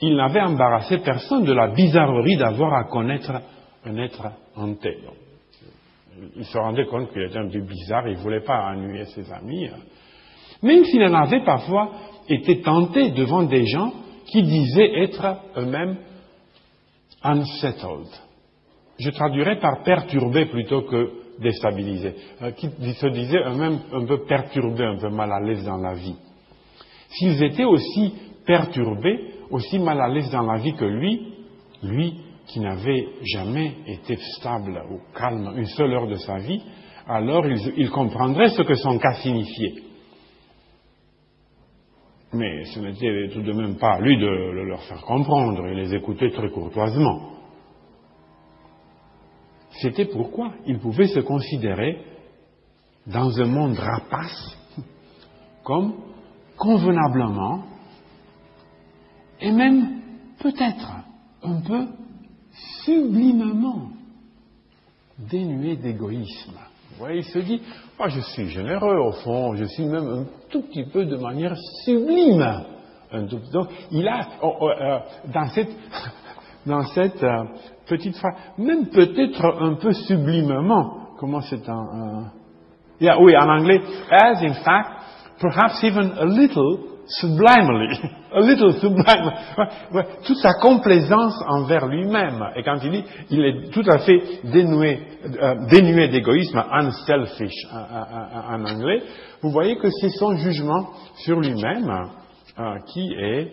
Il 0.00 0.16
n'avait 0.16 0.42
embarrassé 0.42 0.98
personne 0.98 1.44
de 1.44 1.52
la 1.52 1.68
bizarrerie 1.68 2.36
d'avoir 2.36 2.74
à 2.74 2.84
connaître 2.84 3.32
un 3.84 3.96
être 3.96 4.26
hanté. 4.56 4.98
Il 6.36 6.44
se 6.44 6.58
rendait 6.58 6.86
compte 6.86 7.12
qu'il 7.12 7.22
était 7.22 7.38
un 7.38 7.48
peu 7.48 7.60
bizarre, 7.60 8.06
il 8.08 8.18
ne 8.18 8.22
voulait 8.22 8.44
pas 8.44 8.72
ennuyer 8.72 9.06
ses 9.06 9.30
amis. 9.32 9.68
Même 10.62 10.84
s'il 10.84 11.02
en 11.04 11.14
avait 11.14 11.44
parfois 11.44 11.90
été 12.28 12.60
tenté 12.62 13.10
devant 13.10 13.42
des 13.42 13.66
gens 13.66 13.92
qui 14.26 14.42
disaient 14.42 15.02
être 15.02 15.36
eux-mêmes 15.56 15.96
unsettled. 17.22 18.08
Je 18.98 19.10
traduirais 19.10 19.58
par 19.58 19.82
perturbé 19.82 20.46
plutôt 20.46 20.82
que 20.82 21.10
déstabilisés, 21.40 22.14
euh, 22.42 22.52
qui 22.52 22.68
se 22.68 23.06
disaient 23.08 23.42
eux-mêmes 23.44 23.80
un 23.92 24.04
peu 24.04 24.24
perturbés, 24.24 24.84
un 24.84 24.98
peu 24.98 25.10
mal 25.10 25.32
à 25.32 25.40
l'aise 25.40 25.64
dans 25.64 25.78
la 25.78 25.94
vie. 25.94 26.16
S'ils 27.08 27.42
étaient 27.42 27.64
aussi 27.64 28.12
perturbés, 28.46 29.34
aussi 29.50 29.78
mal 29.78 30.00
à 30.00 30.08
l'aise 30.08 30.30
dans 30.30 30.42
la 30.42 30.58
vie 30.58 30.74
que 30.74 30.84
lui, 30.84 31.34
lui 31.82 32.14
qui 32.46 32.60
n'avait 32.60 33.08
jamais 33.22 33.72
été 33.86 34.16
stable 34.16 34.82
ou 34.90 35.00
calme 35.16 35.54
une 35.56 35.66
seule 35.66 35.92
heure 35.92 36.06
de 36.06 36.16
sa 36.16 36.36
vie, 36.36 36.62
alors 37.06 37.44
il, 37.46 37.90
comprendrait 37.90 38.48
ce 38.48 38.62
que 38.62 38.74
son 38.74 38.98
cas 38.98 39.14
signifiait. 39.14 39.74
Mais 42.34 42.64
ce 42.64 42.80
n'était 42.80 43.28
tout 43.32 43.42
de 43.42 43.52
même 43.52 43.76
pas 43.76 43.94
à 43.94 44.00
lui 44.00 44.18
de 44.18 44.26
leur 44.26 44.82
faire 44.82 45.02
comprendre, 45.02 45.68
il 45.68 45.76
les 45.76 45.94
écoutait 45.94 46.30
très 46.30 46.50
courtoisement. 46.50 47.30
C'était 49.80 50.06
pourquoi 50.06 50.52
il 50.66 50.78
pouvait 50.80 51.06
se 51.06 51.20
considérer 51.20 52.04
dans 53.06 53.40
un 53.40 53.46
monde 53.46 53.78
rapace 53.78 54.56
comme 55.62 55.94
convenablement 56.56 57.64
et 59.40 59.52
même 59.52 60.00
peut-être 60.40 60.88
un 61.42 61.60
peu 61.60 61.86
sublimement 62.84 63.90
dénué 65.18 65.76
d'égoïsme. 65.76 66.58
Voyez, 66.98 67.18
il 67.18 67.24
se 67.24 67.38
dit, 67.40 67.60
je 68.06 68.20
suis 68.20 68.48
généreux 68.48 68.96
au 68.98 69.12
fond, 69.12 69.54
je 69.56 69.64
suis 69.64 69.84
même 69.84 70.08
un 70.08 70.24
tout 70.50 70.62
petit 70.62 70.84
peu 70.84 71.04
de 71.04 71.16
manière 71.16 71.56
sublime. 71.84 72.64
Donc 73.52 73.68
il 73.90 74.06
a, 74.08 74.26
oh, 74.42 74.54
oh, 74.60 74.68
euh, 74.68 74.98
dans 75.32 75.46
cette, 75.48 75.70
dans 76.66 76.84
cette 76.86 77.22
euh, 77.22 77.44
petite 77.86 78.16
phrase, 78.16 78.34
même 78.58 78.86
peut-être 78.88 79.44
un 79.60 79.74
peu 79.74 79.92
sublimement, 79.92 81.08
comment 81.18 81.40
c'est 81.40 81.68
un... 81.68 82.30
Yeah, 83.00 83.20
oui, 83.20 83.36
en 83.36 83.48
anglais, 83.48 83.80
as 84.10 84.40
in 84.42 84.54
fact, 84.54 84.90
perhaps 85.40 85.82
even 85.82 86.12
a 86.16 86.24
little 86.26 86.93
sublimely, 87.06 87.88
a 88.32 88.40
little 88.40 88.72
sublimely, 88.80 89.32
toute 90.26 90.38
sa 90.38 90.54
complaisance 90.54 91.34
envers 91.46 91.86
lui-même. 91.86 92.50
Et 92.56 92.62
quand 92.62 92.78
il 92.82 92.90
dit, 92.90 93.04
il 93.30 93.44
est 93.44 93.70
tout 93.70 93.84
à 93.88 93.98
fait 93.98 94.22
dénué, 94.44 95.00
euh, 95.24 95.66
dénué 95.68 96.08
d'égoïsme, 96.08 96.62
unselfish 96.70 97.66
en, 97.72 98.64
anglais, 98.64 99.02
vous 99.42 99.50
voyez 99.50 99.76
que 99.76 99.88
c'est 99.90 100.10
son 100.10 100.36
jugement 100.36 100.90
sur 101.16 101.40
lui-même 101.40 102.08
euh, 102.58 102.78
qui 102.86 103.12
est, 103.12 103.50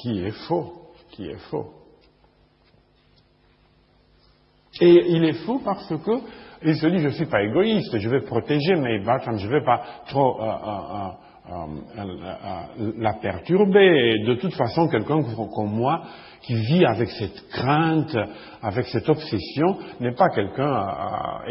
qui 0.00 0.24
est 0.24 0.46
faux, 0.46 0.72
qui 1.12 1.28
est 1.28 1.38
faux. 1.50 1.70
Et 4.80 5.10
il 5.10 5.24
est 5.24 5.44
faux 5.44 5.60
parce 5.64 5.88
que 5.88 6.20
il 6.62 6.76
se 6.76 6.86
dit 6.86 6.98
je 6.98 7.06
ne 7.06 7.12
suis 7.12 7.26
pas 7.26 7.42
égoïste, 7.42 7.98
je 7.98 8.08
vais 8.08 8.20
protéger 8.20 8.76
mes 8.76 8.98
vaches, 8.98 9.24
je 9.36 9.46
ne 9.46 9.52
vais 9.52 9.64
pas 9.64 9.82
trop 10.08 10.40
euh, 10.42 11.10
la 12.98 13.14
perturber. 13.14 14.24
De 14.26 14.34
toute 14.34 14.54
façon, 14.54 14.88
quelqu'un 14.88 15.22
comme 15.54 15.70
moi, 15.70 16.02
qui 16.46 16.54
vit 16.54 16.84
avec 16.84 17.10
cette 17.10 17.48
crainte, 17.48 18.16
avec 18.62 18.86
cette 18.86 19.08
obsession, 19.08 19.78
n'est 20.00 20.14
pas 20.14 20.28
quelqu'un 20.28 20.72
à, 20.72 21.42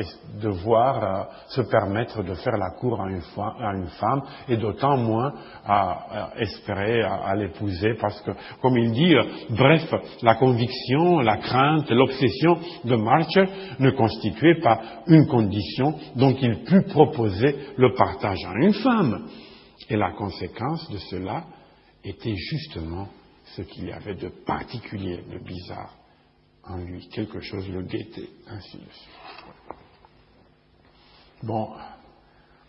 devoir 0.42 1.28
se 1.48 1.62
permettre 1.62 2.24
de 2.24 2.34
faire 2.36 2.58
la 2.58 2.72
cour 2.80 3.02
à 3.02 3.10
une, 3.10 3.88
femme, 3.88 4.22
et 4.48 4.58
d'autant 4.58 4.98
moins 4.98 5.34
à, 5.66 6.32
espérer 6.38 7.02
à, 7.02 7.36
l'épouser, 7.36 7.96
parce 8.00 8.20
que, 8.22 8.32
comme 8.62 8.78
il 8.78 8.92
dit, 8.92 9.16
bref, 9.50 9.94
la 10.22 10.36
conviction, 10.36 11.20
la 11.20 11.38
crainte, 11.38 11.90
l'obsession 11.90 12.58
de 12.86 12.96
March 12.96 13.38
ne 13.80 13.92
constituait 13.92 14.62
pas 14.62 14.80
une 15.08 15.28
condition 15.28 15.96
dont 16.16 16.36
il 16.42 16.64
put 16.64 16.84
proposer 16.84 17.56
le 17.78 17.94
partage 17.94 18.40
à 18.46 18.66
une 18.66 18.74
femme. 18.74 19.26
Et 19.90 19.96
la 19.96 20.12
conséquence 20.14 20.90
de 20.90 20.98
cela 20.98 21.46
était 22.04 22.36
justement 22.36 23.08
ce 23.56 23.62
qu'il 23.62 23.86
y 23.86 23.92
avait 23.92 24.16
de 24.16 24.30
particulier, 24.46 25.24
de 25.32 25.40
bizarre 25.40 25.94
en 26.64 26.78
lui. 26.78 27.08
Quelque 27.10 27.40
chose 27.40 27.70
le 27.70 27.84
guettait, 27.84 28.30
ainsi 28.48 28.78
de 28.78 28.84
suite. 28.84 29.46
Bon, 31.44 31.70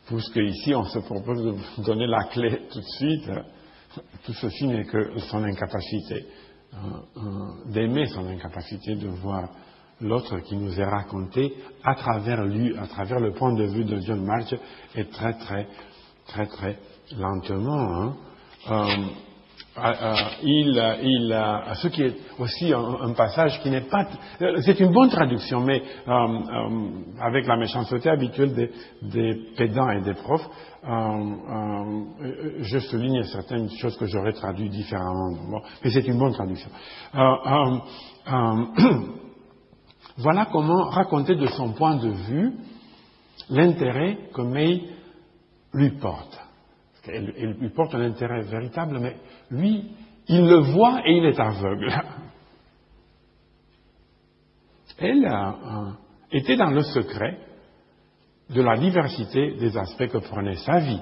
puisque 0.07 0.37
ici 0.37 0.75
on 0.75 0.85
se 0.85 0.99
propose 0.99 1.43
de 1.43 1.51
vous 1.51 1.83
donner 1.83 2.07
la 2.07 2.25
clé 2.25 2.63
tout 2.71 2.81
de 2.81 2.85
suite, 2.85 3.31
tout 4.25 4.35
ceci 4.35 4.67
n'est 4.67 4.85
que 4.85 5.19
son 5.31 5.43
incapacité 5.43 6.27
euh, 6.75 6.79
euh, 7.17 7.73
d'aimer 7.73 8.07
son 8.07 8.27
incapacité 8.27 8.97
de 8.97 9.09
voir 9.09 9.49
l'autre 10.01 10.41
qui 10.41 10.57
nous 10.57 10.79
est 10.79 10.85
raconté 10.85 11.55
à 11.83 11.95
travers 11.95 12.45
lui, 12.45 12.77
à 12.77 12.87
travers 12.87 13.19
le 13.19 13.33
point 13.33 13.55
de 13.55 13.65
vue 13.65 13.85
de 13.85 13.99
John 14.01 14.23
March, 14.23 14.55
est 14.95 15.11
très 15.11 15.33
très 15.39 15.67
très 16.27 16.47
très 16.47 16.79
lentement. 17.13 18.03
Hein. 18.03 18.17
Euh, 18.71 19.05
euh, 19.79 19.83
euh, 19.83 20.15
il, 20.43 20.99
il, 21.03 21.33
euh, 21.33 21.75
ce 21.75 21.89
qui 21.89 22.03
est 22.03 22.17
aussi 22.39 22.73
un, 22.73 23.13
passage 23.13 23.61
qui 23.61 23.69
n'est 23.69 23.83
pas, 23.83 24.07
c'est 24.63 24.81
une 24.81 24.91
bonne 24.91 25.11
traduction, 25.11 25.61
mais 25.61 25.83
avec 27.21 27.47
la 27.47 27.57
méchanceté 27.57 28.09
habituelle 28.09 28.55
des, 28.55 28.71
des, 29.03 29.35
pédants 29.57 29.91
et 29.91 30.01
des 30.01 30.15
profs, 30.15 30.49
je 30.83 32.79
souligne 32.89 33.23
certaines 33.25 33.69
choses 33.71 33.99
que 33.99 34.07
j'aurais 34.07 34.33
traduites 34.33 34.73
différemment. 34.73 35.33
Bon, 35.51 35.61
mais 35.85 35.91
c'est 35.91 36.07
une 36.07 36.19
bonne 36.19 36.33
traduction. 36.33 36.71
voilà 40.17 40.47
comment 40.51 40.85
raconter 40.89 41.35
de 41.35 41.47
son 41.49 41.73
point 41.75 41.97
de 41.97 42.09
vue 42.09 42.55
l'intérêt 43.51 44.31
que 44.33 44.41
May 44.41 44.85
lui 45.75 45.91
porte. 45.99 46.46
Elle, 47.09 47.57
lui 47.61 47.71
porte 47.71 47.95
un 47.95 48.01
intérêt 48.01 48.43
véritable, 48.43 48.99
mais 49.01 49.17
lui, 49.51 49.91
il 50.29 50.47
le 50.47 50.59
voit 50.59 51.01
et 51.07 51.17
il 51.17 51.25
est 51.25 51.39
aveugle. 51.39 51.93
Elle 54.99 55.29
était 56.33 56.57
dans 56.57 56.71
le 56.71 56.83
secret 56.83 57.39
de 58.51 58.63
la 58.63 58.77
diversité 58.77 59.57
des 59.57 59.77
aspects 59.77 60.07
que 60.07 60.19
prenait 60.19 60.57
sa 60.57 60.79
vie 60.79 61.01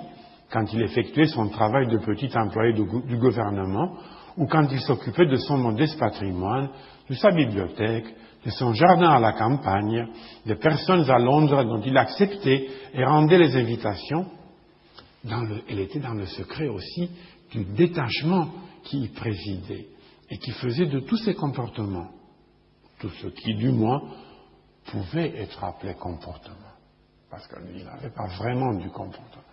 quand 0.51 0.65
il 0.73 0.83
effectuait 0.83 1.27
son 1.27 1.49
travail 1.49 1.87
de 1.89 1.99
petit 1.99 2.31
employé 2.37 2.73
du 2.73 3.17
gouvernement 3.19 3.97
ou 4.37 4.47
quand 4.47 4.67
il 4.71 4.81
s'occupait 4.81 5.27
de 5.27 5.37
son 5.37 5.59
modeste 5.59 5.99
patrimoine, 5.99 6.71
de 7.09 7.15
sa 7.15 7.31
bibliothèque, 7.31 8.07
de 8.45 8.51
son 8.51 8.73
jardin 8.73 9.11
à 9.11 9.21
la 9.21 9.33
campagne, 9.33 10.07
des 10.45 10.57
personnes 10.57 11.09
à 11.11 11.19
Londres 11.19 11.65
dont 11.65 11.81
il 11.81 11.97
acceptait 11.97 12.69
et 12.93 13.05
rendait 13.05 13.39
les 13.39 13.57
invitations, 13.57 14.27
elle 15.69 15.79
était 15.81 16.01
dans 16.01 16.15
le 16.15 16.27
secret 16.27 16.69
aussi 16.69 17.11
du 17.51 17.65
détachement 17.65 18.51
qui 18.85 19.03
y 19.03 19.09
présidait 19.09 19.89
et 20.31 20.39
qui 20.39 20.51
faisait 20.53 20.87
de 20.87 21.01
tous 21.01 21.17
ses 21.19 21.35
comportements, 21.35 22.11
tout 22.99 23.11
ce 23.11 23.29
qui, 23.29 23.55
du 23.55 23.71
moins, 23.71 24.03
pouvait 24.87 25.37
être 25.37 25.63
appelé 25.65 25.95
comportement, 25.95 26.57
parce 27.31 27.47
que 27.47 27.61
lui, 27.61 27.81
il 27.81 27.85
n'avait 27.85 28.11
pas 28.11 28.27
vraiment 28.39 28.75
du 28.75 28.91
comportement. 28.91 29.45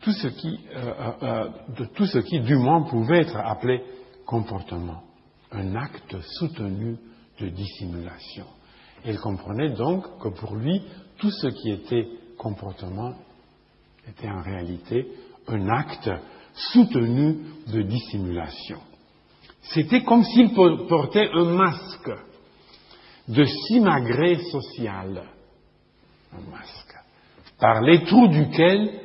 Tout 0.00 0.12
ce 0.12 0.28
qui, 0.28 0.58
euh, 0.74 0.94
euh, 1.22 1.48
euh, 1.78 1.86
tout 1.94 2.06
ce 2.06 2.18
qui, 2.18 2.40
du 2.40 2.56
moins, 2.56 2.82
pouvait 2.82 3.20
être 3.20 3.36
appelé 3.36 3.82
comportement, 4.24 5.02
un 5.52 5.74
acte 5.74 6.16
soutenu 6.38 6.96
de 7.38 7.48
dissimulation. 7.48 8.46
Il 9.04 9.18
comprenait 9.18 9.70
donc 9.70 10.04
que 10.20 10.28
pour 10.28 10.56
lui, 10.56 10.82
tout 11.18 11.30
ce 11.30 11.48
qui 11.48 11.70
était 11.70 12.08
comportement 12.38 13.14
était 14.10 14.28
en 14.28 14.42
réalité 14.42 15.06
un 15.48 15.68
acte 15.68 16.10
soutenu 16.72 17.38
de 17.68 17.82
dissimulation. 17.82 18.80
C'était 19.62 20.02
comme 20.02 20.24
s'il 20.24 20.52
portait 20.52 21.28
un 21.32 21.44
masque 21.44 22.10
de 23.28 23.44
simagrée 23.44 24.38
social, 24.50 25.22
un 26.32 26.50
masque, 26.50 26.94
par 27.58 27.82
les 27.82 28.04
trous 28.04 28.28
duquel 28.28 29.00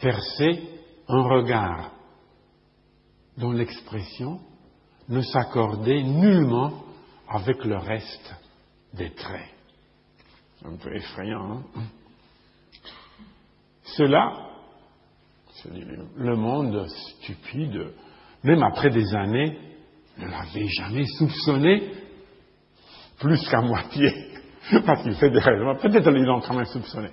perçait 0.00 0.62
un 1.08 1.22
regard 1.22 1.92
dont 3.36 3.52
l'expression 3.52 4.40
ne 5.08 5.20
s'accordait 5.20 6.02
nullement 6.02 6.72
avec 7.28 7.64
le 7.64 7.76
reste 7.76 8.34
des 8.94 9.10
traits. 9.10 9.50
Un 10.64 10.76
peu 10.76 10.94
effrayant, 10.94 11.52
hein? 11.52 11.82
Cela, 13.96 14.32
le 16.16 16.36
monde 16.36 16.86
stupide, 16.88 17.92
même 18.42 18.62
après 18.62 18.90
des 18.90 19.14
années, 19.14 19.58
ne 20.18 20.26
l'avait 20.26 20.68
jamais 20.68 21.06
soupçonné, 21.18 21.92
plus 23.18 23.48
qu'à 23.48 23.60
moitié, 23.60 24.10
parce 24.86 25.02
qu'il 25.02 25.14
fait 25.14 25.30
des 25.30 25.38
raisons. 25.38 25.76
Peut-être 25.76 26.10
ils 26.10 26.24
l'ont 26.24 26.40
quand 26.40 26.54
même 26.54 26.64
soupçonné. 26.66 27.10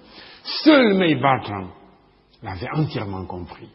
Seul 0.63 0.95
May 0.95 1.15
Bartram 1.15 1.69
l'avait 2.41 2.69
entièrement 2.73 3.25
compris. 3.25 3.69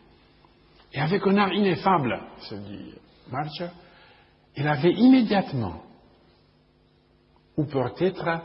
Et 0.93 1.01
avec 1.01 1.27
un 1.27 1.37
art 1.37 1.53
ineffable, 1.53 2.21
se 2.39 2.55
dit 2.55 2.95
Marcher, 3.31 3.69
il 4.57 4.67
avait 4.67 4.93
immédiatement, 4.93 5.83
ou 7.57 7.65
peut-être 7.65 8.41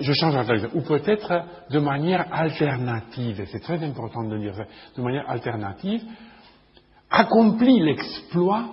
je 0.00 0.12
change 0.12 0.34
la 0.34 0.68
ou 0.74 0.82
peut-être 0.82 1.44
de 1.70 1.78
manière 1.78 2.26
alternative, 2.32 3.44
c'est 3.46 3.60
très 3.60 3.82
important 3.84 4.24
de 4.24 4.38
dire 4.38 4.54
ça, 4.54 4.64
de 4.96 5.02
manière 5.02 5.28
alternative, 5.28 6.02
accomplit 7.10 7.80
l'exploit 7.80 8.64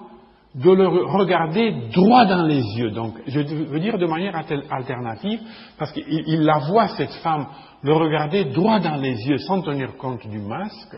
de 0.55 0.71
le 0.71 0.87
regarder 0.87 1.89
droit 1.93 2.25
dans 2.25 2.43
les 2.43 2.61
yeux. 2.77 2.91
Donc, 2.91 3.15
je 3.27 3.39
veux 3.41 3.79
dire 3.79 3.97
de 3.97 4.05
manière 4.05 4.35
alternative, 4.69 5.39
parce 5.77 5.91
qu'il 5.91 6.43
la 6.43 6.59
voit, 6.59 6.87
cette 6.89 7.13
femme, 7.15 7.47
le 7.81 7.93
regarder 7.93 8.45
droit 8.45 8.79
dans 8.79 8.95
les 8.95 9.15
yeux 9.27 9.39
sans 9.39 9.61
tenir 9.61 9.97
compte 9.97 10.25
du 10.27 10.39
masque, 10.39 10.95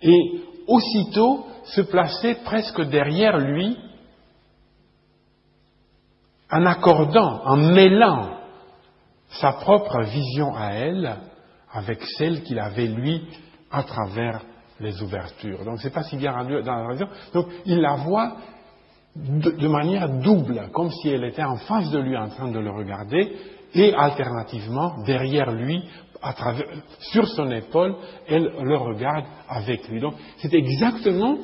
et 0.00 0.40
aussitôt 0.66 1.46
se 1.64 1.82
placer 1.82 2.36
presque 2.44 2.80
derrière 2.82 3.38
lui, 3.38 3.76
en 6.50 6.66
accordant, 6.66 7.42
en 7.44 7.56
mêlant 7.56 8.41
sa 9.32 9.52
propre 9.52 10.02
vision 10.02 10.54
à 10.54 10.72
elle 10.72 11.16
avec 11.72 12.02
celle 12.18 12.42
qu'il 12.42 12.58
avait 12.58 12.86
lui 12.86 13.22
à 13.70 13.82
travers 13.82 14.42
les 14.80 15.02
ouvertures. 15.02 15.64
Donc 15.64 15.78
c'est 15.80 15.92
pas 15.92 16.02
si 16.02 16.16
bien 16.16 16.32
dans 16.44 16.76
la 16.76 16.88
raison. 16.88 17.08
Donc 17.32 17.46
il 17.64 17.80
la 17.80 17.96
voit 17.96 18.36
de, 19.16 19.68
manière 19.68 20.08
double, 20.08 20.70
comme 20.72 20.90
si 20.90 21.08
elle 21.08 21.24
était 21.24 21.42
en 21.42 21.56
face 21.56 21.90
de 21.90 21.98
lui 21.98 22.16
en 22.16 22.28
train 22.28 22.50
de 22.50 22.58
le 22.58 22.70
regarder, 22.70 23.36
et 23.74 23.94
alternativement, 23.94 25.02
derrière 25.04 25.50
lui, 25.50 25.82
à 26.22 26.32
travers, 26.32 26.66
sur 26.98 27.26
son 27.28 27.50
épaule, 27.50 27.96
elle 28.28 28.50
le 28.62 28.76
regarde 28.76 29.24
avec 29.48 29.88
lui. 29.88 30.00
Donc, 30.00 30.14
c'est 30.38 30.54
exactement, 30.54 31.36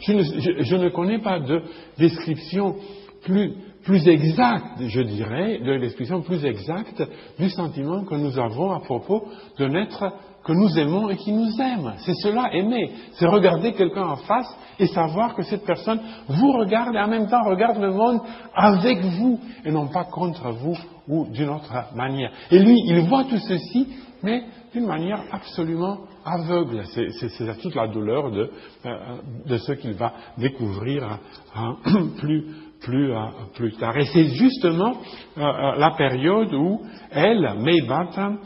je 0.00 0.12
ne, 0.12 0.22
je 0.62 0.76
ne, 0.76 0.88
connais 0.90 1.18
pas 1.20 1.40
de 1.40 1.62
description 1.98 2.76
plus, 3.24 3.54
plus 3.86 4.06
exacte, 4.08 4.80
je 4.80 5.00
dirais, 5.00 5.60
de 5.60 5.78
description 5.78 6.20
plus 6.20 6.44
exacte 6.44 7.02
du 7.38 7.48
sentiment 7.48 8.04
que 8.04 8.16
nous 8.16 8.36
avons 8.38 8.72
à 8.72 8.80
propos 8.80 9.28
d'un 9.58 9.74
être 9.74 10.12
que 10.44 10.52
nous 10.52 10.78
aimons 10.78 11.08
et 11.08 11.16
qui 11.16 11.32
nous 11.32 11.60
aime. 11.60 11.94
C'est 11.98 12.14
cela, 12.22 12.52
aimer. 12.52 12.90
C'est 13.12 13.26
regarder 13.26 13.72
quelqu'un 13.72 14.08
en 14.08 14.16
face 14.16 14.52
et 14.78 14.88
savoir 14.88 15.34
que 15.34 15.42
cette 15.42 15.64
personne 15.64 16.00
vous 16.28 16.52
regarde 16.52 16.94
et 16.94 17.00
en 17.00 17.08
même 17.08 17.28
temps 17.28 17.44
regarde 17.44 17.78
le 17.78 17.92
monde 17.92 18.20
avec 18.54 19.02
vous 19.02 19.40
et 19.64 19.70
non 19.70 19.86
pas 19.86 20.04
contre 20.04 20.50
vous 20.50 20.76
ou 21.08 21.26
d'une 21.30 21.50
autre 21.50 21.72
manière. 21.94 22.32
Et 22.50 22.58
lui, 22.58 22.76
il 22.86 23.00
voit 23.08 23.24
tout 23.24 23.38
ceci, 23.38 23.88
mais 24.22 24.44
d'une 24.72 24.86
manière 24.86 25.22
absolument 25.32 25.98
aveugle. 26.24 26.82
C'est 26.92 27.60
toute 27.62 27.74
la 27.74 27.86
douleur 27.86 28.30
de, 28.30 28.50
euh, 28.84 29.16
de 29.46 29.56
ce 29.58 29.72
qu'il 29.72 29.94
va 29.94 30.12
découvrir 30.38 31.20
hein, 31.54 31.76
plus, 32.18 32.44
plus, 32.80 33.12
euh, 33.12 33.26
plus 33.54 33.72
tard. 33.76 33.96
Et 33.96 34.06
c'est 34.06 34.28
justement 34.28 34.96
euh, 35.38 35.76
la 35.76 35.92
période 35.96 36.52
où 36.54 36.82
elle, 37.10 37.54
Maybat, 37.58 38.38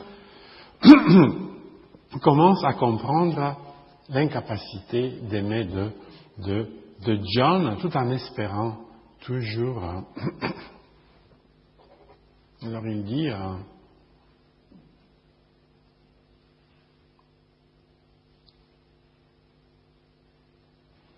commence 2.22 2.64
à 2.64 2.72
comprendre 2.74 3.57
l'incapacité 4.09 5.20
d'aimer 5.31 5.64
de, 5.64 5.93
John, 7.35 7.76
tout 7.81 7.97
en 7.97 8.11
espérant 8.11 8.76
toujours. 9.20 9.83
Alors 12.62 12.87
il 12.87 13.05
dit, 13.05 13.31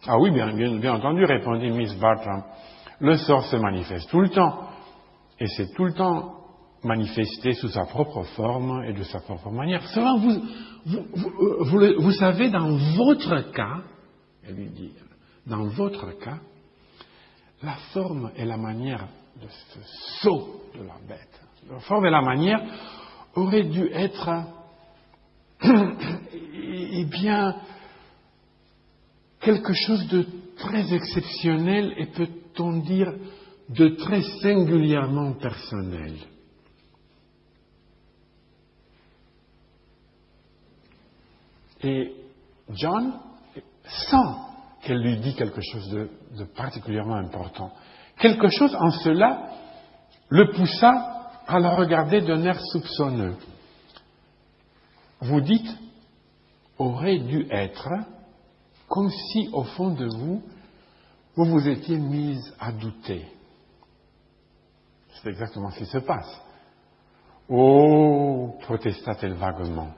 ah 0.06 0.18
oui, 0.18 0.30
bien, 0.30 0.52
bien, 0.54 0.94
entendu, 0.94 1.24
répondit 1.24 1.70
Miss 1.70 1.94
Bartram, 1.94 2.44
le 3.02 3.16
sort 3.16 3.44
se 3.46 3.56
manifeste 3.56 4.08
tout 4.10 4.20
le 4.20 4.28
temps, 4.28 4.68
et 5.40 5.46
c'est 5.48 5.74
tout 5.74 5.84
le 5.84 5.92
temps 5.92 6.36
manifesté 6.84 7.52
sous 7.54 7.68
sa 7.68 7.84
propre 7.84 8.22
forme 8.36 8.84
et 8.84 8.92
de 8.92 9.02
sa 9.02 9.18
propre 9.20 9.50
manière. 9.50 9.84
Seulement, 9.88 10.18
vous, 10.18 10.40
vous, 10.84 11.80
vous, 11.98 12.12
savez, 12.12 12.48
dans 12.48 12.76
votre 12.96 13.50
cas, 13.52 13.82
elle 14.46 14.54
lui 14.54 14.70
dit, 14.70 14.92
dans 15.46 15.64
votre 15.64 16.16
cas, 16.18 16.38
la 17.62 17.74
forme 17.92 18.30
et 18.36 18.44
la 18.44 18.56
manière 18.56 19.08
de 19.40 19.48
ce 19.48 19.80
saut 20.22 20.62
de 20.74 20.84
la 20.84 20.94
bête, 21.08 21.40
la 21.70 21.80
forme 21.80 22.06
et 22.06 22.10
la 22.10 22.22
manière 22.22 22.60
auraient 23.34 23.64
dû 23.64 23.88
être, 23.92 24.44
eh 25.64 27.04
bien, 27.06 27.56
quelque 29.40 29.72
chose 29.72 30.06
de 30.08 30.24
très 30.56 30.94
exceptionnel 30.94 31.94
et 31.96 32.06
peut-on 32.54 32.78
dire 32.78 33.12
de 33.68 33.88
très 33.88 34.22
singulièrement 34.40 35.32
personnel. 35.34 36.14
Et 41.82 42.14
John 42.70 43.14
sent 43.84 44.16
qu'elle 44.82 45.02
lui 45.02 45.18
dit 45.18 45.34
quelque 45.34 45.60
chose 45.60 45.88
de, 45.90 46.44
particulièrement 46.56 47.16
important. 47.16 47.72
Quelque 48.18 48.48
chose 48.48 48.74
en 48.74 48.90
cela 48.90 49.50
le 50.28 50.50
poussa 50.52 51.30
à 51.46 51.58
la 51.58 51.74
regarder 51.74 52.20
d'un 52.20 52.42
air 52.44 52.60
soupçonneux. 52.72 53.34
Vous 55.20 55.40
dites, 55.40 55.68
aurait 56.78 57.18
dû 57.18 57.46
être, 57.50 57.88
comme 58.88 59.10
si 59.10 59.48
au 59.52 59.62
fond 59.64 59.90
de 59.90 60.06
vous, 60.16 60.42
vous 61.34 61.44
vous 61.44 61.68
étiez 61.68 61.96
mise 61.96 62.54
à 62.60 62.72
douter. 62.72 63.26
C'est 65.14 65.30
exactement 65.30 65.70
ce 65.70 65.78
qui 65.78 65.86
se 65.86 65.98
passe. 65.98 66.40
Oh, 67.48 68.56
protesta-t-elle 68.62 69.34
vaguement. 69.34 69.92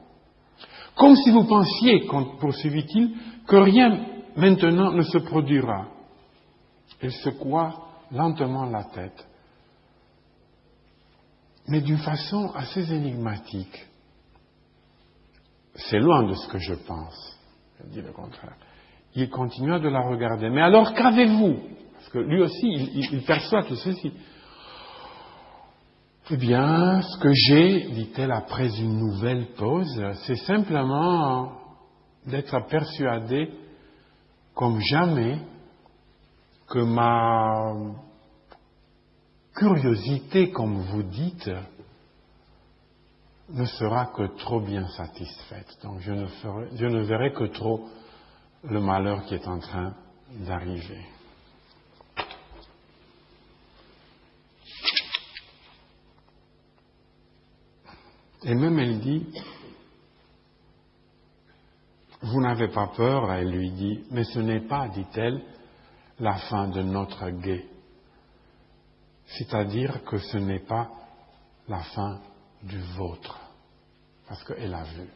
Comme 0.95 1.17
si 1.17 1.31
vous 1.31 1.45
pensiez, 1.45 2.07
poursuivit-il, 2.41 3.17
que 3.47 3.57
rien 3.57 4.07
maintenant 4.37 4.93
ne 4.93 5.03
se 5.03 5.19
produira. 5.19 5.89
Il 7.03 7.13
secoua 7.13 7.85
lentement 8.13 8.65
la 8.65 8.85
tête, 8.85 9.27
mais 11.69 11.81
d'une 11.81 11.99
façon 11.99 12.51
assez 12.55 12.93
énigmatique. 12.93 13.87
C'est 15.75 15.99
loin 15.99 16.23
de 16.27 16.35
ce 16.35 16.49
que 16.49 16.59
je 16.59 16.75
pense, 16.75 17.39
il 17.83 17.91
dit 17.91 18.01
le 18.01 18.13
contraire. 18.13 18.57
Il 19.15 19.31
continua 19.31 19.79
de 19.79 19.89
la 19.89 20.01
regarder. 20.01 20.51
Mais 20.51 20.63
alors 20.63 20.93
qu'avez-vous? 20.93 21.57
Parce 21.95 22.09
que 22.09 22.19
lui 22.19 22.43
aussi, 22.43 22.67
il 22.67 23.23
perçoit 23.25 23.63
tout 23.63 23.77
ceci. 23.77 24.13
Eh 26.31 26.37
bien, 26.39 27.03
ce 27.03 27.19
que 27.19 27.29
j'ai, 27.33 27.91
dit-elle 27.91 28.33
après 28.33 28.69
une 28.81 28.99
nouvelle 28.99 29.47
pause, 29.59 30.03
c'est 30.25 30.37
simplement 30.37 31.53
d'être 32.27 32.67
persuadé 32.67 33.51
comme 34.55 34.81
jamais 34.81 35.39
que 36.67 36.79
ma 36.79 37.75
curiosité, 39.55 40.51
comme 40.51 40.81
vous 40.81 41.03
dites, 41.03 41.51
ne 43.51 43.67
sera 43.67 44.07
que 44.07 44.35
trop 44.39 44.61
bien 44.61 44.89
satisfaite. 44.89 45.77
Donc 45.83 46.01
je 46.01 46.13
ne, 46.13 46.27
je 46.75 46.87
ne 46.87 47.03
verrai 47.03 47.35
que 47.35 47.45
trop 47.45 47.87
le 48.65 48.81
malheur 48.81 49.25
qui 49.25 49.35
est 49.35 49.47
en 49.47 49.59
train 49.59 49.95
d'arriver. 50.31 51.05
Et 58.45 58.55
même 58.55 58.79
elle 58.79 59.01
dit, 59.01 59.27
vous 62.21 62.41
n'avez 62.41 62.69
pas 62.69 62.89
peur, 62.89 63.33
elle 63.33 63.51
lui 63.51 63.71
dit, 63.71 64.05
mais 64.11 64.25
ce 64.25 64.39
n'est 64.39 64.67
pas, 64.67 64.89
dit-elle, 64.89 65.43
la 66.21 66.37
fin 66.37 66.69
de 66.69 66.83
notre 66.83 67.31
guet. 67.31 67.67
C'est-à-dire 69.27 70.05
que 70.05 70.19
ce 70.19 70.37
n'est 70.37 70.61
pas 70.61 70.91
la 71.69 71.83
fin 71.83 72.21
du 72.63 72.79
vôtre. 72.97 73.41
Parce 74.29 74.45
qu'elle 74.45 74.75
a 74.75 74.85
vu. 74.85 75.09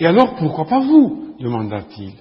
Et 0.00 0.06
alors, 0.06 0.34
pourquoi 0.36 0.64
pas 0.64 0.80
vous 0.80 1.34
demanda-t-il. 1.38 2.14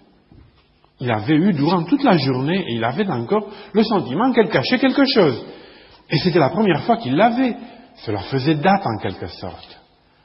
Il 0.99 1.11
avait 1.11 1.35
eu 1.35 1.53
durant 1.53 1.83
toute 1.83 2.03
la 2.03 2.17
journée, 2.17 2.59
et 2.67 2.73
il 2.73 2.83
avait 2.83 3.09
encore 3.09 3.47
le 3.73 3.83
sentiment 3.83 4.31
qu'elle 4.33 4.49
cachait 4.49 4.79
quelque 4.79 5.03
chose. 5.05 5.45
Et 6.09 6.17
c'était 6.17 6.39
la 6.39 6.49
première 6.49 6.83
fois 6.83 6.97
qu'il 6.97 7.15
l'avait. 7.15 7.55
Cela 8.05 8.19
faisait 8.23 8.55
date 8.55 8.85
en 8.85 8.97
quelque 9.01 9.27
sorte. 9.27 9.79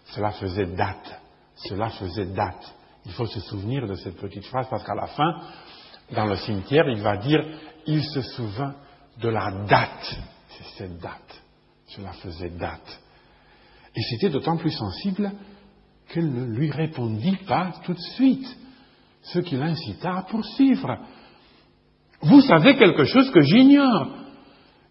Cela 0.07 0.31
faisait 0.33 0.67
date. 0.67 1.21
Cela 1.57 1.91
faisait 1.91 2.27
date. 2.27 2.75
Il 3.07 3.13
faut 3.13 3.27
se 3.27 3.41
souvenir 3.41 3.87
de 3.87 3.95
cette 3.95 4.17
petite 4.17 4.47
phrase 4.47 4.67
parce 4.69 4.83
qu'à 4.83 4.95
la 4.95 5.07
fin, 5.07 5.41
dans 6.13 6.27
le 6.27 6.37
cimetière, 6.37 6.89
il 6.89 7.03
va 7.03 7.17
dire 7.19 7.45
il 7.87 8.03
se 8.03 8.23
souvint 8.23 8.75
de 9.21 9.29
la 9.29 9.51
date. 9.69 10.17
C'est 10.49 10.79
cette 10.79 10.99
date. 10.99 11.43
Cela 11.87 12.13
faisait 12.13 12.51
date. 12.51 13.01
Et 13.95 14.01
c'était 14.11 14.31
d'autant 14.31 14.57
plus 14.57 14.73
sensible 14.73 15.31
qu'elle 16.09 16.33
ne 16.33 16.45
lui 16.45 16.71
répondit 16.71 17.37
pas 17.47 17.73
tout 17.85 17.95
de 17.95 18.01
suite, 18.15 18.47
ce 19.23 19.39
qui 19.39 19.57
l'incita 19.57 20.19
à 20.19 20.23
poursuivre. 20.23 20.99
Vous 22.23 22.41
savez 22.43 22.77
quelque 22.77 23.05
chose 23.05 23.31
que 23.31 23.41
j'ignore 23.41 24.09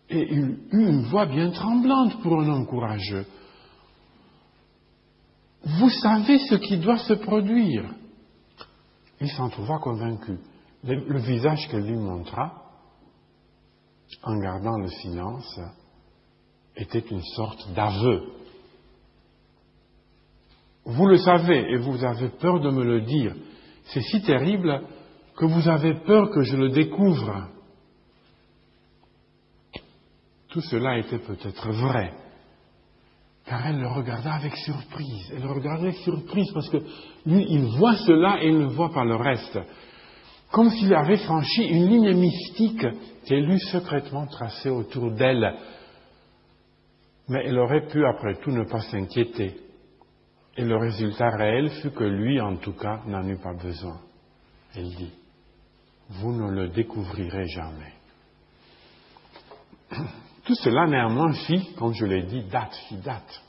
et 0.09 0.27
il 0.31 0.39
eut 0.71 0.89
une 0.89 1.03
voix 1.05 1.25
bien 1.25 1.49
tremblante 1.51 2.21
pour 2.21 2.41
un 2.41 2.47
homme 2.47 2.67
courageux. 2.67 3.25
Vous 5.63 5.89
savez 5.89 6.39
ce 6.39 6.55
qui 6.55 6.77
doit 6.77 6.97
se 6.97 7.13
produire. 7.13 7.89
Il 9.21 9.29
s'en 9.31 9.49
trouva 9.49 9.77
convaincu. 9.79 10.37
Le, 10.83 11.19
visage 11.19 11.67
qu'elle 11.69 11.85
lui 11.85 11.95
montra, 11.95 12.61
en 14.23 14.37
gardant 14.37 14.77
le 14.79 14.89
silence, 14.89 15.59
était 16.75 16.99
une 16.99 17.23
sorte 17.35 17.73
d'aveu. 17.73 18.33
Vous 20.85 21.05
le 21.07 21.17
savez 21.17 21.71
et 21.71 21.77
vous 21.77 22.03
avez 22.03 22.29
peur 22.29 22.59
de 22.59 22.69
me 22.69 22.83
le 22.83 23.01
dire. 23.01 23.33
C'est 23.85 24.01
si 24.01 24.21
terrible 24.21 24.81
que 25.37 25.45
vous 25.45 25.67
avez 25.67 25.95
peur 25.95 26.29
que 26.29 26.41
je 26.41 26.55
le 26.55 26.69
découvre. 26.69 27.47
Tout 30.49 30.61
cela 30.61 30.99
était 30.99 31.19
peut-être 31.19 31.71
vrai, 31.71 32.13
car 33.45 33.65
elle 33.65 33.79
le 33.79 33.87
regarda 33.87 34.33
avec 34.33 34.55
surprise. 34.57 35.31
Elle 35.35 35.41
le 35.41 35.51
regardait 35.51 35.87
avec 35.87 35.97
surprise 35.97 36.51
parce 36.53 36.69
que 36.69 36.77
lui, 37.25 37.45
il 37.49 37.65
voit 37.77 37.95
cela 37.95 38.43
et 38.43 38.49
il 38.49 38.59
ne 38.59 38.67
voit 38.67 38.91
pas 38.91 39.03
le 39.03 39.15
reste. 39.15 39.59
comme 40.51 40.69
s'il 40.69 40.93
avait 40.93 41.17
franchi 41.17 41.63
une 41.63 41.87
ligne 41.87 42.13
mystique 42.13 42.85
qu'elle 43.25 43.49
eût 43.49 43.59
secrètement 43.71 44.27
tracée 44.27 44.69
autour 44.69 45.11
d'elle. 45.11 45.55
Mais 47.27 47.45
elle 47.45 47.57
aurait 47.57 47.87
pu, 47.87 48.05
après 48.05 48.35
tout, 48.35 48.51
ne 48.51 48.63
pas 48.63 48.81
s'inquiéter. 48.81 49.55
Et 50.55 50.63
le 50.63 50.77
résultat 50.77 51.29
réel 51.29 51.69
fut 51.81 51.91
que 51.91 52.03
lui, 52.03 52.39
en 52.39 52.57
tout 52.57 52.73
cas, 52.73 53.01
n'en 53.07 53.27
eut 53.27 53.39
pas 53.39 53.53
besoin. 53.53 53.99
Elle 54.75 54.89
dit, 54.95 55.13
vous 56.09 56.31
ne 56.31 56.51
le 56.51 56.67
découvrirez 56.69 57.47
jamais. 57.47 57.93
Tout 60.45 60.55
cela, 60.55 60.85
néanmoins, 60.87 61.33
fit, 61.33 61.73
comme 61.77 61.93
je 61.93 62.05
l'ai 62.05 62.23
dit, 62.23 62.43
date, 62.43 62.75
fit 62.87 62.97
date. 62.97 63.41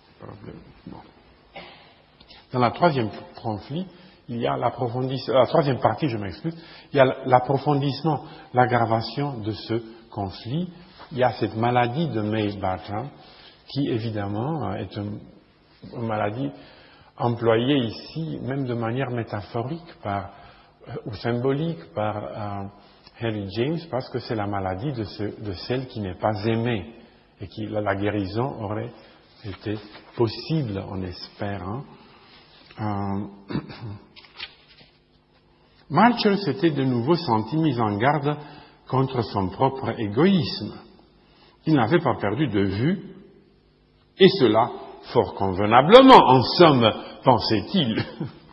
Dans 2.52 2.60
la 2.60 2.70
troisième 2.70 3.10
conflit, 3.42 3.86
il 4.28 4.40
y 4.40 4.46
a 4.46 4.56
l'approfondissement, 4.56 5.34
la 5.34 5.46
troisième 5.46 5.80
partie, 5.80 6.08
je 6.08 6.16
m'excuse, 6.16 6.56
il 6.92 6.96
y 6.96 7.00
a 7.00 7.04
l'approfondissement, 7.26 8.24
l'aggravation 8.54 9.40
de 9.40 9.52
ce 9.52 9.82
conflit. 10.10 10.70
Il 11.12 11.18
y 11.18 11.24
a 11.24 11.32
cette 11.32 11.56
maladie 11.56 12.08
de 12.08 12.22
May 12.22 12.56
Bartram, 12.56 13.08
qui 13.68 13.88
évidemment 13.88 14.72
est 14.74 14.96
une, 14.96 15.18
maladie 15.98 16.50
employée 17.16 17.78
ici, 17.86 18.38
même 18.42 18.64
de 18.64 18.74
manière 18.74 19.10
métaphorique 19.10 19.94
par, 20.02 20.30
euh, 20.88 20.92
ou 21.06 21.14
symbolique 21.14 21.92
par 21.94 22.16
euh, 22.16 22.64
Henry 23.20 23.48
James, 23.56 23.78
parce 23.90 24.08
que 24.08 24.18
c'est 24.18 24.34
la 24.34 24.46
maladie 24.46 24.92
de, 24.92 25.52
celle 25.66 25.86
qui 25.86 26.00
n'est 26.00 26.18
pas 26.18 26.44
aimée, 26.44 26.94
et 27.40 27.46
qui 27.46 27.66
la 27.66 27.94
guérison 27.94 28.62
aurait 28.62 28.92
été 29.44 29.78
possible, 30.16 30.78
en 30.78 31.02
espérant. 31.02 31.84
Euh, 32.80 33.26
Marshall 35.90 36.38
s'était 36.38 36.70
de 36.70 36.84
nouveau 36.84 37.14
senti 37.14 37.56
mis 37.56 37.78
en 37.78 37.96
garde 37.98 38.36
contre 38.88 39.22
son 39.22 39.48
propre 39.50 39.98
égoïsme. 39.98 40.74
Il 41.66 41.74
n'avait 41.74 42.00
pas 42.00 42.16
perdu 42.16 42.48
de 42.48 42.60
vue, 42.60 42.98
et 44.18 44.28
cela 44.40 44.70
fort 45.12 45.34
convenablement, 45.34 46.16
en 46.16 46.42
somme, 46.42 46.90
pensait-il. 47.24 48.04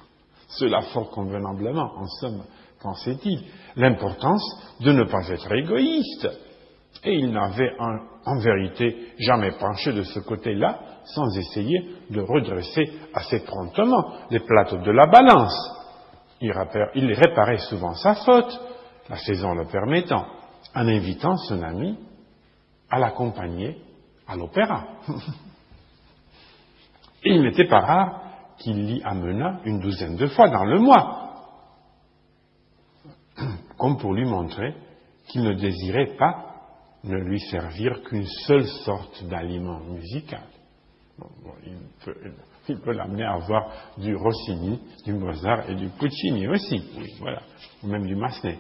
cela 0.48 0.82
fort 0.94 1.10
convenablement, 1.12 1.92
en 1.98 2.08
somme, 2.20 2.44
pensait-il, 2.82 3.44
l'importance 3.76 4.44
de 4.82 4.92
ne 4.92 5.04
pas 5.06 5.28
être 5.30 5.52
égoïste. 5.52 6.28
Et 7.04 7.16
il 7.16 7.32
n'avait 7.32 7.72
en, 7.80 8.38
vérité 8.40 9.14
jamais 9.18 9.52
penché 9.54 9.94
de 9.94 10.04
ce 10.04 10.20
côté-là 10.20 10.80
sans 11.06 11.36
essayer 11.38 11.96
de 12.12 12.22
redresser 12.22 12.92
assez 13.14 13.40
promptement 13.40 14.14
les 14.30 14.40
plateaux 14.40 14.78
de 14.78 14.92
la 14.92 15.08
balance 15.08 15.82
il 16.42 17.14
réparait 17.14 17.60
souvent 17.70 17.94
sa 17.94 18.16
faute, 18.16 18.60
la 19.10 19.18
saison 19.18 19.54
le 19.54 19.66
permettant, 19.66 20.26
en 20.74 20.88
invitant 20.88 21.38
son 21.38 21.62
ami 21.62 21.98
à 22.90 23.00
l'accompagner 23.00 23.78
à 24.28 24.36
l'opéra. 24.36 24.86
Et 27.24 27.34
il 27.34 27.42
n'était 27.42 27.68
pas 27.68 27.80
rare 27.80 28.22
qu'il 28.58 28.86
l'y 28.86 29.02
amenât 29.04 29.60
une 29.66 29.80
douzaine 29.80 30.16
de 30.16 30.28
fois 30.28 30.50
dans 30.50 30.66
le 30.66 30.80
mois, 30.80 31.34
comme 33.78 33.98
pour 33.98 34.14
lui 34.14 34.26
montrer 34.26 34.76
qu'il 35.28 35.44
ne 35.44 35.54
désirait 35.54 36.16
pas 36.18 36.48
ne 37.04 37.18
lui 37.18 37.40
servir 37.40 38.04
qu'une 38.04 38.28
seule 38.46 38.68
sorte 38.68 39.24
d'aliment 39.24 39.80
musical. 39.80 40.44
il 42.70 42.80
peut 42.80 42.92
l'amener 42.94 43.24
à 43.24 43.34
avoir 43.34 43.72
du 43.98 44.16
Rossini, 44.16 44.80
du 45.04 45.14
Mozart 45.14 45.70
et 45.70 45.76
du 45.76 45.90
Puccini 45.90 46.48
aussi, 46.48 46.84
voilà, 47.20 47.42
ou 47.84 47.88
même 47.88 48.06
du 48.06 48.16
Massenet. 48.16 48.60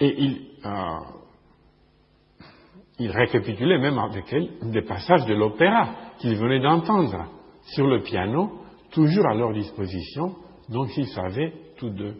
Et 0.00 0.22
il, 0.22 0.46
euh, 0.64 0.98
il 2.98 3.10
récapitulait 3.10 3.78
même 3.78 3.98
avec 3.98 4.32
elle 4.32 4.48
des 4.70 4.82
passages 4.82 5.24
de 5.26 5.34
l'opéra 5.34 5.94
qu'il 6.18 6.36
venait 6.36 6.60
d'entendre 6.60 7.26
sur 7.74 7.86
le 7.86 8.02
piano, 8.02 8.60
toujours 8.90 9.26
à 9.26 9.34
leur 9.34 9.52
disposition, 9.52 10.34
donc 10.68 10.96
ils 10.96 11.08
savaient 11.08 11.52
tous 11.76 11.90
deux. 11.90 12.16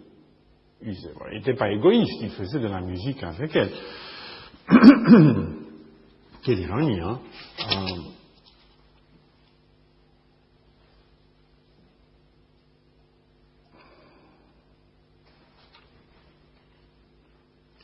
Il 0.84 0.96
n'était 1.32 1.54
pas 1.54 1.70
égoïste, 1.70 2.20
il 2.22 2.30
faisait 2.30 2.58
de 2.58 2.68
la 2.68 2.80
musique 2.80 3.22
avec 3.22 3.54
elle. 3.54 3.70
Quelle 6.44 6.58
ironie, 6.58 7.00
hein. 7.00 7.20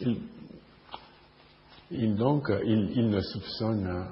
Euh, 0.03 0.14
donc, 1.91 2.53
il, 2.64 3.09
ne 3.09 3.20
soupçonne, 3.20 4.11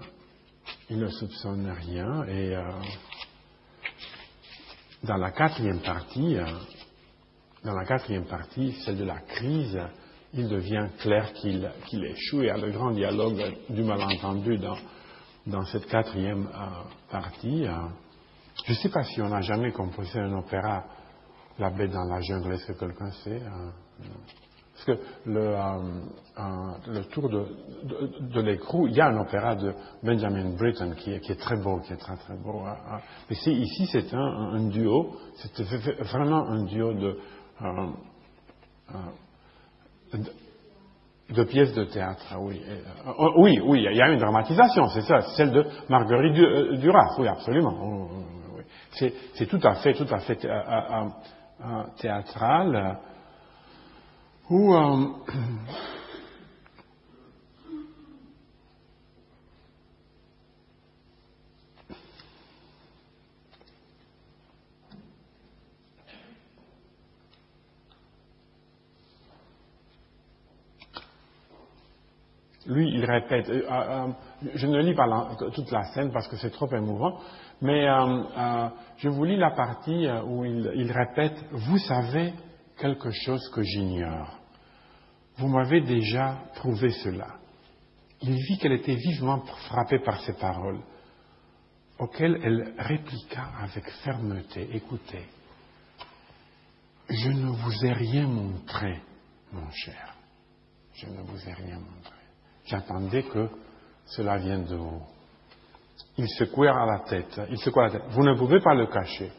il 0.88 0.98
ne 0.98 1.08
soupçonne 1.08 1.70
rien 1.70 2.24
et 2.24 2.56
euh, 2.56 2.62
dans 5.02 5.16
la 5.16 5.30
quatrième 5.30 5.80
partie, 5.80 6.36
euh, 6.36 6.46
dans 7.64 7.74
la 7.74 7.84
quatrième 7.84 8.24
partie, 8.24 8.72
celle 8.84 8.96
de 8.96 9.04
la 9.04 9.20
crise, 9.20 9.78
il 10.32 10.48
devient 10.48 10.88
clair 11.00 11.32
qu'il 11.34 12.04
échoue. 12.04 12.42
Il 12.42 12.46
y 12.46 12.50
a 12.50 12.56
le 12.56 12.70
grand 12.70 12.92
dialogue 12.92 13.42
du 13.68 13.82
malentendu 13.82 14.56
dans, 14.56 14.78
dans 15.46 15.64
cette 15.66 15.86
quatrième 15.86 16.46
euh, 16.46 17.10
partie. 17.10 17.66
je 18.64 18.72
ne 18.72 18.76
sais 18.76 18.88
pas 18.88 19.02
si 19.04 19.20
on 19.20 19.32
a 19.32 19.42
jamais 19.42 19.72
composé 19.72 20.18
un 20.18 20.32
opéra, 20.32 20.84
La 21.58 21.70
bête 21.70 21.90
dans 21.90 22.04
la 22.04 22.20
jungle, 22.22 22.54
est-ce 22.54 22.72
que 22.72 22.78
quelqu'un 22.78 23.10
sait 23.22 23.42
parce 24.76 24.98
que 24.98 25.04
le, 25.24 25.40
euh, 25.40 25.58
euh, 26.38 27.02
tour 27.10 27.30
de, 27.30 27.46
de, 27.84 28.28
de 28.34 28.40
l'écrou, 28.42 28.86
il 28.88 28.94
y 28.94 29.00
a 29.00 29.06
un 29.06 29.18
opéra 29.18 29.54
de 29.54 29.72
Benjamin 30.02 30.54
Britten 30.54 30.94
qui 30.96 31.12
est, 31.12 31.40
très 31.40 31.56
beau, 31.56 31.80
qui 31.80 31.94
est 31.94 31.96
très 31.96 32.16
très 32.16 32.36
beau. 32.36 32.60
Hein, 32.66 32.76
hein. 32.90 32.98
Mais 33.30 33.36
ici, 33.36 33.86
c'est 33.90 34.12
un, 34.12 34.68
duo, 34.68 35.16
c'est 35.36 35.58
vraiment 36.02 36.46
un 36.46 36.64
duo 36.64 36.92
de, 36.92 37.18
euh, 37.62 37.86
euh 40.14 40.18
de, 41.30 41.44
pièces 41.44 41.72
de 41.72 41.84
théâtre. 41.84 42.24
Ah 42.30 42.38
oui, 42.38 42.62
oh, 43.18 43.32
oui, 43.38 43.58
oui, 43.64 43.86
il 43.90 43.96
y 43.96 44.02
a 44.02 44.08
une 44.10 44.20
dramatisation, 44.20 44.88
c'est 44.88 45.02
ça, 45.02 45.22
celle 45.36 45.52
de 45.52 45.64
Marguerite 45.88 46.80
Duras, 46.80 47.16
oui, 47.18 47.26
absolument. 47.28 48.08
C'est 48.92 49.46
tout 49.46 49.60
à 49.64 49.74
fait, 49.76 49.94
tout 49.94 50.06
à 50.08 50.18
fait 50.20 50.46
théâtral 51.98 52.98
euh, 54.50 55.06
lui, 72.66 72.90
il 72.90 73.04
répète, 73.04 73.48
euh, 73.48 73.62
euh, 73.68 74.08
je 74.54 74.66
ne 74.68 74.80
lis 74.80 74.94
pas 74.94 75.36
toute 75.54 75.70
la 75.72 75.84
scène 75.92 76.12
parce 76.12 76.28
que 76.28 76.36
c'est 76.36 76.50
trop 76.50 76.68
émouvant, 76.72 77.18
mais 77.60 77.86
je 78.98 79.08
vous 79.08 79.24
lis 79.24 79.36
la 79.36 79.50
partie 79.50 80.06
où 80.26 80.44
il 80.44 80.92
répète, 80.92 81.36
vous 81.50 81.78
savez, 81.78 82.32
quelque 82.78 83.10
chose 83.10 83.48
que 83.54 83.62
j'ignore. 83.62 84.35
Vous 85.38 85.48
m'avez 85.48 85.82
déjà 85.82 86.38
prouvé 86.54 86.90
cela. 86.90 87.36
Il 88.22 88.34
vit 88.34 88.58
qu'elle 88.58 88.72
était 88.72 88.94
vivement 88.94 89.40
frappée 89.68 89.98
par 89.98 90.20
ces 90.22 90.32
paroles, 90.34 90.80
auxquelles 91.98 92.40
elle 92.42 92.74
répliqua 92.78 93.50
avec 93.60 93.88
fermeté, 94.04 94.68
écoutez, 94.74 95.26
je 97.08 97.28
ne 97.28 97.48
vous 97.48 97.84
ai 97.84 97.92
rien 97.92 98.26
montré, 98.26 99.00
mon 99.52 99.70
cher. 99.70 100.14
Je 100.94 101.06
ne 101.06 101.20
vous 101.22 101.48
ai 101.48 101.52
rien 101.52 101.78
montré. 101.78 102.16
J'attendais 102.64 103.22
que 103.22 103.48
cela 104.06 104.38
vienne 104.38 104.64
de 104.64 104.76
vous. 104.76 105.02
Il 106.18 106.28
secouait 106.30 106.68
à 106.68 106.86
la 106.86 107.00
tête. 107.00 107.40
Il 107.50 107.58
secouait 107.58 107.84
la 107.84 107.90
tête. 107.90 108.08
Vous 108.08 108.24
ne 108.24 108.34
pouvez 108.34 108.60
pas 108.60 108.74
le 108.74 108.86
cacher. 108.86 109.30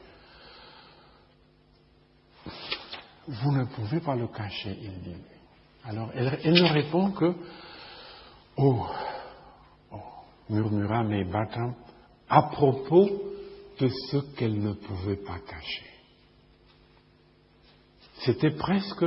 Vous 3.28 3.52
ne 3.52 3.66
pouvez 3.66 4.00
pas 4.00 4.16
le 4.16 4.28
cacher, 4.28 4.78
il 4.80 5.02
dit. 5.02 5.37
Alors, 5.88 6.12
elle, 6.14 6.54
ne 6.54 6.74
répond 6.74 7.12
que 7.12 7.34
Oh, 8.58 8.86
oh 9.92 10.02
murmura 10.50 11.04
mes 11.04 11.26
à 12.30 12.42
propos 12.44 13.08
de 13.80 13.88
ce 13.88 14.18
qu'elle 14.36 14.60
ne 14.60 14.74
pouvait 14.74 15.16
pas 15.16 15.40
cacher. 15.40 15.86
C'était 18.26 18.52
presque 18.52 19.06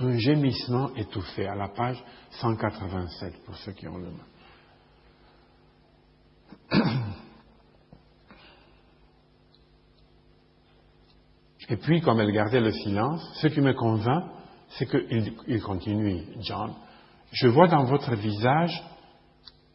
un 0.00 0.18
gémissement 0.18 0.94
étouffé 0.96 1.46
à 1.46 1.54
la 1.54 1.68
page 1.68 2.04
187 2.32 3.44
pour 3.44 3.56
ceux 3.56 3.72
qui 3.72 3.88
ont 3.88 3.96
le 3.96 4.10
main. 4.10 4.26
Et 11.70 11.76
puis, 11.76 12.00
comme 12.00 12.20
elle 12.20 12.32
gardait 12.32 12.60
le 12.60 12.72
silence, 12.72 13.22
ce 13.40 13.46
qui 13.46 13.60
me 13.60 13.72
convainc, 13.74 14.37
c'est 14.70 14.86
qu'il 14.86 15.62
continue, 15.62 16.24
John, 16.40 16.74
je 17.32 17.48
vois 17.48 17.68
dans 17.68 17.84
votre 17.84 18.14
visage, 18.14 18.82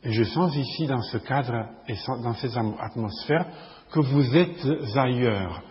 et 0.03 0.11
je 0.11 0.23
sens 0.23 0.55
ici 0.55 0.85
dans 0.85 1.01
ce 1.01 1.17
cadre 1.17 1.67
et 1.87 1.95
dans 2.23 2.33
ces 2.33 2.57
atmosphères, 2.57 3.47
que 3.91 3.99
vous 3.99 4.35
êtes 4.35 4.97
ailleurs. 4.97 5.61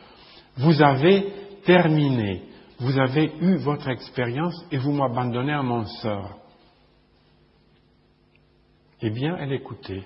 Vous 0.57 0.81
avez 0.81 1.33
terminé. 1.65 2.43
Vous 2.79 2.99
avez 2.99 3.33
eu 3.41 3.57
votre 3.57 3.89
expérience 3.89 4.55
et 4.71 4.79
vous 4.79 4.93
m'abandonnez 4.93 5.53
à 5.53 5.63
mon 5.63 5.85
sort. 5.85 6.39
Eh 9.03 9.11
bien, 9.11 9.37
elle 9.37 9.53
écoutait, 9.53 10.05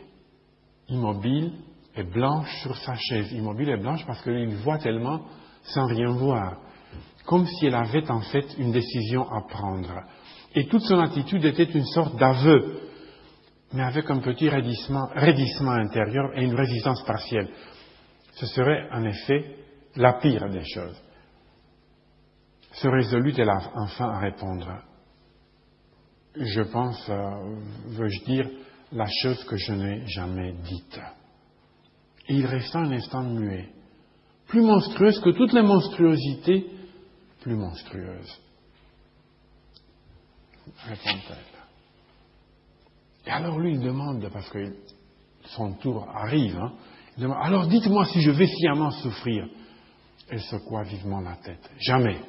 immobile 0.88 1.52
et 1.94 2.02
blanche 2.02 2.50
sur 2.62 2.76
sa 2.76 2.94
chaise. 2.94 3.32
Immobile 3.32 3.70
et 3.70 3.76
blanche 3.76 4.04
parce 4.06 4.22
qu'il 4.22 4.56
voit 4.56 4.78
tellement 4.78 5.22
sans 5.62 5.86
rien 5.86 6.10
voir. 6.12 6.58
Comme 7.24 7.46
si 7.46 7.66
elle 7.66 7.74
avait 7.74 8.08
en 8.10 8.20
fait 8.20 8.46
une 8.58 8.72
décision 8.72 9.22
à 9.30 9.42
prendre. 9.48 10.02
Et 10.54 10.66
toute 10.68 10.82
son 10.82 10.98
attitude 10.98 11.44
était 11.44 11.64
une 11.64 11.84
sorte 11.86 12.16
d'aveu, 12.16 12.80
mais 13.72 13.82
avec 13.82 14.10
un 14.10 14.20
petit 14.20 14.48
raidissement, 14.48 15.08
raidissement 15.14 15.72
intérieur 15.72 16.30
et 16.34 16.44
une 16.44 16.54
résistance 16.54 17.02
partielle. 17.04 17.50
Ce 18.34 18.46
serait 18.46 18.88
en 18.92 19.04
effet 19.04 19.56
la 19.96 20.14
pire 20.14 20.48
des 20.50 20.64
choses. 20.64 21.02
Se 22.72 22.88
résolut-elle 22.88 23.50
enfin 23.74 24.10
à 24.10 24.18
répondre 24.18 24.68
Je 26.36 26.62
pense, 26.62 27.08
euh, 27.08 27.56
veux-je 27.86 28.24
dire, 28.24 28.48
la 28.92 29.06
chose 29.22 29.42
que 29.44 29.56
je 29.56 29.72
n'ai 29.72 30.06
jamais 30.06 30.52
dite. 30.52 31.00
Et 32.28 32.34
il 32.34 32.46
resta 32.46 32.78
un 32.78 32.92
instant 32.92 33.22
muet, 33.22 33.70
plus 34.48 34.62
monstrueuse 34.62 35.20
que 35.20 35.30
toutes 35.30 35.52
les 35.52 35.62
monstruosités, 35.62 36.66
plus 37.46 37.54
monstrueuse. 37.54 38.40
Répond-elle. 40.84 41.36
Et 43.24 43.30
alors 43.30 43.60
lui, 43.60 43.74
il 43.74 43.80
demande, 43.80 44.28
parce 44.32 44.50
que 44.50 44.74
son 45.44 45.74
tour 45.74 46.08
arrive, 46.12 46.58
hein, 46.58 46.72
il 47.16 47.22
demande, 47.22 47.38
alors 47.40 47.68
dites-moi 47.68 48.04
si 48.06 48.20
je 48.20 48.32
vais 48.32 48.48
sciemment 48.48 48.90
souffrir. 48.90 49.48
Elle 50.28 50.40
secoua 50.40 50.82
vivement 50.82 51.20
la 51.20 51.36
tête. 51.36 51.70
Jamais. 51.78 52.20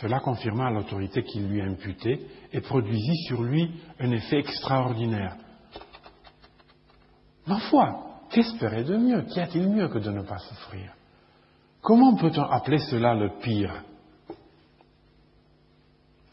Cela 0.00 0.18
confirma 0.18 0.72
l'autorité 0.72 1.22
qu'il 1.22 1.46
lui 1.46 1.62
imputait 1.62 2.20
et 2.52 2.60
produisit 2.60 3.16
sur 3.28 3.44
lui 3.44 3.80
un 4.00 4.10
effet 4.10 4.40
extraordinaire. 4.40 5.36
Ma 7.46 7.60
foi, 7.60 8.24
qu'espérer 8.28 8.82
de 8.82 8.96
mieux 8.96 9.22
Qu'y 9.22 9.38
a-t-il 9.38 9.68
mieux 9.68 9.86
que 9.86 9.98
de 9.98 10.10
ne 10.10 10.22
pas 10.22 10.38
souffrir? 10.38 10.95
Comment 11.86 12.16
peut-on 12.16 12.42
appeler 12.42 12.78
cela 12.78 13.14
le 13.14 13.38
pire? 13.38 13.84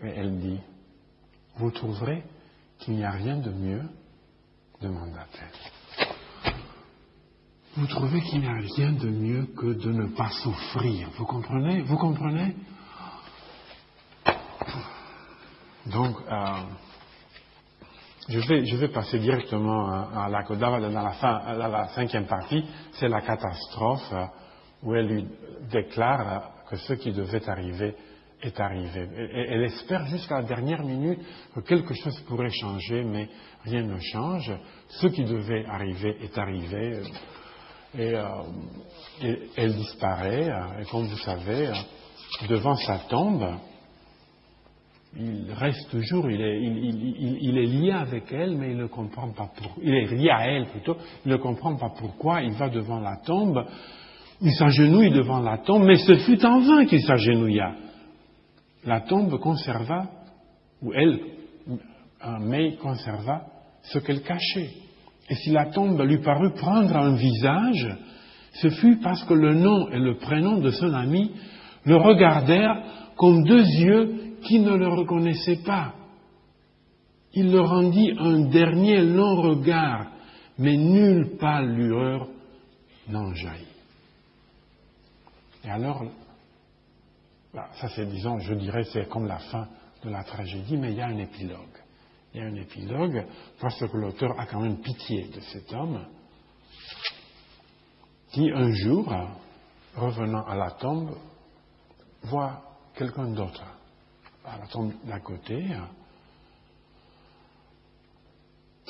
Et 0.01 0.08
elle 0.08 0.39
dit, 0.39 0.60
vous 1.58 1.70
trouverez 1.70 2.24
qu'il 2.80 2.95
n'y 2.95 3.04
a 3.04 3.12
rien 3.12 3.38
de 3.38 3.51
mieux 3.51 3.84
demanda-t-elle. 4.82 6.54
Vous 7.76 7.86
trouvez 7.86 8.22
qu'il 8.22 8.41
n'y 8.41 8.47
a 8.47 8.54
rien 8.54 8.93
de 8.93 9.10
mieux 9.10 9.45
que 9.56 9.68
de 9.68 9.91
ne 9.91 10.08
pas 10.16 10.32
souffrir. 10.41 11.12
Vous 11.20 11.26
comprenez? 11.26 11.82
Vous 11.82 11.97
comprenez? 11.97 12.56
Donc, 15.86 16.18
euh, 16.32 16.64
je, 18.28 18.39
vais, 18.39 18.66
je 18.66 18.76
vais 18.78 18.89
passer 18.89 19.20
directement 19.20 19.88
à, 19.88 20.30
la 20.30 20.41
dans 20.41 20.89
la, 20.89 21.12
fin, 21.12 21.36
à 21.36 21.54
la 21.54 21.89
cinquième 21.89 22.26
partie, 22.26 22.66
c'est 22.93 23.08
la 23.08 23.22
catastrophe 23.22 24.12
euh, 24.14 24.26
où 24.84 24.95
elle 24.95 25.07
lui 25.07 25.25
déclare 25.71 26.31
euh, 26.31 26.69
que 26.69 26.75
ce 26.77 26.93
qui 26.93 27.11
devait 27.11 27.47
arriver 27.49 27.95
est 28.41 28.59
arrivé. 28.59 29.07
Elle, 29.15 29.63
espère 29.63 30.05
jusqu'à 30.07 30.41
la 30.41 30.47
dernière 30.47 30.84
minute 30.84 31.19
que 31.55 31.61
quelque 31.61 31.93
chose 31.93 32.19
pourrait 32.27 32.49
changer, 32.49 33.03
mais 33.03 33.29
rien 33.63 33.84
ne 33.84 33.97
change. 33.99 34.51
Ce 34.89 35.07
qui 35.07 35.23
devait 35.23 35.65
arriver 35.65 36.17
est 36.21 36.38
arrivé. 36.38 37.01
Et, 37.97 38.13
et 39.21 39.39
elle 39.55 39.75
disparaît, 39.75 40.51
et 40.81 40.86
comme 40.91 41.05
vous 41.05 41.17
savez, 41.19 41.71
devant 42.49 42.75
sa 42.75 42.97
tombe, 43.07 43.59
il 45.15 45.53
reste 45.53 45.91
toujours, 45.91 46.29
il, 46.29 46.41
est, 46.41 47.65
lié 47.65 47.91
avec 47.91 48.31
elle, 48.31 48.57
mais 48.57 48.71
il 48.71 48.77
ne 48.77 48.88
comprend 48.88 49.31
pas 49.31 49.49
pourquoi. 49.55 49.84
Il 49.84 49.93
est 49.93 50.07
lié 50.07 50.29
à 50.31 50.47
elle 50.47 50.65
plutôt, 50.67 50.97
il 51.25 51.31
ne 51.31 51.38
comprend 51.38 51.75
pas 51.75 51.91
pourquoi. 51.97 52.41
Il 52.41 52.53
va 52.53 52.69
devant 52.69 52.99
la 52.99 53.17
tombe, 53.17 53.63
il 54.43 54.51
s'agenouille 54.51 55.11
devant 55.11 55.39
la 55.39 55.57
tombe, 55.59 55.85
mais 55.85 55.95
ce 55.95 56.17
fut 56.17 56.45
en 56.45 56.59
vain 56.59 56.85
qu'il 56.85 57.01
s'agenouilla. 57.01 57.75
La 58.85 58.99
tombe 59.01 59.39
conserva, 59.39 60.09
ou 60.81 60.93
elle, 60.93 61.19
mais 62.41 62.75
conserva 62.75 63.45
ce 63.83 63.99
qu'elle 63.99 64.21
cachait. 64.21 64.71
Et 65.29 65.35
si 65.35 65.51
la 65.51 65.67
tombe 65.67 66.01
lui 66.01 66.17
parut 66.17 66.51
prendre 66.51 66.95
un 66.95 67.15
visage, 67.15 67.87
ce 68.55 68.69
fut 68.69 68.97
parce 68.97 69.23
que 69.23 69.33
le 69.33 69.53
nom 69.53 69.89
et 69.89 69.99
le 69.99 70.17
prénom 70.17 70.59
de 70.59 70.71
son 70.71 70.93
ami 70.93 71.31
le 71.85 71.95
regardèrent 71.95 72.83
comme 73.15 73.43
deux 73.45 73.63
yeux 73.63 74.35
qui 74.43 74.59
ne 74.59 74.75
le 74.75 74.89
reconnaissait 74.89 75.63
pas. 75.65 75.93
Il 77.33 77.49
le 77.49 77.61
rendit 77.61 78.11
un 78.19 78.41
dernier 78.49 79.01
long 79.01 79.41
regard, 79.41 80.07
mais 80.59 80.75
nulle 80.75 81.37
pâle 81.39 81.73
lueur 81.73 82.27
n'en 83.07 83.33
jaillit. 83.33 83.72
Et 85.64 85.70
alors, 85.70 86.03
bah, 87.53 87.70
ça 87.80 87.88
c'est, 87.89 88.05
disons, 88.05 88.39
je 88.39 88.53
dirais, 88.53 88.84
c'est 88.91 89.07
comme 89.07 89.28
la 89.28 89.39
fin 89.39 89.68
de 90.03 90.09
la 90.09 90.24
tragédie, 90.24 90.78
mais 90.78 90.91
il 90.91 90.97
y 90.97 91.01
a 91.01 91.07
un 91.07 91.18
épilogue. 91.18 91.59
Il 92.34 92.41
y 92.41 92.43
a 92.43 92.47
un 92.47 92.55
épilogue 92.55 93.26
parce 93.61 93.80
que 93.80 93.97
l'auteur 93.97 94.39
a 94.39 94.45
quand 94.47 94.59
même 94.59 94.82
pitié 94.82 95.28
de 95.28 95.39
cet 95.39 95.72
homme 95.72 96.05
qui, 98.32 98.49
un 98.51 98.72
jour, 98.72 99.14
revenant 99.95 100.43
à 100.45 100.55
la 100.55 100.72
tombe, 100.72 101.16
voit 102.24 102.64
quelqu'un 102.95 103.30
d'autre 103.32 103.64
à 104.45 104.57
la 104.57 104.68
tombe 104.68 104.91
d'à 105.05 105.20
côté. 105.20 105.64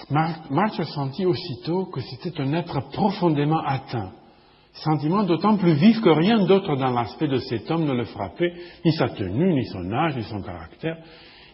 March 0.10 0.82
sentit 0.96 1.26
aussitôt 1.26 1.86
que 1.88 2.02
c'était 2.02 2.42
un 2.42 2.54
être 2.54 2.80
profondément 2.92 3.60
atteint. 3.66 4.12
Sentiment 4.74 5.24
d'autant 5.24 5.58
plus 5.58 5.74
vif 5.74 6.02
que 6.02 6.10
rien 6.10 6.46
d'autre 6.46 6.76
dans 6.76 6.90
l'aspect 6.90 7.28
de 7.28 7.38
cet 7.38 7.70
homme 7.70 7.86
ne 7.86 7.94
le 7.94 8.06
frappait, 8.06 8.54
ni 8.84 8.92
sa 8.94 9.10
tenue, 9.10 9.54
ni 9.54 9.66
son 9.66 9.92
âge, 9.92 10.16
ni 10.18 10.24
son 10.24 10.42
caractère. 10.42 10.98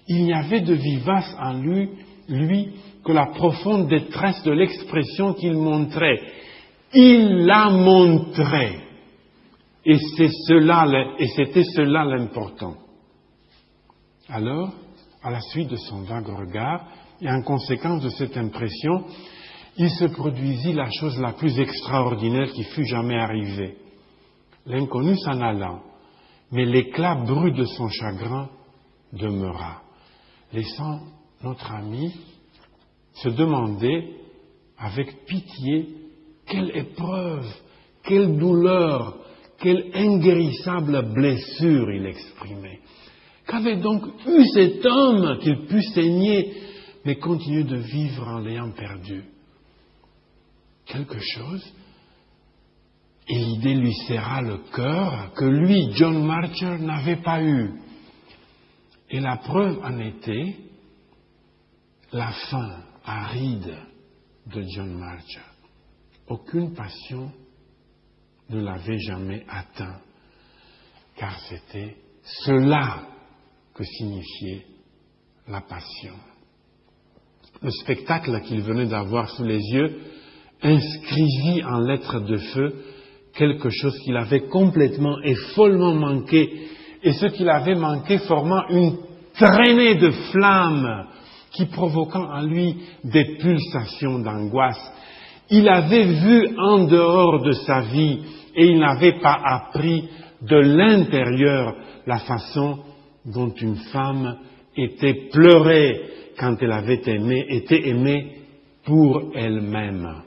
Il 0.07 0.23
n'y 0.23 0.33
avait 0.33 0.61
de 0.61 0.73
vivace 0.73 1.35
en 1.39 1.53
lui, 1.53 1.89
lui, 2.29 2.69
que 3.03 3.11
la 3.11 3.27
profonde 3.27 3.89
détresse 3.89 4.41
de 4.43 4.51
l'expression 4.51 5.33
qu'il 5.33 5.53
montrait. 5.53 6.19
Il 6.93 7.45
la 7.45 7.69
montrait. 7.69 8.79
Et 9.85 9.97
c'est 10.15 10.31
cela, 10.47 10.85
et 11.19 11.27
c'était 11.27 11.63
cela 11.63 12.05
l'important. 12.05 12.75
Alors, 14.29 14.71
à 15.23 15.29
la 15.29 15.41
suite 15.41 15.69
de 15.69 15.75
son 15.75 16.03
vague 16.03 16.27
regard, 16.29 16.85
et 17.21 17.29
en 17.29 17.41
conséquence 17.41 18.01
de 18.01 18.09
cette 18.09 18.37
impression, 18.37 19.03
il 19.77 19.89
se 19.89 20.05
produisit 20.05 20.73
la 20.73 20.89
chose 20.91 21.19
la 21.19 21.33
plus 21.33 21.59
extraordinaire 21.59 22.51
qui 22.51 22.63
fût 22.63 22.85
jamais 22.85 23.17
arrivée. 23.17 23.77
L'inconnu 24.65 25.17
s'en 25.17 25.39
alla, 25.39 25.79
mais 26.51 26.65
l'éclat 26.65 27.15
brut 27.15 27.55
de 27.55 27.65
son 27.65 27.87
chagrin 27.89 28.49
demeura, 29.13 29.81
laissant 30.53 30.99
notre 31.43 31.71
ami 31.71 32.13
se 33.13 33.29
demander 33.29 34.15
avec 34.77 35.25
pitié 35.25 35.87
quelle 36.45 36.75
épreuve, 36.75 37.47
quelle 38.03 38.37
douleur, 38.37 39.17
quelle 39.59 39.91
inguérissable 39.93 41.13
blessure 41.13 41.91
il 41.91 42.05
exprimait. 42.05 42.79
Qu'avait 43.47 43.77
donc 43.77 44.03
eu 44.27 44.45
cet 44.53 44.85
homme 44.85 45.39
qu'il 45.39 45.65
put 45.65 45.83
saigner, 45.93 46.53
mais 47.05 47.15
continuer 47.15 47.63
de 47.63 47.77
vivre 47.77 48.27
en 48.27 48.39
l'ayant 48.39 48.71
perdu? 48.71 49.23
Quelque 50.89 51.19
chose. 51.19 51.73
Et 53.27 53.35
l'idée 53.35 53.75
lui 53.75 53.93
serra 54.07 54.41
le 54.41 54.57
cœur 54.73 55.31
que 55.35 55.45
lui, 55.45 55.91
John 55.93 56.25
Marcher, 56.25 56.79
n'avait 56.79 57.21
pas 57.21 57.43
eu. 57.43 57.79
Et 59.11 59.19
la 59.19 59.37
preuve 59.37 59.79
en 59.83 59.99
était 59.99 60.55
la 62.11 62.31
fin 62.31 62.83
aride 63.05 63.77
de 64.47 64.63
John 64.73 64.97
Marcher. 64.97 65.45
Aucune 66.27 66.73
passion 66.73 67.31
ne 68.49 68.61
l'avait 68.61 68.99
jamais 68.99 69.45
atteint, 69.47 69.99
car 71.15 71.39
c'était 71.41 71.97
cela 72.45 73.07
que 73.75 73.83
signifiait 73.83 74.65
la 75.47 75.61
passion. 75.61 76.15
Le 77.61 77.69
spectacle 77.69 78.41
qu'il 78.41 78.61
venait 78.61 78.87
d'avoir 78.87 79.29
sous 79.29 79.43
les 79.43 79.59
yeux 79.59 80.01
inscrivit 80.61 81.63
en 81.63 81.79
lettres 81.79 82.19
de 82.21 82.37
feu 82.37 82.73
quelque 83.35 83.69
chose 83.69 83.97
qu'il 83.99 84.17
avait 84.17 84.47
complètement 84.47 85.17
et 85.23 85.35
follement 85.55 85.93
manqué, 85.93 86.49
et 87.03 87.13
ce 87.13 87.27
qu'il 87.27 87.49
avait 87.49 87.75
manqué 87.75 88.17
formant 88.19 88.67
une 88.69 88.97
traînée 89.33 89.95
de 89.95 90.11
flammes 90.31 91.05
qui 91.51 91.65
provoquant 91.65 92.29
en 92.31 92.41
lui 92.41 92.75
des 93.03 93.37
pulsations 93.37 94.19
d'angoisse. 94.19 94.81
Il 95.49 95.67
avait 95.67 96.05
vu 96.05 96.57
en 96.59 96.85
dehors 96.85 97.41
de 97.41 97.51
sa 97.51 97.81
vie 97.81 98.19
et 98.55 98.67
il 98.67 98.79
n'avait 98.79 99.19
pas 99.19 99.39
appris 99.43 100.09
de 100.41 100.55
l'intérieur 100.55 101.75
la 102.05 102.19
façon 102.19 102.79
dont 103.25 103.49
une 103.49 103.77
femme 103.91 104.37
était 104.75 105.29
pleurée 105.31 106.01
quand 106.37 106.55
elle 106.61 106.71
avait 106.71 107.01
aimé, 107.07 107.45
était 107.49 107.87
aimée 107.87 108.37
pour 108.85 109.31
elle-même. 109.35 110.23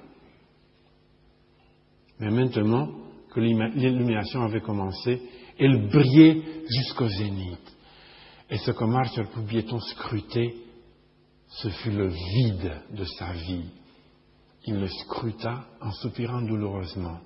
Mais 2.23 2.31
maintenant 2.31 2.89
que 3.35 3.41
l'illumination 3.41 4.43
avait 4.43 4.61
commencé, 4.61 5.21
elle 5.59 5.89
brillait 5.89 6.41
jusqu'au 6.71 7.09
zénith. 7.09 7.77
Et 8.49 8.59
ce 8.59 8.71
que 8.71 8.85
Marcel 8.85 9.27
Poubieton 9.27 9.81
scrutait, 9.81 10.55
ce 11.49 11.69
fut 11.69 11.91
le 11.91 12.07
vide 12.07 12.73
de 12.97 13.05
sa 13.05 13.33
vie. 13.33 13.65
Il 14.67 14.79
le 14.79 14.87
scruta 14.87 15.65
en 15.81 15.91
soupirant 15.91 16.43
douloureusement. 16.43 17.19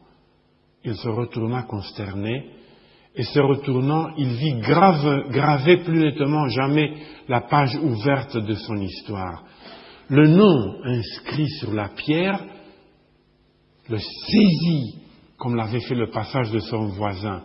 Il 0.83 0.97
se 0.97 1.09
retourna 1.09 1.65
consterné, 1.65 2.53
et 3.15 3.23
se 3.23 3.41
retournant, 3.41 4.15
il 4.17 4.29
vit 4.29 4.61
grave, 4.61 5.29
gravé 5.31 5.77
plus 5.85 5.99
nettement 5.99 6.49
jamais 6.49 6.95
la 7.29 7.43
page 7.43 7.77
ouverte 7.83 8.39
de 8.39 8.55
son 8.55 8.77
histoire. 8.77 9.45
Le 10.09 10.27
nom 10.27 10.83
inscrit 10.85 11.49
sur 11.61 11.75
la 11.75 11.91
pierre 11.91 12.43
le 13.89 13.99
saisit 13.99 14.99
comme 15.39 15.57
l'avait 15.57 15.81
fait 15.81 15.95
le 15.95 16.11
passage 16.11 16.51
de 16.51 16.61
son 16.61 16.87
voisin. 16.89 17.43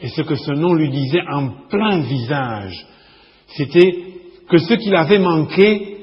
Et 0.00 0.08
ce 0.08 0.22
que 0.22 0.34
ce 0.34 0.52
nom 0.52 0.74
lui 0.74 0.90
disait 0.90 1.26
en 1.30 1.68
plein 1.68 2.00
visage, 2.00 2.86
c'était 3.48 3.92
que 4.48 4.58
ce 4.58 4.74
qu'il 4.74 4.94
avait 4.94 5.18
manqué, 5.18 5.96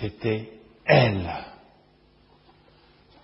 c'était 0.00 0.50
elle. 0.84 1.30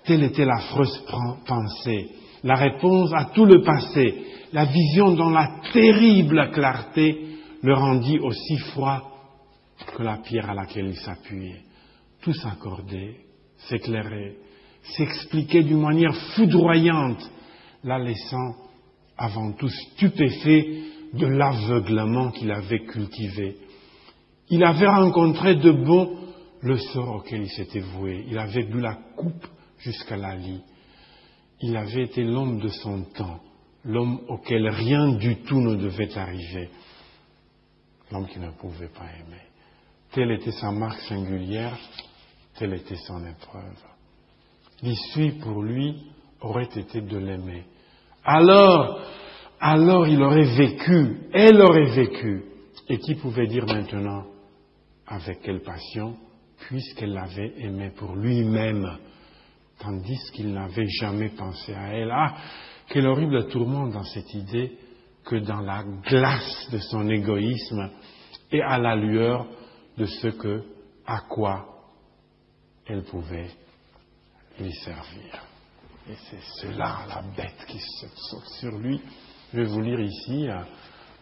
Telle 0.05 0.25
était 0.25 0.45
l'affreuse 0.45 1.05
pensée, 1.47 2.09
la 2.43 2.55
réponse 2.55 3.13
à 3.15 3.27
tout 3.27 3.45
le 3.45 3.63
passé, 3.63 4.23
la 4.53 4.65
vision 4.65 5.13
dont 5.13 5.31
la 5.31 5.61
terrible 5.73 6.51
clarté 6.53 7.27
le 7.63 7.75
rendit 7.75 8.19
aussi 8.19 8.57
froid 8.73 9.03
que 9.97 10.03
la 10.03 10.19
pierre 10.19 10.51
à 10.51 10.55
laquelle 10.55 10.87
il 10.87 10.97
s'appuyait. 10.97 11.63
Tout 12.23 12.33
s'accordait, 12.33 13.17
s'éclairait, 13.69 14.37
s'expliquait 14.97 15.63
d'une 15.63 15.81
manière 15.81 16.15
foudroyante, 16.35 17.31
la 17.85 17.99
laissant 17.99 18.55
avant 19.17 19.53
tout 19.53 19.69
stupéfait 19.69 20.83
de 21.13 21.27
l'aveuglement 21.27 22.31
qu'il 22.31 22.51
avait 22.51 22.85
cultivé. 22.85 23.57
Il 24.51 24.65
avait 24.65 24.89
rencontré 24.89 25.57
de 25.57 25.71
bon 25.71 26.17
le 26.63 26.79
sort 26.79 27.17
auquel 27.17 27.43
il 27.43 27.51
s'était 27.51 27.81
voué. 27.81 28.25
Il 28.29 28.39
avait 28.39 28.65
bu 28.65 28.81
la 28.81 28.95
coupe 29.17 29.47
jusqu'à 29.79 30.17
la 30.17 30.35
lie. 30.35 30.63
Il 31.61 31.77
avait 31.77 32.05
été 32.05 32.23
l'homme 32.23 32.61
de 32.61 32.69
son 32.69 33.03
temps, 33.03 33.41
l'homme 33.85 34.21
auquel 34.29 34.69
rien 34.69 35.15
du 35.15 35.37
tout 35.43 35.61
ne 35.61 35.75
devait 35.75 36.17
arriver, 36.17 36.71
l'homme 38.13 38.29
qui 38.29 38.39
ne 38.39 38.51
pouvait 38.51 38.89
pas 38.89 39.07
aimer. 39.21 39.43
Telle 40.13 40.31
était 40.31 40.53
sa 40.53 40.71
marque 40.71 41.01
singulière, 41.03 41.77
telle 42.57 42.75
était 42.75 42.97
son 42.97 43.27
épreuve. 43.27 43.88
L'issue 44.83 45.33
pour 45.43 45.63
lui 45.63 45.97
aurait 46.41 46.69
été 46.75 47.01
de 47.01 47.19
l'aimer. 47.19 47.65
Alors, 48.25 49.01
alors 49.61 50.07
il 50.07 50.23
aurait 50.23 50.57
vécu, 50.57 51.29
elle 51.33 51.61
aurait 51.61 51.95
vécu. 51.95 52.45
Et 52.89 52.99
qui 52.99 53.17
pouvait 53.17 53.47
dire 53.47 53.67
maintenant 53.67 54.25
avec 55.07 55.41
quelle 55.43 55.63
passion, 55.63 56.17
puisqu'elle 56.61 57.13
l'avait 57.13 57.55
aimé 57.59 57.91
pour 57.97 58.15
lui-même, 58.15 58.99
tandis 59.79 60.19
qu'il 60.33 60.53
n'avait 60.53 60.89
jamais 61.01 61.31
pensé 61.31 61.75
à 61.75 61.89
elle. 61.95 62.11
Ah, 62.11 62.35
quel 62.89 63.07
horrible 63.07 63.49
tourment 63.49 63.89
dans 63.89 64.05
cette 64.05 64.33
idée 64.33 64.79
que 65.25 65.37
dans 65.37 65.61
la 65.61 65.85
glace 66.09 66.69
de 66.73 66.79
son 66.79 67.09
égoïsme 67.09 67.91
et 68.51 68.63
à 68.63 68.79
la 68.79 68.97
lueur 68.97 69.47
de 69.99 70.07
ce 70.07 70.29
que, 70.29 70.63
à 71.07 71.21
quoi 71.29 71.67
elle 72.87 73.03
pouvait 73.03 73.51
lui 74.59 74.73
servir. 74.73 75.43
Et 76.11 76.15
c'est 76.31 76.67
cela, 76.67 77.01
la 77.09 77.23
bête 77.37 77.67
qui 77.67 77.79
saute 77.79 78.49
sur 78.61 78.79
lui. 78.79 79.01
Je 79.53 79.61
vais 79.61 79.67
vous 79.67 79.81
lire 79.81 80.01
ici 80.01 80.49
euh, 80.49 80.63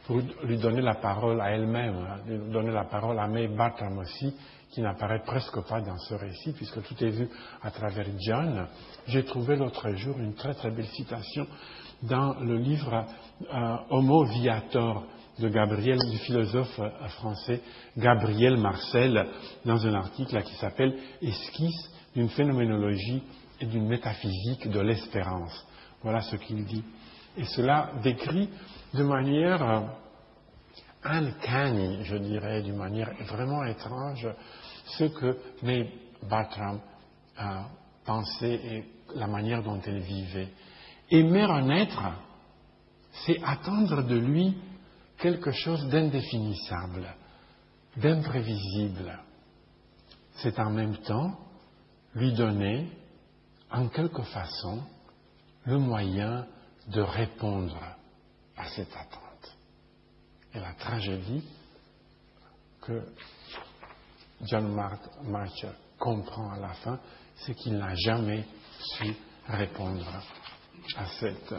pour 0.06 0.20
lui 0.44 0.56
donner 0.58 0.80
la 0.80 0.94
parole 0.94 1.40
à 1.40 1.50
elle-même, 1.50 1.96
hein, 1.96 2.50
donner 2.52 2.70
la 2.72 2.84
parole 2.84 3.18
à 3.18 3.26
May 3.26 3.48
Bartram 3.48 3.98
aussi, 3.98 4.32
qui 4.70 4.80
n'apparaît 4.80 5.22
presque 5.24 5.60
pas 5.68 5.80
dans 5.80 5.98
ce 5.98 6.14
récit, 6.14 6.52
puisque 6.52 6.82
tout 6.82 7.04
est 7.04 7.10
vu 7.10 7.28
à 7.62 7.70
travers 7.70 8.06
John. 8.18 8.68
J'ai 9.08 9.24
trouvé 9.24 9.56
l'autre 9.56 9.92
jour 9.94 10.18
une 10.18 10.34
très 10.34 10.54
très 10.54 10.70
belle 10.70 10.88
citation 10.88 11.46
dans 12.02 12.34
le 12.40 12.56
livre 12.56 13.06
euh, 13.52 13.76
Homo 13.90 14.24
Viator 14.24 15.04
de 15.38 15.48
Gabriel, 15.48 15.98
du 16.10 16.18
philosophe 16.18 16.78
euh, 16.78 17.08
français 17.08 17.60
Gabriel 17.96 18.56
Marcel, 18.56 19.26
dans 19.64 19.84
un 19.86 19.94
article 19.94 20.40
qui 20.42 20.54
s'appelle 20.56 20.96
Esquisse 21.20 21.90
d'une 22.16 22.30
phénoménologie 22.30 23.22
et 23.60 23.66
d'une 23.66 23.86
métaphysique 23.86 24.68
de 24.70 24.80
l'espérance. 24.80 25.66
Voilà 26.02 26.22
ce 26.22 26.36
qu'il 26.36 26.64
dit. 26.64 26.82
Et 27.36 27.44
cela 27.44 27.92
décrit 28.02 28.48
de 28.94 29.02
manière 29.02 29.62
euh, 29.62 29.80
uncanny, 31.04 32.04
je 32.04 32.16
dirais, 32.16 32.62
d'une 32.62 32.78
manière 32.78 33.12
vraiment 33.26 33.62
étrange, 33.64 34.26
ce 34.86 35.04
que 35.04 35.38
May 35.62 35.92
Bartram 36.22 36.80
a 37.36 37.66
pensé 38.06 38.46
et 38.46 38.84
la 39.14 39.26
manière 39.26 39.62
dont 39.62 39.80
elle 39.84 40.00
vivait. 40.00 40.48
Aimer 41.10 41.42
un 41.42 41.68
être, 41.68 42.02
c'est 43.26 43.42
attendre 43.44 44.02
de 44.02 44.16
lui 44.16 44.56
quelque 45.18 45.50
chose 45.50 45.86
d'indéfinissable, 45.88 47.14
d'imprévisible. 47.98 49.18
C'est 50.36 50.58
en 50.58 50.70
même 50.70 50.96
temps 50.98 51.45
lui 52.16 52.32
donner, 52.32 52.88
en 53.70 53.88
quelque 53.88 54.22
façon, 54.22 54.80
le 55.66 55.78
moyen 55.78 56.46
de 56.88 57.02
répondre 57.02 57.76
à 58.56 58.64
cette 58.68 58.94
attente. 58.96 59.56
Et 60.54 60.58
la 60.60 60.72
tragédie 60.72 61.44
que 62.80 63.02
John 64.42 64.74
March 65.24 65.66
comprend 65.98 66.52
à 66.52 66.58
la 66.58 66.72
fin, 66.74 66.98
c'est 67.36 67.54
qu'il 67.54 67.76
n'a 67.76 67.94
jamais 67.94 68.44
su 68.96 69.14
répondre 69.46 70.06
à 70.96 71.06
cette 71.20 71.54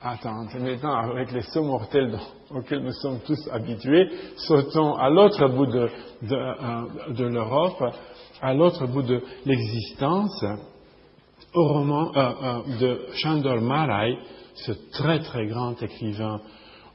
attente. 0.00 0.54
maintenant, 0.54 0.96
avec 1.10 1.32
les 1.32 1.42
sauts 1.42 1.64
mortels 1.64 2.16
auxquels 2.50 2.82
nous 2.84 2.92
sommes 2.92 3.20
tous 3.20 3.48
habitués, 3.50 4.08
sautons 4.36 4.94
à 4.94 5.10
l'autre 5.10 5.48
bout 5.48 5.66
de, 5.66 5.88
euh, 6.30 7.28
l'Europe, 7.28 7.82
à 8.44 8.52
l'autre 8.52 8.86
bout 8.86 9.02
de 9.02 9.22
l'existence, 9.46 10.44
au 11.54 11.66
roman 11.66 12.12
euh, 12.14 12.32
euh, 12.42 12.78
de 12.78 13.06
Sándor 13.22 13.62
Márai, 13.62 14.18
ce 14.54 14.72
très 14.92 15.20
très 15.20 15.46
grand 15.46 15.82
écrivain 15.82 16.42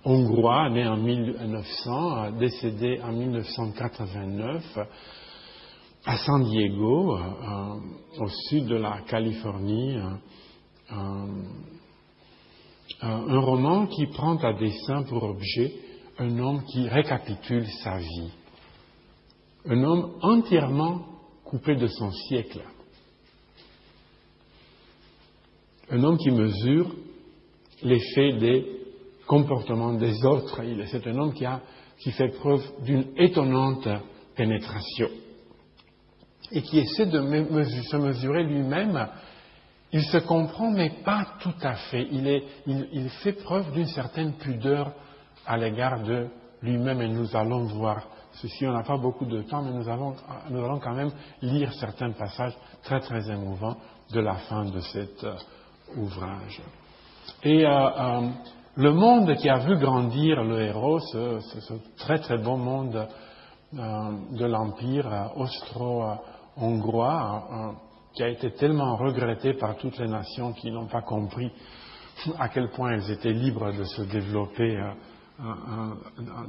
hongrois, 0.05 0.69
né 0.69 0.87
en 0.87 0.97
1900, 0.97 2.33
décédé 2.37 3.01
en 3.03 3.13
1989, 3.13 4.63
à 6.05 6.17
San 6.17 6.43
Diego, 6.43 7.17
au 8.19 8.27
sud 8.49 8.67
de 8.67 8.75
la 8.75 9.01
Californie, 9.01 9.97
un 13.01 13.39
roman 13.39 13.87
qui 13.87 14.05
prend 14.07 14.37
à 14.37 14.53
dessein 14.53 15.03
pour 15.03 15.23
objet 15.23 15.73
un 16.19 16.39
homme 16.39 16.63
qui 16.63 16.87
récapitule 16.87 17.65
sa 17.83 17.97
vie. 17.97 18.31
Un 19.67 19.83
homme 19.83 20.11
entièrement 20.21 21.18
coupé 21.49 21.75
de 21.75 21.87
son 21.87 22.11
siècle. 22.11 22.61
Un 25.89 26.03
homme 26.03 26.17
qui 26.17 26.31
mesure 26.31 26.95
l'effet 27.81 28.33
des 28.33 28.65
comportements 29.25 29.93
des 29.93 30.23
autres. 30.25 30.61
C'est 30.87 31.07
un 31.07 31.17
homme 31.17 31.33
qui, 31.33 32.11
fait 32.11 32.29
preuve 32.29 32.63
d'une 32.83 33.05
étonnante 33.17 33.87
pénétration 34.35 35.09
et 36.51 36.61
qui 36.61 36.79
essaie 36.79 37.05
de 37.05 37.19
se 37.19 37.97
mesurer 37.97 38.43
lui-même 38.43 39.09
il 39.91 40.03
se 40.03 40.17
comprend, 40.17 40.69
mais 40.69 40.91
pas 41.03 41.25
tout 41.39 41.55
à 41.61 41.73
fait. 41.75 42.07
Il, 42.11 43.09
fait 43.23 43.33
preuve 43.33 43.71
d'une 43.71 43.87
certaine 43.87 44.33
pudeur 44.33 44.93
à 45.45 45.57
l'égard 45.57 46.03
de 46.03 46.27
lui-même 46.61 47.01
et 47.01 47.07
nous 47.07 47.35
allons 47.35 47.63
voir 47.65 48.07
ceci. 48.41 48.67
On 48.67 48.73
n'a 48.73 48.83
pas 48.83 48.97
beaucoup 48.97 49.25
de 49.25 49.41
temps, 49.43 49.61
mais 49.61 49.71
nous 49.71 49.87
allons, 49.89 50.15
quand 50.79 50.93
même 50.93 51.11
lire 51.41 51.71
certains 51.73 52.11
passages 52.11 52.57
très 52.83 52.99
très 52.99 53.31
émouvants 53.31 53.77
de 54.11 54.19
la 54.19 54.35
fin 54.35 54.65
de 54.65 54.79
cet 54.79 55.23
euh, 55.23 55.35
ouvrage. 55.97 56.61
Et 57.43 57.63
le 58.75 58.91
monde 58.91 59.35
qui 59.35 59.49
a 59.49 59.59
vu 59.59 59.77
grandir 59.77 60.43
le 60.43 60.61
héros, 60.61 60.99
ce, 60.99 61.39
ce 61.39 61.73
très 61.97 62.19
très 62.19 62.37
beau 62.37 62.57
monde 62.57 63.07
de 63.71 64.45
l'Empire 64.45 65.31
austro-hongrois, 65.35 67.75
qui 68.13 68.23
a 68.23 68.29
été 68.29 68.51
tellement 68.51 68.95
regretté 68.95 69.53
par 69.53 69.75
toutes 69.77 69.97
les 69.99 70.07
nations 70.07 70.53
qui 70.53 70.71
n'ont 70.71 70.87
pas 70.87 71.01
compris 71.01 71.51
à 72.37 72.49
quel 72.49 72.69
point 72.69 72.91
elles 72.91 73.11
étaient 73.11 73.31
libres 73.31 73.71
de 73.71 73.83
se 73.83 74.01
développer 74.03 74.75
euh, 74.75 74.81
euh, 74.81 74.81
euh, 74.81 74.93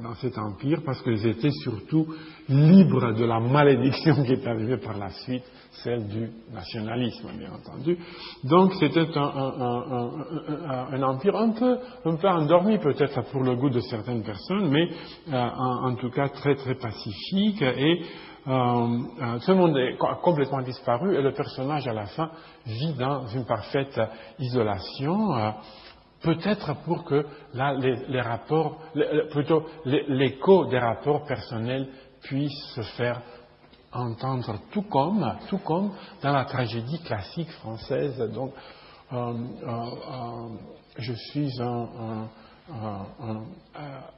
dans 0.03 0.15
cet 0.17 0.37
empire, 0.37 0.81
parce 0.85 1.01
qu'elles 1.03 1.27
étaient 1.27 1.53
surtout 1.63 2.07
libres 2.49 3.13
de 3.13 3.25
la 3.25 3.39
malédiction 3.39 4.25
qui 4.25 4.33
est 4.33 4.47
arrivée 4.47 4.79
par 4.79 4.99
la 4.99 5.11
suite, 5.11 5.45
celle 5.85 6.09
du 6.09 6.29
nationalisme, 6.53 7.29
bien 7.39 7.53
entendu. 7.53 7.97
Donc 8.45 8.75
c'était 8.81 9.07
un, 9.17 11.03
empire 11.03 11.37
un 11.37 11.51
peu, 11.51 11.79
un 12.05 12.17
peu 12.17 12.29
endormi 12.29 12.79
peut-être 12.79 13.23
pour 13.31 13.43
le 13.43 13.55
goût 13.55 13.71
de 13.71 13.81
certaines 13.81 14.25
personnes, 14.25 14.69
mais 14.69 14.89
en, 15.33 15.91
en, 15.91 15.95
tout 15.95 16.11
cas 16.11 16.29
très 16.29 16.57
très 16.57 16.75
pacifique 16.75 17.63
et 17.63 18.03
euh, 18.49 18.51
euh, 18.51 19.39
le 19.49 19.55
monde 19.55 19.77
est 19.77 19.99
complètement 20.23 20.63
disparu 20.63 21.15
et 21.15 21.21
le 21.21 21.33
personnage 21.33 21.87
à 21.87 21.93
la 21.93 22.07
fin 22.07 22.31
vit 22.67 22.95
dans 22.95 23.27
une 23.29 23.45
parfaite 23.45 24.01
isolation, 24.39 25.37
euh, 25.37 25.51
peut-être 26.23 26.75
pour 26.85 27.05
que 27.05 27.27
là 27.55 27.75
les, 27.75 28.21
rapports, 28.21 28.79
plutôt 29.31 29.65
l'écho 29.85 30.67
des 30.67 30.79
rapports 30.79 31.25
personnels 31.25 31.89
puisse 32.23 32.59
se 32.75 32.83
faire 32.83 33.21
entendre 33.93 34.59
tout 34.71 34.83
comme, 34.83 35.37
tout 35.49 35.59
comme 35.59 35.93
dans 36.23 36.33
la 36.33 36.45
tragédie 36.45 37.03
classique 37.03 37.51
française. 37.51 38.19
Donc, 38.33 38.53
je 40.99 41.13
suis 41.13 41.61
un 41.61 41.89
un, 41.99 42.29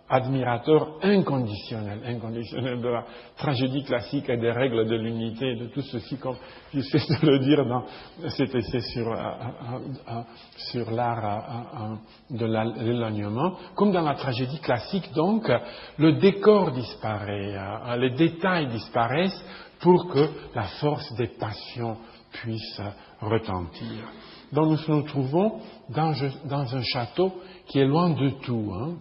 admirateur 0.09 0.99
inconditionnel, 1.03 2.01
inconditionnel 2.07 2.81
de 2.83 2.89
la 2.89 3.05
tragédie 3.37 3.83
classique 3.83 4.29
et 4.29 4.37
des 4.37 4.51
règles 4.51 4.87
de 4.87 4.97
l'unité, 4.97 5.57
de 5.57 5.67
tout 5.69 5.81
ceci, 5.81 6.19
comme 6.19 6.37
j'essaie 6.75 6.99
de 7.23 7.27
le 7.27 7.39
dire 7.39 7.65
dans 7.65 7.85
cet 8.29 8.55
essai 8.55 8.81
sur, 8.81 9.11
euh, 9.11 9.17
euh, 9.17 9.79
euh, 10.09 10.23
sur 10.71 10.91
l'art 10.91 11.99
de 12.31 12.47
l'éloignement. 12.85 13.55
Comme 13.75 13.93
dans 13.93 14.03
la 14.03 14.15
tragédie 14.15 14.61
classique, 14.61 15.13
donc, 15.15 15.51
le 15.99 16.13
décor 16.15 16.73
disparaît, 16.73 17.57
les 17.99 18.11
détails 18.11 18.69
disparaissent 18.69 19.45
pour 19.81 20.09
que 20.09 20.29
la 20.55 20.65
force 20.81 21.11
des 21.15 21.29
passions 21.29 21.97
puisse 22.33 22.81
retentir. 23.21 24.09
Donc 24.53 24.87
nous 24.87 24.97
nous 24.97 25.03
trouvons 25.03 25.61
dans, 25.89 26.13
dans 26.45 26.77
un 26.77 26.83
château 26.83 27.33
qui 27.73 27.81
est 27.81 27.87
loin 27.87 28.11
de 28.11 28.29
tout. 28.43 28.71
Hein. 28.75 28.97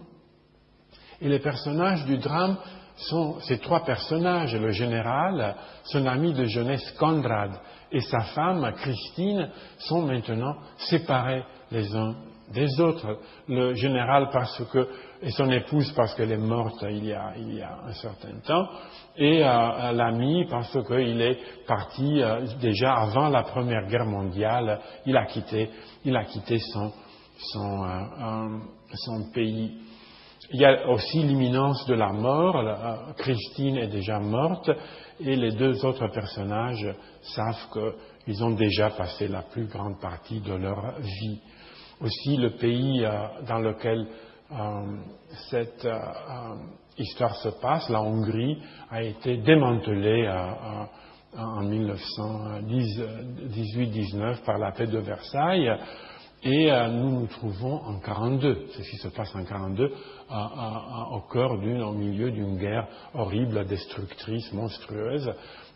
Et 1.20 1.28
les 1.28 1.40
personnages 1.40 2.06
du 2.06 2.16
drame 2.16 2.56
sont 2.96 3.38
ces 3.40 3.58
trois 3.58 3.84
personnages, 3.84 4.56
le 4.56 4.70
général, 4.70 5.56
son 5.84 6.06
ami 6.06 6.32
de 6.32 6.44
jeunesse 6.46 6.90
Conrad 6.98 7.52
et 7.90 8.00
sa 8.00 8.20
femme 8.20 8.72
Christine 8.76 9.50
sont 9.78 10.02
maintenant 10.02 10.56
séparés 10.78 11.44
les 11.70 11.94
uns 11.94 12.14
des 12.54 12.80
autres. 12.80 13.18
Le 13.46 13.74
général 13.74 14.30
parce 14.32 14.64
que 14.72 14.88
et 15.22 15.30
son 15.30 15.50
épouse 15.50 15.92
parce 15.92 16.14
qu'elle 16.14 16.32
est 16.32 16.36
morte 16.36 16.84
il 16.88 17.04
y 17.04 17.12
a, 17.12 17.34
il 17.36 17.54
y 17.54 17.62
a 17.62 17.78
un 17.86 17.92
certain 17.92 18.40
temps, 18.44 18.68
et 19.16 19.44
euh, 19.44 19.92
l'ami 19.92 20.46
parce 20.50 20.76
qu'il 20.84 21.20
est 21.20 21.38
parti 21.66 22.20
euh, 22.20 22.46
déjà 22.60 22.94
avant 22.94 23.28
la 23.28 23.44
Première 23.44 23.86
Guerre 23.86 24.06
mondiale, 24.06 24.80
il 25.06 25.16
a 25.16 25.26
quitté, 25.26 25.70
il 26.04 26.16
a 26.16 26.24
quitté 26.24 26.58
son, 26.72 26.92
son, 27.50 27.84
euh, 27.84 28.58
son 28.94 29.30
pays. 29.32 29.78
Il 30.52 30.60
y 30.60 30.64
a 30.64 30.88
aussi 30.90 31.22
l'imminence 31.22 31.86
de 31.86 31.94
la 31.94 32.12
mort. 32.12 32.56
Euh, 32.56 33.12
Christine 33.16 33.78
est 33.78 33.88
déjà 33.88 34.18
morte 34.18 34.70
et 35.20 35.36
les 35.36 35.52
deux 35.52 35.84
autres 35.84 36.08
personnages 36.08 36.94
savent 37.22 37.68
qu'ils 37.72 38.42
ont 38.44 38.50
déjà 38.50 38.90
passé 38.90 39.28
la 39.28 39.42
plus 39.42 39.66
grande 39.66 40.00
partie 40.00 40.40
de 40.40 40.54
leur 40.54 40.98
vie. 41.00 41.40
Aussi, 42.00 42.36
le 42.36 42.56
pays 42.56 43.04
euh, 43.04 43.12
dans 43.46 43.58
lequel 43.58 44.06
cette 45.48 45.88
histoire 46.98 47.34
se 47.36 47.48
passe, 47.48 47.88
la 47.88 48.02
Hongrie, 48.02 48.58
a 48.90 49.02
été 49.02 49.38
démantelé 49.38 50.28
en 51.34 51.62
1918-19 51.62 54.44
par 54.44 54.58
la 54.58 54.72
paix 54.72 54.88
de 54.88 54.98
Versailles. 54.98 55.74
Et 56.44 56.72
euh, 56.72 56.88
nous 56.88 57.20
nous 57.20 57.26
trouvons 57.28 57.76
en 57.84 58.00
42, 58.00 58.66
c'est 58.72 58.82
ce 58.82 58.90
qui 58.90 58.96
se 58.96 59.08
passe 59.08 59.32
en 59.34 59.44
42, 59.44 59.92
au 61.12 61.20
cœur 61.32 61.58
d'une, 61.58 61.82
au 61.82 61.92
milieu 61.92 62.32
d'une 62.32 62.58
guerre 62.58 62.88
horrible, 63.14 63.64
destructrice, 63.66 64.52
monstrueuse, 64.52 65.32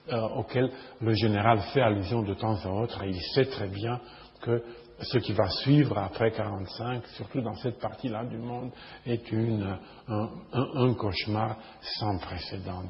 euh, 0.08 0.20
auquel 0.36 0.70
le 1.00 1.14
général 1.14 1.60
fait 1.72 1.82
allusion 1.82 2.22
de 2.22 2.34
temps 2.34 2.56
en 2.64 2.82
autre, 2.82 3.00
et 3.04 3.10
il 3.10 3.22
sait 3.34 3.44
très 3.44 3.68
bien 3.68 4.00
que 4.40 4.62
ce 5.00 5.18
qui 5.18 5.34
va 5.34 5.48
suivre 5.50 5.98
après 5.98 6.32
45, 6.32 7.06
surtout 7.16 7.42
dans 7.42 7.54
cette 7.56 7.78
partie-là 7.78 8.24
du 8.24 8.38
monde, 8.38 8.70
est 9.04 9.30
une, 9.30 9.78
un, 10.08 10.30
un, 10.52 10.94
cauchemar 10.94 11.56
sans 11.98 12.18
précédent 12.18 12.82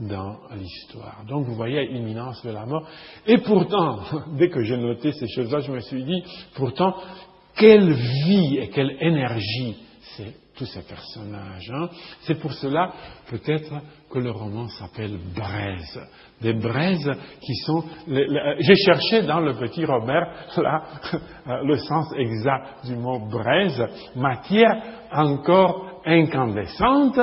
dans 0.00 0.36
l'histoire. 0.54 1.24
Donc 1.28 1.46
vous 1.46 1.54
voyez 1.54 1.86
l'imminence 1.88 2.42
de 2.44 2.50
la 2.50 2.66
mort. 2.66 2.88
Et 3.26 3.38
pourtant, 3.38 4.00
dès 4.38 4.48
que 4.48 4.62
j'ai 4.62 4.76
noté 4.76 5.12
ces 5.12 5.28
choses-là, 5.28 5.60
je 5.60 5.72
me 5.72 5.80
suis 5.80 6.04
dit, 6.04 6.22
pourtant, 6.54 6.94
quelle 7.56 7.92
vie 7.92 8.58
et 8.58 8.68
quelle 8.68 8.96
énergie 9.00 9.76
c'est 10.16 10.34
tous 10.56 10.66
ces 10.66 10.82
personnages. 10.82 11.70
Hein. 11.72 11.88
C'est 12.22 12.40
pour 12.40 12.52
cela 12.52 12.92
peut-être 13.30 13.72
que 14.10 14.18
le 14.18 14.30
roman 14.30 14.68
s'appelle 14.68 15.18
Braise. 15.34 16.00
Des 16.40 16.54
braises 16.54 17.10
qui 17.40 17.54
sont... 17.64 17.84
J'ai 18.06 18.76
cherché 18.76 19.22
dans 19.22 19.40
le 19.40 19.54
petit 19.54 19.84
Robert 19.84 20.26
là, 20.56 20.82
le 21.62 21.76
sens 21.76 22.12
exact 22.16 22.86
du 22.86 22.96
mot 22.96 23.20
braise, 23.28 23.80
matière 24.16 24.82
encore 25.12 26.00
incandescente, 26.04 27.20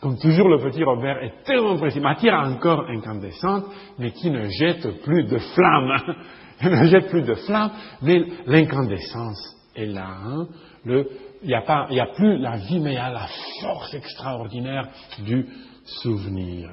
comme 0.00 0.18
toujours, 0.18 0.48
le 0.48 0.58
petit 0.58 0.82
Robert 0.82 1.22
est 1.22 1.44
tellement 1.44 1.76
précis. 1.76 2.00
Matière 2.00 2.34
encore 2.40 2.88
incandescente, 2.88 3.64
mais 3.98 4.12
qui 4.12 4.30
ne 4.30 4.48
jette 4.48 5.02
plus 5.02 5.24
de 5.24 5.38
flammes. 5.38 6.16
Elle 6.60 6.78
ne 6.78 6.84
jette 6.86 7.08
plus 7.08 7.22
de 7.22 7.34
flammes, 7.34 7.72
mais 8.02 8.22
l'incandescence 8.46 9.56
est 9.76 9.86
là. 9.86 10.08
Hein. 10.24 10.46
il 10.86 11.06
n'y 11.44 11.54
a, 11.54 11.62
a, 11.66 12.14
plus 12.14 12.38
la 12.38 12.56
vie, 12.56 12.80
mais 12.80 12.92
il 12.92 12.94
y 12.94 12.98
a 12.98 13.10
la 13.10 13.28
force 13.60 13.92
extraordinaire 13.94 14.88
du 15.24 15.46
souvenir. 15.84 16.70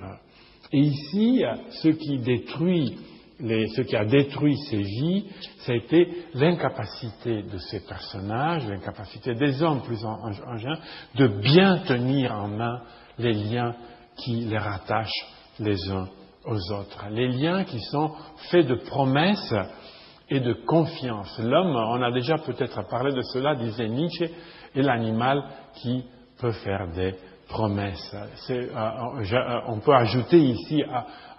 Et 0.72 0.80
ici, 0.80 1.44
ce 1.82 1.90
qui 1.90 2.20
détruit 2.20 2.98
les, 3.40 3.68
ce 3.68 3.82
qui 3.82 3.96
a 3.96 4.06
détruit 4.06 4.58
ces 4.70 4.82
vies, 4.82 5.26
ça 5.60 5.72
a 5.72 5.76
été 5.76 6.08
l'incapacité 6.34 7.44
de 7.44 7.58
ces 7.58 7.82
personnages, 7.82 8.68
l'incapacité 8.68 9.36
des 9.36 9.62
hommes 9.62 9.82
plus 9.84 10.04
en, 10.04 10.18
en, 10.24 10.58
général, 10.58 10.80
de 11.16 11.28
bien 11.28 11.80
tenir 11.88 12.34
en 12.34 12.48
main 12.48 12.82
les 13.18 13.34
liens 13.34 13.76
qui 14.16 14.46
les 14.46 14.58
rattachent 14.58 15.26
les 15.60 15.90
uns 15.90 16.08
aux 16.46 16.72
autres. 16.74 17.06
Les 17.12 17.28
liens 17.28 17.64
qui 17.64 17.80
sont 17.92 18.12
faits 18.50 18.68
de 18.68 18.76
promesses 18.76 19.54
et 20.30 20.40
de 20.40 20.54
confiance. 20.54 21.40
L'homme, 21.40 21.76
on 21.76 22.02
a 22.02 22.12
déjà 22.12 22.38
peut-être 22.38 22.88
parlé 22.88 23.14
de 23.14 23.22
cela, 23.22 23.56
disait 23.56 23.88
Nietzsche, 23.88 24.30
est 24.76 24.82
l'animal 24.82 25.44
qui 25.76 26.04
peut 26.40 26.52
faire 26.52 26.88
des 26.94 27.16
promesse. 27.48 28.16
Euh, 28.50 28.68
euh, 28.74 29.60
on 29.68 29.80
peut 29.80 29.94
ajouter 29.94 30.38
ici 30.38 30.84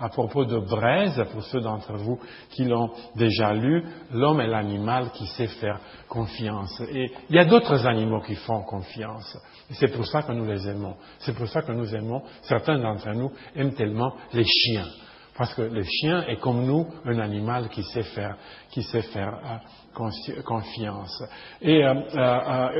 à, 0.00 0.08
propos 0.08 0.44
de 0.44 0.58
Braise, 0.58 1.22
pour 1.32 1.42
ceux 1.44 1.60
d'entre 1.60 1.94
vous 1.94 2.18
qui 2.50 2.64
l'ont 2.64 2.90
déjà 3.16 3.52
lu, 3.52 3.84
l'homme 4.12 4.40
est 4.40 4.46
l'animal 4.46 5.10
qui 5.12 5.26
sait 5.26 5.46
faire 5.46 5.80
confiance. 6.08 6.80
Et 6.92 7.10
il 7.28 7.36
y 7.36 7.38
a 7.38 7.44
d'autres 7.44 7.86
animaux 7.86 8.20
qui 8.20 8.34
font 8.34 8.62
confiance. 8.62 9.36
C'est 9.72 9.94
pour 9.94 10.06
ça 10.06 10.22
que 10.22 10.32
nous 10.32 10.46
les 10.46 10.66
aimons. 10.68 10.96
C'est 11.18 11.34
pour 11.34 11.48
ça 11.48 11.62
que 11.62 11.72
nous 11.72 11.94
aimons, 11.94 12.22
certains 12.42 12.78
d'entre 12.78 13.10
nous 13.10 13.32
aiment 13.54 13.74
tellement 13.74 14.14
les 14.32 14.44
chiens. 14.44 14.86
Parce 15.36 15.54
que 15.54 15.62
le 15.62 15.84
chien 15.84 16.24
est 16.26 16.40
comme 16.40 16.64
nous 16.64 16.86
un 17.04 17.18
animal 17.20 17.68
qui 17.68 17.84
sait 17.84 18.02
faire, 18.02 18.36
qui 18.70 18.82
sait 18.82 19.02
faire 19.02 19.34
euh, 19.34 20.40
confiance. 20.44 21.22
Et 21.62 21.84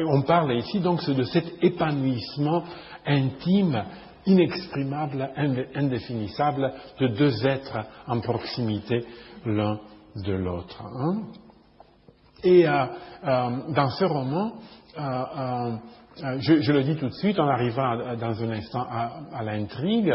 on 0.08 0.22
parle 0.22 0.54
ici 0.54 0.80
donc 0.80 1.08
de 1.08 1.22
cet 1.24 1.62
épanouissement 1.62 2.64
intime, 3.06 3.84
inexprimable, 4.26 5.30
indéfinissable 5.74 6.72
de 7.00 7.08
deux 7.08 7.46
êtres 7.46 7.78
en 8.06 8.20
proximité 8.20 9.04
l'un 9.46 9.78
de 10.16 10.32
l'autre. 10.32 10.82
Hein. 10.82 11.22
Et 12.44 12.68
euh, 12.68 12.86
euh, 13.24 13.50
dans 13.74 13.90
ce 13.90 14.04
roman, 14.04 14.52
euh, 14.98 15.76
je, 16.38 16.72
le 16.72 16.82
dis 16.84 16.96
tout 16.96 17.08
de 17.08 17.14
suite, 17.14 17.38
on 17.38 17.48
arrivera 17.48 18.16
dans 18.16 18.42
un 18.42 18.50
instant 18.50 18.86
à, 18.90 19.42
l'intrigue. 19.42 20.14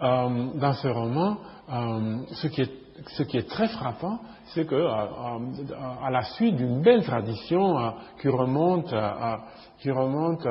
dans 0.00 0.72
ce 0.74 0.88
roman, 0.88 1.38
ce 2.32 2.46
qui 2.48 2.62
est 2.62 2.87
ce 3.06 3.22
qui 3.22 3.36
est 3.36 3.48
très 3.48 3.68
frappant, 3.68 4.18
c'est 4.54 4.66
que 4.66 4.74
euh, 4.74 4.88
euh, 4.88 5.76
à 6.04 6.10
la 6.10 6.22
suite 6.22 6.56
d'une 6.56 6.82
belle 6.82 7.04
tradition 7.04 7.78
euh, 7.78 7.90
qui 8.20 8.28
remonte, 8.28 8.90
remonte 8.90 10.42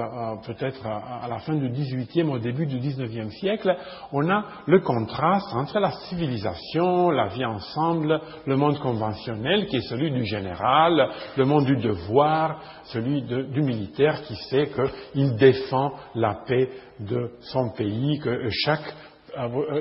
peut-être 0.46 0.86
à 0.86 1.28
la 1.28 1.40
fin 1.40 1.56
du 1.56 1.70
XVIIIe, 1.70 2.30
au 2.30 2.40
début 2.40 2.66
du 2.66 2.78
XIXe 2.80 3.34
siècle, 3.36 3.76
on 4.12 4.30
a 4.30 4.46
le 4.66 4.80
contraste 4.80 5.54
entre 5.54 5.80
la 5.80 5.92
civilisation, 5.92 7.10
la 7.10 7.28
vie 7.28 7.46
ensemble, 7.46 8.22
le 8.46 8.56
monde 8.56 8.80
conventionnel 8.80 9.68
qui 9.68 9.78
est 9.78 9.90
celui 9.90 10.12
du 10.12 10.26
général, 10.26 11.10
le 11.36 11.46
monde 11.46 11.66
du 11.66 11.76
devoir, 11.78 12.62
celui 12.86 13.22
du 13.24 13.62
militaire 13.62 14.22
qui 14.24 14.36
sait 14.50 14.70
qu'il 15.14 15.36
défend 15.36 15.92
la 16.16 16.36
paix 16.46 16.70
de 17.00 17.32
son 17.42 17.70
pays, 17.72 18.20
que 18.20 18.50
chaque 18.50 18.94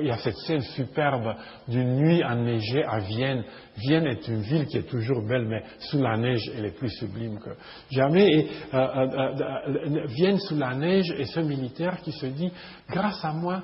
il 0.01 0.07
y 0.07 0.11
a 0.11 0.17
cette 0.17 0.37
scène 0.37 0.61
superbe 0.61 1.35
d'une 1.67 1.95
nuit 1.95 2.23
enneigée 2.23 2.83
à 2.83 2.99
Vienne. 2.99 3.43
Vienne 3.77 4.05
est 4.07 4.27
une 4.27 4.41
ville 4.41 4.65
qui 4.67 4.77
est 4.77 4.89
toujours 4.89 5.21
belle, 5.27 5.47
mais 5.47 5.63
sous 5.79 6.01
la 6.01 6.17
neige, 6.17 6.49
elle 6.55 6.65
est 6.65 6.77
plus 6.77 6.89
sublime 6.89 7.39
que 7.39 7.51
jamais. 7.91 8.27
Et, 8.31 8.49
euh, 8.73 8.77
euh, 8.77 10.05
Vienne 10.07 10.39
sous 10.39 10.57
la 10.57 10.75
neige 10.75 11.11
et 11.17 11.25
ce 11.25 11.39
militaire 11.39 12.01
qui 12.01 12.11
se 12.11 12.25
dit, 12.27 12.51
grâce 12.89 13.23
à 13.23 13.33
moi, 13.33 13.63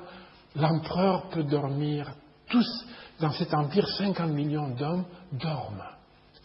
l'empereur 0.56 1.28
peut 1.30 1.44
dormir. 1.44 2.12
Tous 2.48 2.86
dans 3.20 3.30
cet 3.30 3.54
empire, 3.54 3.88
50 3.88 4.30
millions 4.30 4.70
d'hommes 4.74 5.04
dorment. 5.32 5.84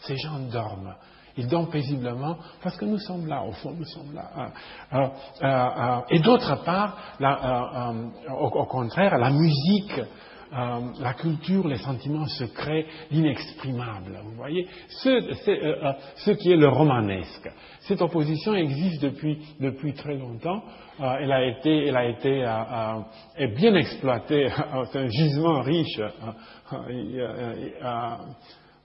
Ces 0.02 0.18
gens 0.18 0.40
dorment. 0.52 0.96
Ils 1.38 1.48
dorment 1.48 1.70
paisiblement 1.70 2.38
parce 2.62 2.76
que 2.78 2.86
nous 2.86 3.00
sommes 3.00 3.28
là, 3.28 3.44
au 3.44 3.52
fond, 3.52 3.74
nous 3.78 3.86
sommes 3.86 4.14
là. 4.14 4.52
Euh, 4.94 4.98
euh, 4.98 5.08
euh, 5.44 6.02
et 6.10 6.20
d'autre 6.20 6.64
part, 6.64 6.98
au, 8.40 8.66
contraire, 8.66 9.18
la 9.18 9.30
musique, 9.30 10.02
la 10.52 11.14
culture, 11.14 11.68
les 11.68 11.78
sentiments 11.78 12.26
secrets, 12.26 12.86
l'inexprimable. 13.12 14.20
Vous 14.24 14.36
voyez, 14.36 14.68
ce, 14.90 16.32
qui 16.32 16.52
est 16.52 16.58
le 16.58 16.68
romanesque. 16.70 17.50
Cette 17.82 18.02
opposition 18.02 18.56
existe 18.56 19.02
depuis, 19.04 19.38
depuis 19.60 19.94
très 19.94 20.16
longtemps. 20.16 20.64
elle 21.00 21.32
a 21.32 21.46
été, 21.46 21.88
elle 21.88 21.98
a 21.98 22.06
été 22.06 22.46
est 23.38 23.56
bien 23.56 23.76
exploitée. 23.76 24.50
C'est 24.92 25.00
un 25.00 25.10
gisement 25.10 25.62
riche 25.62 26.02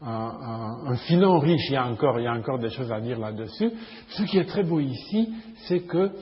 un, 0.06 0.96
filon 1.06 1.38
riche, 1.38 1.68
il 1.68 1.74
y, 1.74 1.76
a 1.76 1.86
encore, 1.86 2.58
des 2.58 2.70
choses 2.70 2.92
à 2.92 3.00
dire 3.00 3.18
là-dessus. 3.18 3.70
Ce 4.08 4.22
qui 4.24 4.38
est 4.38 4.44
très 4.44 4.62
beau 4.62 4.80
ici, 4.80 5.34
c'est 5.66 5.80
que, 5.80 6.12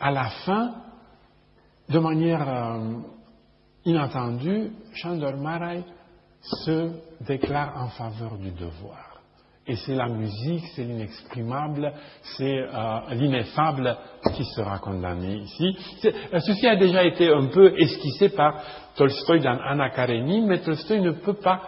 à 0.00 0.10
la 0.10 0.30
fin, 0.44 0.74
de 1.88 1.98
manière 1.98 2.48
euh, 2.48 2.98
inattendue, 3.84 4.70
Chandor 4.94 5.36
Marai 5.36 5.84
se 6.64 6.90
déclare 7.26 7.74
en 7.76 7.88
faveur 7.88 8.36
du 8.38 8.50
devoir. 8.50 9.20
Et 9.68 9.74
c'est 9.74 9.96
la 9.96 10.08
musique, 10.08 10.64
c'est 10.74 10.84
l'inexprimable, 10.84 11.92
c'est 12.36 12.44
euh, 12.44 13.00
l'ineffable 13.14 13.96
qui 14.34 14.44
sera 14.44 14.78
condamné 14.78 15.38
ici. 15.38 15.76
Euh, 16.04 16.38
ceci 16.38 16.68
a 16.68 16.76
déjà 16.76 17.02
été 17.02 17.28
un 17.28 17.46
peu 17.46 17.74
esquissé 17.76 18.28
par 18.28 18.62
Tolstoï 18.94 19.40
dans 19.40 19.58
Anna 19.58 19.90
Karenine, 19.90 20.46
mais 20.46 20.60
Tolstoï 20.60 21.00
ne 21.00 21.10
peut 21.10 21.34
pas 21.34 21.62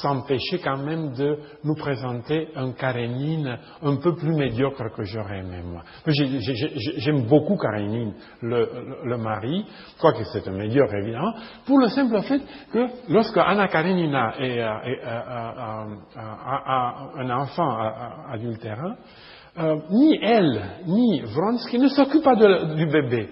s'empêcher 0.00 0.58
quand 0.62 0.78
même 0.78 1.12
de 1.12 1.38
nous 1.64 1.74
présenter 1.74 2.48
un 2.54 2.72
Karénine 2.72 3.58
un 3.82 3.96
peu 3.96 4.14
plus 4.14 4.34
médiocre 4.34 4.94
que 4.94 5.02
j'aurais 5.04 5.40
aimé 5.40 5.62
moi. 5.64 5.82
J'aime 6.06 7.26
beaucoup 7.26 7.56
Karénine, 7.56 8.14
le, 8.42 9.16
mari, 9.16 9.64
quoique 10.00 10.24
c'est 10.32 10.46
un 10.48 10.52
médiocre 10.52 10.94
évidemment, 10.94 11.34
pour 11.66 11.78
le 11.78 11.88
simple 11.88 12.20
fait 12.22 12.40
que 12.72 12.86
lorsque 13.08 13.36
Anna 13.36 13.68
Karenina 13.68 14.34
est, 14.38 14.60
un 17.16 17.30
enfant 17.30 17.78
adultérin, 18.30 18.96
euh, 19.58 19.76
ni 19.90 20.18
elle, 20.22 20.62
ni 20.86 21.20
Vronsky 21.22 21.78
ne 21.78 21.88
s'occupent 21.88 22.22
pas 22.22 22.36
du 22.36 22.86
bébé. 22.86 23.28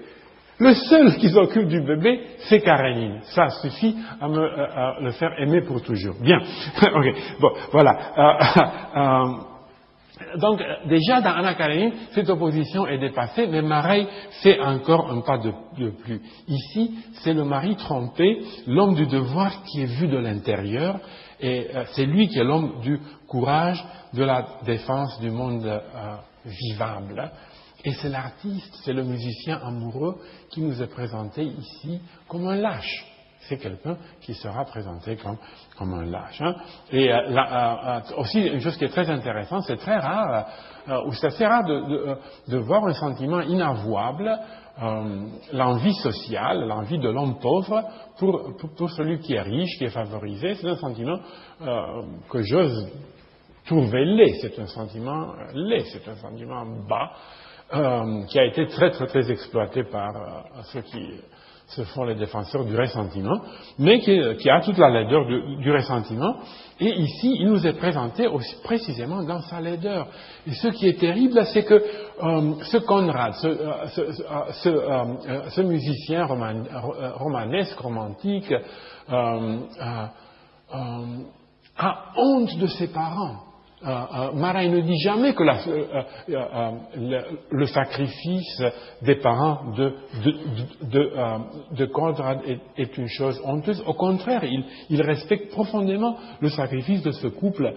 Le 0.58 0.72
seul 0.72 1.16
qui 1.16 1.28
s'occupe 1.28 1.68
du 1.68 1.82
bébé, 1.82 2.20
c'est 2.48 2.60
Karenine. 2.60 3.20
Ça 3.34 3.50
suffit 3.50 3.94
à 4.20 4.28
me 4.28 4.40
euh, 4.40 5.00
le 5.02 5.10
faire 5.12 5.38
aimer 5.38 5.60
pour 5.60 5.82
toujours. 5.82 6.14
Bien. 6.20 6.38
ok. 6.82 7.06
Bon, 7.40 7.50
voilà. 7.72 7.92
Euh, 8.16 8.96
euh, 8.96 10.38
donc, 10.38 10.62
déjà 10.86 11.20
dans 11.20 11.32
Anna 11.32 11.54
Karenine, 11.54 11.92
cette 12.12 12.30
opposition 12.30 12.86
est 12.86 12.96
dépassée, 12.96 13.46
mais 13.48 13.60
Mareille 13.60 14.08
fait 14.42 14.58
encore 14.60 15.10
un 15.10 15.20
pas 15.20 15.36
de, 15.36 15.90
plus. 15.90 16.22
Ici, 16.48 16.94
c'est 17.20 17.34
le 17.34 17.44
mari 17.44 17.76
trompé, 17.76 18.40
l'homme 18.66 18.94
du 18.94 19.06
devoir 19.06 19.62
qui 19.64 19.82
est 19.82 20.00
vu 20.00 20.08
de 20.08 20.16
l'intérieur, 20.16 21.00
et 21.38 21.68
c'est 21.92 22.06
lui 22.06 22.28
qui 22.28 22.38
est 22.38 22.44
l'homme 22.44 22.80
du 22.80 22.98
courage, 23.28 23.84
de 24.14 24.24
la 24.24 24.46
défense 24.64 25.20
du 25.20 25.30
monde 25.30 25.82
vivable. 26.46 27.30
Et 27.86 27.92
c'est 27.92 28.08
l'artiste, 28.08 28.74
c'est 28.84 28.92
le 28.92 29.04
musicien 29.04 29.60
amoureux 29.62 30.16
qui 30.50 30.60
nous 30.60 30.82
est 30.82 30.88
présenté 30.88 31.44
ici 31.44 32.00
comme 32.28 32.48
un 32.48 32.56
lâche. 32.56 33.06
C'est 33.42 33.58
quelqu'un 33.58 33.96
qui 34.22 34.34
sera 34.34 34.64
présenté 34.64 35.14
comme, 35.14 35.36
comme 35.78 35.94
un 35.94 36.04
lâche. 36.04 36.40
Hein. 36.40 36.56
Et 36.90 37.12
euh, 37.12 37.16
euh, 37.16 37.36
euh, 37.38 38.00
aussi, 38.16 38.40
une 38.40 38.60
chose 38.60 38.76
qui 38.76 38.86
est 38.86 38.88
très 38.88 39.08
intéressante, 39.08 39.62
c'est 39.68 39.76
très 39.76 39.98
rare, 39.98 40.46
ou 41.06 41.12
c'est 41.12 41.28
assez 41.28 41.46
rare 41.46 41.62
de, 41.64 42.56
voir 42.56 42.84
un 42.86 42.92
sentiment 42.92 43.40
inavouable, 43.40 44.36
l'envie 45.52 45.94
sociale, 45.94 46.66
l'envie 46.66 46.98
de 46.98 47.08
l'homme 47.08 47.38
pauvre 47.38 47.84
pour, 48.18 48.56
pour, 48.76 48.90
celui 48.90 49.20
qui 49.20 49.34
est 49.34 49.42
riche, 49.42 49.78
qui 49.78 49.84
est 49.84 49.90
favorisé. 49.90 50.56
C'est 50.56 50.68
un 50.68 50.76
sentiment 50.76 51.18
que 52.28 52.42
j'ose 52.42 52.88
trouver 53.64 54.04
laid. 54.04 54.34
C'est 54.40 54.58
un 54.58 54.66
sentiment 54.66 55.34
laid, 55.54 55.84
c'est 55.92 56.08
un 56.08 56.16
sentiment 56.16 56.64
bas. 56.88 57.12
Euh, 57.74 58.24
qui 58.26 58.38
a 58.38 58.44
été 58.44 58.68
très 58.68 58.92
très 58.92 59.08
très 59.08 59.28
exploité 59.28 59.82
par 59.82 60.14
euh, 60.14 60.20
ceux 60.72 60.82
qui 60.82 61.04
se 61.66 61.82
font 61.82 62.04
les 62.04 62.14
défenseurs 62.14 62.64
du 62.64 62.76
ressentiment, 62.76 63.40
mais 63.76 63.98
qui, 63.98 64.48
a 64.48 64.60
toute 64.60 64.78
la 64.78 64.88
laideur 64.88 65.26
du, 65.26 65.72
ressentiment. 65.72 66.36
Et 66.78 66.94
ici, 66.94 67.34
il 67.40 67.48
nous 67.48 67.66
est 67.66 67.72
présenté 67.72 68.28
précisément 68.62 69.24
dans 69.24 69.40
sa 69.40 69.60
laideur. 69.60 70.06
Et 70.46 70.52
ce 70.52 70.68
qui 70.68 70.86
est 70.86 71.00
terrible, 71.00 71.44
c'est 71.46 71.64
que 71.64 71.74
euh, 71.74 72.54
ce 72.62 72.76
Conrad, 72.76 73.34
ce, 73.34 75.60
musicien 75.62 76.24
romanesque, 77.16 77.80
romantique, 77.80 78.54
a 79.08 80.10
honte 82.16 82.56
de 82.58 82.68
ses 82.68 82.92
parents. 82.92 83.45
Euh, 83.84 83.88
euh, 83.88 84.68
ne 84.68 84.80
dit 84.80 84.98
jamais 85.00 85.34
que 85.34 85.42
euh, 85.42 87.22
le, 87.50 87.66
sacrifice 87.66 88.62
des 89.02 89.16
parents 89.16 89.70
de, 89.76 89.92
de, 91.72 91.84
Conrad 91.84 92.40
est, 92.78 92.96
une 92.96 93.08
chose 93.08 93.38
honteuse. 93.44 93.82
Au 93.86 93.92
contraire, 93.92 94.44
il, 94.88 95.02
respecte 95.02 95.50
profondément 95.50 96.16
le 96.40 96.48
sacrifice 96.48 97.02
de 97.02 97.10
ce 97.10 97.26
couple 97.26 97.74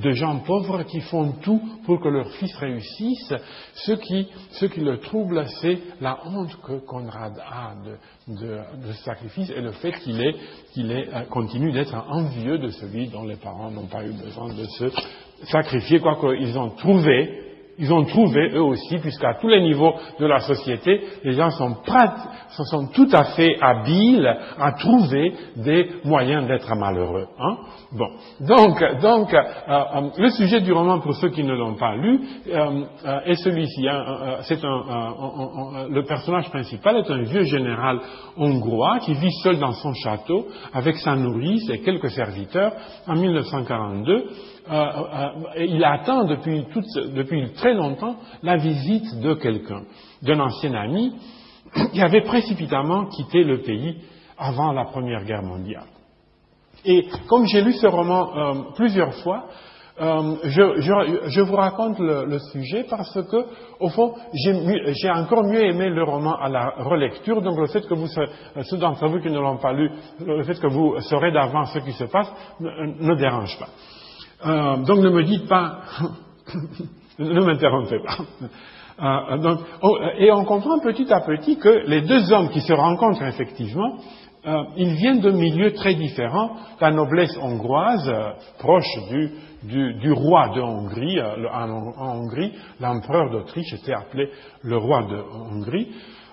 de 0.00 0.10
gens 0.12 0.38
pauvres 0.38 0.84
qui 0.84 1.00
font 1.00 1.32
tout 1.42 1.60
pour 1.84 2.00
que 2.00 2.08
leur 2.08 2.30
fils 2.34 2.54
réussisse. 2.54 3.34
Ce 3.74 3.92
qui, 3.92 4.28
le 4.76 5.00
trouble, 5.00 5.44
c'est 5.60 5.80
la 6.00 6.20
honte 6.26 6.56
que 6.62 6.78
Conrad 6.86 7.36
a 7.40 7.74
de, 8.28 8.92
ce 8.92 9.04
sacrifice 9.04 9.50
et 9.50 9.60
le 9.60 9.72
fait 9.72 9.92
qu'il 10.00 10.22
continue 11.30 11.72
d'être 11.72 11.94
envieux 11.94 12.58
de 12.58 12.68
celui 12.68 13.08
dont 13.08 13.24
les 13.24 13.36
parents 13.36 13.70
n'ont 13.70 13.86
pas 13.86 14.04
eu 14.04 14.12
besoin 14.12 14.52
de 14.52 14.64
se 14.64 14.90
sacrifier, 15.44 16.00
quoi 16.00 16.16
qu'ils 16.16 16.58
ont 16.58 16.70
trouvé, 16.70 17.47
ils 17.78 17.92
ont 17.92 18.04
trouvé 18.04 18.50
eux 18.54 18.62
aussi, 18.62 18.98
puisqu'à 18.98 19.34
tous 19.34 19.48
les 19.48 19.62
niveaux 19.62 19.94
de 20.18 20.26
la 20.26 20.40
société, 20.40 21.00
les 21.24 21.32
gens 21.32 21.50
sont, 21.50 21.76
prêts, 21.86 22.10
sont 22.50 22.88
tout 22.88 23.08
à 23.12 23.24
fait 23.24 23.56
habiles 23.60 24.36
à 24.58 24.72
trouver 24.72 25.32
des 25.56 25.88
moyens 26.04 26.46
d'être 26.46 26.74
malheureux. 26.74 27.26
Hein 27.38 27.56
bon, 27.92 28.08
donc, 28.40 28.82
donc 29.00 29.32
euh, 29.32 29.42
euh, 29.68 30.10
le 30.18 30.28
sujet 30.30 30.60
du 30.60 30.72
roman, 30.72 30.98
pour 31.00 31.14
ceux 31.14 31.28
qui 31.28 31.44
ne 31.44 31.54
l'ont 31.54 31.76
pas 31.76 31.94
lu, 31.96 32.20
euh, 32.48 32.84
est 33.24 33.36
celui-ci. 33.36 33.82
Le 33.82 36.02
personnage 36.02 36.50
principal 36.50 36.96
est 36.96 37.10
un 37.10 37.22
vieux 37.22 37.44
général 37.44 38.00
hongrois 38.36 38.98
qui 39.00 39.14
vit 39.14 39.32
seul 39.42 39.58
dans 39.58 39.72
son 39.72 39.94
château 39.94 40.46
avec 40.72 40.96
sa 40.96 41.14
nourrice 41.14 41.68
et 41.70 41.80
quelques 41.80 42.10
serviteurs 42.10 42.72
en 43.06 43.14
1942 43.14 44.12
euh, 44.12 44.20
euh, 44.20 44.24
il 44.70 45.84
attend 45.84 46.24
depuis, 46.24 46.64
depuis 47.14 47.52
très 47.52 47.74
longtemps 47.74 48.16
la 48.42 48.56
visite 48.56 49.20
de 49.20 49.34
quelqu'un, 49.34 49.82
d'un 50.22 50.40
ancien 50.40 50.74
ami 50.74 51.14
qui 51.92 52.00
avait 52.00 52.22
précipitamment 52.22 53.06
quitté 53.06 53.44
le 53.44 53.62
pays 53.62 53.96
avant 54.36 54.72
la 54.72 54.84
Première 54.84 55.24
Guerre 55.24 55.42
mondiale. 55.42 55.86
Et 56.84 57.06
comme 57.28 57.46
j'ai 57.46 57.62
lu 57.62 57.72
ce 57.72 57.86
roman 57.86 58.36
euh, 58.36 58.54
plusieurs 58.76 59.14
fois, 59.16 59.46
euh, 60.00 60.36
je, 60.44 61.40
vous 61.40 61.56
raconte 61.56 61.98
le, 61.98 62.38
sujet 62.52 62.84
parce 62.88 63.12
que, 63.12 63.46
au 63.80 63.88
fond, 63.88 64.14
j'ai 64.32 65.10
encore 65.10 65.42
mieux 65.42 65.64
aimé 65.64 65.90
le 65.90 66.04
roman 66.04 66.36
à 66.36 66.48
la 66.48 66.70
relecture. 66.78 67.42
Donc, 67.42 67.58
le 67.58 67.66
fait 67.66 67.84
que 67.86 67.94
vous, 67.94 68.06
ceux 68.06 68.76
d'entre 68.78 69.08
vous 69.08 69.18
qui 69.20 69.30
ne 69.30 69.40
l'ont 69.40 69.56
pas 69.56 69.72
lu, 69.72 69.90
le 70.24 70.44
fait 70.44 70.60
que 70.60 70.68
vous 70.68 71.00
saurez 71.00 71.32
d'avance 71.32 71.72
ce 71.72 71.80
qui 71.80 71.92
se 71.92 72.04
passe, 72.04 72.32
ne, 72.60 73.14
dérange 73.16 73.58
pas. 73.58 73.68
Euh, 74.46 74.76
donc, 74.84 74.98
ne 74.98 75.10
me 75.10 75.22
dites 75.24 75.48
pas, 75.48 75.80
ne 77.18 77.40
m'interrompez 77.40 78.00
pas. 78.00 78.18
Euh, 79.00 79.46
et 80.18 80.32
on 80.32 80.44
comprend 80.44 80.80
petit 80.80 81.12
à 81.12 81.20
petit 81.20 81.56
que 81.56 81.86
les 81.86 82.00
deux 82.02 82.32
hommes 82.32 82.48
qui 82.48 82.60
se 82.60 82.72
rencontrent 82.72 83.22
effectivement 83.22 83.98
euh, 84.46 84.64
ils 84.76 84.94
viennent 84.94 85.20
de 85.20 85.30
milieux 85.30 85.72
très 85.74 85.94
différents. 85.94 86.52
La 86.80 86.90
noblesse 86.90 87.36
hongroise, 87.42 88.08
euh, 88.08 88.30
proche 88.58 88.86
du, 89.64 90.12
roi 90.12 90.50
de 90.54 90.60
Hongrie, 90.60 91.20
en, 91.20 92.18
Hongrie, 92.18 92.52
l'empereur 92.80 93.30
d'Autriche 93.30 93.72
était 93.74 93.92
appelé 93.92 94.30
le 94.62 94.76
roi 94.76 95.02
de 95.02 95.16
Hongrie. 95.52 95.88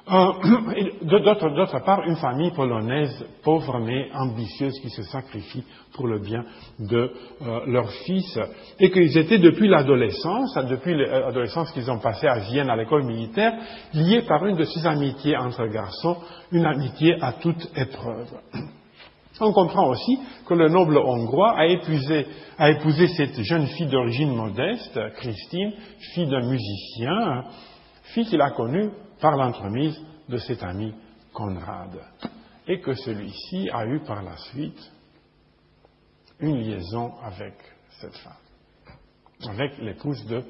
D'autre 1.01 1.79
part, 1.83 2.03
une 2.05 2.17
famille 2.17 2.51
polonaise 2.51 3.25
pauvre 3.43 3.79
mais 3.79 4.11
ambitieuse 4.13 4.79
qui 4.79 4.89
se 4.89 5.01
sacrifie 5.01 5.63
pour 5.93 6.07
le 6.07 6.19
bien 6.19 6.45
de 6.77 7.11
leur 7.65 7.89
fils 7.89 8.39
et 8.79 8.91
qu'ils 8.91 9.17
étaient 9.17 9.39
depuis 9.39 9.67
l'adolescence, 9.67 10.53
depuis 10.69 10.95
l'adolescence 10.95 11.71
qu'ils 11.71 11.89
ont 11.89 11.97
passée 11.97 12.27
à 12.27 12.37
Vienne 12.37 12.69
à 12.69 12.75
l'école 12.75 13.03
militaire, 13.03 13.53
liés 13.95 14.21
par 14.27 14.45
une 14.45 14.57
de 14.57 14.63
ces 14.65 14.85
amitiés 14.85 15.37
entre 15.37 15.65
garçons 15.65 16.17
une 16.51 16.67
amitié 16.67 17.15
à 17.21 17.33
toute 17.33 17.67
épreuve. 17.75 18.29
On 19.41 19.51
comprend 19.51 19.89
aussi 19.89 20.19
que 20.47 20.53
le 20.53 20.69
noble 20.69 20.97
hongrois 20.97 21.57
a, 21.57 21.65
épousé 21.65 23.07
cette 23.07 23.41
jeune 23.41 23.67
fille 23.67 23.87
d'origine 23.87 24.33
modeste, 24.33 24.97
Christine, 25.15 25.73
fille 26.13 26.27
d'un 26.27 26.47
musicien, 26.47 27.43
fille 28.13 28.25
qu'il 28.25 28.41
a 28.41 28.51
connue 28.51 28.89
par 29.19 29.35
l'entremise 29.35 29.99
de 30.27 30.37
cet 30.37 30.63
ami 30.63 30.93
Conrad, 31.33 31.99
et 32.67 32.79
que 32.79 32.93
celui-ci 32.93 33.69
a 33.71 33.85
eu 33.85 33.99
par 33.99 34.23
la 34.23 34.37
suite 34.37 34.91
une 36.39 36.57
liaison 36.57 37.13
avec 37.23 37.53
cette 37.99 38.15
femme, 38.17 39.49
avec 39.49 39.77
l'épouse 39.79 40.25
de 40.25 40.43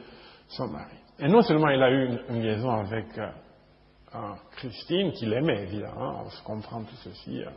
son 0.48 0.68
mari. 0.68 0.98
Et 1.20 1.28
non 1.28 1.42
seulement 1.42 1.70
il 1.70 1.82
a 1.82 1.92
eu 1.92 2.20
une, 2.30 2.42
liaison 2.42 2.72
avec 2.72 3.18
euh, 3.18 4.34
Christine, 4.58 5.12
qu'il 5.14 5.32
aimait 5.34 5.64
évidemment, 5.64 6.24
on 6.26 6.30
se 6.30 6.44
comprend 6.44 6.84
tout 6.84 6.96
ceci, 7.04 7.42
euh, 7.42 7.50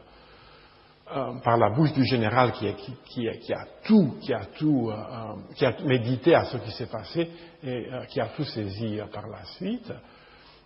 euh, 1.14 1.40
par 1.42 1.56
la 1.56 1.70
bouche 1.70 1.92
du 1.92 2.04
général 2.04 2.52
qui, 2.52 2.68
a 2.68 3.64
tout, 3.84 4.16
qui 4.20 4.32
a 4.32 4.44
tout, 4.56 4.90
euh, 4.90 5.34
qui 5.54 5.64
a 5.64 5.74
médité 5.84 6.34
à 6.34 6.44
ce 6.44 6.56
qui 6.58 6.70
s'est 6.72 6.86
passé 6.86 7.30
et 7.62 7.88
qui 8.08 8.20
a 8.20 8.26
tout 8.28 8.44
saisi 8.44 9.00
par 9.12 9.26
la 9.28 9.44
suite, 9.56 9.92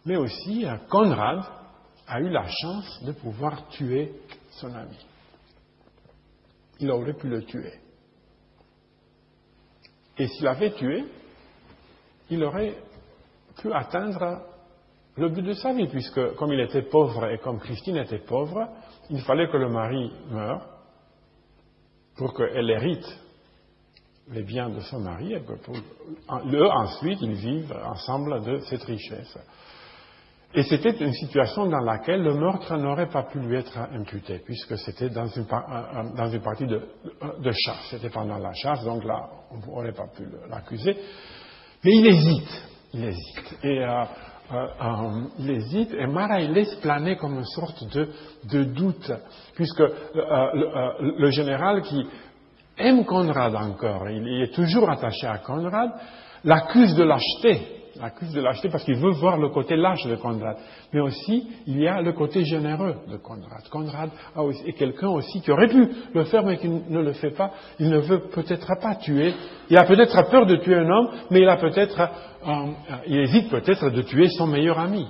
mais 0.04 0.16
aussi 0.16 0.66
Conrad 0.88 1.42
a 2.06 2.20
eu 2.20 2.28
la 2.28 2.46
chance 2.48 3.02
de 3.04 3.12
pouvoir 3.12 3.68
tuer 3.68 4.12
son 4.50 4.74
ami. 4.74 4.98
Il 6.80 6.90
aurait 6.90 7.14
pu 7.14 7.28
le 7.28 7.44
tuer. 7.44 7.72
Et 10.18 10.26
s'il 10.26 10.46
avait 10.46 10.72
tué, 10.72 11.04
il 12.30 12.42
aurait 12.44 12.76
pu 13.60 13.72
atteindre 13.72 14.42
le 15.16 15.28
but 15.28 15.42
de 15.42 15.52
sa 15.52 15.72
vie, 15.72 15.88
puisque 15.88 16.34
comme 16.34 16.52
il 16.52 16.60
était 16.60 16.82
pauvre 16.82 17.26
et 17.26 17.38
comme 17.38 17.60
Christine 17.60 17.96
était 17.96 18.18
pauvre, 18.18 18.68
il 19.12 19.20
fallait 19.20 19.48
que 19.48 19.56
le 19.58 19.68
mari 19.68 20.10
meure 20.30 20.66
pour 22.16 22.34
qu'elle 22.34 22.68
hérite 22.70 23.06
les 24.30 24.42
biens 24.42 24.70
de 24.70 24.80
son 24.80 25.00
mari 25.00 25.34
et 25.34 25.42
que 25.42 25.52
pour, 25.52 25.76
eux, 25.76 26.70
ensuite, 26.70 27.20
ils 27.20 27.34
vivent 27.34 27.76
ensemble 27.84 28.42
de 28.42 28.58
cette 28.60 28.82
richesse. 28.84 29.38
Et 30.54 30.62
c'était 30.62 30.96
une 31.02 31.12
situation 31.12 31.66
dans 31.66 31.80
laquelle 31.80 32.22
le 32.22 32.34
meurtre 32.34 32.76
n'aurait 32.76 33.08
pas 33.08 33.24
pu 33.24 33.38
lui 33.40 33.56
être 33.56 33.76
imputé, 33.78 34.40
puisque 34.44 34.76
c'était 34.78 35.08
dans 35.08 35.26
une, 35.26 35.46
dans 36.14 36.30
une 36.30 36.42
partie 36.42 36.66
de, 36.66 36.82
de 37.40 37.52
chasse. 37.52 37.88
C'était 37.90 38.10
pendant 38.10 38.38
la 38.38 38.52
chasse, 38.52 38.84
donc 38.84 39.04
là, 39.04 39.28
on 39.50 39.58
n'aurait 39.58 39.92
pas 39.92 40.08
pu 40.08 40.24
l'accuser. 40.48 40.96
Mais 41.84 41.92
il 41.92 42.06
hésite. 42.06 42.68
Il 42.92 43.04
hésite. 43.04 43.58
Et 43.62 43.82
euh, 43.82 44.04
euh, 44.52 44.66
euh, 44.82 45.20
il 45.38 45.50
hésite 45.50 45.94
et 45.94 46.06
Mara 46.06 46.40
il 46.40 46.52
laisse 46.52 46.74
planer 46.76 47.16
comme 47.16 47.36
une 47.36 47.44
sorte 47.44 47.84
de, 47.94 48.64
doute, 48.64 49.10
puisque 49.54 49.80
euh, 49.80 49.90
le, 51.00 51.30
général 51.30 51.82
qui 51.82 52.06
aime 52.76 53.04
Conrad 53.04 53.54
encore, 53.54 54.08
il, 54.10 54.42
est 54.42 54.54
toujours 54.54 54.90
attaché 54.90 55.26
à 55.26 55.38
Conrad, 55.38 55.92
l'accuse 56.44 56.94
de 56.94 57.04
lâcheté 57.04 57.81
l'accuse 58.00 58.32
de 58.32 58.40
lâcheté 58.40 58.68
parce 58.68 58.84
qu'il 58.84 58.96
veut 58.96 59.12
voir 59.12 59.38
le 59.38 59.48
côté 59.48 59.76
lâche 59.76 60.06
de 60.06 60.16
Conrad. 60.16 60.56
Mais 60.92 61.00
aussi, 61.00 61.48
il 61.66 61.80
y 61.80 61.88
a 61.88 62.00
le 62.00 62.12
côté 62.12 62.44
généreux 62.44 62.96
de 63.08 63.16
Conrad. 63.16 63.68
Conrad 63.70 64.10
est 64.66 64.72
quelqu'un 64.72 65.08
aussi 65.08 65.40
qui 65.40 65.50
aurait 65.50 65.68
pu 65.68 65.88
le 66.14 66.24
faire, 66.24 66.44
mais 66.44 66.58
qui 66.58 66.68
ne 66.68 67.00
le 67.00 67.12
fait 67.12 67.30
pas. 67.30 67.52
Il 67.78 67.90
ne 67.90 67.98
veut 67.98 68.20
peut-être 68.20 68.72
pas 68.80 68.94
tuer. 68.96 69.34
Il 69.70 69.76
a 69.76 69.84
peut-être 69.84 70.30
peur 70.30 70.46
de 70.46 70.56
tuer 70.56 70.76
un 70.76 70.88
homme, 70.88 71.08
mais 71.30 71.40
il 71.40 71.48
a 71.48 71.56
peut-être, 71.56 72.00
euh, 72.00 72.66
il 73.06 73.18
hésite 73.18 73.50
peut-être 73.50 73.90
de 73.90 74.02
tuer 74.02 74.28
son 74.28 74.46
meilleur 74.46 74.78
ami. 74.78 75.06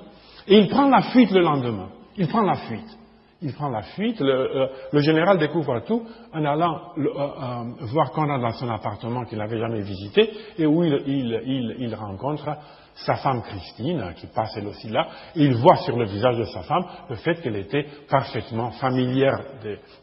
Et 0.48 0.59
il 0.59 0.68
prend 0.68 0.88
la 0.88 1.02
fuite 1.02 1.30
le 1.30 1.42
lendemain. 1.42 1.88
Il 2.16 2.28
prend 2.28 2.42
la 2.42 2.54
fuite 2.54 2.98
il 3.43 3.52
prend 3.55 3.69
la 3.69 3.82
fuite. 3.82 4.20
Le, 4.20 4.69
euh, 4.94 5.01
général 5.01 5.39
découvre 5.39 5.81
tout 5.81 6.02
en 6.32 6.44
allant 6.44 6.93
euh, 6.97 7.05
euh, 7.06 7.86
voir 7.93 8.10
Conrad 8.12 8.40
dans 8.40 8.52
son 8.52 8.69
appartement 8.70 9.24
qu'il 9.24 9.39
n'avait 9.39 9.59
jamais 9.59 9.81
visité 9.81 10.31
et 10.59 10.66
où 10.66 10.85
il, 10.85 11.94
rencontre 11.94 12.56
sa 12.94 13.14
femme 13.16 13.43
Christine, 13.43 14.12
qui 14.16 14.27
passe 14.27 14.55
elle 14.56 14.66
aussi 14.66 14.89
là, 14.89 15.09
et 15.35 15.44
il 15.44 15.55
voit 15.55 15.77
sur 15.77 15.97
le 15.97 16.05
visage 16.05 16.36
de 16.36 16.44
sa 16.44 16.62
femme 16.62 16.85
le 17.09 17.16
fait 17.16 17.40
qu'elle 17.40 17.56
était 17.56 17.86
parfaitement 18.09 18.70
familière 18.73 19.39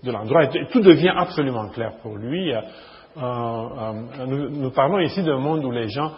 de, 0.04 0.12
l'endroit. 0.12 0.46
Et 0.46 0.68
tout 0.72 0.82
devient 0.82 1.14
absolument 1.16 1.70
clair 1.70 1.94
pour 2.02 2.18
lui. 2.18 2.52
nous, 3.16 4.72
parlons 4.72 5.00
ici 5.00 5.24
d'un 5.24 5.38
monde 5.38 5.64
où 5.66 5.72
les 5.72 5.90
gens 5.90 6.12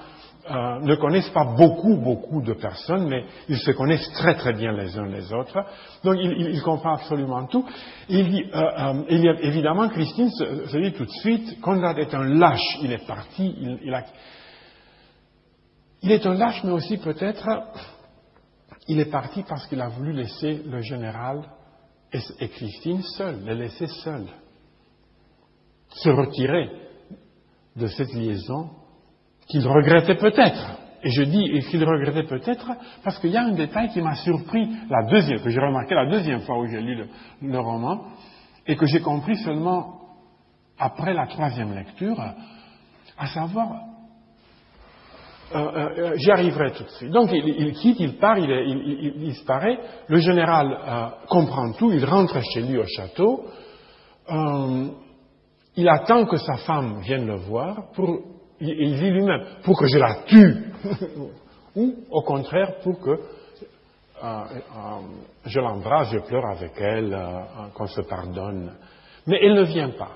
euh, 0.51 0.79
ne 0.81 0.95
connaissent 0.95 1.29
pas 1.29 1.45
beaucoup, 1.45 1.95
beaucoup 1.95 2.41
de 2.41 2.53
personnes, 2.53 3.07
mais 3.07 3.23
ils 3.47 3.57
se 3.57 3.71
connaissent 3.71 4.11
très, 4.13 4.35
très 4.35 4.53
bien 4.53 4.73
les 4.73 4.97
uns 4.97 5.05
les 5.05 5.31
autres. 5.31 5.63
Donc, 6.03 6.17
il, 6.19 6.61
comprend 6.61 6.95
absolument 6.95 7.45
tout. 7.45 7.65
Il 8.09 8.49
euh, 8.53 8.57
euh, 8.57 9.03
il 9.09 9.25
évidemment, 9.43 9.87
Christine 9.87 10.29
se, 10.29 10.77
dit 10.77 10.91
tout 10.91 11.05
de 11.05 11.11
suite, 11.11 11.61
Conrad 11.61 11.97
est 11.99 12.13
un 12.13 12.23
lâche, 12.23 12.77
il 12.81 12.91
est 12.91 13.07
parti, 13.07 13.55
il, 13.81 13.93
a, 13.93 14.03
il 16.01 16.11
est 16.11 16.25
un 16.25 16.33
lâche, 16.33 16.63
mais 16.65 16.71
aussi 16.71 16.97
peut-être, 16.97 17.47
il 18.87 18.99
est 18.99 19.11
parti 19.11 19.43
parce 19.47 19.65
qu'il 19.67 19.79
a 19.79 19.87
voulu 19.87 20.11
laisser 20.11 20.61
le 20.65 20.81
général 20.81 21.43
et 22.11 22.49
Christine 22.49 23.03
seuls, 23.03 23.39
les 23.45 23.55
laisser 23.55 23.87
seuls, 23.87 24.27
se 25.91 26.09
retirer 26.09 26.69
de 27.77 27.87
cette 27.87 28.13
liaison 28.13 28.80
qu'il 29.47 29.67
regrettait 29.67 30.15
peut-être. 30.15 30.77
Et 31.03 31.09
je 31.09 31.23
dis 31.23 31.59
qu'il 31.69 31.83
regrettait 31.83 32.27
peut-être 32.27 32.71
parce 33.03 33.17
qu'il 33.19 33.31
y 33.31 33.37
a 33.37 33.43
un 33.43 33.53
détail 33.53 33.89
qui 33.89 34.01
m'a 34.01 34.15
surpris 34.15 34.69
la 34.89 35.03
deuxième, 35.09 35.41
que 35.41 35.49
j'ai 35.49 35.59
remarqué 35.59 35.95
la 35.95 36.05
deuxième 36.05 36.41
fois 36.41 36.59
où 36.59 36.67
j'ai 36.67 36.81
lu 36.81 37.05
le, 37.41 37.59
roman, 37.59 38.05
et 38.67 38.75
que 38.75 38.85
j'ai 38.85 39.01
compris 39.01 39.35
seulement 39.37 39.99
après 40.77 41.13
la 41.13 41.25
troisième 41.25 41.73
lecture, 41.73 42.19
à 43.17 43.27
savoir, 43.27 43.81
euh, 45.53 45.57
euh, 45.57 46.13
j'y 46.17 46.31
arriverai 46.31 46.71
tout 46.71 46.83
de 46.83 46.89
suite. 46.89 47.11
Donc 47.11 47.29
il, 47.33 47.73
quitte, 47.73 47.99
il 47.99 48.17
part, 48.17 48.37
il, 48.37 49.13
disparaît, 49.17 49.79
le 50.07 50.17
général 50.17 50.71
euh, 50.71 51.07
comprend 51.27 51.71
tout, 51.73 51.91
il 51.91 52.05
rentre 52.05 52.39
chez 52.53 52.61
lui 52.61 52.77
au 52.77 52.85
château, 52.85 53.45
il 55.75 55.89
attend 55.89 56.25
que 56.25 56.37
sa 56.37 56.57
femme 56.57 57.01
vienne 57.01 57.25
le 57.25 57.37
voir 57.37 57.91
pour 57.93 58.19
il, 58.61 58.95
dit 58.95 59.09
lui-même, 59.09 59.43
pour 59.63 59.77
que 59.77 59.87
je 59.87 59.97
la 59.97 60.15
tue, 60.27 60.55
ou 61.75 61.95
au 62.09 62.21
contraire 62.21 62.75
pour 62.83 62.99
que 62.99 63.09
euh, 63.09 63.17
euh, 64.23 64.99
je 65.45 65.59
l'embrasse, 65.59 66.11
je 66.11 66.19
pleure 66.19 66.45
avec 66.45 66.73
elle, 66.77 67.13
euh, 67.13 67.69
qu'on 67.73 67.87
se 67.87 68.01
pardonne. 68.01 68.71
Mais 69.25 69.39
elle 69.41 69.55
ne 69.55 69.63
vient 69.63 69.89
pas. 69.89 70.11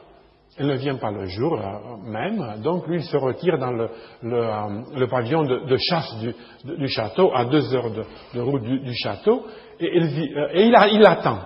Elle 0.57 0.67
ne 0.67 0.75
vient 0.75 0.95
pas 0.95 1.11
le 1.11 1.25
jour 1.25 1.59
même, 2.05 2.61
donc 2.61 2.87
lui 2.87 2.99
il 2.99 3.03
se 3.03 3.17
retire 3.17 3.57
dans 3.57 3.71
le, 3.71 5.07
pavillon 5.07 5.43
de, 5.43 5.77
chasse 5.77 6.15
du, 6.19 6.87
château, 6.87 7.29
à 7.35 7.43
deux 7.43 7.75
heures 7.75 7.91
de, 7.91 8.39
route 8.39 8.63
du, 8.63 8.93
château, 8.93 9.45
et, 9.81 9.97
il, 9.97 10.73
il 10.93 11.05
attend. 11.05 11.39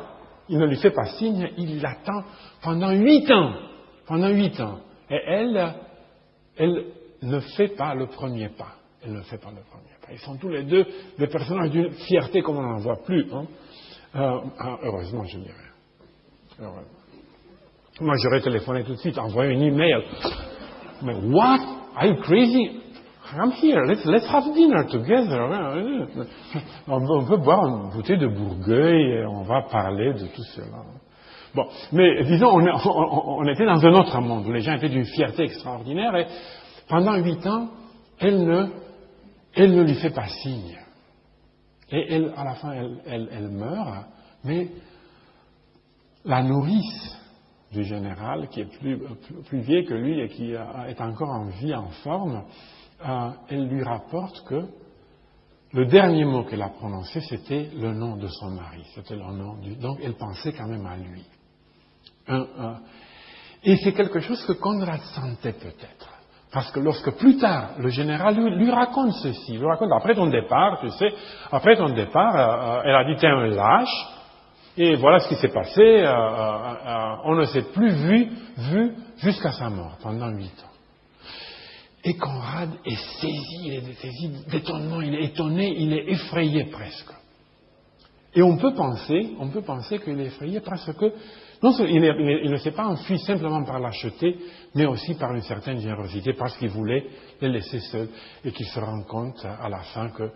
Il 0.47 0.59
ne 0.59 0.67
lui 0.67 0.77
fait 0.77 0.91
pas 0.91 1.05
signe, 1.05 1.49
il 1.57 1.81
l'attend 1.81 2.23
pendant 2.61 2.91
huit 2.91 3.31
ans. 3.31 3.53
Pendant 4.05 4.29
huit 4.29 4.59
ans. 4.59 4.77
Et 5.09 5.19
elle, 5.25 5.73
elle 6.59 6.85
ne 7.23 7.39
fait 7.39 7.69
pas 7.69 7.95
le 7.95 8.07
premier 8.07 8.49
pas. 8.49 8.73
Elle 9.03 9.13
ne 9.13 9.21
fait 9.21 9.37
pas 9.37 9.49
le 9.49 9.61
premier 9.69 9.95
pas. 10.01 10.11
Ils 10.11 10.19
sont 10.19 10.37
tous 10.37 10.49
les 10.49 10.63
deux 10.63 10.85
des 11.17 11.27
personnages 11.27 11.71
d'une 11.71 11.91
fierté 11.91 12.41
comme 12.41 12.57
on 12.57 12.61
n'en 12.61 12.79
voit 12.79 13.01
plus. 13.03 13.25
Hein. 13.33 13.45
Euh, 14.15 14.39
ah, 14.59 14.77
heureusement, 14.83 15.23
je 15.23 15.37
dirais. 15.37 15.53
Moi, 18.01 18.15
j'aurais 18.21 18.41
téléphoné 18.41 18.83
tout 18.83 18.93
de 18.93 18.97
suite, 18.99 19.17
envoyé 19.17 19.53
une 19.53 19.61
email. 19.61 20.03
Mais 21.01 21.15
what? 21.15 21.59
Are 21.95 22.05
you 22.05 22.15
crazy? 22.21 22.81
Come 23.31 23.51
here, 23.51 23.85
let's, 23.85 24.03
let's 24.05 24.25
have 24.27 24.53
dinner 24.53 24.85
together. 24.87 25.39
On 26.87 27.25
peut 27.25 27.37
boire 27.37 27.67
une 27.67 27.89
bouteille 27.91 28.17
de 28.17 28.27
Bourgueil 28.27 29.19
et 29.19 29.25
on 29.25 29.43
va 29.43 29.61
parler 29.69 30.13
de 30.13 30.25
tout 30.27 30.43
cela. 30.55 30.83
Bon, 31.55 31.67
mais 31.91 32.23
disons, 32.25 32.49
on, 32.51 33.47
était 33.47 33.65
dans 33.65 33.83
un 33.83 33.93
autre 33.93 34.21
monde 34.21 34.45
où 34.47 34.51
les 34.51 34.61
gens 34.61 34.75
étaient 34.75 34.89
d'une 34.89 35.05
fierté 35.05 35.43
extraordinaire 35.43 36.15
et 36.15 36.27
pendant 36.87 37.15
huit 37.15 37.45
ans, 37.47 37.69
elle 38.19 38.45
ne, 38.45 38.67
elle 39.55 39.75
ne 39.75 39.83
lui 39.83 39.95
fait 39.95 40.11
pas 40.11 40.27
signe. 40.27 40.77
Et 41.91 42.13
elle, 42.13 42.33
à 42.37 42.43
la 42.43 42.55
fin, 42.55 42.71
elle, 42.71 43.29
elle, 43.31 43.49
meurt, 43.49 44.05
mais 44.43 44.67
la 46.23 46.43
nourrice 46.43 47.17
du 47.71 47.83
général, 47.83 48.47
qui 48.49 48.61
est 48.61 48.79
plus, 48.79 48.99
plus 49.47 49.59
vieille 49.61 49.85
que 49.85 49.93
lui 49.93 50.19
et 50.19 50.27
qui 50.29 50.51
est 50.51 51.01
encore 51.01 51.29
en 51.29 51.45
vie, 51.45 51.73
en 51.73 51.89
forme, 52.03 52.43
euh, 53.07 53.29
elle 53.49 53.67
lui 53.67 53.83
rapporte 53.83 54.43
que 54.45 54.65
le 55.71 55.85
dernier 55.85 56.25
mot 56.25 56.43
qu'elle 56.43 56.61
a 56.61 56.69
prononcé, 56.69 57.21
c'était 57.21 57.69
le 57.75 57.93
nom 57.93 58.17
de 58.17 58.27
son 58.27 58.49
mari. 58.49 58.83
C'était 58.95 59.15
le 59.15 59.21
nom 59.21 59.55
du. 59.57 59.75
Donc 59.75 59.99
elle 60.03 60.15
pensait 60.15 60.51
quand 60.51 60.67
même 60.67 60.85
à 60.85 60.97
lui. 60.97 61.23
Et 63.63 63.77
c'est 63.77 63.93
quelque 63.93 64.19
chose 64.19 64.43
que 64.45 64.53
Conrad 64.53 65.01
sentait 65.15 65.53
peut-être. 65.53 66.19
Parce 66.51 66.71
que 66.71 66.79
lorsque 66.79 67.11
plus 67.11 67.37
tard, 67.37 67.71
le 67.77 67.89
général 67.89 68.35
lui, 68.35 68.71
raconte 68.71 69.13
ceci, 69.21 69.57
lui 69.57 69.65
raconte, 69.65 69.91
après 69.95 70.15
ton 70.15 70.27
départ, 70.27 70.79
tu 70.81 70.89
sais, 70.89 71.13
après 71.51 71.75
ton 71.75 71.89
départ, 71.89 72.35
euh, 72.35 72.81
elle 72.85 72.95
a 72.95 73.03
dit, 73.03 73.15
t'es 73.19 73.27
un 73.27 73.45
lâche, 73.47 74.07
et 74.75 74.95
voilà 74.95 75.19
ce 75.19 75.27
qui 75.27 75.35
s'est 75.35 75.49
passé, 75.49 75.81
euh, 75.81 76.07
euh, 76.07 77.15
on 77.25 77.35
ne 77.35 77.45
s'est 77.45 77.71
plus 77.71 77.91
vu, 77.91 78.29
vu 78.57 78.93
jusqu'à 79.17 79.51
sa 79.51 79.69
mort, 79.69 79.97
pendant 80.01 80.29
huit 80.29 80.45
ans. 80.63 80.73
Et 82.03 82.15
Conrad 82.15 82.69
est 82.83 83.19
saisi, 83.21 83.65
il 83.65 83.89
est 83.89 84.01
saisi 84.01 84.31
d'étonnement, 84.49 85.01
il 85.01 85.13
est 85.13 85.25
étonné, 85.25 85.75
il 85.77 85.93
est 85.93 86.09
effrayé 86.09 86.63
presque. 86.71 87.11
Et 88.33 88.41
on 88.41 88.57
peut 88.57 88.73
penser, 88.73 89.35
on 89.39 89.49
peut 89.49 89.61
penser 89.61 89.99
qu'il 89.99 90.19
est 90.19 90.27
effrayé 90.27 90.61
parce 90.61 90.91
que 90.93 91.13
non 91.61 91.73
il, 91.79 92.51
ne 92.51 92.57
s'est 92.57 92.71
pas 92.71 92.87
enfui 92.87 93.19
simplement 93.19 93.63
par 93.63 93.79
lâcheté, 93.79 94.37
mais 94.75 94.85
aussi 94.85 95.15
par 95.15 95.33
une 95.35 95.41
certaine 95.41 95.79
générosité, 95.79 96.33
parce 96.33 96.55
qu'il 96.57 96.69
voulait 96.69 97.05
les 97.41 97.49
laisser 97.49 97.79
seuls 97.79 98.07
et 98.45 98.51
qu'il 98.51 98.65
se 98.65 98.79
rend 98.79 99.03
compte 99.03 99.43
à 99.45 99.67
la 99.67 99.79
fin 99.79 100.09
que, 100.09 100.29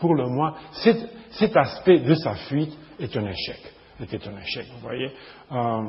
pour 0.00 0.14
le 0.14 0.28
moins, 0.28 0.54
cet, 0.72 1.56
aspect 1.56 2.00
de 2.00 2.14
sa 2.14 2.34
fuite 2.34 2.76
est 3.00 3.16
un 3.16 3.26
échec. 3.26 3.60
Était 4.00 4.28
un 4.28 4.36
échec, 4.38 4.66
vous 4.74 4.80
voyez. 4.80 5.10
Euh, 5.52 5.82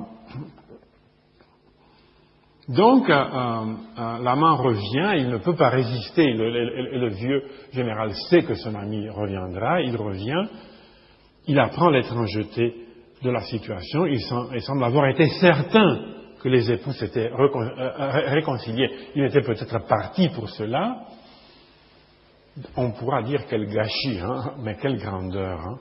donc, 2.70 3.10
euh, 3.10 3.14
euh, 3.14 4.18
l'amant 4.24 4.56
revient, 4.56 5.14
il 5.18 5.30
ne 5.30 5.38
peut 5.38 5.56
pas 5.56 5.70
résister, 5.70 6.32
le, 6.34 6.50
le, 6.50 7.00
le, 7.00 7.10
vieux 7.10 7.44
général 7.74 8.14
sait 8.30 8.44
que 8.44 8.56
son 8.56 8.74
ami 8.76 9.10
reviendra, 9.10 9.82
il 9.82 9.96
revient, 9.96 10.48
il 11.48 11.60
apprend 11.60 11.90
l'étrangeté 11.90 12.85
de 13.26 13.32
la 13.32 13.42
situation, 13.42 14.06
il, 14.06 14.22
semble 14.22 14.84
avoir 14.84 15.08
été 15.08 15.28
certain 15.42 16.00
que 16.42 16.48
les 16.48 16.72
époux 16.72 16.92
s'étaient 16.92 17.32
réconciliés, 17.34 18.90
il 19.16 19.24
était 19.24 19.42
peut-être 19.42 19.80
parti 19.88 20.30
pour 20.30 20.48
cela, 20.50 21.08
on 22.78 22.92
pourra 22.92 23.24
dire 23.24 23.42
quel 23.50 23.66
gâchis, 23.66 24.20
hein, 24.20 24.54
mais 24.60 24.78
quelle 24.78 24.98
grandeur. 24.98 25.60
Hein. 25.60 25.78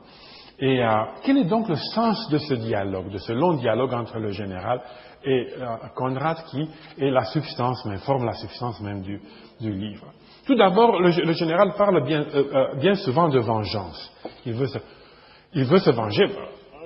Et 0.58 0.82
euh, 0.82 0.88
quel 1.24 1.38
est 1.38 1.44
donc 1.44 1.68
le 1.68 1.76
sens 1.76 2.28
de 2.30 2.38
ce 2.38 2.54
dialogue, 2.54 3.10
de 3.10 3.18
ce 3.18 3.32
long 3.32 3.54
dialogue 3.54 3.92
entre 3.92 4.18
le 4.18 4.30
général 4.30 4.80
et 5.24 5.48
euh, 5.58 5.76
Conrad 5.94 6.44
qui 6.50 6.68
est 6.98 7.10
la 7.10 7.24
substance 7.24 7.84
même, 7.84 7.98
forme 7.98 8.24
la 8.24 8.34
substance 8.34 8.80
même 8.80 9.02
du, 9.02 9.20
livre? 9.60 10.06
Tout 10.46 10.54
d'abord, 10.54 11.00
le, 11.00 11.10
général 11.32 11.74
parle 11.76 12.04
bien, 12.04 12.22
euh, 12.22 12.70
euh, 12.82 12.94
souvent 12.94 13.28
de 13.28 13.40
vengeance. 13.40 14.12
Il 14.46 14.54
veut 14.54 15.78
se 15.78 15.90
venger. 15.90 16.26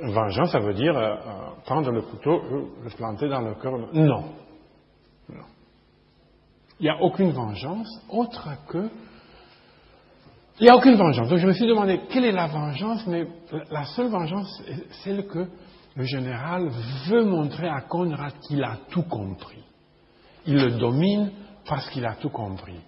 Vengeance, 0.02 0.52
ça 0.52 0.60
veut 0.60 0.74
dire 0.74 0.96
euh, 0.96 1.16
prendre 1.64 1.90
le 1.90 2.02
couteau, 2.02 2.40
le 2.82 2.90
planter 2.96 3.28
dans 3.28 3.40
le 3.40 3.54
cœur. 3.54 3.72
Non. 3.92 4.24
non. 5.28 5.44
Il 6.80 6.84
n'y 6.84 6.90
a 6.90 7.02
aucune 7.02 7.32
vengeance 7.32 7.88
autre 8.08 8.48
que 8.68 8.88
il 10.60 10.64
n'y 10.64 10.70
a 10.70 10.76
aucune 10.76 10.96
vengeance. 10.96 11.28
Donc 11.28 11.38
je 11.38 11.46
me 11.46 11.52
suis 11.52 11.68
demandé 11.68 12.00
quelle 12.10 12.24
est 12.24 12.32
la 12.32 12.48
vengeance, 12.48 13.06
mais 13.06 13.26
la 13.70 13.84
seule 13.84 14.08
vengeance, 14.08 14.60
est 14.66 14.92
celle 15.04 15.26
que 15.28 15.46
le 15.94 16.04
général 16.04 16.68
veut 17.08 17.24
montrer 17.24 17.68
à 17.68 17.82
Conrad 17.82 18.32
qu'il 18.40 18.62
a 18.64 18.76
tout 18.90 19.04
compris. 19.04 19.62
Il 20.46 20.56
le 20.56 20.72
domine 20.72 21.30
parce 21.64 21.88
qu'il 21.90 22.04
a 22.06 22.14
tout 22.14 22.30
compris. 22.30 22.80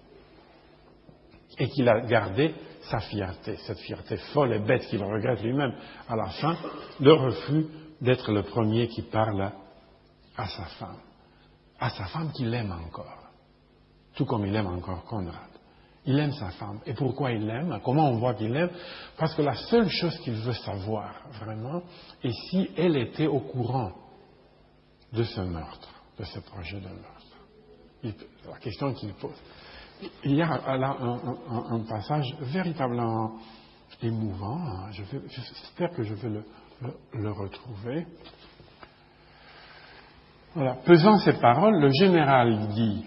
Et 1.58 1.68
qu'il 1.68 1.88
a 1.88 2.00
gardé 2.00 2.54
sa 2.90 3.00
fierté, 3.00 3.56
cette 3.66 3.78
fierté 3.78 4.16
folle 4.32 4.52
et 4.52 4.58
bête 4.58 4.86
qu'il 4.86 5.02
regrette 5.02 5.42
lui-même 5.42 5.74
à 6.08 6.16
la 6.16 6.26
fin, 6.26 6.56
le 6.98 7.12
refus 7.12 7.66
d'être 8.00 8.32
le 8.32 8.42
premier 8.42 8.88
qui 8.88 9.02
parle 9.02 9.52
à 10.36 10.48
sa 10.48 10.64
femme. 10.64 10.98
À 11.78 11.90
sa 11.90 12.06
femme 12.06 12.32
qu'il 12.32 12.52
aime 12.52 12.72
encore. 12.72 13.16
Tout 14.14 14.24
comme 14.24 14.44
il 14.44 14.54
aime 14.54 14.66
encore 14.66 15.04
Conrad. 15.04 15.50
Il 16.06 16.18
aime 16.18 16.32
sa 16.32 16.50
femme. 16.50 16.80
Et 16.86 16.94
pourquoi 16.94 17.30
il 17.30 17.46
l'aime? 17.46 17.78
Comment 17.84 18.10
on 18.10 18.18
voit 18.18 18.34
qu'il 18.34 18.52
l'aime? 18.52 18.70
Parce 19.16 19.34
que 19.34 19.42
la 19.42 19.54
seule 19.54 19.88
chose 19.88 20.18
qu'il 20.20 20.34
veut 20.34 20.54
savoir, 20.54 21.14
vraiment, 21.40 21.82
est 22.24 22.32
si 22.50 22.70
elle 22.76 22.96
était 22.96 23.26
au 23.26 23.40
courant 23.40 23.92
de 25.12 25.22
ce 25.22 25.40
meurtre, 25.42 25.88
de 26.18 26.24
ce 26.24 26.40
projet 26.40 26.80
de 26.80 26.88
meurtre. 26.88 27.36
Il, 28.02 28.14
la 28.48 28.58
question 28.58 28.94
qu'il 28.94 29.12
pose. 29.14 29.36
Il 30.24 30.34
y 30.34 30.42
a 30.42 30.76
là 30.76 30.96
un, 31.70 31.80
passage 31.80 32.36
véritablement 32.40 33.32
émouvant. 34.02 34.90
J'espère 34.92 35.90
que 35.90 36.02
je 36.02 36.14
vais 36.14 36.42
le, 37.12 37.30
retrouver. 37.32 38.06
Voilà. 40.54 40.74
Pesant 40.84 41.18
ces 41.18 41.34
paroles, 41.34 41.80
le 41.80 41.90
général 41.92 42.68
dit 42.68 43.06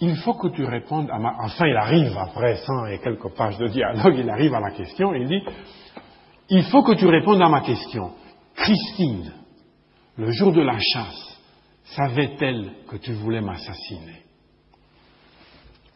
il 0.00 0.16
faut 0.16 0.34
que 0.34 0.48
tu 0.48 0.64
répondes 0.64 1.10
à 1.10 1.18
ma... 1.18 1.34
Enfin, 1.40 1.66
il 1.66 1.76
arrive 1.76 2.16
après 2.16 2.56
cent 2.58 2.86
et 2.86 3.00
quelques 3.00 3.34
pages 3.34 3.58
de 3.58 3.66
dialogue, 3.66 4.14
il 4.16 4.30
arrive 4.30 4.54
à 4.54 4.60
la 4.60 4.70
question, 4.70 5.12
il 5.12 5.26
dit, 5.26 5.42
il 6.50 6.62
faut 6.64 6.82
que 6.82 6.92
tu 6.92 7.06
répondes 7.06 7.42
à 7.42 7.48
ma 7.48 7.62
question. 7.62 8.12
Christine, 8.54 9.32
le 10.16 10.30
jour 10.30 10.52
de 10.52 10.62
la 10.62 10.78
chasse, 10.78 11.40
savait-elle 11.84 12.72
que 12.88 12.96
tu 12.96 13.12
voulais 13.12 13.40
m'assassiner? 13.40 14.22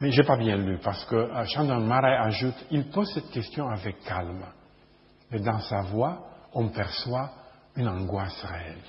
Mais 0.02 0.10
j'ai 0.10 0.24
pas 0.24 0.36
bien 0.36 0.56
lu 0.56 0.78
parce 0.82 1.04
que 1.04 1.14
euh, 1.14 1.44
Chandon 1.46 1.78
Marais 1.78 2.16
ajoute, 2.16 2.56
il 2.72 2.90
pose 2.90 3.08
cette 3.14 3.30
question 3.30 3.68
avec 3.68 4.00
calme, 4.02 4.44
mais 5.30 5.38
dans 5.38 5.60
sa 5.60 5.82
voix, 5.82 6.26
on 6.54 6.70
perçoit 6.70 7.30
une 7.76 7.86
angoisse 7.86 8.42
réelle. 8.42 8.82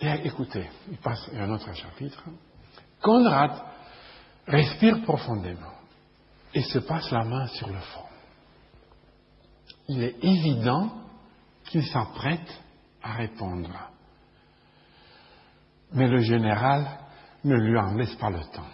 Et 0.00 0.26
écoutez, 0.26 0.68
il 0.90 0.96
passe 0.96 1.30
à 1.32 1.44
un 1.44 1.50
autre 1.50 1.72
chapitre. 1.72 2.24
Conrad 3.00 3.52
respire 4.48 5.00
profondément 5.04 5.74
et 6.54 6.62
se 6.62 6.80
passe 6.80 7.08
la 7.12 7.22
main 7.22 7.46
sur 7.46 7.68
le 7.68 7.78
front. 7.78 8.08
Il 9.86 10.02
est 10.02 10.16
évident 10.24 10.90
qu'il 11.66 11.86
s'apprête 11.86 12.62
à 13.00 13.12
répondre. 13.12 13.70
Mais 15.92 16.08
le 16.08 16.18
général 16.18 16.98
ne 17.44 17.56
lui 17.56 17.78
en 17.78 17.94
laisse 17.94 18.14
pas 18.16 18.30
le 18.30 18.40
temps. 18.52 18.68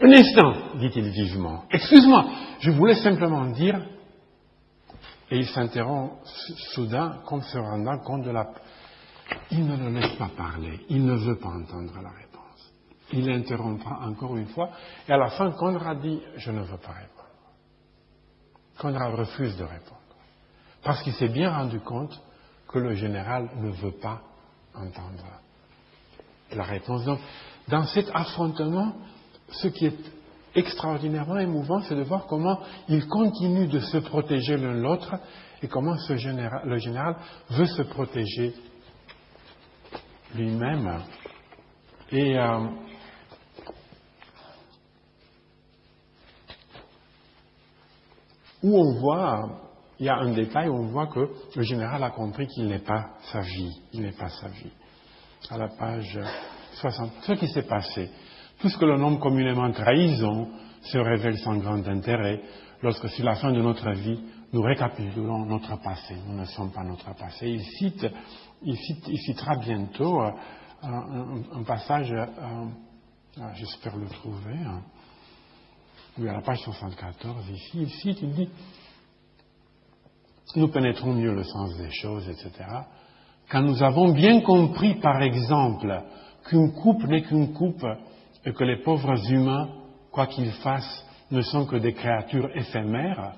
Un 0.00 0.12
instant, 0.12 0.78
dit-il 0.78 1.08
vivement. 1.10 1.64
Excuse-moi, 1.70 2.24
je 2.60 2.70
voulais 2.70 2.96
simplement 2.96 3.46
dire. 3.46 3.80
Et 5.30 5.38
il 5.38 5.46
s'interrompt 5.46 6.24
soudain, 6.74 7.20
comme 7.26 7.42
se 7.42 7.58
rendant 7.58 7.98
compte 7.98 8.22
de 8.22 8.30
la, 8.30 8.48
il 9.50 9.66
ne 9.66 9.76
le 9.76 9.90
laisse 9.90 10.16
pas 10.16 10.30
parler, 10.36 10.84
il 10.88 11.04
ne 11.04 11.14
veut 11.14 11.36
pas 11.36 11.48
entendre 11.48 11.94
la 12.00 12.10
réponse. 12.10 12.72
Il 13.12 13.28
interrompra 13.30 14.06
encore 14.06 14.36
une 14.36 14.46
fois, 14.46 14.70
et 15.08 15.12
à 15.12 15.16
la 15.16 15.30
fin, 15.30 15.50
Conrad 15.52 16.00
dit 16.00 16.20
Je 16.36 16.50
ne 16.50 16.62
veux 16.62 16.78
pas 16.78 16.92
répondre. 16.92 17.28
Conrad 18.78 19.14
refuse 19.14 19.56
de 19.56 19.64
répondre, 19.64 20.00
parce 20.84 21.02
qu'il 21.02 21.14
s'est 21.14 21.28
bien 21.28 21.50
rendu 21.50 21.80
compte 21.80 22.20
que 22.68 22.78
le 22.78 22.94
général 22.94 23.50
ne 23.56 23.70
veut 23.70 23.98
pas 24.00 24.22
entendre 24.74 25.24
la 26.52 26.64
réponse. 26.64 27.04
Donc, 27.04 27.18
dans 27.68 27.84
cet 27.84 28.10
affrontement, 28.14 28.94
ce 29.50 29.68
qui 29.68 29.86
est 29.86 29.98
extraordinairement 30.54 31.38
émouvant, 31.38 31.82
c'est 31.82 31.94
de 31.94 32.02
voir 32.02 32.26
comment 32.26 32.60
ils 32.88 33.06
continuent 33.06 33.68
de 33.68 33.80
se 33.80 33.98
protéger 33.98 34.56
l'un 34.56 34.74
l'autre 34.74 35.14
et 35.62 35.68
comment 35.68 35.96
le 36.08 36.78
général 36.78 37.16
veut 37.50 37.66
se 37.66 37.82
protéger 37.82 38.54
lui-même. 40.34 41.02
Et 42.10 42.38
euh, 42.38 42.66
où 48.62 48.78
on 48.78 49.00
voit, 49.00 49.48
il 49.98 50.06
y 50.06 50.08
a 50.08 50.16
un 50.16 50.32
détail 50.32 50.68
où 50.68 50.74
on 50.74 50.86
voit 50.86 51.08
que 51.08 51.28
le 51.54 51.62
général 51.62 52.02
a 52.02 52.10
compris 52.10 52.46
qu'il 52.46 52.66
n'est 52.66 52.78
pas 52.78 53.10
sa 53.32 53.40
vie, 53.40 53.82
il 53.92 54.02
n'est 54.02 54.12
pas 54.12 54.28
sa 54.28 54.48
vie. 54.48 54.72
à 55.50 55.58
la 55.58 55.68
page 55.68 56.18
60. 56.80 57.12
Ce 57.22 57.32
qui 57.32 57.48
s'est 57.48 57.62
passé, 57.62 58.10
tout 58.58 58.68
ce 58.68 58.78
que 58.78 58.84
l'on 58.84 58.98
nomme 58.98 59.18
communément 59.18 59.70
trahison 59.72 60.48
se 60.82 60.98
révèle 60.98 61.38
sans 61.38 61.56
grand 61.56 61.86
intérêt 61.86 62.40
lorsque, 62.82 63.08
sur 63.08 63.24
la 63.24 63.34
fin 63.36 63.52
de 63.52 63.60
notre 63.60 63.90
vie, 63.92 64.20
nous 64.52 64.62
récapitulons 64.62 65.44
notre 65.46 65.76
passé. 65.82 66.16
Nous 66.26 66.38
ne 66.38 66.44
sommes 66.44 66.70
pas 66.70 66.84
notre 66.84 67.14
passé. 67.14 67.48
Il 67.48 67.62
cite, 67.62 68.06
il, 68.62 68.76
cite, 68.76 69.04
il 69.08 69.18
citera 69.18 69.56
bientôt 69.56 70.22
euh, 70.22 70.30
un, 70.82 71.62
passage, 71.64 72.12
euh, 72.12 72.26
ah, 73.40 73.52
j'espère 73.54 73.96
le 73.96 74.06
trouver, 74.06 74.54
hein. 74.54 74.82
à 76.18 76.32
la 76.32 76.42
page 76.42 76.60
74, 76.60 77.50
ici, 77.50 77.70
il 77.74 77.90
cite, 77.90 78.18
il 78.22 78.32
dit, 78.32 78.48
nous 80.54 80.68
pénétrons 80.68 81.12
mieux 81.12 81.34
le 81.34 81.44
sens 81.44 81.76
des 81.76 81.90
choses, 81.90 82.28
etc. 82.28 82.50
Quand 83.50 83.62
nous 83.62 83.82
avons 83.82 84.12
bien 84.12 84.40
compris, 84.40 84.94
par 84.94 85.20
exemple, 85.22 86.02
qu'une 86.48 86.72
coupe 86.72 87.04
n'est 87.04 87.22
qu'une 87.22 87.52
coupe 87.52 87.86
et 88.44 88.52
que 88.52 88.64
les 88.64 88.76
pauvres 88.82 89.30
humains, 89.30 89.68
quoi 90.12 90.26
qu'ils 90.26 90.52
fassent, 90.52 91.04
ne 91.30 91.42
sont 91.42 91.66
que 91.66 91.76
des 91.76 91.92
créatures 91.92 92.48
éphémères, 92.56 93.32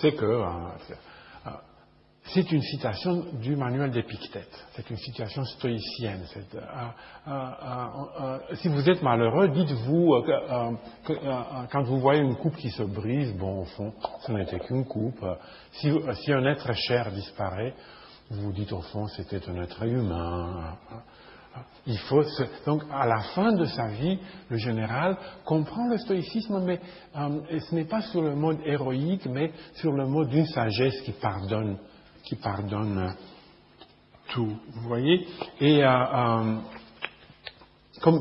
c'est 0.00 0.12
que 0.12 0.24
euh, 0.24 0.46
euh, 1.46 1.50
c'est 2.24 2.50
une 2.52 2.62
citation 2.62 3.24
du 3.40 3.56
manuel 3.56 3.90
d'Épictète. 3.90 4.50
C'est 4.72 4.90
une 4.90 4.96
citation 4.96 5.44
stoïcienne. 5.44 6.24
Euh, 7.26 8.38
si 8.54 8.68
vous 8.68 8.88
êtes 8.88 9.02
malheureux, 9.02 9.48
dites-vous 9.48 10.24
quand 11.70 11.82
vous 11.84 12.00
voyez 12.00 12.20
une 12.20 12.36
coupe 12.36 12.56
qui 12.56 12.70
se 12.70 12.82
brise, 12.82 13.34
bon, 13.36 13.62
au 13.62 13.64
fond, 13.64 13.92
ce 14.26 14.32
n'était 14.32 14.60
qu'une 14.60 14.84
coupe. 14.84 15.24
Si, 15.72 15.90
un 16.32 16.44
être 16.44 16.72
cher 16.74 17.10
disparaît, 17.12 17.74
vous 18.30 18.52
dites 18.52 18.72
au 18.72 18.82
fond, 18.82 19.06
c'était 19.08 19.48
un 19.48 19.62
être 19.62 19.82
humain. 19.84 20.76
Il 21.86 21.98
faut 21.98 22.22
donc 22.66 22.82
à 22.92 23.06
la 23.06 23.20
fin 23.34 23.52
de 23.52 23.64
sa 23.64 23.88
vie, 23.88 24.18
le 24.50 24.58
général 24.58 25.16
comprend 25.44 25.88
le 25.88 25.96
stoïcisme, 25.96 26.62
mais 26.62 26.80
euh, 27.16 27.40
ce 27.58 27.74
n'est 27.74 27.86
pas 27.86 28.02
sur 28.02 28.22
le 28.22 28.34
mode 28.34 28.58
héroïque, 28.64 29.26
mais 29.26 29.52
sur 29.74 29.92
le 29.92 30.06
mode 30.06 30.28
d'une 30.28 30.46
sagesse 30.46 31.00
qui 31.00 31.12
pardonne, 31.12 31.78
qui 32.24 32.36
pardonne 32.36 32.98
euh, 32.98 33.10
tout. 34.32 34.52
Vous 34.74 34.88
voyez? 34.88 35.26
Et 35.60 35.82
euh, 35.82 36.56
comme, 38.02 38.20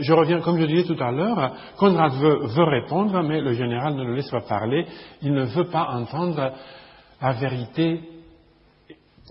je 0.00 0.12
reviens, 0.12 0.40
comme 0.40 0.58
je 0.58 0.66
disais 0.66 0.84
tout 0.84 1.02
à 1.02 1.12
l'heure, 1.12 1.54
Conrad 1.76 2.12
veut, 2.14 2.64
répondre, 2.64 3.22
mais 3.22 3.40
le 3.40 3.52
général 3.52 3.94
ne 3.94 4.04
le 4.04 4.16
laisse 4.16 4.30
pas 4.30 4.42
parler. 4.42 4.86
Il 5.22 5.32
ne 5.32 5.44
veut 5.44 5.68
pas 5.68 5.88
entendre 5.92 6.52
la 7.22 7.32
vérité, 7.32 8.00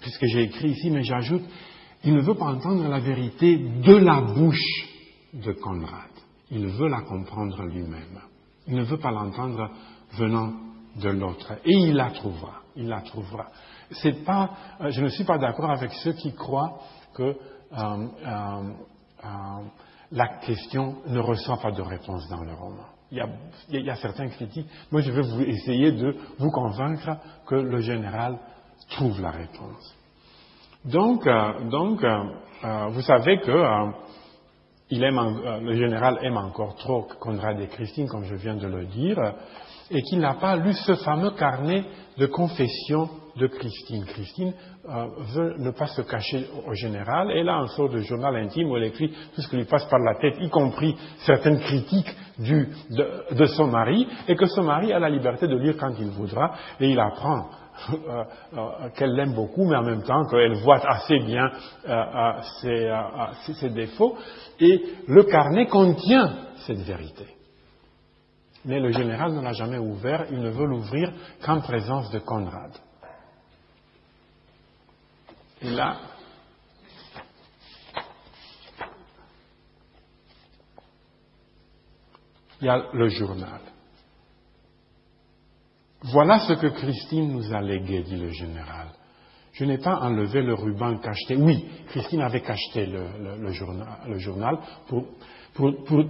puisque 0.01 0.25
j'ai 0.25 0.43
écrit 0.43 0.69
ici, 0.69 0.89
mais 0.89 1.03
j'ajoute, 1.03 1.43
il 2.03 2.13
ne 2.13 2.21
veut 2.21 2.35
pas 2.35 2.45
entendre 2.45 2.87
la 2.87 2.99
vérité 2.99 3.57
de 3.57 3.95
la 3.95 4.21
bouche 4.21 4.85
de 5.33 5.51
Conrad. 5.53 6.09
Il 6.51 6.67
veut 6.67 6.87
la 6.87 7.01
comprendre 7.01 7.63
lui-même. 7.63 8.19
Il 8.67 8.75
ne 8.75 8.83
veut 8.83 8.97
pas 8.97 9.11
l'entendre 9.11 9.69
venant 10.17 10.53
de 10.95 11.09
l'autre. 11.09 11.53
Et 11.65 11.73
il 11.73 11.95
la 11.95 12.11
trouvera. 12.11 12.61
Il 12.75 12.87
la 12.87 13.01
trouvera. 13.01 13.47
C'est 13.91 14.23
pas, 14.23 14.51
euh, 14.81 14.91
je 14.91 15.01
ne 15.01 15.09
suis 15.09 15.23
pas 15.23 15.37
d'accord 15.37 15.71
avec 15.71 15.91
ceux 15.93 16.13
qui 16.13 16.33
croient 16.33 16.79
que 17.13 17.23
euh, 17.23 17.35
euh, 17.73 18.73
la 20.11 20.27
question 20.39 20.97
ne 21.07 21.19
reçoit 21.19 21.57
pas 21.57 21.71
de 21.71 21.81
réponse 21.81 22.27
dans 22.29 22.43
le 22.43 22.53
roman. 22.53 22.85
Il 23.09 23.17
y, 23.69 23.89
a, 23.89 23.95
certains 23.95 24.27
critiques. 24.27 24.67
Moi, 24.91 24.99
je 24.99 25.11
vais 25.11 25.49
essayer 25.49 25.93
de 25.93 26.13
vous 26.39 26.51
convaincre 26.51 27.17
que 27.45 27.55
le 27.55 27.79
général 27.79 28.37
trouve 28.89 29.21
la 29.21 29.31
réponse. 29.31 29.95
Donc, 30.85 31.27
euh, 31.27 31.53
euh, 31.73 32.23
euh, 32.63 32.87
vous 32.89 33.01
savez 33.01 33.39
que 33.39 33.91
le 34.89 35.75
général 35.75 36.19
aime 36.21 36.37
encore 36.37 36.75
trop 36.75 37.07
Conrad 37.19 37.59
et 37.59 37.67
Christine, 37.67 38.07
comme 38.07 38.23
je 38.23 38.35
viens 38.35 38.55
de 38.55 38.67
le 38.67 38.85
dire, 38.85 39.17
et 39.91 40.01
qu'il 40.01 40.19
n'a 40.19 40.35
pas 40.35 40.55
lu 40.55 40.73
ce 40.73 40.95
fameux 40.95 41.31
carnet 41.31 41.83
de 42.17 42.25
confession 42.25 43.09
de 43.35 43.47
Christine. 43.47 44.05
Christine 44.05 44.53
veut 45.33 45.55
ne 45.59 45.71
pas 45.71 45.87
se 45.87 46.01
cacher 46.01 46.47
au 46.65 46.73
général. 46.73 47.31
Elle 47.31 47.49
a 47.49 47.57
un 47.57 47.67
sort 47.67 47.89
de 47.89 47.99
journal 47.99 48.35
intime 48.35 48.71
où 48.71 48.77
elle 48.77 48.85
écrit 48.85 49.09
tout 49.35 49.41
ce 49.41 49.49
qui 49.49 49.57
lui 49.57 49.65
passe 49.65 49.85
par 49.85 49.99
la 49.99 50.15
tête, 50.15 50.37
y 50.39 50.49
compris 50.49 50.95
certaines 51.19 51.59
critiques 51.59 52.15
de, 52.39 53.45
son 53.45 53.67
mari, 53.67 54.07
et 54.27 54.35
que 54.35 54.45
son 54.45 54.63
mari 54.63 54.93
a 54.93 54.99
la 54.99 55.09
liberté 55.09 55.47
de 55.47 55.57
lire 55.57 55.75
quand 55.77 55.93
il 55.99 56.09
voudra, 56.09 56.53
et 56.79 56.89
il 56.89 56.99
apprend 56.99 57.49
qu'elle 58.95 59.13
l'aime 59.13 59.33
beaucoup, 59.33 59.65
mais 59.65 59.77
en 59.77 59.83
même 59.83 60.03
temps 60.03 60.25
qu'elle 60.25 60.55
voit 60.61 60.79
assez 60.87 61.19
bien 61.19 61.49
euh, 61.87 62.41
ses, 63.59 63.69
défauts. 63.69 64.17
Et 64.59 64.81
le 65.07 65.23
carnet 65.23 65.67
contient 65.67 66.47
cette 66.65 66.79
vérité. 66.79 67.27
Mais 68.65 68.79
le 68.79 68.91
général 68.91 69.33
ne 69.33 69.41
l'a 69.41 69.53
jamais 69.53 69.77
ouvert, 69.77 70.25
il 70.31 70.39
ne 70.39 70.49
veut 70.49 70.65
l'ouvrir 70.65 71.11
qu'en 71.45 71.61
présence 71.61 72.11
de 72.11 72.19
Conrad. 72.19 72.71
Et 75.61 75.69
là, 75.69 75.97
il 82.61 82.67
y 82.67 82.69
a 82.69 82.83
le 82.93 83.07
journal. 83.09 83.61
Voilà 86.11 86.39
ce 86.39 86.53
que 86.53 86.67
Christine 86.67 87.33
nous 87.33 87.53
a 87.53 87.61
légué, 87.61 88.01
dit 88.03 88.15
le 88.15 88.29
général. 88.29 88.87
Je 89.53 89.65
n'ai 89.65 89.77
pas 89.77 89.99
enlevé 90.01 90.41
le 90.41 90.53
ruban 90.53 90.97
cacheté. 90.99 91.35
Oui, 91.35 91.65
Christine 91.87 92.21
avait 92.21 92.41
cacheté 92.41 92.85
le, 92.85 93.51
journal, 93.51 94.59
pour, 94.87 95.03
euh, 95.59 96.03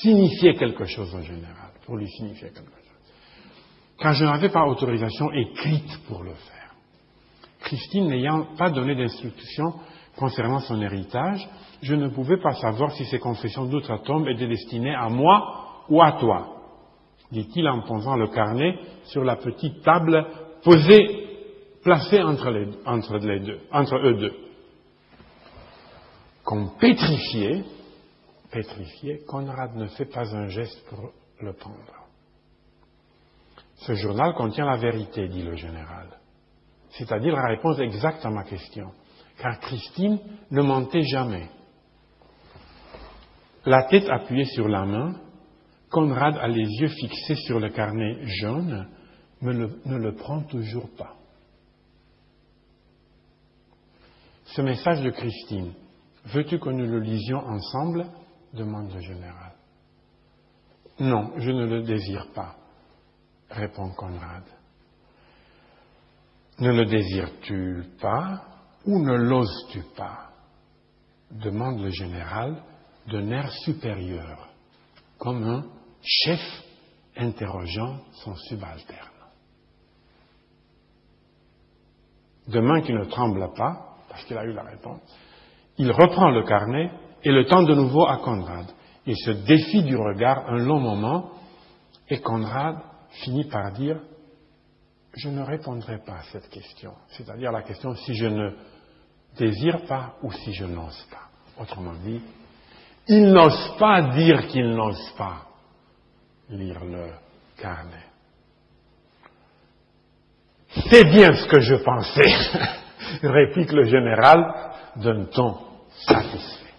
signifier 0.00 0.54
quelque 0.54 0.86
chose 0.86 1.14
au 1.14 1.20
général, 1.20 1.70
pour 1.84 1.96
lui 1.96 2.08
signifier 2.08 2.48
quelque 2.48 2.64
chose. 2.64 2.78
Car 3.98 4.14
je 4.14 4.24
n'avais 4.24 4.48
pas 4.48 4.66
autorisation 4.66 5.30
écrite 5.32 5.98
pour 6.08 6.22
le 6.22 6.32
faire. 6.32 6.74
Christine 7.60 8.08
n'ayant 8.08 8.54
pas 8.56 8.70
donné 8.70 8.94
d'instruction 8.94 9.74
concernant 10.16 10.60
son 10.60 10.80
héritage, 10.80 11.46
je 11.82 11.94
ne 11.94 12.08
pouvais 12.08 12.38
pas 12.38 12.54
savoir 12.54 12.90
si 12.92 13.04
ces 13.04 13.18
confessions 13.18 13.66
d'outre-tombe 13.66 14.26
étaient 14.28 14.48
destinées 14.48 14.94
à 14.94 15.08
moi 15.08 15.84
ou 15.88 16.02
à 16.02 16.12
toi 16.12 16.57
dit-il 17.30 17.68
en 17.68 17.82
posant 17.82 18.16
le 18.16 18.28
carnet 18.28 18.78
sur 19.04 19.24
la 19.24 19.36
petite 19.36 19.82
table 19.82 20.26
posée, 20.62 21.26
placée 21.82 22.22
entre, 22.22 22.48
eux 22.48 24.14
deux. 24.14 24.34
Comme 26.44 26.76
pétrifié, 26.78 27.64
pétrifié, 28.50 29.20
Conrad 29.26 29.76
ne 29.76 29.86
fait 29.86 30.06
pas 30.06 30.34
un 30.34 30.48
geste 30.48 30.84
pour 30.88 31.10
le 31.40 31.52
prendre. 31.52 31.76
Ce 33.76 33.94
journal 33.94 34.34
contient 34.34 34.64
la 34.64 34.76
vérité, 34.76 35.28
dit 35.28 35.42
le 35.42 35.54
général, 35.54 36.08
c'est-à-dire 36.90 37.34
la 37.36 37.46
réponse 37.46 37.78
exacte 37.78 38.24
à 38.24 38.30
ma 38.30 38.44
question, 38.44 38.90
car 39.38 39.60
Christine 39.60 40.18
ne 40.50 40.62
mentait 40.62 41.02
jamais. 41.02 41.48
La 43.64 43.84
tête 43.84 44.08
appuyée 44.08 44.46
sur 44.46 44.66
la 44.66 44.84
main, 44.84 45.14
Conrad 45.90 46.36
a 46.36 46.48
les 46.48 46.68
yeux 46.80 46.88
fixés 46.88 47.36
sur 47.46 47.58
le 47.58 47.70
carnet 47.70 48.18
jaune, 48.40 48.88
mais 49.40 49.54
ne 49.54 49.96
le 49.96 50.14
prend 50.14 50.42
toujours 50.42 50.88
pas. 50.96 51.14
Ce 54.44 54.62
message 54.62 55.02
de 55.02 55.10
Christine, 55.10 55.72
veux-tu 56.26 56.58
que 56.58 56.70
nous 56.70 56.86
le 56.86 57.00
lisions 57.00 57.38
ensemble? 57.38 58.06
demande 58.54 58.92
le 58.94 59.00
général. 59.00 59.52
Non, 61.00 61.32
je 61.36 61.50
ne 61.50 61.66
le 61.66 61.82
désire 61.82 62.26
pas, 62.34 62.56
répond 63.50 63.90
Conrad. 63.90 64.44
Ne 66.58 66.72
le 66.72 66.86
désires-tu 66.86 67.84
pas 68.00 68.42
ou 68.86 68.98
ne 68.98 69.14
l'oses-tu 69.14 69.82
pas? 69.96 70.30
demande 71.30 71.82
le 71.82 71.90
général 71.90 72.62
d'un 73.06 73.30
air 73.30 73.50
supérieur, 73.64 74.48
comme 75.18 75.44
un 75.44 75.64
chef 76.02 76.40
interrogeant 77.16 77.98
son 78.24 78.34
subalterne. 78.34 79.08
De 82.46 82.60
main 82.60 82.80
qui 82.80 82.92
ne 82.92 83.04
tremble 83.04 83.52
pas, 83.54 83.96
parce 84.08 84.24
qu'il 84.24 84.38
a 84.38 84.44
eu 84.44 84.52
la 84.52 84.62
réponse, 84.62 85.00
il 85.76 85.90
reprend 85.90 86.30
le 86.30 86.44
carnet 86.44 86.90
et 87.22 87.30
le 87.30 87.44
tend 87.46 87.62
de 87.62 87.74
nouveau 87.74 88.06
à 88.06 88.18
Conrad. 88.18 88.66
Il 89.06 89.16
se 89.16 89.30
défie 89.30 89.82
du 89.82 89.96
regard 89.96 90.48
un 90.48 90.58
long 90.58 90.80
moment 90.80 91.30
et 92.08 92.20
Conrad 92.20 92.78
finit 93.22 93.44
par 93.44 93.72
dire 93.72 94.00
Je 95.14 95.28
ne 95.28 95.42
répondrai 95.42 95.98
pas 95.98 96.18
à 96.18 96.22
cette 96.32 96.48
question, 96.48 96.92
c'est-à-dire 97.08 97.52
la 97.52 97.62
question 97.62 97.94
si 97.94 98.14
je 98.14 98.26
ne 98.26 98.50
désire 99.36 99.84
pas 99.86 100.14
ou 100.22 100.32
si 100.32 100.52
je 100.52 100.64
n'ose 100.64 101.06
pas. 101.10 101.62
Autrement 101.62 101.94
dit, 102.04 102.20
il 103.08 103.32
n'ose 103.32 103.76
pas 103.78 104.02
dire 104.14 104.46
qu'il 104.48 104.70
n'ose 104.70 105.12
pas 105.16 105.47
lire 106.50 106.84
le 106.84 107.10
carnet. 107.56 108.04
C'est 110.90 111.04
bien 111.04 111.32
ce 111.34 111.46
que 111.48 111.60
je 111.60 111.74
pensais. 111.76 112.78
réplique 113.22 113.72
le 113.72 113.84
général 113.84 114.54
d'un 114.96 115.24
ton 115.26 115.58
satisfait. 116.06 116.72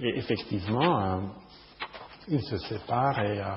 Et 0.00 0.18
effectivement, 0.18 1.00
euh, 1.00 1.20
ils 2.28 2.42
se 2.42 2.58
séparent 2.58 3.18
et 3.20 3.40
euh, 3.40 3.56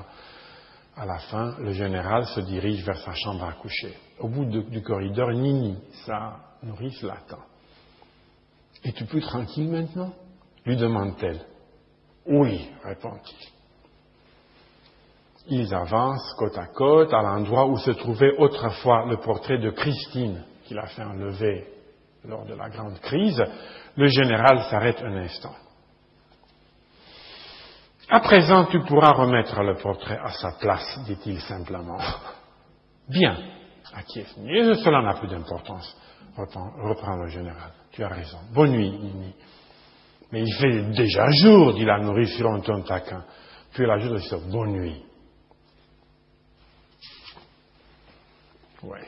à 0.96 1.06
la 1.06 1.18
fin, 1.18 1.56
le 1.58 1.72
général 1.72 2.26
se 2.26 2.40
dirige 2.40 2.84
vers 2.84 2.98
sa 2.98 3.14
chambre 3.14 3.44
à 3.44 3.52
coucher. 3.52 3.96
Au 4.18 4.28
bout 4.28 4.44
du 4.44 4.82
corridor, 4.82 5.30
Nini, 5.30 5.78
sa 6.04 6.36
nourrice, 6.62 7.00
l'attend. 7.02 7.44
Es-tu 8.84 9.04
plus 9.04 9.20
tranquille 9.20 9.70
maintenant? 9.70 10.12
lui 10.66 10.76
demande-t-elle. 10.76 11.40
Oui, 12.26 12.68
répond-il. 12.84 13.48
Ils 15.52 15.74
avancent 15.74 16.32
côte 16.38 16.56
à 16.56 16.66
côte 16.66 17.12
à 17.12 17.22
l'endroit 17.22 17.66
où 17.66 17.76
se 17.76 17.90
trouvait 17.90 18.36
autrefois 18.38 19.04
le 19.06 19.16
portrait 19.16 19.58
de 19.58 19.70
Christine 19.70 20.44
qu'il 20.64 20.78
a 20.78 20.86
fait 20.86 21.02
enlever 21.02 21.66
lors 22.24 22.46
de 22.46 22.54
la 22.54 22.68
grande 22.68 23.00
crise. 23.00 23.42
Le 23.96 24.06
général 24.06 24.62
s'arrête 24.70 25.02
un 25.02 25.16
instant. 25.16 25.54
À 28.08 28.20
présent, 28.20 28.66
tu 28.66 28.80
pourras 28.82 29.10
remettre 29.10 29.60
le 29.62 29.74
portrait 29.74 30.20
à 30.22 30.30
sa 30.30 30.52
place, 30.52 31.00
dit-il 31.06 31.40
simplement. 31.40 31.98
Bien, 33.08 33.36
acquiesce 33.92 34.34
cela 34.36 35.02
n'a 35.02 35.14
plus 35.14 35.28
d'importance, 35.28 35.96
reprend, 36.36 37.16
le 37.16 37.28
général. 37.28 37.72
Tu 37.90 38.04
as 38.04 38.08
raison. 38.08 38.38
Bonne 38.54 38.70
nuit, 38.70 38.90
Nini. 38.90 39.34
Mais 40.30 40.42
il 40.42 40.54
fait 40.54 40.82
déjà 40.92 41.28
jour, 41.42 41.74
dit 41.74 41.84
la 41.84 41.98
nourrice 41.98 42.36
sur 42.36 42.48
un 42.52 42.60
ton 42.60 42.82
taquin. 42.82 43.24
Puis 43.72 43.82
elle 43.82 43.90
ajoute 43.90 44.22
bonne 44.48 44.72
nuit. 44.72 45.09
Oui. 48.82 48.98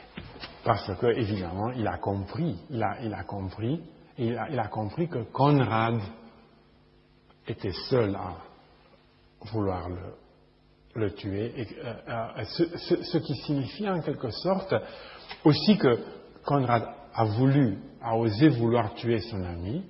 Parce 0.63 0.95
que, 0.97 1.07
évidemment, 1.07 1.71
il 1.71 1.87
a 1.87 1.97
compris, 1.97 2.57
il 2.69 2.81
a, 2.81 3.23
compris, 3.23 3.81
il 4.17 4.37
a, 4.37 4.67
compris 4.67 5.09
que 5.09 5.23
Conrad 5.31 5.99
était 7.47 7.73
seul 7.89 8.15
à 8.15 8.37
vouloir 9.51 9.89
le, 10.95 11.13
tuer, 11.15 11.67
euh, 11.83 11.93
euh, 12.07 12.43
ce, 12.45 13.03
ce, 13.03 13.17
qui 13.17 13.35
signifie 13.35 13.89
en 13.89 13.99
quelque 14.01 14.29
sorte 14.29 14.73
aussi 15.43 15.77
que 15.77 15.99
Conrad 16.45 16.87
a 17.13 17.25
voulu, 17.25 17.79
a 18.01 18.15
osé 18.15 18.49
vouloir 18.49 18.93
tuer 18.93 19.19
son 19.19 19.43
ami, 19.43 19.83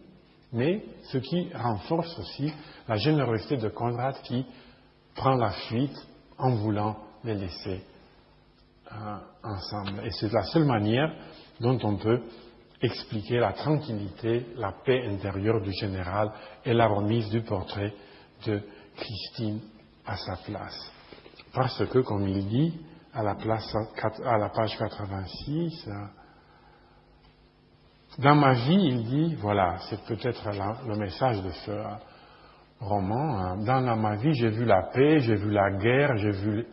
mais 0.53 0.84
ce 1.11 1.18
qui 1.18 1.51
renforce 1.53 2.18
aussi 2.19 2.51
la 2.88 2.95
générosité 2.95 3.57
de 3.57 3.69
Conrad 3.69 4.15
qui 4.23 4.45
prend 5.14 5.35
la 5.35 5.51
fuite 5.51 6.07
en 6.38 6.55
voulant 6.55 6.97
les 7.23 7.35
laisser 7.35 7.84
euh, 8.94 9.18
ensemble. 9.44 10.06
Et 10.06 10.11
c'est 10.11 10.32
la 10.32 10.44
seule 10.44 10.65
manière 10.65 11.11
dont 11.60 11.80
on 11.84 11.98
peut 11.98 12.22
expliquer 12.82 13.40
la 13.40 13.53
tranquillité, 13.53 14.48
la 14.57 14.74
paix 14.86 15.07
intérieure 15.07 15.61
du 15.61 15.72
général 15.72 16.32
et 16.65 16.74
la 16.74 16.88
remise 16.88 17.30
du 17.30 17.41
portrait 17.41 17.94
de 18.45 18.61
Christine 18.95 19.61
à 20.06 20.18
sa 20.18 20.36
place. 20.38 20.91
Parce 21.53 21.86
que, 21.86 21.99
comme 21.99 22.28
il 22.28 22.48
dit 22.48 22.82
à 23.14 23.24
la, 23.24 23.36
page 23.36 24.78
86, 24.78 25.90
dans 28.20 28.36
ma 28.36 28.53
vie, 28.53 28.86
il 28.86 29.03
dit, 29.06 29.36
voilà, 29.36 29.78
c'est 29.90 30.03
peut-être 30.06 30.49
le 30.88 30.95
message 30.98 31.41
de 31.41 31.52
ce 31.52 31.72
roman, 32.80 33.38
hein. 33.40 33.57
dans 33.57 33.95
ma 33.95 34.15
vie, 34.15 34.34
j'ai 34.34 34.49
vu 34.49 34.65
la 34.65 34.84
paix, 34.94 35.20
j'ai 35.20 35.36
vu 35.36 35.52
la 35.52 35.72
guerre, 35.78 36.18
j'ai 36.18 36.32
vu, 36.32 36.65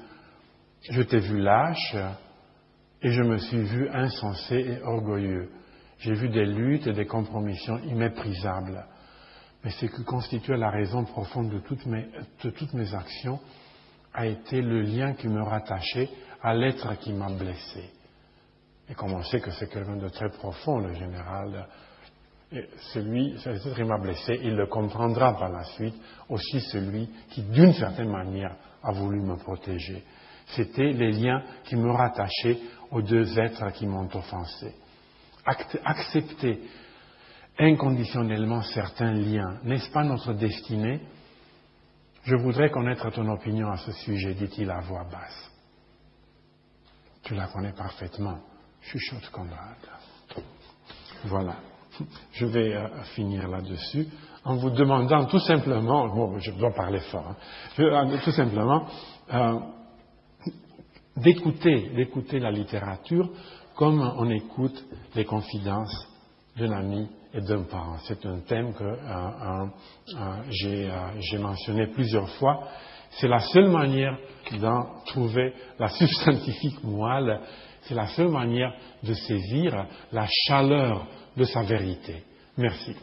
je 0.88 1.02
t'ai 1.02 1.20
vu 1.20 1.38
lâche, 1.40 1.96
et 3.02 3.10
je 3.10 3.22
me 3.22 3.38
suis 3.38 3.62
vu 3.62 3.88
insensé 3.88 4.54
et 4.56 4.82
orgueilleux. 4.82 5.50
J'ai 5.98 6.14
vu 6.14 6.28
des 6.28 6.44
luttes 6.44 6.86
et 6.86 6.92
des 6.92 7.06
compromissions 7.06 7.78
imméprisables. 7.78 8.84
Mais 9.62 9.70
ce 9.70 9.86
qui 9.86 10.04
constituait 10.04 10.56
la 10.56 10.70
raison 10.70 11.04
profonde 11.04 11.50
de 11.50 11.58
toutes 11.60 11.86
mes, 11.86 12.94
actions 12.94 13.38
a 14.14 14.26
été 14.26 14.60
le 14.60 14.80
lien 14.82 15.12
qui 15.14 15.28
me 15.28 15.42
rattachait 15.42 16.08
à 16.42 16.54
l'être 16.54 16.98
qui 16.98 17.12
m'a 17.12 17.30
blessé. 17.30 17.90
Et 18.88 18.94
comme 18.94 19.12
on 19.12 19.22
sait 19.22 19.40
que 19.40 19.50
c'est 19.52 19.68
quelqu'un 19.68 19.96
de 19.96 20.08
très 20.08 20.30
profond, 20.30 20.78
le 20.78 20.94
général, 20.94 21.68
celui, 22.92 23.36
qui 23.36 23.84
m'a 23.84 23.98
blessé, 23.98 24.40
il 24.42 24.56
le 24.56 24.66
comprendra 24.66 25.38
par 25.38 25.50
la 25.50 25.64
suite, 25.64 25.94
aussi 26.28 26.60
celui 26.60 27.08
qui, 27.30 27.42
d'une 27.42 27.72
certaine 27.74 28.10
manière, 28.10 28.56
a 28.82 28.90
voulu 28.92 29.20
me 29.20 29.36
protéger. 29.36 30.02
C'était 30.54 30.92
les 30.92 31.12
liens 31.12 31.42
qui 31.64 31.76
me 31.76 31.90
rattachaient 31.90 32.58
aux 32.90 33.02
deux 33.02 33.38
êtres 33.38 33.72
qui 33.72 33.86
m'ont 33.86 34.08
offensé. 34.14 34.74
Accepter 35.84 36.60
inconditionnellement 37.58 38.62
certains 38.62 39.12
liens, 39.12 39.58
n'est-ce 39.64 39.90
pas 39.90 40.04
notre 40.04 40.32
destinée? 40.32 41.00
Je 42.24 42.36
voudrais 42.36 42.70
connaître 42.70 43.10
ton 43.10 43.28
opinion 43.30 43.70
à 43.70 43.76
ce 43.78 43.92
sujet, 43.92 44.34
dit-il 44.34 44.70
à 44.70 44.80
voix 44.80 45.04
basse. 45.04 45.50
Tu 47.22 47.34
la 47.34 47.46
connais 47.46 47.72
parfaitement 47.72 48.38
chuchote 48.82 49.30
Conrad. 49.30 49.76
Voilà. 51.24 51.56
Je 52.32 52.46
vais 52.46 52.74
euh, 52.74 52.88
finir 53.14 53.48
là-dessus 53.48 54.06
en 54.44 54.56
vous 54.56 54.70
demandant 54.70 55.26
tout 55.26 55.40
simplement, 55.40 56.08
bon, 56.08 56.38
je 56.38 56.50
dois 56.52 56.72
parler 56.72 57.00
fort, 57.00 57.28
hein, 57.28 57.36
euh, 57.78 58.18
tout 58.24 58.32
simplement 58.32 58.86
euh, 59.32 59.58
d'écouter, 61.16 61.90
d'écouter 61.94 62.38
la 62.38 62.50
littérature 62.50 63.28
comme 63.76 64.00
on 64.00 64.28
écoute 64.30 64.84
les 65.14 65.24
confidences 65.24 66.08
d'un 66.56 66.72
ami 66.72 67.08
et 67.32 67.40
d'un 67.40 67.62
parent. 67.62 67.96
C'est 68.04 68.24
un 68.26 68.40
thème 68.40 68.74
que 68.74 68.98
j'ai 70.50 71.38
mentionné 71.38 71.86
plusieurs 71.88 72.28
fois. 72.30 72.68
C'est 73.12 73.28
la 73.28 73.40
seule 73.40 73.70
manière 73.70 74.16
d'en 74.60 75.02
trouver 75.06 75.54
la 75.78 75.88
substantifique 75.88 76.82
moelle 76.84 77.40
c'est 77.82 77.94
la 77.94 78.06
seule 78.08 78.28
manière 78.28 78.74
de 79.02 79.14
saisir 79.14 79.86
la 80.12 80.26
chaleur 80.46 81.06
de 81.36 81.44
sa 81.44 81.62
vérité. 81.62 82.24
Merci. 82.56 82.94